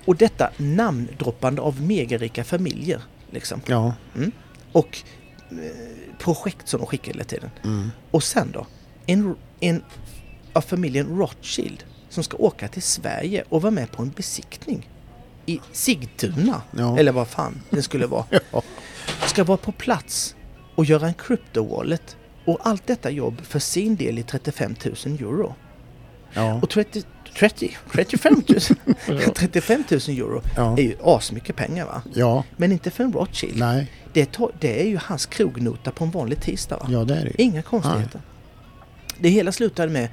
och 0.04 0.16
detta 0.16 0.50
namndroppande 0.56 1.62
av 1.62 1.82
megarika 1.82 2.44
familjer. 2.44 3.00
Liksom. 3.30 3.60
Ja. 3.66 3.94
Och 4.72 4.88
eh, 4.88 5.15
projekt 6.18 6.68
som 6.68 6.80
de 6.80 6.86
skickar 6.86 7.12
hela 7.12 7.24
tiden. 7.24 7.50
Mm. 7.64 7.90
Och 8.10 8.22
sen 8.22 8.50
då, 8.52 8.66
en, 9.06 9.36
en 9.60 9.84
av 10.52 10.60
familjen 10.60 11.18
Rothschild 11.18 11.84
som 12.08 12.24
ska 12.24 12.36
åka 12.36 12.68
till 12.68 12.82
Sverige 12.82 13.44
och 13.48 13.62
vara 13.62 13.70
med 13.70 13.92
på 13.92 14.02
en 14.02 14.10
besiktning 14.10 14.90
i 15.46 15.60
Sigtuna. 15.72 16.62
Ja. 16.70 16.98
Eller 16.98 17.12
vad 17.12 17.28
fan 17.28 17.62
det 17.70 17.82
skulle 17.82 18.06
vara. 18.06 18.24
Ja. 18.52 18.62
ska 19.26 19.44
vara 19.44 19.58
på 19.58 19.72
plats 19.72 20.34
och 20.74 20.84
göra 20.84 21.06
en 21.06 21.14
crypto-wallet 21.14 22.16
och 22.44 22.58
allt 22.62 22.86
detta 22.86 23.10
jobb 23.10 23.40
för 23.42 23.58
sin 23.58 23.96
del 23.96 24.18
i 24.18 24.22
35 24.22 24.74
000 24.84 24.94
euro. 25.04 25.54
Ja. 26.32 26.60
Och 26.62 26.70
30, 26.70 27.02
30, 27.38 27.76
35 27.92 28.42
000, 29.06 29.20
35 29.34 29.84
000 29.90 30.00
euro 30.08 30.42
är 30.56 30.82
ju 30.82 30.96
asmycket 31.02 31.56
pengar 31.56 31.86
va? 31.86 32.02
ja. 32.14 32.44
Men 32.56 32.72
inte 32.72 32.90
för 32.90 33.04
en 33.04 33.12
Rothschild. 33.12 33.58
Nej. 33.58 33.90
Det, 34.24 34.38
det 34.60 34.80
är 34.82 34.86
ju 34.86 34.98
hans 35.02 35.26
krognota 35.26 35.90
på 35.90 36.04
en 36.04 36.10
vanlig 36.10 36.40
tisdag 36.40 36.76
va? 36.76 36.86
Ja, 36.90 37.04
det 37.04 37.14
är 37.16 37.24
det. 37.24 37.42
Inga 37.42 37.62
konstigheter. 37.62 38.20
Det 39.18 39.28
hela 39.28 39.52
slutade 39.52 39.92
med 39.92 40.08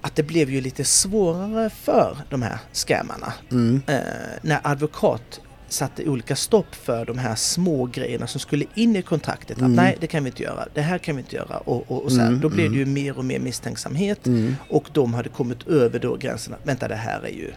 att 0.00 0.16
det 0.16 0.22
blev 0.22 0.50
ju 0.50 0.60
lite 0.60 0.84
svårare 0.84 1.70
för 1.70 2.18
de 2.30 2.42
här 2.42 2.58
scammarna. 2.72 3.32
Mm. 3.50 3.82
Eh, 3.86 3.98
när 4.42 4.60
advokat 4.62 5.40
satte 5.68 6.08
olika 6.08 6.36
stopp 6.36 6.74
för 6.74 7.04
de 7.04 7.18
här 7.18 7.34
små 7.34 7.86
grejerna 7.86 8.26
som 8.26 8.40
skulle 8.40 8.64
in 8.74 8.96
i 8.96 9.02
kontraktet. 9.02 9.56
Att 9.56 9.58
Mm. 9.62 9.72
nej, 9.72 9.96
det 10.00 10.06
kan 10.06 10.24
vi 10.24 10.30
inte 10.30 10.42
göra. 10.42 10.66
Det 10.74 10.80
här 10.82 10.98
kan 10.98 11.16
vi 11.16 11.22
inte 11.22 11.36
göra. 11.36 11.58
Och, 11.58 11.90
och, 11.90 12.02
och 12.04 12.12
så 12.12 12.18
här. 12.20 12.26
Mm, 12.28 12.40
Då 12.40 12.48
blev 12.48 12.66
mm. 12.66 12.72
det 12.72 12.78
ju 12.78 12.86
mer 12.86 13.18
och 13.18 13.24
mer 13.24 13.38
misstänksamhet. 13.38 14.26
Mm. 14.26 14.56
Och 14.70 14.88
de 14.92 15.14
hade 15.14 15.28
kommit 15.28 15.66
över 15.68 15.98
då 15.98 16.16
gränserna. 16.16 16.56
Vänta, 16.62 16.88
det 16.88 16.94
här 16.94 17.20
är 17.20 17.28
ju 17.32 17.52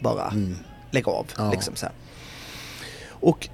bara 0.00 0.28
Mm. 0.30 0.56
lägg 0.90 1.08
av. 1.08 1.26
Ja. 1.36 1.50
Liksom 1.50 1.76
så 1.76 1.86
här. 1.86 1.94
Och 3.08 3.48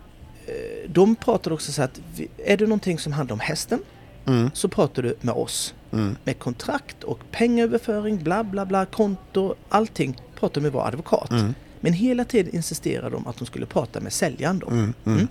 de 0.88 1.16
pratade 1.16 1.54
också 1.54 1.72
så 1.72 1.82
att 1.82 2.00
är 2.44 2.56
det 2.56 2.64
någonting 2.64 2.98
som 2.98 3.12
handlar 3.12 3.34
om 3.34 3.40
hästen 3.40 3.78
Mm. 4.26 4.50
så 4.54 4.68
pratar 4.68 5.02
du 5.02 5.16
med 5.20 5.34
oss. 5.34 5.74
Mm. 5.92 6.16
Med 6.24 6.38
kontrakt 6.38 7.04
och 7.04 7.18
pengaöverföring, 7.30 8.22
bla 8.24 8.44
bla 8.44 8.66
bla, 8.66 8.86
konto, 8.86 9.54
allting 9.68 10.20
pratar 10.34 10.60
med 10.60 10.72
vår 10.72 10.86
advokat. 10.86 11.30
Mm. 11.30 11.54
Men 11.80 11.92
hela 11.92 12.24
tiden 12.24 12.54
insisterade 12.54 13.10
de 13.10 13.26
att 13.26 13.36
de 13.38 13.46
skulle 13.46 13.66
prata 13.66 14.00
med 14.00 14.12
säljaren 14.12 14.58
då. 14.58 14.66
Mm. 14.66 14.78
Mm. 15.04 15.18
Mm. 15.18 15.28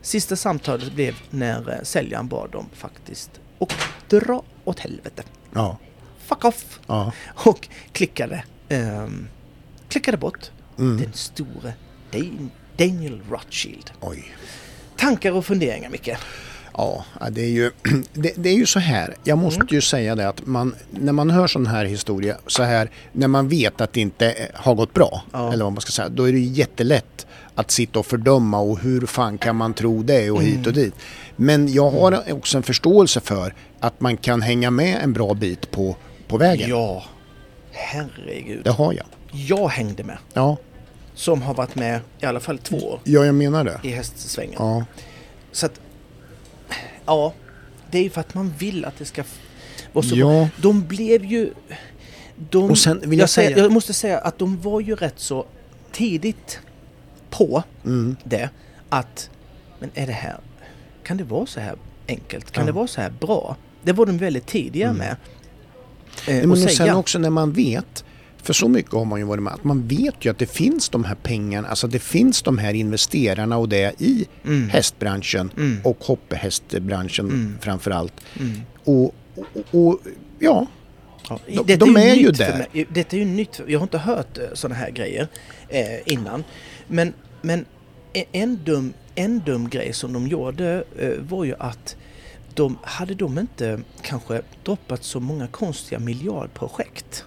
Sista 0.00 0.36
samtalet 0.36 0.92
blev 0.92 1.14
när 1.30 1.70
eh, 1.72 1.82
säljaren 1.82 2.28
bad 2.28 2.50
dem 2.50 2.66
faktiskt 2.72 3.30
och 3.58 3.72
dra 4.08 4.42
åt 4.64 4.78
helvete. 4.78 5.22
Ja. 5.52 5.78
Fuck 6.18 6.44
off! 6.44 6.80
Ja. 6.86 7.12
Och 7.26 7.68
klickade, 7.92 8.44
ehm, 8.68 9.28
klickade 9.88 10.16
bort 10.16 10.50
den 10.76 11.12
store 11.12 11.72
Dan- 12.12 12.50
Daniel 12.76 13.20
Rothschild. 13.30 13.90
Oj. 14.00 14.24
Tankar 14.96 15.32
och 15.32 15.46
funderingar 15.46 15.90
Micke? 15.90 16.10
Ja, 16.76 17.04
ja, 17.20 17.30
det 17.30 17.40
är 17.42 17.48
ju, 17.50 17.70
det, 18.12 18.32
det 18.36 18.48
är 18.48 18.54
ju 18.54 18.66
så 18.66 18.78
här. 18.78 19.14
Jag 19.24 19.38
måste 19.38 19.60
Mm. 19.60 19.68
ju 19.74 19.80
säga 19.80 20.14
det 20.14 20.28
att 20.28 20.46
man, 20.46 20.74
när 20.90 21.12
man 21.12 21.30
hör 21.30 21.46
sån 21.46 21.66
här 21.66 21.84
historia, 21.84 22.36
så 22.46 22.62
här, 22.62 22.90
när 23.12 23.28
man 23.28 23.48
vet 23.48 23.80
att 23.80 23.92
det 23.92 24.00
inte 24.00 24.30
eh, 24.30 24.46
har 24.54 24.74
gått 24.74 24.94
bra, 24.94 25.22
Ja. 25.32 25.52
eller 25.52 25.64
vad 25.64 25.72
man 25.72 25.80
ska 25.80 25.90
säga, 25.92 26.08
då 26.08 26.28
är 26.28 26.32
det 26.32 26.38
ju 26.38 26.44
jättelätt 26.52 27.26
att 27.54 27.70
sitta 27.70 27.98
och 27.98 28.06
fördöma 28.06 28.58
och 28.60 28.78
hur 28.78 29.06
fan 29.06 29.38
kan 29.38 29.56
man 29.56 29.74
tro 29.74 30.02
det 30.02 30.30
och 30.30 30.42
hit 30.42 30.66
och 30.66 30.72
Mm. 30.72 30.84
dit. 30.84 30.94
Men 31.36 31.72
jag 31.72 31.90
har 31.90 32.32
också 32.32 32.56
en 32.56 32.62
förståelse 32.62 33.20
för 33.20 33.54
att 33.80 34.00
man 34.00 34.16
kan 34.16 34.42
hänga 34.42 34.70
med 34.70 34.98
en 35.02 35.12
bra 35.12 35.34
bit 35.34 35.70
på, 35.70 35.96
på 36.28 36.36
vägen. 36.36 36.70
Ja, 36.70 37.04
herregud. 37.72 38.64
Det 38.64 38.70
har 38.70 38.92
jag. 38.92 39.06
Jag 39.30 39.68
hängde 39.68 40.04
med. 40.04 40.18
Ja, 40.32 40.56
Som 41.14 41.42
har 41.42 41.54
varit 41.54 41.74
med 41.74 42.00
i 42.20 42.26
alla 42.26 42.40
fall 42.40 42.58
två 42.58 42.76
år 42.76 43.00
ja 43.04 43.24
jag 43.24 43.34
menar 43.34 43.64
det. 43.64 43.80
i 43.82 43.90
hästsvängen. 43.90 44.54
Ja, 44.58 44.84
Så 45.52 45.66
att, 45.66 45.80
ja, 47.06 47.32
det 47.90 47.98
är 47.98 48.02
ju 48.02 48.10
för 48.10 48.20
att 48.20 48.34
man 48.34 48.54
vill 48.58 48.84
att 48.84 48.98
det 48.98 49.04
ska 49.04 49.24
vara 49.92 50.04
så 50.06 50.16
Ja. 50.16 50.26
bra. 50.26 50.48
De 50.56 50.82
blev 50.86 51.24
ju... 51.24 51.52
De, 52.50 52.70
Och 52.70 52.78
sen 52.78 53.00
vill 53.10 53.18
jag 53.18 53.30
säger- 53.30 53.50
säga- 53.54 53.62
jag 53.64 53.72
måste 53.72 53.92
säga 53.92 54.18
att 54.18 54.38
de 54.38 54.60
var 54.60 54.80
ju 54.80 54.94
rätt 54.96 55.14
så 55.20 55.46
tidigt 55.92 56.60
på 57.30 57.62
mm, 57.84 58.16
det 58.24 58.48
att, 58.88 59.30
men 59.78 59.90
är 59.94 60.06
det 60.06 60.12
här, 60.12 60.36
kan 61.04 61.16
det 61.16 61.24
vara 61.24 61.46
så 61.46 61.60
här 61.60 61.74
enkelt? 62.08 62.50
Kan 62.50 62.62
Ja. 62.62 62.66
det 62.66 62.72
vara 62.72 62.86
så 62.86 63.00
här 63.00 63.10
bra? 63.20 63.56
Det 63.82 63.92
var 63.92 64.06
de 64.06 64.18
väldigt 64.18 64.46
tidiga 64.46 64.86
Mm. 64.86 64.98
med. 64.98 65.16
Eh, 66.28 66.34
men 66.48 66.50
och 66.50 66.58
sen 66.58 66.94
också 66.96 67.18
när 67.18 67.30
man 67.30 67.52
vet, 67.52 68.03
för 68.44 68.52
så 68.52 68.68
mycket 68.68 68.92
har 68.92 69.04
man 69.04 69.18
ju 69.20 69.24
varit 69.26 69.42
med, 69.42 69.52
att 69.52 69.64
man 69.64 69.88
vet 69.88 70.24
ju 70.24 70.30
att 70.30 70.38
det 70.38 70.46
finns 70.50 70.88
de 70.88 71.04
här 71.04 71.14
pengarna, 71.14 71.68
alltså 71.68 71.86
det 71.86 71.98
finns 71.98 72.42
de 72.42 72.58
här 72.58 72.74
investerarna 72.74 73.56
och 73.58 73.68
det 73.68 74.00
i 74.02 74.26
Mm. 74.44 74.68
hästbranschen 74.68 75.50
Mm. 75.56 75.80
och 75.84 76.04
hoppehästbranschen 76.04 77.26
Mm. 77.26 77.58
framför 77.60 77.90
allt. 77.90 78.12
Mm. 78.40 78.60
Och, 78.84 79.04
och, 79.04 79.14
och 79.88 79.98
ja, 80.38 80.66
Ja, 81.28 81.62
De- 81.66 81.76
de 81.76 81.96
är 81.96 82.14
ju 82.14 82.26
nytt 82.28 82.36
för 82.36 82.44
där. 82.72 82.86
Detta 82.90 83.16
är 83.16 83.20
ju 83.20 83.26
nytt. 83.26 83.60
Jag 83.66 83.78
har 83.78 83.82
inte 83.84 83.98
hört 83.98 84.38
sådana 84.52 84.74
här 84.74 84.90
grejer 84.90 85.28
eh, 85.68 86.12
innan. 86.12 86.44
Men, 86.88 87.12
men 87.42 87.64
e- 88.12 88.24
en, 88.32 88.58
dum, 88.64 88.92
en 89.14 89.38
dum 89.40 89.68
grej 89.68 89.92
som 89.92 90.12
de 90.12 90.26
gjorde 90.28 90.84
eh, 90.98 91.10
var 91.28 91.44
ju 91.44 91.54
att 91.58 91.96
de 92.54 92.78
hade 92.82 93.14
de 93.14 93.38
inte 93.38 93.80
kanske 94.02 94.42
droppat 94.64 95.04
så 95.04 95.20
många 95.20 95.46
konstiga 95.46 95.98
miljardprojekt. 95.98 97.24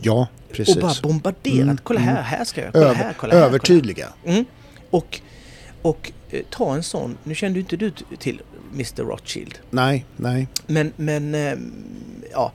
Ja 0.00 0.28
precis. 0.52 0.76
Och 0.76 0.82
bara 0.82 0.94
bombarderat. 1.02 1.62
Mm, 1.62 1.78
kolla 1.82 2.00
här, 2.00 2.12
mm. 2.12 2.24
här 2.24 2.44
ska 2.44 2.60
jag, 2.60 2.72
kolla 2.72 2.84
Över, 2.84 2.94
här, 2.94 3.02
kolla 3.18 3.32
här. 3.34 3.40
kolla 3.40 3.46
övertydliga. 3.46 4.08
här. 4.24 4.32
Mm. 4.32 4.44
Och, 4.90 5.20
och 5.82 6.12
eh, 6.30 6.42
ta 6.50 6.74
en 6.74 6.82
sån, 6.82 7.18
nu 7.24 7.34
kände 7.34 7.58
ju 7.58 7.60
inte 7.62 7.76
du 7.76 7.92
till 8.18 8.42
Mr 8.74 9.02
Rothschild. 9.02 9.58
Nej, 9.70 10.04
nej. 10.16 10.48
Men, 10.66 10.92
men 10.96 11.34
ehm, 11.34 11.72
ja. 12.32 12.52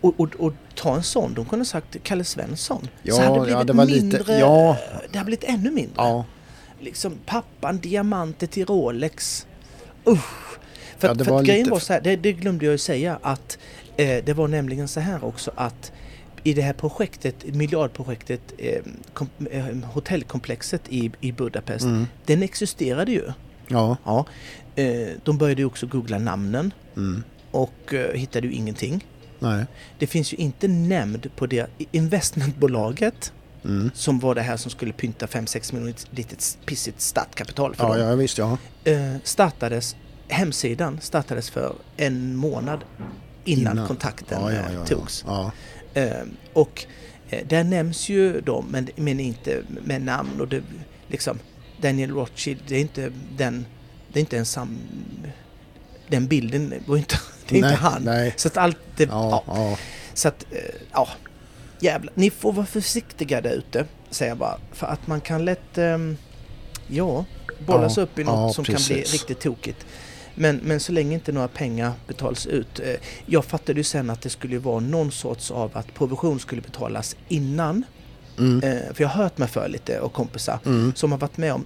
Och, 0.00 0.20
och, 0.20 0.34
och 0.38 0.52
ta 0.74 0.96
en 0.96 1.02
sån, 1.02 1.34
de 1.34 1.44
kunde 1.44 1.60
ha 1.60 1.66
sagt 1.66 1.96
Kalle 2.02 2.24
Svensson. 2.24 2.88
Ja, 3.02 3.14
så 3.14 3.22
hade 3.22 3.32
det 3.44 3.50
ja, 3.50 3.64
blivit 3.64 3.66
det 3.66 3.72
var 3.72 3.86
lite- 3.86 4.00
mindre, 4.02 4.38
ja. 4.38 4.76
det 5.12 5.18
har 5.18 5.24
blivit 5.24 5.44
ännu 5.44 5.70
mindre. 5.70 5.94
Ja, 5.96 6.24
Liksom 6.80 7.14
pappan, 7.26 7.78
diamanter 7.78 8.46
till 8.46 8.66
Rolex. 8.66 9.46
Usch! 10.08 10.58
För, 10.98 11.08
Ja, 11.08 11.14
det 11.14 11.24
för 11.24 11.42
grejen 11.42 11.58
lite- 11.58 11.70
var 11.70 11.78
så 11.78 11.92
här, 11.92 12.00
det, 12.00 12.16
det 12.16 12.32
glömde 12.32 12.64
jag 12.64 12.72
ju 12.72 12.78
säga 12.78 13.18
att 13.22 13.58
eh, 13.96 14.24
det 14.24 14.32
var 14.36 14.48
nämligen 14.48 14.88
så 14.88 15.00
här 15.00 15.24
också 15.24 15.50
att 15.56 15.92
i 16.46 16.54
det 16.54 16.62
här 16.62 16.72
projektet, 16.72 17.54
miljardprojektet, 17.54 18.40
eh, 18.58 18.82
kom, 19.14 19.28
eh, 19.50 19.64
hotellkomplexet 19.84 20.82
i, 20.88 21.10
i 21.20 21.32
Budapest, 21.32 21.84
mm, 21.84 22.06
den 22.24 22.42
existerade 22.42 23.12
ju. 23.12 23.22
Ja. 23.68 23.96
Ja. 24.04 24.26
Eh, 24.76 25.08
de 25.24 25.38
började 25.38 25.60
ju 25.60 25.66
också 25.66 25.86
googla 25.86 26.18
namnen 26.18 26.72
Mm. 26.96 27.22
och 27.50 27.94
hittade 28.14 28.46
ju 28.46 28.52
ingenting. 28.52 29.06
Nej. 29.38 29.64
Det 29.98 30.06
finns 30.06 30.32
ju 30.32 30.36
inte 30.36 30.68
nämnd 30.68 31.30
på 31.36 31.46
det 31.46 31.66
investmentbolaget 31.92 33.32
Mm. 33.64 33.90
som 33.94 34.18
var 34.18 34.34
det 34.34 34.42
här 34.42 34.56
som 34.56 34.70
skulle 34.70 34.92
pynta 34.92 35.26
5-6 35.26 35.72
miljoner 35.72 35.94
litet 36.10 36.58
pissigt 36.66 37.00
startkapital 37.00 37.74
för 37.74 37.84
Ja, 37.88 37.94
dem. 37.98 38.08
ja, 38.08 38.14
visst 38.14 38.38
ja. 38.38 38.58
Startades, 39.22 39.96
hemsidan 40.28 40.98
startades 41.00 41.50
för 41.50 41.74
en 41.96 42.36
månad 42.36 42.80
innan, 43.44 43.86
kontakten 43.86 44.38
ja, 44.42 44.52
ja, 44.52 44.62
ja. 44.74 44.86
togs. 44.86 45.24
Ja. 45.96 46.02
Eh, 46.02 46.22
och 46.52 46.86
eh, 47.30 47.46
där 47.46 47.64
nämns 47.64 48.08
ju 48.08 48.40
de, 48.40 48.66
men, 48.70 48.88
men 48.96 49.20
inte 49.20 49.62
med 49.84 50.02
namn 50.02 50.40
och 50.40 50.48
det, 50.48 50.62
liksom 51.08 51.38
Daniel 51.80 52.10
Rothschild, 52.10 52.60
det 52.68 52.76
är 52.76 52.80
inte 52.80 53.12
den, 53.36 53.66
det 54.12 54.18
är 54.18 54.20
inte 54.20 54.38
en 54.38 54.46
sam... 54.46 54.78
Den 56.08 56.26
bilden 56.26 56.74
var 56.86 56.96
inte, 56.96 57.18
det 57.48 57.58
är 57.58 57.60
Nej, 57.62 57.70
inte 57.72 57.82
han. 57.82 58.02
nej. 58.02 58.34
Så 58.36 58.48
att 58.48 58.56
allt 58.56 58.78
det, 58.96 59.04
Ja, 59.04 59.44
ja. 59.46 59.54
ja. 59.70 59.78
Så 60.14 60.28
att, 60.28 60.46
eh, 60.50 60.58
ja, 60.92 61.08
jävlar. 61.80 62.12
Ni 62.16 62.30
får 62.30 62.52
vara 62.52 62.66
försiktiga 62.66 63.40
där 63.40 63.50
ute, 63.52 63.84
säger 64.10 64.30
jag 64.30 64.38
bara. 64.38 64.58
För 64.72 64.86
att 64.86 65.06
man 65.06 65.20
kan 65.20 65.44
lätt, 65.44 65.78
ehm, 65.78 66.16
ja, 66.88 67.24
bollas 67.66 67.96
Ja, 67.96 68.02
upp 68.02 68.18
i 68.18 68.24
något 68.24 68.54
som 68.54 68.64
kan 68.64 68.74
bli 68.74 68.84
precis. 68.94 69.12
riktigt 69.12 69.40
tokigt. 69.40 69.86
Men, 70.38 70.56
men 70.62 70.80
så 70.80 70.92
länge 70.92 71.14
inte 71.14 71.32
några 71.32 71.48
pengar 71.48 71.92
betalas 72.06 72.46
ut. 72.46 72.80
Eh, 72.80 72.94
jag 73.26 73.44
fattade 73.44 73.80
ju 73.80 73.84
sen 73.84 74.10
att 74.10 74.22
det 74.22 74.30
skulle 74.30 74.58
vara 74.58 74.80
någon 74.80 75.12
sorts 75.12 75.50
av 75.50 75.70
att 75.74 75.94
provision 75.94 76.40
skulle 76.40 76.62
betalas 76.62 77.16
innan. 77.28 77.84
Mm. 78.38 78.62
Eh, 78.62 78.94
för 78.94 79.02
jag 79.02 79.08
har 79.08 79.22
hört 79.22 79.38
mig 79.38 79.48
för 79.48 79.68
lite 79.68 80.00
och 80.00 80.12
kompisar 80.12 80.58
Mm. 80.66 80.92
som 80.94 81.12
har 81.12 81.18
varit 81.18 81.36
med 81.36 81.52
om 81.52 81.64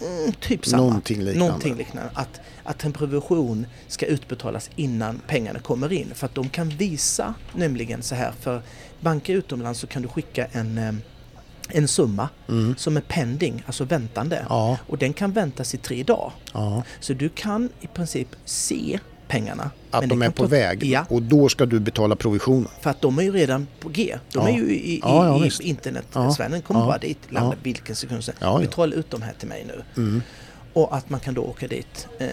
mm, 0.00 0.32
typ 0.40 0.66
samma. 0.66 0.82
Någonting 0.82 1.18
liknande. 1.18 1.46
Någonting 1.46 1.76
liknande. 1.76 2.10
Att, 2.14 2.40
att 2.64 2.84
en 2.84 2.92
provision 2.92 3.66
ska 3.88 4.06
utbetalas 4.06 4.70
innan 4.76 5.20
pengarna 5.26 5.58
kommer 5.58 5.92
in. 5.92 6.10
För 6.14 6.26
att 6.26 6.34
de 6.34 6.48
kan 6.48 6.68
visa 6.68 7.34
nämligen 7.54 8.02
så 8.02 8.14
här. 8.14 8.32
För 8.40 8.62
banker 9.00 9.34
utomlands 9.34 9.80
så 9.80 9.86
kan 9.86 10.02
du 10.02 10.08
skicka 10.08 10.46
en, 10.52 10.78
eh, 10.78 10.92
en 11.68 11.88
summa 11.88 12.28
Mm. 12.48 12.74
som 12.78 12.96
är 12.96 13.00
pending, 13.00 13.62
alltså 13.66 13.84
väntande. 13.84 14.46
Ja, 14.48 14.78
Och 14.88 14.98
den 14.98 15.12
kan 15.12 15.32
väntas 15.32 15.74
i 15.74 15.78
tre 15.78 16.02
dagar. 16.02 16.32
ja. 16.52 16.82
Så 17.00 17.12
du 17.12 17.28
kan 17.28 17.68
i 17.80 17.86
princip 17.86 18.28
se 18.44 18.98
pengarna. 19.28 19.70
Att 19.90 20.08
de 20.08 20.18
det 20.18 20.26
är 20.26 20.30
på 20.30 20.42
ta- 20.42 20.46
väg 20.48 20.84
Ja, 20.84 21.04
och 21.08 21.22
då 21.22 21.48
ska 21.48 21.66
du 21.66 21.80
betala 21.80 22.16
provisionen. 22.16 22.68
för 22.80 22.90
att 22.90 23.00
de 23.00 23.18
är 23.18 23.22
ju 23.22 23.32
redan 23.32 23.66
på 23.80 23.88
G. 23.88 24.16
De 24.32 24.38
Ja. 24.42 24.48
är 24.48 24.52
ju 24.52 24.70
i, 24.74 24.94
i, 24.94 25.00
Ja, 25.02 25.46
i 25.46 25.50
internetsfären. 25.62 26.52
Ja. 26.52 26.60
kommer 26.60 26.80
Ja. 26.80 26.86
bara 26.86 26.98
dit, 26.98 27.18
landar 27.28 27.52
Ja. 27.52 27.58
vilken 27.62 27.96
sekund 27.96 28.24
som 28.24 28.34
Ja, 28.40 28.46
ja. 28.46 28.58
Betala 28.58 28.94
ut 28.94 29.10
de 29.10 29.22
här 29.22 29.32
till 29.38 29.48
mig 29.48 29.64
nu. 29.68 29.82
Mm. 30.02 30.22
Och 30.72 30.96
att 30.96 31.10
man 31.10 31.20
kan 31.20 31.34
då 31.34 31.42
åka 31.42 31.66
dit 31.68 32.08
eh, 32.18 32.26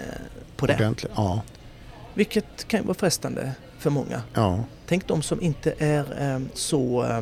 på 0.57 0.65
det. 0.65 0.73
Ordentligt. 0.75 1.11
Ja, 1.15 1.41
Vilket 2.13 2.67
kan 2.67 2.79
ju 2.79 2.85
vara 2.85 2.97
frestande 2.97 3.51
för 3.79 3.89
många. 3.89 4.21
Tänk 4.87 5.07
de 5.07 5.21
som 5.21 5.41
inte 5.41 5.73
är 5.79 6.33
eh, 6.35 6.39
så 6.53 7.03
eh, 7.05 7.21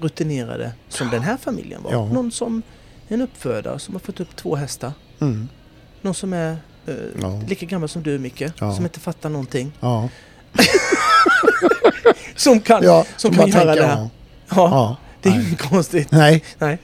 rutinerade 0.00 0.72
som 0.88 1.10
den 1.10 1.22
här 1.22 1.36
familjen 1.36 1.82
var. 1.82 1.92
Ja. 1.92 2.04
Någon 2.06 2.32
som 2.32 2.62
en 3.08 3.22
uppfödare 3.22 3.78
som 3.78 3.94
har 3.94 4.00
fått 4.00 4.20
upp 4.20 4.36
två 4.36 4.56
hästar. 4.56 4.92
Mm. 5.20 5.48
Någon 6.02 6.14
som 6.14 6.32
är 6.32 6.56
eh, 6.86 6.94
Ja. 7.22 7.42
lika 7.48 7.66
gammal 7.66 7.88
som 7.88 8.02
du 8.02 8.18
Micke, 8.18 8.40
Ja. 8.58 8.74
som 8.74 8.84
inte 8.84 9.00
fattar 9.00 9.28
någonting. 9.28 9.72
ja. 9.80 10.08
Som 12.36 12.60
kan, 12.60 12.82
ja 12.82 13.04
som 13.16 13.36
bara 13.36 13.50
kan 13.50 13.60
göra 13.60 13.74
det 13.74 13.86
här. 13.86 13.96
Ja. 13.98 14.10
Ja, 14.48 14.56
Ja. 14.56 14.96
det 15.22 15.28
är 15.28 15.32
Nej. 15.32 15.46
inget 15.46 15.60
konstigt. 15.60 16.10
Nej, 16.10 16.44
Nej, 16.58 16.78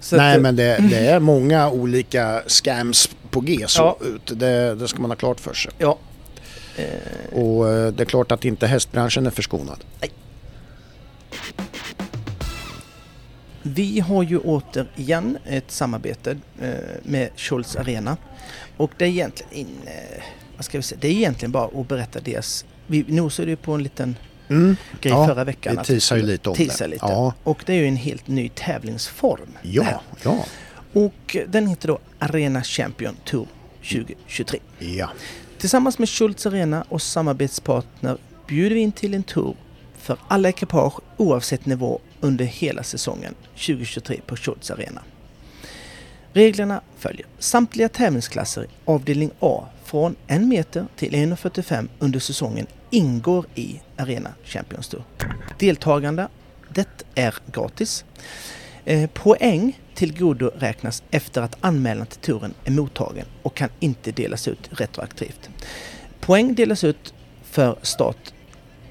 Så 0.00 0.16
Nej 0.16 0.36
att, 0.36 0.42
men 0.42 0.56
det, 0.56 0.78
det 0.90 0.96
är 1.06 1.20
många 1.20 1.70
olika 1.70 2.42
scams 2.46 3.10
på 3.30 3.40
G 3.40 3.64
så 3.66 3.82
Ja. 3.82 4.06
ut. 4.06 4.38
Det, 4.40 4.74
det 4.74 4.88
ska 4.88 5.00
man 5.00 5.10
ha 5.10 5.16
klart 5.16 5.40
för 5.40 5.54
sig. 5.54 5.72
Ja. 5.78 5.98
Eh, 6.76 7.38
Och 7.38 7.68
eh, 7.72 7.92
det 7.92 8.02
är 8.02 8.04
klart 8.04 8.32
att 8.32 8.44
inte 8.44 8.66
hästbranschen 8.66 9.26
är 9.26 9.30
förskonad. 9.30 9.84
Vi 13.62 14.00
har 14.00 14.22
ju 14.22 14.38
återigen 14.38 15.38
ett 15.46 15.70
samarbete 15.70 16.36
eh, 16.62 16.68
med 17.02 17.28
Schultz 17.36 17.76
Arena. 17.76 18.16
Och 18.76 18.90
det 18.96 19.04
är 19.04 19.08
egentligen, 19.08 19.52
in, 19.54 19.68
eh, 19.86 20.22
vad 20.56 20.64
ska 20.64 20.78
vi 20.78 20.82
säga, 20.82 20.98
det 21.00 21.08
är 21.08 21.12
egentligen 21.12 21.52
bara 21.52 21.80
att 21.80 21.88
berätta 21.88 22.20
deras... 22.20 22.64
Vi 22.86 23.04
nosade 23.08 23.50
ju 23.50 23.56
på 23.56 23.72
en 23.72 23.82
liten 23.82 24.16
Mm. 24.50 24.76
grej 25.00 25.12
Ja, 25.12 25.26
förra 25.26 25.44
veckan. 25.44 25.76
vi 25.78 25.84
teasar 25.84 26.16
ju 26.16 26.22
lite 26.22 26.48
om 26.50 26.56
det. 26.58 26.86
Lite. 26.86 26.98
Ja. 27.06 27.34
Och 27.44 27.62
det 27.66 27.72
är 27.72 27.76
ju 27.76 27.88
en 27.88 27.96
helt 27.96 28.28
ny 28.28 28.48
tävlingsform. 28.48 29.58
Ja, 29.62 30.02
ja, 30.22 30.44
Och 30.92 31.36
den 31.48 31.66
heter 31.66 31.88
då 31.88 31.98
Arena 32.18 32.62
Champion 32.62 33.16
Tour 33.24 33.46
2023. 33.82 34.60
ja. 34.78 35.10
Tillsammans 35.58 35.98
med 35.98 36.08
Schultz 36.08 36.46
Arena 36.46 36.84
och 36.88 37.02
samarbetspartner 37.02 38.16
bjuder 38.48 38.74
vi 38.74 38.80
in 38.80 38.92
till 38.92 39.14
en 39.14 39.22
tour 39.22 39.56
för 40.08 40.18
alla 40.28 40.48
ekipage 40.48 41.00
oavsett 41.16 41.66
nivå 41.66 42.00
under 42.20 42.44
hela 42.44 42.82
säsongen 42.82 43.34
2023 43.54 44.20
på 44.26 44.36
Schultz 44.36 44.70
Arena. 44.70 45.02
Reglerna 46.32 46.80
följer. 46.96 47.26
Samtliga 47.38 47.88
tävlingsklasser 47.88 48.64
i 48.64 48.66
avdelning 48.84 49.30
A 49.40 49.66
från 49.84 50.16
1 50.26 50.42
meter 50.42 50.86
till 50.96 51.12
1,45 51.12 51.88
under 51.98 52.20
säsongen 52.20 52.66
ingår 52.90 53.46
i 53.54 53.80
Arena 53.96 54.30
Champions 54.44 54.88
Tour. 54.88 55.02
Deltagande, 55.58 56.28
det 56.68 57.04
är 57.14 57.34
gratis. 57.52 58.04
Eh, 58.84 59.10
poäng 59.10 59.80
till 59.94 60.18
godo 60.18 60.50
räknas 60.58 61.02
efter 61.10 61.42
att 61.42 61.56
anmälan 61.60 62.06
till 62.06 62.20
touren 62.20 62.54
är 62.64 62.70
mottagen 62.70 63.26
och 63.42 63.54
kan 63.54 63.68
inte 63.80 64.12
delas 64.12 64.48
ut 64.48 64.68
retroaktivt. 64.70 65.50
Poäng 66.20 66.54
delas 66.54 66.84
ut 66.84 67.14
för 67.42 67.78
start, 67.82 68.32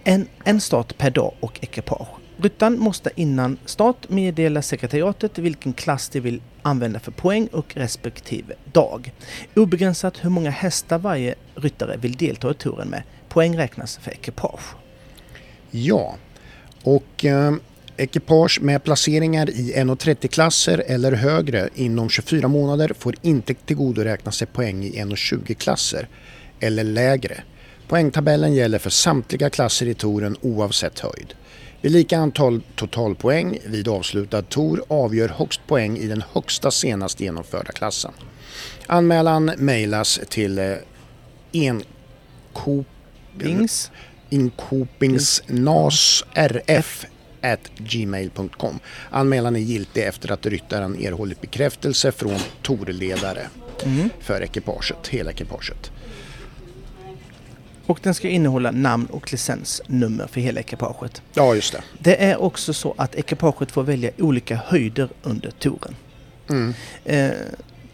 en, 0.07 0.27
en 0.43 0.61
start 0.61 0.97
per 0.97 1.09
dag 1.09 1.33
och 1.39 1.59
ekipage. 1.61 2.07
Ryttaren 2.37 2.79
måste 2.79 3.09
innan 3.15 3.57
start 3.65 4.09
meddela 4.09 4.61
sekretariatet 4.61 5.37
vilken 5.37 5.73
klass 5.73 6.09
de 6.09 6.19
vill 6.19 6.41
använda 6.61 6.99
för 6.99 7.11
poäng 7.11 7.47
och 7.47 7.75
respektive 7.75 8.55
dag. 8.73 9.11
Obegränsat 9.55 10.25
hur 10.25 10.29
många 10.29 10.49
hästar 10.49 10.99
varje 10.99 11.35
ryttare 11.55 11.97
vill 11.97 12.13
delta 12.15 12.51
i 12.51 12.53
touren 12.53 12.87
med. 12.87 13.03
Poäng 13.29 13.57
räknas 13.57 13.97
för 13.97 14.11
ekipage. 14.11 14.75
Ja, 15.71 16.15
och 16.83 17.25
eh, 17.25 17.53
ekipage 17.97 18.61
med 18.61 18.83
placeringar 18.83 19.49
i 19.49 19.73
1,30-klasser 19.75 20.83
eller 20.87 21.11
högre 21.11 21.69
inom 21.75 22.09
24 22.09 22.47
månader 22.47 22.91
får 22.99 23.15
inte 23.21 23.53
tillgodoräkna 23.53 24.31
sig 24.31 24.47
poäng 24.47 24.83
i 24.83 24.91
1,20-klasser 24.91 26.07
eller 26.59 26.83
lägre. 26.83 27.43
Poängtabellen 27.87 28.53
gäller 28.53 28.79
för 28.79 28.89
samtliga 28.89 29.49
klasser 29.49 29.85
i 29.85 29.93
touren 29.93 30.37
oavsett 30.41 30.99
höjd. 30.99 31.33
Vid 31.81 31.91
lika 31.91 32.17
antal 32.17 32.61
totalpoäng 32.75 33.59
vid 33.65 33.87
avslutad 33.87 34.41
tour 34.41 34.83
avgör 34.87 35.29
högst 35.29 35.61
poäng 35.67 35.97
i 35.97 36.07
den 36.07 36.23
högsta 36.33 36.71
senast 36.71 37.19
genomförda 37.19 37.71
klassen. 37.71 38.11
Anmälan 38.87 39.45
mejlas 39.57 40.19
till 40.29 40.59
eh, 40.59 40.73
enkop 41.53 42.87
Bings. 43.37 43.91
inkopingsnasrf 44.29 47.05
gmail.com. 47.77 48.79
Anmälan 49.09 49.55
är 49.55 49.59
giltig 49.59 50.03
efter 50.03 50.31
att 50.31 50.45
ryttaren 50.45 51.01
erhållit 51.01 51.41
bekräftelse 51.41 52.11
från 52.11 52.39
torledare 52.61 53.47
Mm. 53.85 54.09
för 54.19 54.41
ekipaget, 54.41 55.07
hela 55.07 55.31
ekipaget. 55.31 55.91
Och 57.87 57.99
den 58.03 58.13
ska 58.13 58.29
innehålla 58.29 58.71
namn 58.71 59.05
och 59.05 59.31
licensnummer 59.31 60.27
för 60.27 60.41
hela 60.41 60.59
ekipaget. 60.59 61.21
Ja, 61.33 61.55
just 61.55 61.73
det. 61.73 61.81
Det 61.99 62.23
är 62.23 62.41
också 62.41 62.73
så 62.73 62.93
att 62.97 63.15
ekipaget 63.15 63.71
får 63.71 63.83
välja 63.83 64.11
olika 64.17 64.55
höjder 64.65 65.09
under 65.23 65.51
touren. 65.51 65.95
Mm. 66.49 66.73
Eh, 67.05 67.31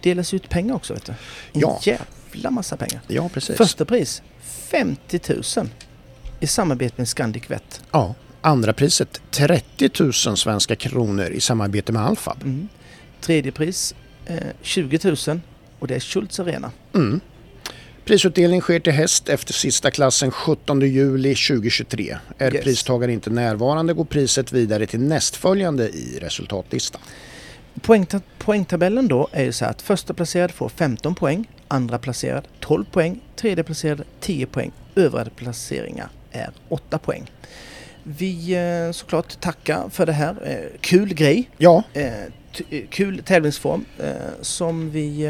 delas 0.02 0.34
ut 0.34 0.50
pengar 0.50 0.76
också 0.76 0.94
vet 0.94 1.06
du. 1.06 1.12
En 1.12 1.62
Ja. 1.62 1.80
jävla 1.84 2.52
massa 2.52 2.78
pengar. 2.78 3.02
Ja, 3.08 3.30
precis. 3.34 3.58
Första 3.58 3.86
pris 3.86 4.22
50 4.42 5.20
000 5.58 5.70
i 6.40 6.48
samarbete 6.48 6.94
med 6.98 7.08
Scandic 7.08 7.44
Vet. 7.52 7.82
Ja. 7.92 8.16
Andra 8.42 8.74
priset 8.74 9.22
30 9.32 9.90
000 10.04 10.14
svenska 10.14 10.76
kronor 10.76 11.26
i 11.26 11.42
samarbete 11.42 11.92
med 11.92 12.02
Alfab. 12.06 12.44
Mm. 12.44 12.68
Tredje 13.22 13.52
pris 13.52 13.96
eh, 14.26 14.38
20 14.62 15.00
000 15.28 15.40
och 15.80 15.88
det 15.88 15.96
är 15.96 16.00
Schultz 16.00 16.40
Arena. 16.40 16.72
Mm. 16.94 17.20
Prisutdelning 18.06 18.62
sker 18.62 18.80
till 18.80 18.94
häst 18.94 19.30
efter 19.30 19.54
sista 19.54 19.92
klassen 19.92 20.32
17 20.32 20.82
juli 20.82 21.36
2023. 21.36 22.18
Är 22.38 22.54
Yes. 22.56 22.64
pristagare 22.64 23.14
inte 23.14 23.30
närvarande 23.30 23.94
går 23.94 24.06
priset 24.06 24.52
vidare 24.52 24.86
till 24.86 25.00
nästföljande 25.00 25.90
i 25.90 26.20
resultatlistan. 26.22 27.02
Poängta- 27.82 28.22
poängtabellen 28.40 29.08
då 29.08 29.28
är 29.32 29.44
ju 29.44 29.52
så 29.52 29.66
att 29.66 29.82
första 29.82 30.14
placerad 30.14 30.52
får 30.52 30.70
15 30.70 31.16
poäng, 31.16 31.48
andra 31.68 31.98
placerad 32.00 32.48
12 32.60 32.86
poäng, 32.86 33.20
tredje 33.36 33.64
placerad 33.64 34.02
10 34.20 34.46
poäng, 34.46 34.72
övriga 34.96 35.26
placeringar 35.36 36.10
är 36.32 36.50
8 36.70 36.98
poäng. 36.98 37.32
Vi 38.04 38.54
eh, 38.54 38.92
såklart 38.92 39.40
tackar 39.42 39.90
för 39.90 40.06
det 40.06 40.12
här. 40.14 40.36
Eh, 40.46 40.80
kul 40.82 41.14
grej, 41.14 41.50
Ja, 41.58 41.84
eh, 41.94 42.12
kul 42.90 43.22
tävlingsform 43.26 43.86
som 44.42 44.92
vi 44.92 45.26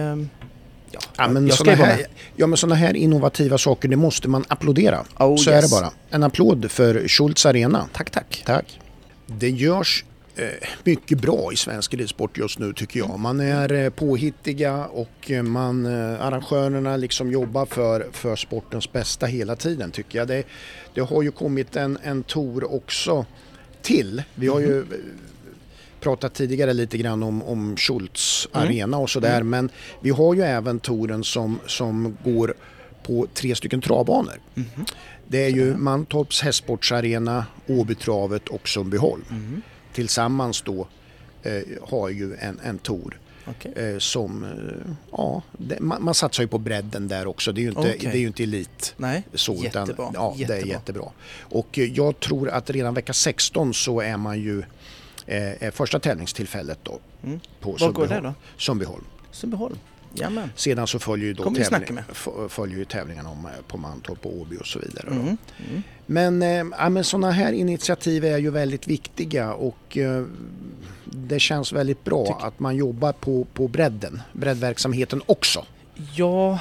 Ja, 0.94 1.00
Ja 1.18 1.28
men, 1.28 1.48
vara 1.48 1.76
här, 1.76 2.06
ja 2.36 2.48
men 2.48 2.58
såna 2.58 2.76
här 2.76 2.96
innovativa 2.96 3.58
saker, 3.58 3.88
det 3.88 3.96
måste 3.96 4.28
man 4.28 4.46
applådera. 4.48 5.06
Oh, 5.20 5.38
Så 5.38 5.50
yes. 5.50 5.58
är 5.58 5.62
det 5.62 5.82
bara. 5.82 5.94
En 6.10 6.24
applåd 6.24 6.72
för 6.72 7.08
Schultz 7.08 7.46
Arena. 7.46 7.90
Tack, 7.94 8.10
tack. 8.10 8.44
Tack. 8.46 8.80
Det 9.28 9.50
görs 9.50 10.06
eh, 10.36 10.46
mycket 10.84 11.22
bra 11.22 11.54
i 11.54 11.56
svensk 11.56 11.94
ridsport 11.94 12.38
just 12.38 12.60
nu 12.60 12.74
tycker 12.74 13.00
jag. 13.00 13.20
Man 13.20 13.40
är 13.40 13.74
eh, 13.74 13.90
påhittiga 13.90 14.86
och 14.86 15.32
eh, 15.32 15.44
man, 15.44 15.86
arrangörerna 15.86 16.98
liksom 16.98 17.32
jobbar 17.32 17.66
för, 17.66 18.08
för 18.12 18.36
sportens 18.36 18.92
bästa 18.92 19.26
hela 19.26 19.56
tiden 19.56 19.92
tycker 19.92 20.20
jag. 20.20 20.28
Det, 20.28 20.44
det 20.94 21.02
har 21.02 21.22
ju 21.22 21.32
kommit 21.32 21.76
en, 21.76 21.98
en 22.04 22.24
tour 22.24 22.74
också 22.74 23.26
till. 23.84 24.24
Vi 24.36 24.48
har 24.48 24.60
ju 24.60 24.80
eh, 24.80 24.86
pratat 26.04 26.34
tidigare 26.34 26.74
lite 26.74 26.98
grann 26.98 27.24
om, 27.24 27.44
om 27.44 27.78
Schultz 27.78 28.48
Mm. 28.54 28.68
arena 28.68 28.98
och 28.98 29.10
sådär 29.10 29.44
men 29.44 29.70
vi 30.02 30.10
har 30.10 30.34
ju 30.34 30.42
även 30.42 30.80
touren 30.80 31.24
som, 31.24 31.60
som 31.68 32.18
går 32.24 32.54
på 33.04 33.28
tre 33.34 33.56
stycken 33.56 33.82
travbanor. 33.82 34.34
Mhm. 34.54 34.86
Det 35.28 35.46
är 35.46 35.50
ju 35.50 35.78
Mantorps 35.78 36.42
hästsportsarena, 36.42 37.46
Åbytravet 37.68 38.48
och 38.50 38.68
Sundbyholm. 38.68 39.24
Mhm. 39.30 39.62
Tillsammans 39.94 40.62
då 40.62 40.88
eh, 41.44 41.62
har 41.82 42.10
ju 42.10 42.36
en, 42.36 42.60
en 42.64 42.78
tour 42.78 43.20
Okej. 43.48 43.74
eh, 43.76 43.98
som, 44.00 44.44
eh, 44.44 44.50
ja, 45.12 45.42
det, 45.58 45.80
man, 45.80 46.04
man 46.04 46.14
satsar 46.14 46.44
ju 46.44 46.48
på 46.48 46.58
bredden 46.58 47.08
där 47.08 47.28
också. 47.28 47.52
Det 47.52 47.62
är 47.62 47.64
ju 47.64 47.70
inte, 47.70 47.82
Okej. 47.82 48.00
det 48.12 48.18
är 48.18 48.28
inte 48.28 48.44
elit. 48.44 48.94
Nej, 48.98 49.24
Så, 49.34 49.54
utan- 49.54 49.64
jättebra. 49.88 50.12
ja, 50.14 50.34
jättebra. 50.38 50.56
det 50.56 50.62
är 50.62 50.66
jättebra. 50.68 51.06
Och 51.40 51.78
jag 51.78 52.20
tror 52.20 52.50
att 52.50 52.70
redan 52.70 52.94
vecka 52.94 53.14
16 53.14 53.74
så 53.74 54.02
är 54.02 54.18
man 54.18 54.40
ju 54.42 54.64
eh, 55.26 55.64
är 55.64 55.72
första 55.72 56.00
tävlingstillfället 56.00 56.80
då 56.84 57.00
Mm. 57.24 57.40
på 57.60 57.72
Var 57.72 57.92
går 57.92 58.04
det 58.04 58.10
Sundbyholm. 58.10 58.24
då? 58.24 58.34
Sundbyholm. 58.58 59.04
Sundbyholm? 59.32 59.76
Jamen. 60.16 60.50
Sedan 60.56 60.88
så 60.88 61.00
följer 61.00 61.28
ju 61.28 61.34
då 61.34 61.44
tävling, 61.44 62.00
följer 62.50 62.78
ju 62.78 62.86
tävlingarna 62.86 63.30
om, 63.30 63.46
eh, 63.46 63.52
på 63.68 63.78
Mantorp 63.78 64.26
och 64.26 64.38
Åby 64.42 64.58
och 64.58 64.68
så 64.68 64.80
vidare. 64.80 65.08
Mm. 65.08 65.38
Mm. 65.70 65.84
Men, 66.06 66.42
eh, 66.42 66.78
ja, 66.80 66.90
men 66.90 67.04
sådana 67.04 67.32
här 67.32 67.52
initiativ 67.54 68.26
är 68.26 68.38
ju 68.38 68.50
väldigt 68.50 68.88
viktiga 68.88 69.54
och 69.54 69.98
eh, 69.98 70.26
det 71.06 71.40
känns 71.40 71.74
väldigt 71.74 72.04
bra 72.04 72.26
Tyck- 72.26 72.48
att 72.48 72.60
man 72.60 72.76
jobbar 72.76 73.12
på, 73.14 73.48
på 73.54 73.68
bredden, 73.68 74.22
breddverksamheten 74.34 75.22
också. 75.26 75.66
Ja, 76.16 76.60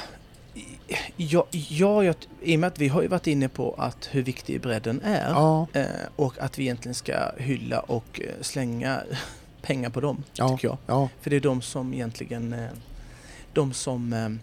ja, 1.17 1.45
ja, 1.51 2.03
jag, 2.03 2.15
i 2.41 2.55
och 2.55 2.59
med 2.59 2.67
att 2.67 2.79
vi 2.79 2.87
har 2.87 3.01
ju 3.01 3.07
varit 3.07 3.27
inne 3.27 3.49
på 3.49 3.75
att 3.77 4.09
hur 4.11 4.23
viktig 4.23 4.61
bredden 4.61 5.01
är 5.03 5.29
Ja, 5.29 5.67
eh, 5.73 5.85
och 6.15 6.39
att 6.39 6.59
vi 6.59 6.63
egentligen 6.63 6.95
ska 6.95 7.31
hylla 7.37 7.79
och 7.79 8.21
eh, 8.23 8.41
slänga 8.41 9.01
pengar 9.61 9.89
på 9.89 10.01
dem, 10.01 10.23
Ja. 10.33 10.49
tycker 10.49 10.67
jag. 10.67 10.77
ja, 10.87 11.09
För 11.21 11.29
det 11.29 11.35
är 11.35 11.39
de 11.39 11.61
som 11.61 11.93
egentligen, 11.93 12.53
eh, 12.53 12.69
de 13.53 13.73
som 13.73 14.39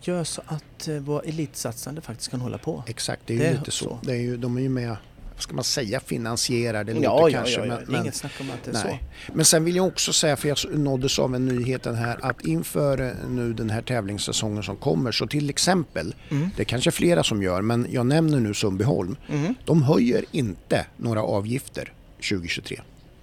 gör 0.00 0.24
så 0.24 0.42
att 0.46 0.88
våra 1.00 1.22
elitsatsande 1.22 2.00
faktiskt 2.00 2.30
kan 2.30 2.40
hålla 2.40 2.58
på. 2.58 2.82
exakt. 2.86 3.22
Det 3.26 3.32
är 3.32 3.36
ju 3.36 3.42
Det 3.42 3.48
är 3.48 3.52
lite 3.58 3.70
så. 3.70 3.84
så. 3.84 3.98
Det 4.02 4.12
är 4.12 4.16
ju, 4.20 4.36
de 4.36 4.56
är 4.56 4.60
ju 4.62 4.68
med, 4.68 4.96
vad 5.34 5.42
ska 5.42 5.54
man 5.54 5.64
säga, 5.64 6.00
finansierar. 6.00 6.84
Det 6.84 6.94
låter 6.94 7.04
ja, 7.04 7.28
ja, 7.28 7.36
kanske. 7.36 7.60
ja, 7.60 7.66
ja, 7.66 7.78
men, 7.86 8.00
inget 8.02 8.14
snack 8.14 8.32
om 8.40 8.50
att 8.50 8.64
det 8.64 8.78
är 8.78 8.84
nej. 8.84 9.02
men 9.32 9.44
sen 9.44 9.64
vill 9.64 9.76
jag 9.76 9.86
också 9.86 10.12
säga, 10.12 10.36
för 10.36 10.48
jag 10.48 10.58
nåddes 10.78 11.18
av 11.18 11.34
en 11.34 11.46
nyheten 11.46 11.94
här, 11.94 12.18
att 12.22 12.44
inför 12.44 13.00
eh, 13.00 13.28
nu 13.28 13.52
den 13.52 13.70
här 13.70 13.82
tävlingssäsongen 13.82 14.62
som 14.62 14.76
kommer 14.76 15.12
så 15.12 15.26
till 15.26 15.50
exempel, 15.50 16.14
så. 16.28 16.34
Mm. 16.34 16.50
det 16.56 16.62
är 16.62 16.64
kanske 16.64 16.90
flera 16.90 17.24
som 17.24 17.42
gör, 17.42 17.62
men 17.62 17.86
jag 17.90 18.06
nämner 18.06 18.40
nu 18.40 18.54
Sundbyholm, 18.54 19.16
Mm. 19.28 19.54
de 19.64 19.82
höjer 19.82 20.24
inte 20.30 20.86
några 20.96 21.22
avgifter 21.22 21.92
2023. 22.16 22.80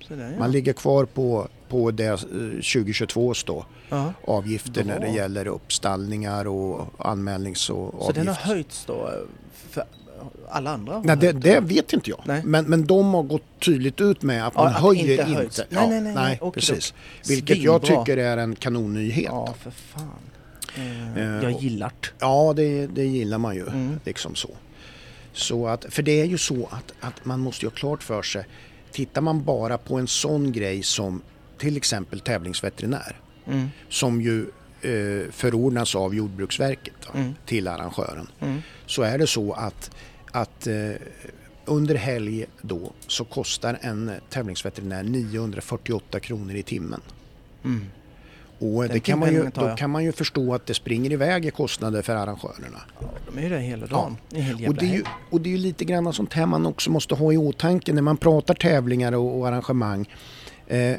Så 0.08 0.16
där, 0.16 0.32
ja. 0.32 0.40
Man 0.40 0.52
ligger 0.52 0.74
kvar 0.74 1.06
på, 1.06 1.48
på 1.70 1.92
det 1.92 2.06
eh, 2.06 2.18
2022 2.18 3.34
då, 3.46 3.66
ja. 3.90 4.14
avgifter 4.28 4.84
när 4.84 5.00
det 5.00 5.10
gäller 5.10 5.48
uppstallningar 5.48 6.48
och 6.48 6.88
anmälnings 6.98 7.70
och 7.70 8.04
Så 8.06 8.12
den 8.12 8.28
har 8.28 8.36
höjts 8.36 8.86
då 8.86 8.94
eh, 8.94 9.14
för 9.70 9.84
alla 10.50 10.70
andra? 10.72 11.02
Nej, 11.06 11.18
det, 11.18 11.32
det 11.32 11.60
vet 11.60 11.94
inte 11.94 12.10
jag. 12.10 12.20
Nej. 12.26 12.42
Men, 12.46 12.66
men 12.66 12.86
de 12.86 13.14
har 13.14 13.24
gått 13.24 13.44
tydligt 13.60 14.02
ut 14.02 14.22
med 14.22 14.48
att 14.48 14.54
Ja, 14.56 14.64
man 14.64 14.74
att 14.74 14.82
höjer 14.82 15.02
inte 15.02 15.14
inte. 15.14 15.24
höjs. 15.34 15.62
Nej, 15.70 15.90
nej, 15.90 16.02
nej, 16.02 16.14
nej. 16.42 16.52
Precis. 16.54 16.94
Vilket 17.28 17.58
jag 17.58 17.86
Svinbra. 17.86 18.04
tycker 18.06 18.18
är 18.18 18.38
en 18.38 18.56
kanonnyhet. 18.56 19.26
Ja, 19.32 19.54
för 19.60 19.72
fan. 19.72 20.20
Eh, 21.18 21.44
jag 21.44 21.52
gillar 21.62 21.92
det. 22.02 22.08
Ja, 22.20 22.54
det, 22.56 22.88
det 22.88 23.06
gillar 23.06 23.38
man 23.38 23.56
ju. 23.56 23.68
Mm. 23.68 24.00
Liksom 24.06 24.36
så. 24.36 24.50
så 25.34 25.68
att, 25.68 25.86
för 25.90 26.04
det 26.04 26.22
är 26.22 26.26
ju 26.26 26.38
så 26.38 26.70
att, 26.72 26.94
att 27.00 27.26
man 27.26 27.40
måste 27.40 27.66
ju 27.66 27.70
ha 27.70 27.76
klart 27.76 28.04
för 28.04 28.22
sig. 28.22 28.46
Tittar 28.92 29.22
man 29.22 29.44
bara 29.44 29.78
på 29.78 29.96
en 30.00 30.08
sån 30.08 30.52
grej 30.52 30.84
som 30.84 31.22
till 31.58 31.78
exempel 31.78 32.20
tävlingsveterinär. 32.20 33.20
Mm. 33.48 33.68
Som 33.90 34.22
ju 34.22 34.42
eh, 34.82 35.32
förordnas 35.32 35.96
av 35.96 36.16
Jordbruksverket 36.16 36.94
då, 37.14 37.20
Mm. 37.20 37.34
till 37.46 37.68
arrangören. 37.68 38.28
Mm. 38.40 38.62
Så 38.86 39.02
är 39.02 39.18
det 39.18 39.28
så 39.28 39.54
att, 39.54 39.92
att 40.32 40.68
eh, 40.68 40.92
under 41.66 41.96
helg 41.96 42.46
då 42.62 42.92
så 43.08 43.24
kostar 43.24 43.78
en 43.82 44.12
tävlingsveterinär 44.30 45.04
948 45.04 46.20
kronor 46.20 46.56
i 46.56 46.64
timmen. 46.64 47.02
Mm. 47.64 47.86
Och 48.60 48.82
Den 48.82 48.92
det 48.92 49.00
kan 49.00 49.20
man 49.20 49.34
ju, 49.34 49.50
då 49.54 49.76
kan 49.76 49.90
man 49.90 50.04
ju 50.04 50.12
förstå 50.12 50.54
att 50.54 50.66
det 50.66 50.74
springer 50.74 51.12
iväg 51.12 51.46
i 51.46 51.52
kostnader 51.52 52.02
för 52.02 52.16
arrangörerna. 52.16 52.82
Ja, 53.00 53.08
de 53.32 53.38
är 53.38 53.44
ju 53.44 53.50
där 53.50 53.58
hela 53.58 53.86
dagen. 53.86 54.18
En 54.32 54.42
hel 54.42 54.68
Och 54.68 54.76
det, 54.76 54.86
är 54.86 54.94
ju, 54.94 55.04
och 55.30 55.42
det 55.42 55.50
är 55.50 55.52
ju 55.52 55.58
lite 55.58 55.86
grann 55.86 56.14
sånt 56.14 56.34
här 56.34 56.46
man 56.46 56.66
också 56.66 56.92
måste 56.92 57.16
ha 57.16 57.34
i 57.34 57.38
åtanke 57.38 57.94
när 57.94 58.02
man 58.02 58.18
pratar 58.18 58.54
tävlingar 58.54 59.12
och, 59.12 59.40
och 59.40 59.48
arrangemang. 59.48 60.10
Eh, 60.68 60.96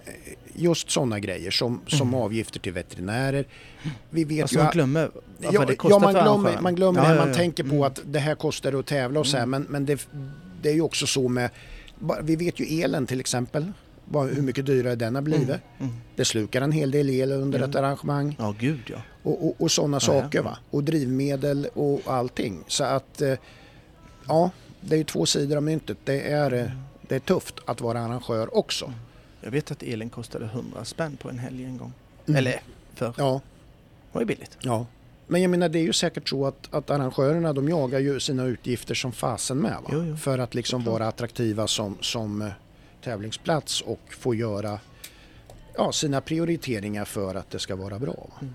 just 0.54 0.90
sådana 0.90 1.18
grejer 1.20 1.50
som, 1.50 1.80
som 1.86 2.08
Mm. 2.08 2.20
avgifter 2.20 2.60
till 2.60 2.72
veterinärer. 2.72 3.44
Vi 4.10 4.24
vet 4.24 4.42
Alltså 4.42 4.56
ju 4.58 4.62
man 4.62 4.72
glömmer 4.72 5.10
vad 5.38 5.54
Ja, 5.54 5.64
det 5.64 5.76
kostar 5.76 5.94
ja 5.96 5.98
man 5.98 6.12
för 6.14 6.20
glömmer, 6.22 6.30
arrangören. 6.30 6.62
man 6.62 6.74
glömmer 6.74 7.02
Ja, 7.04 7.08
det. 7.12 7.18
Man 7.18 7.28
ja. 7.28 7.34
tänker 7.34 7.62
på 7.64 7.68
Mm. 7.74 7.82
att 7.82 8.00
det 8.04 8.18
här 8.18 8.34
kostar 8.34 8.72
att 8.78 8.86
tävla 8.86 9.20
och 9.20 9.26
så 9.26 9.36
här. 9.36 9.46
Men, 9.46 9.62
men 9.68 9.86
det, 9.86 10.08
det 10.62 10.68
är 10.70 10.74
ju 10.74 10.80
också 10.80 11.06
så 11.06 11.28
med, 11.28 11.50
vi 12.22 12.36
vet 12.36 12.60
ju 12.60 12.82
elen 12.82 13.06
till 13.06 13.20
exempel. 13.20 13.72
Hur 14.12 14.42
mycket 14.42 14.66
dyrare 14.66 14.94
den 14.94 15.14
har 15.14 15.22
blivit. 15.22 15.48
Mm. 15.48 15.60
Mm. 15.80 15.92
Det 16.16 16.24
slukar 16.24 16.62
en 16.62 16.72
hel 16.72 16.90
del 16.90 17.10
el 17.10 17.32
under 17.32 17.58
Mm. 17.58 17.70
ett 17.70 17.76
arrangemang. 17.76 18.36
Ja, 18.38 18.54
gud 18.58 18.80
ja. 18.86 18.96
Och, 19.22 19.46
och, 19.46 19.60
och 19.60 19.70
sådana 19.70 20.00
saker 20.00 20.42
va. 20.42 20.58
Och 20.70 20.84
drivmedel 20.84 21.68
och 21.74 22.00
allting. 22.06 22.64
Så 22.66 22.84
att 22.84 23.20
eh, 23.22 23.34
ja, 24.28 24.50
det 24.80 24.94
är 24.94 24.98
ju 24.98 25.04
två 25.04 25.26
sidor 25.26 25.56
av 25.56 25.62
myntet. 25.62 25.96
Det 26.04 26.20
är, 26.20 26.52
eh, 26.52 26.64
det 27.08 27.14
är 27.14 27.18
tufft 27.20 27.54
att 27.64 27.80
vara 27.80 28.00
arrangör 28.00 28.56
också. 28.56 28.92
Jag 29.42 29.50
vet 29.50 29.70
att 29.70 29.82
elen 29.82 30.10
kostade 30.10 30.44
100 30.44 30.84
spänn 30.84 31.16
på 31.16 31.28
en 31.30 31.38
helg 31.38 31.64
en 31.64 31.76
gång. 31.78 31.92
Mm. 32.26 32.38
Eller 32.38 32.60
för. 32.94 33.14
Ja, 33.16 33.40
Det 33.42 34.14
var 34.14 34.20
ju 34.22 34.26
billigt. 34.26 34.58
ja. 34.60 34.86
Men 35.26 35.42
jag 35.42 35.50
menar 35.50 35.68
det 35.68 35.78
är 35.78 35.82
ju 35.82 35.92
säkert 35.92 36.28
så 36.28 36.46
att, 36.46 36.74
att 36.74 36.90
arrangörerna 36.90 37.52
de 37.52 37.68
jagar 37.68 37.98
ju 37.98 38.20
sina 38.20 38.44
utgifter 38.44 38.94
som 38.94 39.12
fasen 39.12 39.58
med. 39.58 39.76
Jo, 39.92 40.04
jo. 40.04 40.16
För 40.16 40.38
att 40.38 40.54
liksom 40.54 40.84
vara 40.84 41.08
attraktiva 41.08 41.66
som, 41.66 41.98
som 42.00 42.42
eh, 42.42 42.48
tävlingsplats 43.04 43.80
och 43.80 44.00
få 44.10 44.34
göra 44.34 44.78
ja, 45.76 45.92
sina 45.92 46.20
prioriteringar 46.20 47.04
för 47.04 47.34
att 47.34 47.50
det 47.50 47.58
ska 47.58 47.76
vara 47.76 47.98
bra. 47.98 48.28
Mm. 48.40 48.54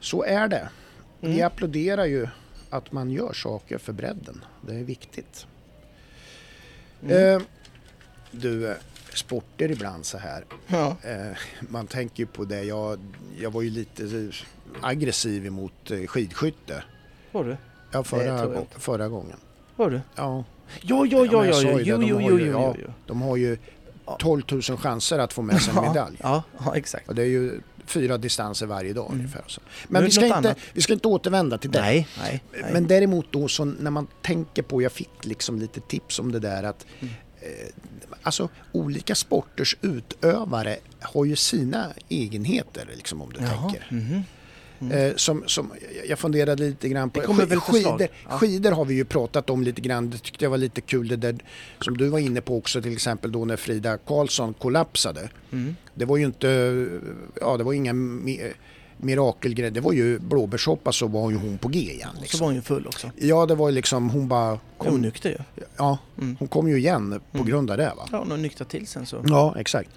Så 0.00 0.22
är 0.24 0.48
det. 0.48 0.68
Vi 1.20 1.32
Mm. 1.32 1.46
applåderar 1.46 2.04
ju 2.04 2.28
att 2.70 2.92
man 2.92 3.10
gör 3.10 3.32
saker 3.32 3.78
för 3.78 3.92
bredden. 3.92 4.44
Det 4.66 4.74
är 4.74 4.84
viktigt. 4.84 5.46
Mm. 7.02 7.34
Eh, 7.36 7.42
du, 8.30 8.68
eh, 8.70 8.76
sporter 9.14 9.70
ibland 9.70 10.06
så 10.06 10.18
här. 10.18 10.44
Ja. 10.66 10.96
Eh, 11.02 11.36
man 11.60 11.86
tänker 11.86 12.22
ju 12.22 12.26
på 12.26 12.44
det. 12.44 12.62
Jag, 12.62 12.98
jag 13.40 13.50
var 13.50 13.62
ju 13.62 13.70
lite 13.70 14.30
aggressiv 14.80 15.46
emot 15.46 15.90
eh, 15.90 16.06
skidskytte. 16.06 16.84
Var 17.32 17.44
du? 17.44 17.56
Ja, 17.92 18.04
förra, 18.04 18.46
gång, 18.46 18.66
förra 18.78 19.08
gången. 19.08 19.36
Var 19.76 19.90
du? 19.90 20.00
Ja, 20.14 20.44
Ja, 20.82 21.06
ja, 21.06 21.26
Ja, 21.32 21.44
ja, 21.46 21.62
ja, 21.62 21.80
Jo, 21.80 22.02
jo, 22.02 22.20
jo, 22.20 22.38
ju- 22.38 22.46
jo, 22.52 22.74
jo. 22.86 22.92
de 23.06 23.22
har 23.22 23.36
ju 23.36 23.58
Ja. 24.06 24.16
12 24.20 24.42
000 24.50 24.62
chanser 24.62 25.18
att 25.18 25.32
få 25.32 25.42
med 25.42 25.62
sig 25.62 25.74
en 25.76 25.82
medalj. 25.82 26.16
Ja, 26.22 26.42
ja, 26.64 26.76
exakt. 26.76 27.08
Och 27.08 27.14
det 27.14 27.22
är 27.22 27.26
ju 27.26 27.60
fyra 27.86 28.18
distanser 28.18 28.66
varje 28.66 28.92
dag 28.92 29.06
Mm. 29.06 29.18
ungefär. 29.18 29.44
Så. 29.46 29.60
Men 29.88 30.04
vi 30.04 30.10
ska, 30.10 30.24
inte, 30.24 30.36
annat. 30.36 30.58
vi 30.72 30.80
ska 30.82 30.92
inte 30.92 31.08
återvända 31.08 31.58
till 31.58 31.70
det. 31.70 31.80
Nej, 31.80 32.08
nej. 32.20 32.42
nej. 32.52 32.72
Men 32.72 32.86
däremot 32.86 33.32
då 33.32 33.48
så 33.48 33.64
när 33.64 33.90
man 33.90 34.06
tänker 34.22 34.62
på, 34.62 34.82
jag 34.82 34.92
fick 34.92 35.10
liksom 35.24 35.58
lite 35.58 35.80
tips 35.80 36.18
om 36.18 36.32
det 36.32 36.38
där 36.38 36.62
att 36.62 36.86
Mm. 37.00 37.14
Eh, 37.48 37.68
alltså 38.22 38.48
olika 38.72 39.14
sporters 39.14 39.76
utövare 39.82 40.76
har 41.00 41.24
ju 41.24 41.36
sina 41.36 41.86
egenheter 42.08 42.88
liksom 42.96 43.22
om 43.22 43.32
du 43.32 43.40
Jaha, 43.40 43.70
tänker. 43.70 43.86
mhm. 43.90 44.22
Eh, 44.92 45.14
som, 45.16 45.44
som, 45.46 45.72
jag 46.08 46.18
funderade 46.18 46.62
lite 46.62 46.88
grann 46.88 47.10
på 47.10 47.20
skidor, 47.20 48.08
Ja. 48.28 48.38
skidor 48.38 48.70
har 48.70 48.84
vi 48.84 48.94
ju 48.94 49.04
pratat 49.04 49.50
om 49.50 49.62
lite 49.62 49.80
grann. 49.80 50.10
Det 50.10 50.18
tyckte 50.18 50.44
jag 50.44 50.50
var 50.50 50.58
lite 50.58 50.80
kul 50.80 51.08
det 51.08 51.16
där 51.16 51.36
som 51.80 51.96
du 51.96 52.08
var 52.08 52.18
inne 52.18 52.40
på 52.40 52.56
också 52.56 52.82
till 52.82 52.92
exempel 52.92 53.32
då 53.32 53.44
när 53.44 53.56
Frida 53.56 53.98
Karlsson 53.98 54.54
kollapsade. 54.54 55.28
Mm. 55.52 55.76
Det 55.94 56.04
var 56.04 56.16
ju 56.16 56.24
inte, 56.24 56.48
ja 57.40 57.56
det 57.56 57.64
var 57.64 57.72
inga 57.72 57.92
mirakelgrej. 58.98 59.70
Det 59.70 59.80
var 59.80 59.92
ju 59.92 60.18
blåbärssoppa 60.18 60.92
så 60.92 61.06
var 61.06 61.30
ju 61.30 61.36
hon 61.36 61.58
på 61.58 61.68
G 61.68 61.78
igen. 61.78 62.08
Så 62.14 62.20
Liksom. 62.20 62.40
var 62.40 62.46
hon 62.46 62.54
ju 62.54 62.62
full 62.62 62.86
också. 62.86 63.10
Ja, 63.16 63.46
det 63.46 63.54
var 63.54 63.68
ju 63.68 63.74
liksom 63.74 64.10
hon 64.10 64.28
bara... 64.28 64.58
Kom, 64.78 64.94
Onykter 64.94 65.30
ju. 65.30 65.62
ja, 65.76 65.98
Mm. 66.18 66.36
hon 66.38 66.48
kom 66.48 66.68
ju 66.68 66.76
igen 66.78 67.20
på 67.32 67.38
Mm. 67.38 67.48
grund 67.50 67.70
av 67.70 67.76
det 67.76 67.92
va? 67.96 68.08
Ja, 68.12 68.24
hon 68.28 68.42
nyktrar 68.42 68.66
till 68.66 68.86
sen 68.86 69.06
så. 69.06 69.24
Ja, 69.28 69.54
exakt. 69.58 69.90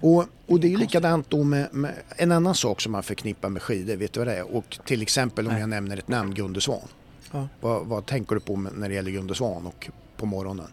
Och, 0.00 0.24
och 0.46 0.60
det 0.60 0.66
är 0.66 0.70
ju 0.70 0.76
likadant 0.76 1.30
då 1.30 1.44
med, 1.44 1.68
med 1.74 1.94
en 2.16 2.32
annan 2.32 2.54
sak 2.54 2.80
som 2.80 2.92
man 2.92 3.02
förknippar 3.02 3.48
med 3.48 3.62
skidor, 3.62 3.96
vet 3.96 4.12
du 4.12 4.20
vad 4.20 4.26
det 4.26 4.36
är? 4.36 4.56
Och 4.56 4.78
till 4.86 5.02
exempel 5.02 5.46
om 5.46 5.52
Nej. 5.52 5.60
jag 5.60 5.68
nämner 5.68 5.96
ett 5.96 6.08
namn, 6.08 6.34
Gunde 6.34 6.60
Svan. 6.60 6.88
Ja. 7.32 7.48
Vad, 7.60 7.86
vad 7.86 8.06
tänker 8.06 8.34
du 8.34 8.40
på 8.40 8.56
när 8.56 8.88
det 8.88 8.94
gäller 8.94 9.10
Gunde 9.10 9.34
Svan 9.34 9.66
och 9.66 9.90
på 10.16 10.26
morgonen? 10.26 10.68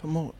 På 0.00 0.06
morgonen. 0.06 0.34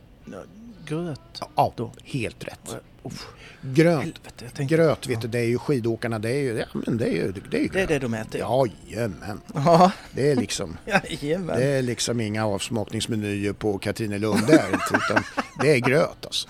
Gröt. 0.89 1.21
Ja, 1.57 1.73
Då. 1.77 1.93
helt 2.05 2.45
rätt. 2.45 2.77
Uff, 3.03 3.27
Gröt, 3.61 4.01
helvete, 4.03 4.65
gröt 4.65 5.07
vet 5.07 5.15
Ja. 5.15 5.21
du, 5.21 5.29
det 5.29 5.39
är 5.39 5.45
ju 5.45 5.59
skidåkarna, 5.59 6.19
det 6.19 6.31
är 6.31 6.43
ju, 6.43 6.59
ja, 6.59 6.67
men 6.87 6.97
det 6.97 7.05
är 7.05 7.13
ju, 7.13 7.33
det 7.51 7.57
är 7.59 7.63
ju 7.63 7.69
Det 7.69 7.79
är 7.81 7.87
gröt. 7.87 7.89
det 7.89 7.99
de 7.99 8.15
äter? 8.15 8.41
ja. 8.41 8.67
Jajamän, 8.89 9.41
Ja, 9.55 9.91
det 10.13 10.31
är 10.31 10.37
liksom 10.37 10.77
jajamän. 11.21 11.59
Det 11.59 11.65
är 11.67 11.83
liksom 11.83 12.21
inga 12.21 12.47
avsmakningsmenyer 12.47 13.53
på 13.53 13.79
Katrinelund 13.79 14.47
där, 14.47 14.69
utan 14.69 15.23
det 15.61 15.71
är 15.73 15.79
gröt 15.79 16.27
alltså. 16.27 16.49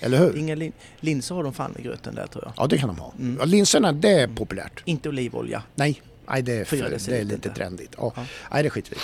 Eller 0.00 0.18
hur? 0.18 0.36
Inga 0.36 0.54
lin 0.54 0.72
linser 1.00 1.34
har 1.34 1.44
de 1.44 1.52
fan 1.54 1.74
i 1.78 1.82
gröten 1.82 2.14
där 2.14 2.26
tror 2.26 2.44
jag. 2.44 2.52
Ja, 2.56 2.66
det 2.66 2.78
kan 2.78 2.88
de 2.88 2.98
ha. 2.98 3.12
Mm. 3.18 3.36
Ja, 3.38 3.44
linserna, 3.44 3.92
det 3.92 4.10
är 4.10 4.28
populärt. 4.28 4.82
Inte 4.84 5.08
olivolja. 5.08 5.62
Nej, 5.74 6.02
nej 6.28 6.42
det 6.42 6.52
är, 6.52 6.64
för, 6.64 6.76
det 6.76 6.84
är 6.86 6.90
deciliter 6.90 7.24
lite 7.24 7.34
inte. 7.34 7.50
trendigt. 7.50 7.94
Ja. 7.96 8.12
Ja. 8.16 8.24
Nej, 8.52 8.62
det 8.62 8.70
skiter 8.70 8.96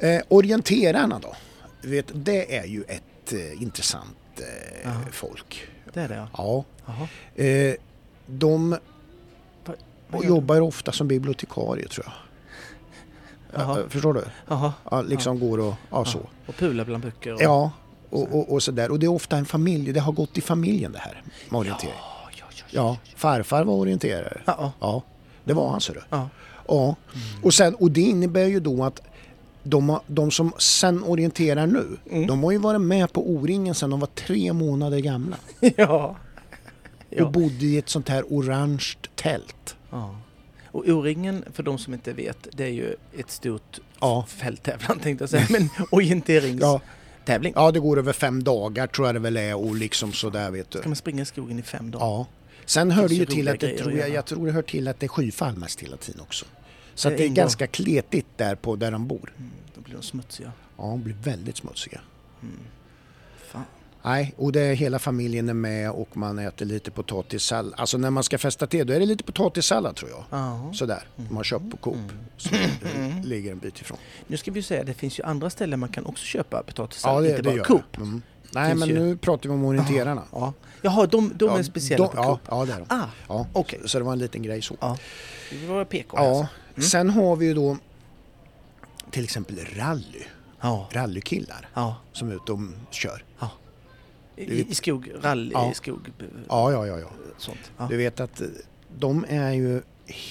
vi 0.00 0.14
eh, 0.14 0.22
Orienterarna 0.28 1.18
då? 1.18 1.36
Vet, 1.82 2.06
det 2.12 2.56
är 2.56 2.64
ju 2.66 2.82
ett 2.82 3.02
eh, 3.32 3.62
intressant 3.62 4.16
eh, 4.84 4.90
folk. 5.12 5.68
Det 5.92 6.00
är 6.00 6.08
det 6.08 6.28
ja. 6.32 6.64
Ja. 6.86 7.08
Eh, 7.44 7.74
de 8.26 8.78
gör 10.12 10.24
jobbar 10.24 10.60
ofta 10.60 10.92
som 10.92 11.08
bibliotekarie 11.08 11.88
tror 11.88 12.06
jag. 12.06 12.14
Ja, 13.52 13.78
förstår 13.88 14.14
du? 14.14 14.24
Ja, 14.90 15.02
liksom 15.02 15.40
går 15.40 15.58
och 15.58 15.74
ja, 15.90 16.04
så. 16.04 16.20
Och 16.46 16.56
pula 16.56 16.84
bland 16.84 17.02
böcker. 17.02 17.34
Och... 17.34 17.42
Ja, 17.42 17.70
och, 18.10 18.34
och, 18.34 18.52
och 18.52 18.62
sådär. 18.62 18.90
Och 18.90 18.98
det 18.98 19.06
är 19.06 19.10
ofta 19.10 19.36
en 19.36 19.46
familj, 19.46 19.92
det 19.92 20.00
har 20.00 20.12
gått 20.12 20.38
i 20.38 20.40
familjen 20.40 20.92
det 20.92 20.98
här 20.98 21.22
med 21.48 21.58
orientering. 21.58 21.94
Ja, 21.96 22.30
ja, 22.38 22.44
ja. 22.50 22.64
Ja, 22.70 22.96
farfar 23.16 23.64
var 23.64 23.74
orienterare. 23.74 24.42
Ja, 24.44 24.54
ja. 24.58 24.72
Ja, 24.80 25.02
det 25.44 25.54
var 25.54 25.70
han 25.70 25.80
ser 25.80 25.94
du. 25.94 26.00
ja. 26.10 26.28
Ja, 26.68 26.94
och, 27.42 27.54
sen, 27.54 27.74
och 27.74 27.90
det 27.90 28.00
innebär 28.00 28.44
ju 28.44 28.60
då 28.60 28.84
att 28.84 29.02
de, 29.62 30.00
de 30.06 30.30
som 30.30 30.52
sen 30.58 31.02
orienterar 31.04 31.66
nu, 31.66 31.86
Mm. 32.10 32.26
de 32.26 32.42
har 32.44 32.52
ju 32.52 32.58
varit 32.58 32.80
med 32.80 33.12
på 33.12 33.30
O-ringen 33.30 33.74
sedan 33.74 33.90
de 33.90 34.00
var 34.00 34.06
tre 34.14 34.52
månader 34.52 34.98
gamla. 34.98 35.36
ja. 35.76 36.16
Och 37.10 37.14
ja. 37.18 37.30
bodde 37.30 37.66
i 37.66 37.78
ett 37.78 37.88
sånt 37.88 38.08
här 38.08 38.24
orange 38.28 38.84
tält. 39.14 39.76
ja. 39.90 40.16
Och 40.72 40.88
O-ringen, 40.88 41.44
för 41.52 41.62
de 41.62 41.78
som 41.78 41.94
inte 41.94 42.12
vet, 42.12 42.48
det 42.52 42.64
är 42.64 42.68
ju 42.68 42.96
ett 43.18 43.30
stort 43.30 43.78
Ja. 44.00 44.24
fälttävlan 44.28 44.98
tänkte 44.98 45.22
jag 45.22 45.30
säga, 45.30 45.46
men 45.50 45.68
orienteringstävling. 45.90 47.52
Ja. 47.56 47.66
ja, 47.66 47.70
det 47.72 47.80
går 47.80 47.98
över 47.98 48.12
fem 48.12 48.44
dagar 48.44 48.86
tror 48.86 49.08
jag 49.08 49.14
det 49.14 49.18
väl 49.18 49.36
är 49.36 49.54
och 49.54 49.74
liksom 49.76 50.12
sådär 50.12 50.50
vet 50.50 50.70
du. 50.70 50.80
Kan 50.80 50.90
man 50.90 50.96
springa 50.96 51.22
i 51.22 51.26
skogen 51.26 51.58
i 51.58 51.62
fem 51.62 51.90
dagar? 51.90 52.06
Ja. 52.06 52.26
Sen 52.64 52.90
hör 52.90 53.02
det 53.02 53.08
finns 53.08 53.20
ju 53.20 53.26
till 53.26 53.48
att 53.48 53.60
det, 53.60 53.78
tror 53.78 53.92
jag, 53.92 54.10
jag 54.10 54.24
tror 54.26 54.46
det 54.46 54.52
hör 54.52 54.62
till 54.62 54.88
att 54.88 55.00
det 55.00 55.06
är 55.06 55.08
skyfall 55.08 55.56
mest 55.56 55.80
hela 55.80 55.96
tiden 55.96 56.20
också. 56.20 56.46
Så 56.98 57.08
Det 57.08 57.14
att 57.14 57.18
det 57.18 57.24
är 57.24 57.28
ganska 57.28 57.66
kletigt 57.66 58.26
där 58.36 58.54
på 58.54 58.76
där 58.76 58.90
de 58.90 59.06
bor. 59.06 59.32
Mm, 59.38 59.50
då 59.74 59.80
blir 59.80 59.94
de 59.94 60.02
smutsiga. 60.02 60.52
Ja, 60.76 60.82
de 60.84 61.02
blir 61.02 61.14
väldigt 61.22 61.56
smutsiga. 61.56 62.00
Mm. 62.42 62.54
Fan. 63.46 63.62
Nej, 64.02 64.34
och 64.36 64.52
det 64.52 64.60
är 64.60 64.74
hela 64.74 64.98
familjen 64.98 65.48
är 65.48 65.54
med 65.54 65.90
och 65.90 66.16
man 66.16 66.38
äter 66.38 66.66
lite 66.66 66.90
potatissallad. 66.90 67.74
Alltså 67.80 67.98
när 67.98 68.10
man 68.10 68.22
ska 68.24 68.38
festa 68.38 68.66
till 68.66 68.86
då 68.86 68.92
är 68.92 69.00
det 69.00 69.06
lite 69.06 69.24
potatissallad 69.24 69.96
tror 69.96 70.10
jag. 70.10 70.24
Ja. 70.30 70.70
Sådär, 70.74 71.02
man 71.16 71.36
har 71.36 71.44
köpt 71.44 71.70
på 71.70 71.76
Coop. 71.76 71.94
Mm. 71.96 72.08
Så 72.36 72.48
det 72.50 73.22
ligger 73.24 73.52
en 73.52 73.58
bit 73.58 73.80
ifrån. 73.80 73.98
Nu 74.26 74.36
ska 74.36 74.50
vi 74.50 74.62
säga, 74.62 74.84
det 74.84 74.94
finns 74.94 75.18
ju 75.18 75.22
andra 75.24 75.50
ställen 75.50 75.80
man 75.80 75.88
kan 75.88 76.06
också 76.06 76.24
köpa 76.24 76.56
Ja, 76.56 76.62
potatissallad, 76.62 77.24
det, 77.24 77.30
inte 77.30 77.42
det 77.42 77.50
bara 77.56 77.64
Coop. 77.64 77.96
Mm. 77.96 78.22
Nej, 78.52 78.74
men 78.74 78.88
ju. 78.88 78.98
nu 78.98 79.16
pratar 79.16 79.48
vi 79.48 79.54
om 79.54 79.64
orienterarna. 79.64 80.22
Ja. 80.32 80.52
Jaha, 80.82 81.06
de, 81.06 81.32
de 81.36 81.44
Ja, 81.48 81.58
är 81.58 81.62
speciella 81.62 82.06
de- 82.06 82.16
på 82.16 82.22
Coop? 82.22 82.40
Ja, 82.48 82.58
ja, 82.58 82.64
det 82.64 82.72
är 82.72 82.78
de. 82.78 82.86
Ah, 82.94 83.06
Ja. 83.28 83.46
okej. 83.52 83.80
Så 83.84 83.98
det 83.98 84.04
var 84.04 84.12
en 84.12 84.18
liten 84.18 84.42
grej 84.42 84.62
så. 84.62 84.76
Ja. 84.80 84.98
Det 85.60 85.66
var 85.66 85.84
PK 85.84 86.16
Ja, 86.16 86.28
alltså. 86.28 86.46
Mm. 86.78 86.88
sen 86.88 87.10
har 87.10 87.36
vi 87.36 87.46
ju 87.46 87.54
då 87.54 87.76
till 89.10 89.24
exempel 89.24 89.58
rally. 89.76 90.22
Ja. 90.60 90.88
Rallykillar 90.92 91.68
Ja. 91.74 91.96
som 92.12 92.30
är 92.30 92.34
ute 92.34 92.52
och 92.52 92.60
kör. 92.90 93.24
I, 94.36 94.70
I 94.70 94.74
skog, 94.74 95.10
rally 95.22 95.50
Ja. 95.52 95.70
i 95.70 95.74
skog, 95.74 96.08
b- 96.18 96.24
Ja, 96.48 96.72
ja, 96.72 96.86
ja. 96.86 96.98
ja. 96.98 97.08
sånt. 97.38 97.72
Ja. 97.78 97.86
Du 97.90 97.96
vet 97.96 98.20
att 98.20 98.40
eh, 98.40 98.46
de 98.98 99.24
är 99.28 99.52
ju 99.52 99.82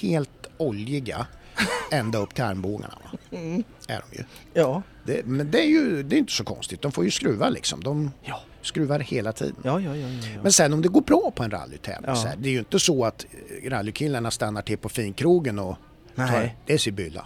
helt 0.01 0.47
oljiga 0.57 1.27
ända 1.91 2.19
upp 2.19 2.33
till 2.35 2.43
armbågarna. 2.43 2.93
Mm. 3.31 3.63
Är 3.87 4.03
de 4.11 4.17
ju. 4.17 4.23
Ja. 4.53 4.81
Det, 5.05 5.25
men 5.25 5.51
det 5.51 5.59
är 5.61 5.67
ju 5.67 6.03
det 6.03 6.15
är 6.15 6.17
inte 6.17 6.33
så 6.33 6.43
konstigt. 6.43 6.81
De 6.81 6.91
får 6.91 7.03
ju 7.05 7.11
skruva 7.11 7.49
liksom. 7.49 7.83
De 7.83 8.11
Ja. 8.23 8.41
skruvar 8.61 8.99
hela 8.99 9.31
tiden. 9.33 9.55
Ja, 9.63 9.79
ja, 9.79 9.95
ja, 9.95 10.07
ja, 10.07 10.27
ja. 10.35 10.39
Men 10.43 10.51
sen 10.51 10.73
om 10.73 10.81
det 10.81 10.89
går 10.89 11.01
bra 11.01 11.31
på 11.35 11.43
en 11.43 11.51
rallytävling 11.51 12.09
Ja. 12.09 12.15
så 12.15 12.27
här, 12.27 12.35
Det 12.37 12.49
är 12.49 12.53
ju 12.53 12.59
inte 12.59 12.79
så 12.79 13.05
att 13.05 13.25
eh, 13.63 13.69
rallykillarna 13.69 14.31
stannar 14.31 14.61
till 14.61 14.77
på 14.77 14.89
finkrogen 14.89 15.59
och 15.59 15.77
Nej. 16.17 16.55
det 16.65 16.73
är 16.73 16.77
Sibylla. 16.77 17.25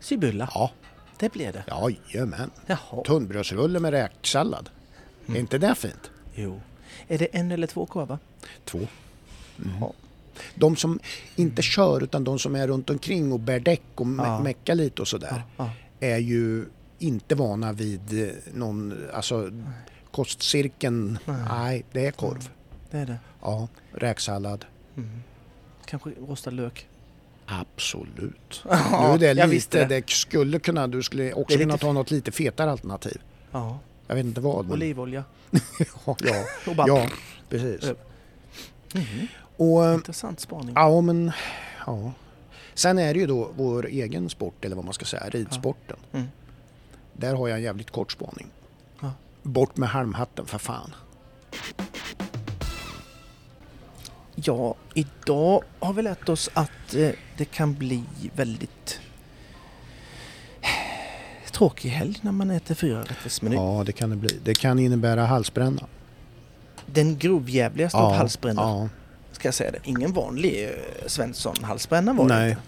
Sibylla, 0.00 0.50
Ja, 0.54 0.70
det 1.18 1.32
blev 1.32 1.52
det. 1.52 1.64
jajamän. 2.12 2.50
Jaha. 2.66 3.02
Tunnbrödsrulle 3.06 3.80
med 3.80 3.90
räksallad. 3.90 4.68
Mm. 5.24 5.36
Är 5.36 5.40
inte 5.40 5.58
det 5.58 5.74
fint? 5.74 6.10
Jo. 6.34 6.60
Är 7.08 7.18
det 7.18 7.24
en 7.26 7.50
eller 7.52 7.66
två 7.66 7.86
korvar? 7.86 8.18
Två. 8.64 8.80
Ja. 9.80 9.92
De 10.54 10.76
som 10.76 11.00
inte 11.36 11.62
kör 11.62 12.02
utan 12.02 12.24
de 12.24 12.38
som 12.38 12.56
är 12.56 12.68
runt 12.68 12.90
omkring 12.90 13.32
och 13.32 13.40
bär 13.40 13.60
däck 13.60 13.82
och 13.94 14.06
me- 14.06 14.24
Ja. 14.26 14.40
meckar 14.40 14.74
lite 14.74 15.02
och 15.02 15.08
sådär. 15.08 15.42
Ja. 15.56 15.70
är 16.00 16.18
ju 16.18 16.64
inte 16.98 17.34
vana 17.34 17.72
vid 17.72 18.22
eh, 18.28 18.34
någon, 18.54 19.08
alltså 19.14 19.50
kostcirkeln. 20.10 21.18
Nej. 21.24 21.36
Nej, 21.50 21.84
det 21.92 22.06
är 22.06 22.12
korv. 22.12 22.48
Det 22.90 22.98
är 22.98 23.06
det. 23.06 23.18
Ja, 23.42 23.68
räksallad. 23.92 24.64
Mm. 24.96 25.22
Kanske 25.84 26.10
rostad 26.10 26.50
lök. 26.50 26.86
Absolut. 27.50 28.62
Ja, 28.70 29.00
nu 29.08 29.14
är 29.14 29.18
det 29.18 29.26
jag 29.26 29.34
lite, 29.36 29.46
visste 29.46 29.78
det. 29.84 30.00
det. 30.00 30.10
skulle 30.10 30.58
kunna, 30.58 30.86
du 30.86 31.02
skulle 31.02 31.32
också 31.32 31.58
kunna 31.58 31.78
ta 31.78 31.92
något 31.92 32.10
lite 32.10 32.32
fetare 32.32 32.70
alternativ. 32.70 33.20
Ja. 33.52 33.78
Jag 34.06 34.14
vet 34.14 34.24
inte 34.24 34.40
vad. 34.40 34.64
Men, 34.64 34.72
Olivolja. 34.72 35.24
ja, 36.06 36.16
ja, 36.20 36.44
Och 36.66 36.76
bara... 36.76 36.88
ja, 36.88 37.08
precis. 37.48 37.92
Mhm. 38.94 39.26
Och 39.56 39.86
eh, 39.86 39.94
Intressant 39.94 40.40
spaning. 40.40 40.72
ja, 40.74 41.00
men 41.00 41.32
ja. 41.86 42.12
Sen 42.74 42.98
är 42.98 43.14
det 43.14 43.20
ju 43.20 43.26
då 43.26 43.50
vår 43.56 43.86
egen 43.86 44.28
sport, 44.28 44.64
eller 44.64 44.76
vad 44.76 44.84
man 44.84 44.94
ska 44.94 45.04
säga, 45.04 45.28
ridsporten. 45.28 45.96
Mm. 46.12 46.26
Där 47.12 47.34
har 47.34 47.48
jag 47.48 47.58
en 47.58 47.64
jävligt 47.64 47.90
kort 47.90 48.12
spaning. 48.12 48.46
Ja. 49.00 49.12
Bort 49.42 49.76
med 49.76 49.88
halmhatten 49.88 50.46
för 50.46 50.58
fan. 50.58 50.94
Ja, 54.44 54.74
idag 54.94 55.62
har 55.78 55.92
vi 55.92 56.02
lärt 56.02 56.28
oss 56.28 56.50
att 56.54 56.94
eh, 56.94 57.10
det 57.36 57.44
kan 57.44 57.74
bli 57.74 58.02
väldigt 58.36 59.00
tråkig 61.52 61.88
helg 61.88 62.18
när 62.22 62.32
man 62.32 62.50
äter 62.50 62.74
fyra 62.74 63.00
rättersmeny. 63.02 63.56
Ja, 63.56 63.82
det 63.86 63.92
kan 63.92 64.10
det 64.10 64.16
bli. 64.16 64.38
Det 64.44 64.54
kan 64.54 64.78
innebära 64.78 65.26
halsbränna. 65.26 65.86
Den 66.86 67.18
grovjävligaste 67.18 67.98
av 67.98 68.12
halsbrännor, 68.12 68.64
Ja, 68.64 68.88
ska 69.32 69.48
jag 69.48 69.54
säga 69.54 69.70
det. 69.70 69.78
Ingen 69.84 70.12
vanlig 70.12 70.64
eh, 70.64 70.70
Svensson-halsbränna 71.06 72.12
var 72.12 72.28
det 72.28 72.34
nej. 72.34 72.50
inte. 72.50 72.62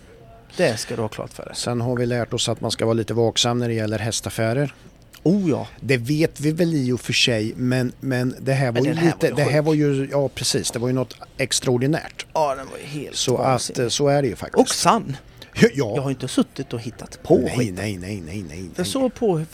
Det 0.56 0.76
ska 0.76 0.96
du 0.96 1.02
ha 1.02 1.08
klart 1.08 1.32
för 1.32 1.44
dig. 1.44 1.54
Sen 1.56 1.80
har 1.80 1.96
vi 1.96 2.06
lärt 2.06 2.32
oss 2.32 2.48
att 2.48 2.60
man 2.60 2.70
ska 2.70 2.84
vara 2.84 2.94
lite 2.94 3.14
vaksam 3.14 3.58
när 3.58 3.68
det 3.68 3.74
gäller 3.74 3.98
hästaffärer. 3.98 4.74
Oh 5.22 5.50
ja, 5.50 5.68
Det 5.80 5.96
vet 5.96 6.40
vi 6.40 6.52
väl 6.52 6.74
i 6.74 6.92
och 6.92 7.00
för 7.00 7.12
sig, 7.12 7.52
men, 7.56 7.92
men 8.00 8.34
det 8.40 8.52
här 8.52 8.72
var 8.72 8.80
ju 8.80 8.92
här 8.94 9.04
lite... 9.06 9.30
var 9.32 9.38
ju 9.38 9.44
det 9.44 9.50
här 9.52 9.62
var 9.62 9.74
ju... 9.74 10.08
Ja, 10.10 10.28
precis. 10.28 10.70
Det 10.70 10.78
var 10.78 10.88
ju 10.88 10.94
något 10.94 11.14
extraordinärt. 11.36 12.26
ja 12.34 12.54
den 12.54 12.66
var 12.66 12.78
ju 12.78 12.84
helt 13.00 13.16
Så 13.16 13.36
att 13.36 13.46
vansinnig. 13.46 13.82
eh, 13.84 13.88
så 13.88 14.08
är 14.08 14.22
det 14.22 14.28
ju 14.28 14.32
Och 14.34 14.38
faktiskt. 14.38 14.78
sann! 14.78 15.16
Jag 15.54 15.70
Ja. 15.74 16.00
har 16.02 16.10
inte 16.10 16.28
suttit 16.28 16.72
och 16.72 16.80
hittat 16.80 17.22
på 17.22 17.38
Nej, 17.38 17.56
skit. 17.58 17.74
nej, 17.74 17.96
nej, 17.98 18.20
nej, 18.26 18.44
nej. 18.48 18.70
Jag 18.76 18.86
såg 18.86 19.14
på 19.14 19.44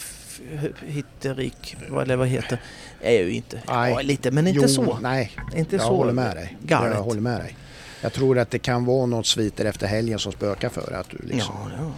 Hitterik, 0.87 1.77
eller 2.03 2.17
vad 2.17 2.29
heter 2.29 2.61
är 3.03 3.13
jag 3.13 3.23
ju 3.23 3.31
inte. 3.33 3.63
Nej. 3.69 3.91
Ja, 3.93 4.01
lite, 4.01 4.31
men 4.31 4.47
inte 4.47 4.61
jo, 4.63 4.69
så. 4.69 4.99
Nej, 5.03 5.31
Inte 5.57 5.77
jag 5.77 5.85
så 5.85 5.97
håller 5.97 6.13
med 6.13 6.37
dig. 6.37 6.57
galet. 6.63 6.95
Jag 6.95 7.03
håller 7.03 7.21
med 7.21 7.41
dig. 7.41 7.57
Jag 8.01 8.13
tror 8.13 8.39
att 8.39 8.51
det 8.51 8.59
kan 8.59 8.85
vara 8.85 9.07
något 9.07 9.27
sviter 9.27 9.65
efter 9.65 9.87
helgen 9.87 10.19
som 10.19 10.33
spökar 10.33 10.69
för 10.69 10.93
att 10.93 11.11
du 11.11 11.19
liksom... 11.29 11.55
Ja, 11.65 11.71
ja 11.79 11.93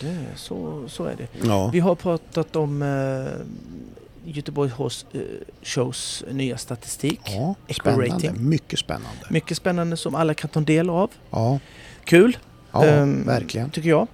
det, 0.00 0.24
så, 0.36 0.88
så 0.88 1.04
är 1.04 1.16
det. 1.16 1.46
Ja. 1.46 1.68
Vi 1.72 1.80
har 1.80 1.94
pratat 1.94 2.56
om 2.56 2.82
eh, 2.82 4.32
Göteborg 4.34 4.70
Horse 4.70 5.06
eh, 5.12 5.20
Shows 5.62 6.24
nya 6.30 6.58
statistik. 6.58 7.20
Ja, 7.24 7.54
spännande. 7.74 8.06
rating. 8.14 8.48
Mycket 8.48 8.78
spännande. 8.78 9.20
Mycket 9.30 9.56
spännande 9.56 9.96
som 9.96 10.14
alla 10.14 10.34
kan 10.34 10.50
ta 10.50 10.60
del 10.60 10.90
av. 10.90 11.10
Ja, 11.30 11.58
Kul, 12.04 12.36
ja 12.72 12.84
Ehm, 12.84 13.26
verkligen. 13.26 13.70
tycker 13.70 13.88
jag. 13.88 14.06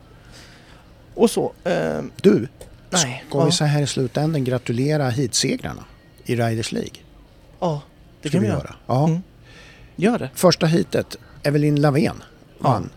Och 1.15 1.31
så, 1.31 1.53
ehm, 1.65 2.11
Du, 2.23 2.49
nej. 2.91 3.25
ska 3.29 3.39
ja, 3.39 3.45
vi 3.45 3.53
så 3.53 3.65
här 3.65 3.83
i 3.83 3.87
slutändan 3.87 4.45
gratulera 4.45 5.09
heatsegrarna 5.11 5.85
i 6.25 6.35
Riders 6.37 6.73
League? 6.73 6.93
ja, 7.61 7.83
det 8.23 8.29
Ska 8.29 8.37
kan 8.37 8.43
vi 8.43 8.49
göra. 8.49 8.59
göra. 8.59 8.75
Ja. 8.87 9.09
Mm. 9.09 9.23
Gör 9.97 10.19
det. 10.19 10.31
Första 10.35 10.67
heatet 10.67 11.17
Evelyn 11.43 11.81
Lavén 11.81 12.23
vann. 12.59 12.91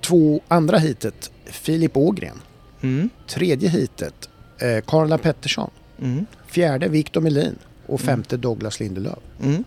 Två 0.00 0.40
andra 0.48 0.78
hitet 0.78 1.30
Filip 1.52 1.96
Ågren. 1.96 2.40
Mm. 2.80 3.10
Tredje 3.26 3.68
hitet 3.68 4.28
eh, 4.58 4.80
Karla 4.86 5.18
Pettersson. 5.18 5.70
Mm. 6.00 6.26
Fjärde 6.46 6.88
Victor 6.88 7.20
Melin 7.20 7.58
och 7.86 8.00
femte 8.00 8.36
Douglas 8.36 8.80
Lindelöf. 8.80 9.18
Mm. 9.42 9.64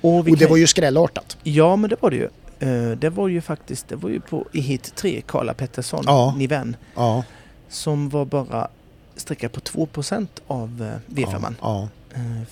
Och, 0.00 0.14
Och 0.18 0.36
det 0.38 0.46
var 0.46 0.56
ju 0.56 0.66
skrällartat. 0.66 1.36
Ja, 1.42 1.76
men 1.76 1.90
det 1.90 1.96
var 2.02 2.10
det 2.10 2.16
ju. 2.16 2.28
Eh, 2.58 2.90
Det 2.98 3.10
var 3.10 3.28
ju 3.28 3.40
faktiskt, 3.40 3.88
det 3.88 3.96
var 3.96 4.10
ju 4.10 4.20
på 4.20 4.46
i 4.52 4.60
hit 4.60 4.92
3, 4.96 5.22
Karla 5.26 5.54
Pettersson, 5.54 6.02
Ja. 6.06 6.34
ni 6.38 6.46
vän, 6.46 6.76
Ja, 6.94 7.24
som 7.68 8.08
var 8.08 8.24
bara 8.24 8.68
sträcka 9.16 9.48
på 9.48 9.60
2% 9.60 10.28
av 10.46 10.82
eh, 11.08 11.14
V5. 11.14 11.54
ja, 11.60 11.88
Eh, 12.14 12.42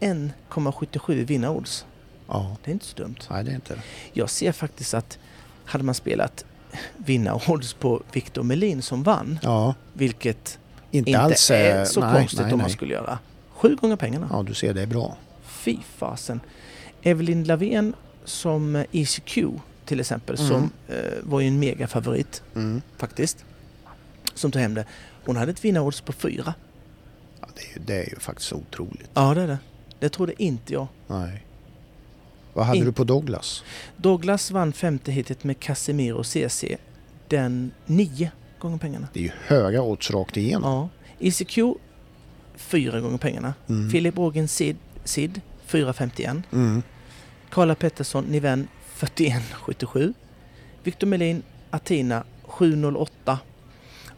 41,77 0.00 1.24
vinnarodds. 1.24 1.86
ja. 2.28 2.56
Det 2.64 2.70
är 2.70 2.72
inte 2.72 2.84
så 2.86 2.96
dumt. 2.96 3.16
Nej, 3.30 3.44
det 3.44 3.50
är 3.50 3.54
inte. 3.54 3.74
Jag 4.12 4.30
ser 4.30 4.52
faktiskt 4.52 4.94
att 4.94 5.18
hade 5.64 5.84
man 5.84 5.94
spelat 5.94 6.44
vinnarodds 6.96 7.72
på 7.72 8.02
Victor 8.12 8.42
Melin 8.42 8.82
som 8.82 9.02
vann, 9.02 9.38
Ja, 9.42 9.74
vilket 9.92 10.58
inte, 10.90 11.10
inte 11.10 11.20
alls... 11.20 11.50
är 11.50 11.78
eh, 11.78 11.84
så 11.84 12.00
nej, 12.00 12.14
konstigt 12.14 12.40
nej, 12.40 12.52
om 12.52 12.58
man 12.58 12.66
nej. 12.66 12.72
skulle 12.74 12.94
göra. 12.94 13.18
Sju 13.50 13.76
gånger 13.76 13.96
pengarna. 13.96 14.28
Ja, 14.32 14.42
du 14.42 14.54
ser, 14.54 14.74
det 14.74 14.82
är 14.82 14.86
bra. 14.86 15.16
Fy 15.44 15.76
fasen. 15.96 16.40
Evelyn 17.02 17.44
Lavén 17.44 17.94
som 18.24 18.84
ECQ 18.92 19.38
till 19.84 20.00
exempel, 20.00 20.36
Mm. 20.40 20.48
som 20.48 20.70
eh, 20.88 21.12
var 21.22 21.40
ju 21.40 21.48
en 21.48 21.58
megafavorit 21.58 22.42
Mm. 22.54 22.82
faktiskt. 22.96 23.44
Som 24.34 24.50
tog 24.50 24.62
hem 24.62 24.74
det. 24.74 24.84
Hon 25.24 25.36
hade 25.36 25.50
ett 25.52 25.64
vinnarodds 25.64 26.00
på 26.00 26.12
fyra. 26.12 26.54
Ja, 27.40 27.46
det, 27.54 27.60
är 27.60 27.78
ju, 27.78 27.84
det 27.86 27.94
är 28.06 28.10
ju 28.10 28.16
faktiskt 28.18 28.52
otroligt. 28.52 29.10
Ja, 29.14 29.34
det 29.34 29.42
är 29.42 29.46
det. 29.46 29.58
Det 29.98 30.08
trodde 30.08 30.42
inte 30.42 30.72
jag. 30.72 30.86
Nej. 31.06 31.45
Vad 32.56 32.66
hade 32.66 32.78
In- 32.78 32.84
du 32.84 32.92
på 32.92 33.04
Douglas? 33.04 33.62
Douglas 33.96 34.50
vann 34.50 34.72
femte 34.72 35.12
hitet 35.12 35.44
med 35.44 35.60
Casemiro 35.60 36.24
CC. 36.24 36.76
Den 37.28 37.70
nio 37.86 38.30
gånger 38.58 38.78
pengarna. 38.78 39.08
Det 39.12 39.18
är 39.20 39.24
ju 39.24 39.30
höga 39.46 39.82
odds 39.82 40.10
rakt 40.10 40.36
igenom. 40.36 40.70
Ja. 40.72 40.88
ECQ 41.28 41.58
fyra 42.56 43.00
gånger 43.00 43.18
pengarna. 43.18 43.54
Mm. 43.68 43.90
Filip 43.90 44.18
Ågen 44.18 44.48
Sid, 44.48 44.76
Sid 45.04 45.40
451. 45.66 46.36
Mm. 46.52 46.82
Karla 47.50 47.74
Pettersson 47.74 48.24
Niven 48.24 48.68
4177. 48.94 50.14
Victor 50.82 51.06
Melin 51.06 51.42
Athena 51.70 52.24
708. 52.42 53.38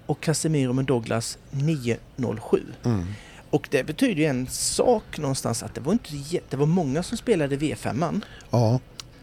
Och 0.07 0.21
Casemiro 0.21 0.73
med 0.73 0.85
Douglas 0.85 1.39
907. 1.51 2.63
Mm. 2.85 3.07
Och 3.51 3.69
det 3.71 3.85
betyder 3.85 4.15
ju 4.15 4.25
en 4.25 4.47
sak 4.47 5.19
någonstans 5.19 5.63
att 5.63 5.75
det 5.75 5.81
var 5.81 5.93
inte 5.93 6.11
det 6.51 6.57
var 6.57 6.67
många 6.67 7.03
som 7.03 7.19
spelade 7.19 7.57
V5 7.57 8.21
Ja, 8.51 8.81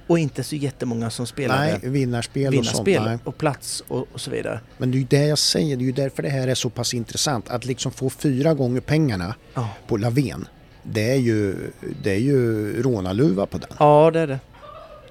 och 0.08 0.20
inte 0.20 0.44
så 0.44 0.56
jättemånga 0.56 1.10
som 1.10 1.28
spelade 1.28 1.80
nej, 1.82 1.90
vinnarspel 1.90 2.48
och 2.60 2.66
sånt. 2.66 2.88
vinnarspel 2.88 3.04
Nej. 3.10 3.18
och 3.24 3.38
plats 3.38 3.84
och, 3.88 4.08
och 4.14 4.22
så 4.22 4.32
vidare. 4.32 4.60
Men 4.78 4.92
det 4.92 4.98
är 4.98 5.00
ju 5.00 5.06
det 5.10 5.26
jag 5.26 5.38
säger, 5.38 5.78
det 5.78 5.84
är 5.84 5.86
ju 5.86 5.92
därför 5.92 6.24
det 6.24 6.30
här 6.30 6.48
är 6.48 6.56
så 6.56 6.70
pass 6.70 6.94
intressant. 6.94 7.50
Att 7.50 7.66
liksom 7.66 7.92
få 7.92 8.10
fyra 8.10 8.54
gånger 8.54 8.82
pengarna 8.82 9.36
Ja. 9.54 9.70
på 9.88 9.98
Lavén. 9.98 10.48
Det 10.84 11.12
är 11.12 11.16
ju, 11.16 11.56
det 12.04 12.12
är 12.12 12.20
ju 12.20 12.82
rånarluva 12.84 13.46
på 13.46 13.58
den. 13.58 13.70
ja, 13.80 14.12
det 14.14 14.20
är 14.20 14.28
det. 14.28 14.40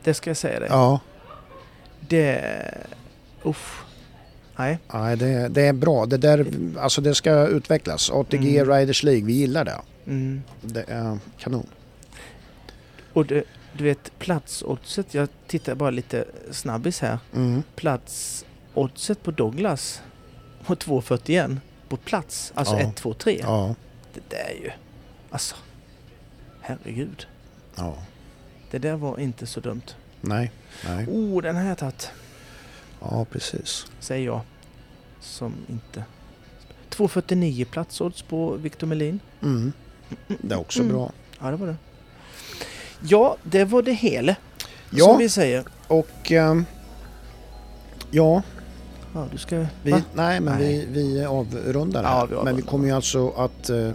Det 0.05 0.15
ska 0.15 0.31
jag 0.31 0.37
säga 0.37 0.61
dig. 0.61 0.69
Ja, 0.71 1.01
Det... 2.09 2.45
Uff. 3.43 3.84
Nej. 4.57 4.79
nej, 4.93 5.17
det, 5.17 5.49
det 5.49 5.63
är 5.63 5.73
bra. 5.73 6.07
Det 6.07 6.17
där, 6.17 6.47
alltså 6.79 7.01
det 7.01 7.15
ska 7.15 7.47
utvecklas. 7.47 8.11
ATG 8.11 8.59
Mm. 8.59 8.75
Riders 8.79 9.03
League, 9.03 9.25
vi 9.25 9.33
gillar 9.33 9.65
det. 9.65 9.81
Mm. 10.07 10.43
Det 10.61 10.85
är 10.89 11.19
kanon. 11.39 11.67
Och 13.13 13.27
det, 13.27 13.45
du 13.73 13.85
vet 13.85 14.19
platsoddset, 14.19 15.15
jag 15.15 15.29
tittar 15.47 15.75
bara 15.75 15.91
lite 15.91 16.25
snabbis 16.51 17.01
här. 17.01 17.19
Mm. 17.35 17.63
Platsoddset 17.77 19.23
på 19.23 19.31
Douglas 19.31 20.03
på 20.67 20.75
2,41 20.75 21.57
på 21.89 21.97
plats, 21.97 22.53
alltså 22.55 22.75
Ja. 22.75 22.81
1, 22.81 22.97
2, 22.97 23.15
3. 23.15 23.39
Ja, 23.43 23.75
Det 24.15 24.21
där 24.29 24.45
är 24.59 24.63
ju... 24.65 24.71
Alltså, 25.31 25.55
herregud. 26.61 27.27
ja. 27.77 27.95
Det 28.71 28.79
där 28.79 28.97
var 28.97 29.21
inte 29.21 29.47
så 29.47 29.61
dumt. 29.61 29.83
Nej, 30.21 30.51
nej. 30.89 31.07
Oh, 31.09 31.43
den 31.43 31.57
har 31.57 31.65
jag 31.65 31.79
tagit, 31.79 32.11
Ja, 33.11 33.27
precis. 33.31 33.87
säger 34.01 34.27
jag. 34.27 34.41
Som 35.21 35.55
inte... 35.69 36.05
2,49 36.91 37.65
platsodds 37.65 38.23
på 38.23 38.51
Victor 38.55 38.87
Melin. 38.87 39.21
Mm. 39.43 39.73
Det 40.27 40.55
är 40.55 40.59
också 40.61 40.81
Mm. 40.81 40.93
bra. 40.93 41.13
Ja, 41.41 41.51
det 41.51 41.57
var 41.57 41.67
det. 41.67 41.77
Ja, 43.03 43.37
det 43.43 43.65
var 43.65 43.83
det 43.83 43.93
hela. 43.93 44.35
Som 44.91 44.99
Ja, 44.99 45.17
vi 45.17 45.29
säger. 45.29 45.65
och... 45.87 46.33
ehm, 46.33 46.65
ja, 48.11 48.43
Ja, 49.15 49.27
du 49.33 49.39
ska... 49.39 49.67
vi, 49.83 49.91
Va? 49.91 50.03
nej 50.15 50.41
men 50.41 50.59
Nej. 50.59 50.87
Vi, 50.93 51.03
vi 51.03 51.25
avrundar 51.25 52.03
det 52.03 52.09
Ja, 52.09 52.15
här. 52.15 52.27
vi 52.27 52.31
Men 52.31 52.39
avrundar. 52.39 52.53
vi 52.53 52.63
kommer 52.63 52.87
ju 52.87 52.93
alltså 52.95 53.31
att... 53.31 53.71
eh, 53.71 53.91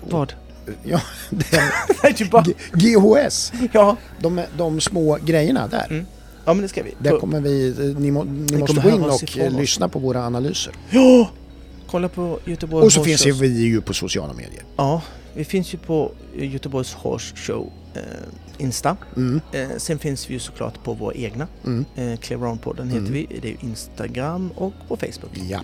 Vad? 0.00 0.34
ja, 0.82 1.00
det 1.30 2.54
GHS, 2.72 3.52
Ja. 3.72 3.96
de, 4.20 4.42
de 4.56 4.80
små 4.80 5.18
grejerna 5.24 5.66
där. 5.66 5.86
Mm. 5.90 6.06
Ja, 6.44 6.54
men 6.54 6.62
det 6.62 6.68
ska 6.68 6.82
vi. 6.82 6.94
Där 6.98 7.18
kommer 7.18 7.40
vi, 7.40 7.68
eh, 7.68 7.98
ni, 8.00 8.10
må, 8.10 8.24
ni 8.24 8.46
kommer 8.48 8.58
måste 8.98 9.26
gå 9.40 9.46
in 9.46 9.52
och 9.54 9.60
lyssna 9.60 9.88
på 9.88 9.98
våra 9.98 10.26
analyser. 10.26 10.72
Ja! 10.90 11.30
Kolla 11.86 12.08
på 12.08 12.38
Göteborg 12.44 12.84
Och 12.86 12.92
så 12.92 13.00
Horse 13.00 13.10
finns 13.10 13.26
ju 13.26 13.32
vi 13.32 13.62
ju 13.62 13.80
på 13.80 13.94
sociala 13.94 14.32
medier. 14.32 14.62
Ja, 14.76 15.02
vi 15.34 15.44
finns 15.44 15.74
ju 15.74 15.78
på 15.78 16.12
eh, 16.38 16.52
Göteborgs 16.52 16.92
Horse 16.94 17.36
Show 17.36 17.72
eh, 17.94 18.00
Insta. 18.58 18.96
Mm, 19.16 19.40
Eh, 19.52 19.68
sen 19.76 19.98
finns 19.98 20.30
vi 20.30 20.34
ju 20.34 20.40
såklart 20.40 20.84
på 20.84 20.92
vår 20.92 21.16
egna. 21.16 21.46
mm, 21.66 21.84
Eh, 21.94 22.16
Clear 22.18 22.40
Round-podden 22.40 22.84
heter 22.86 22.98
Mm. 22.98 23.12
vi. 23.12 23.26
Det 23.42 23.48
är 23.50 23.56
Instagram 23.64 24.50
och 24.56 24.72
på 24.88 24.96
Facebook. 24.96 25.30
ja, 25.48 25.60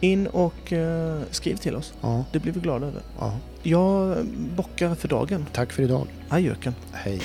In 0.00 0.26
och 0.26 0.72
eh, 0.72 1.20
skriv 1.30 1.56
till 1.56 1.74
oss. 1.76 1.92
ja, 2.00 2.24
Det 2.32 2.38
blir 2.38 2.52
vi 2.52 2.60
glada 2.60 2.86
över. 2.86 3.02
ja. 3.18 3.32
Jag 3.62 4.16
bockar 4.56 4.94
för 4.94 5.08
dagen. 5.08 5.46
Tack 5.52 5.72
för 5.72 5.82
idag. 5.82 6.06
Adjöken. 6.28 6.74
Hej. 6.92 7.20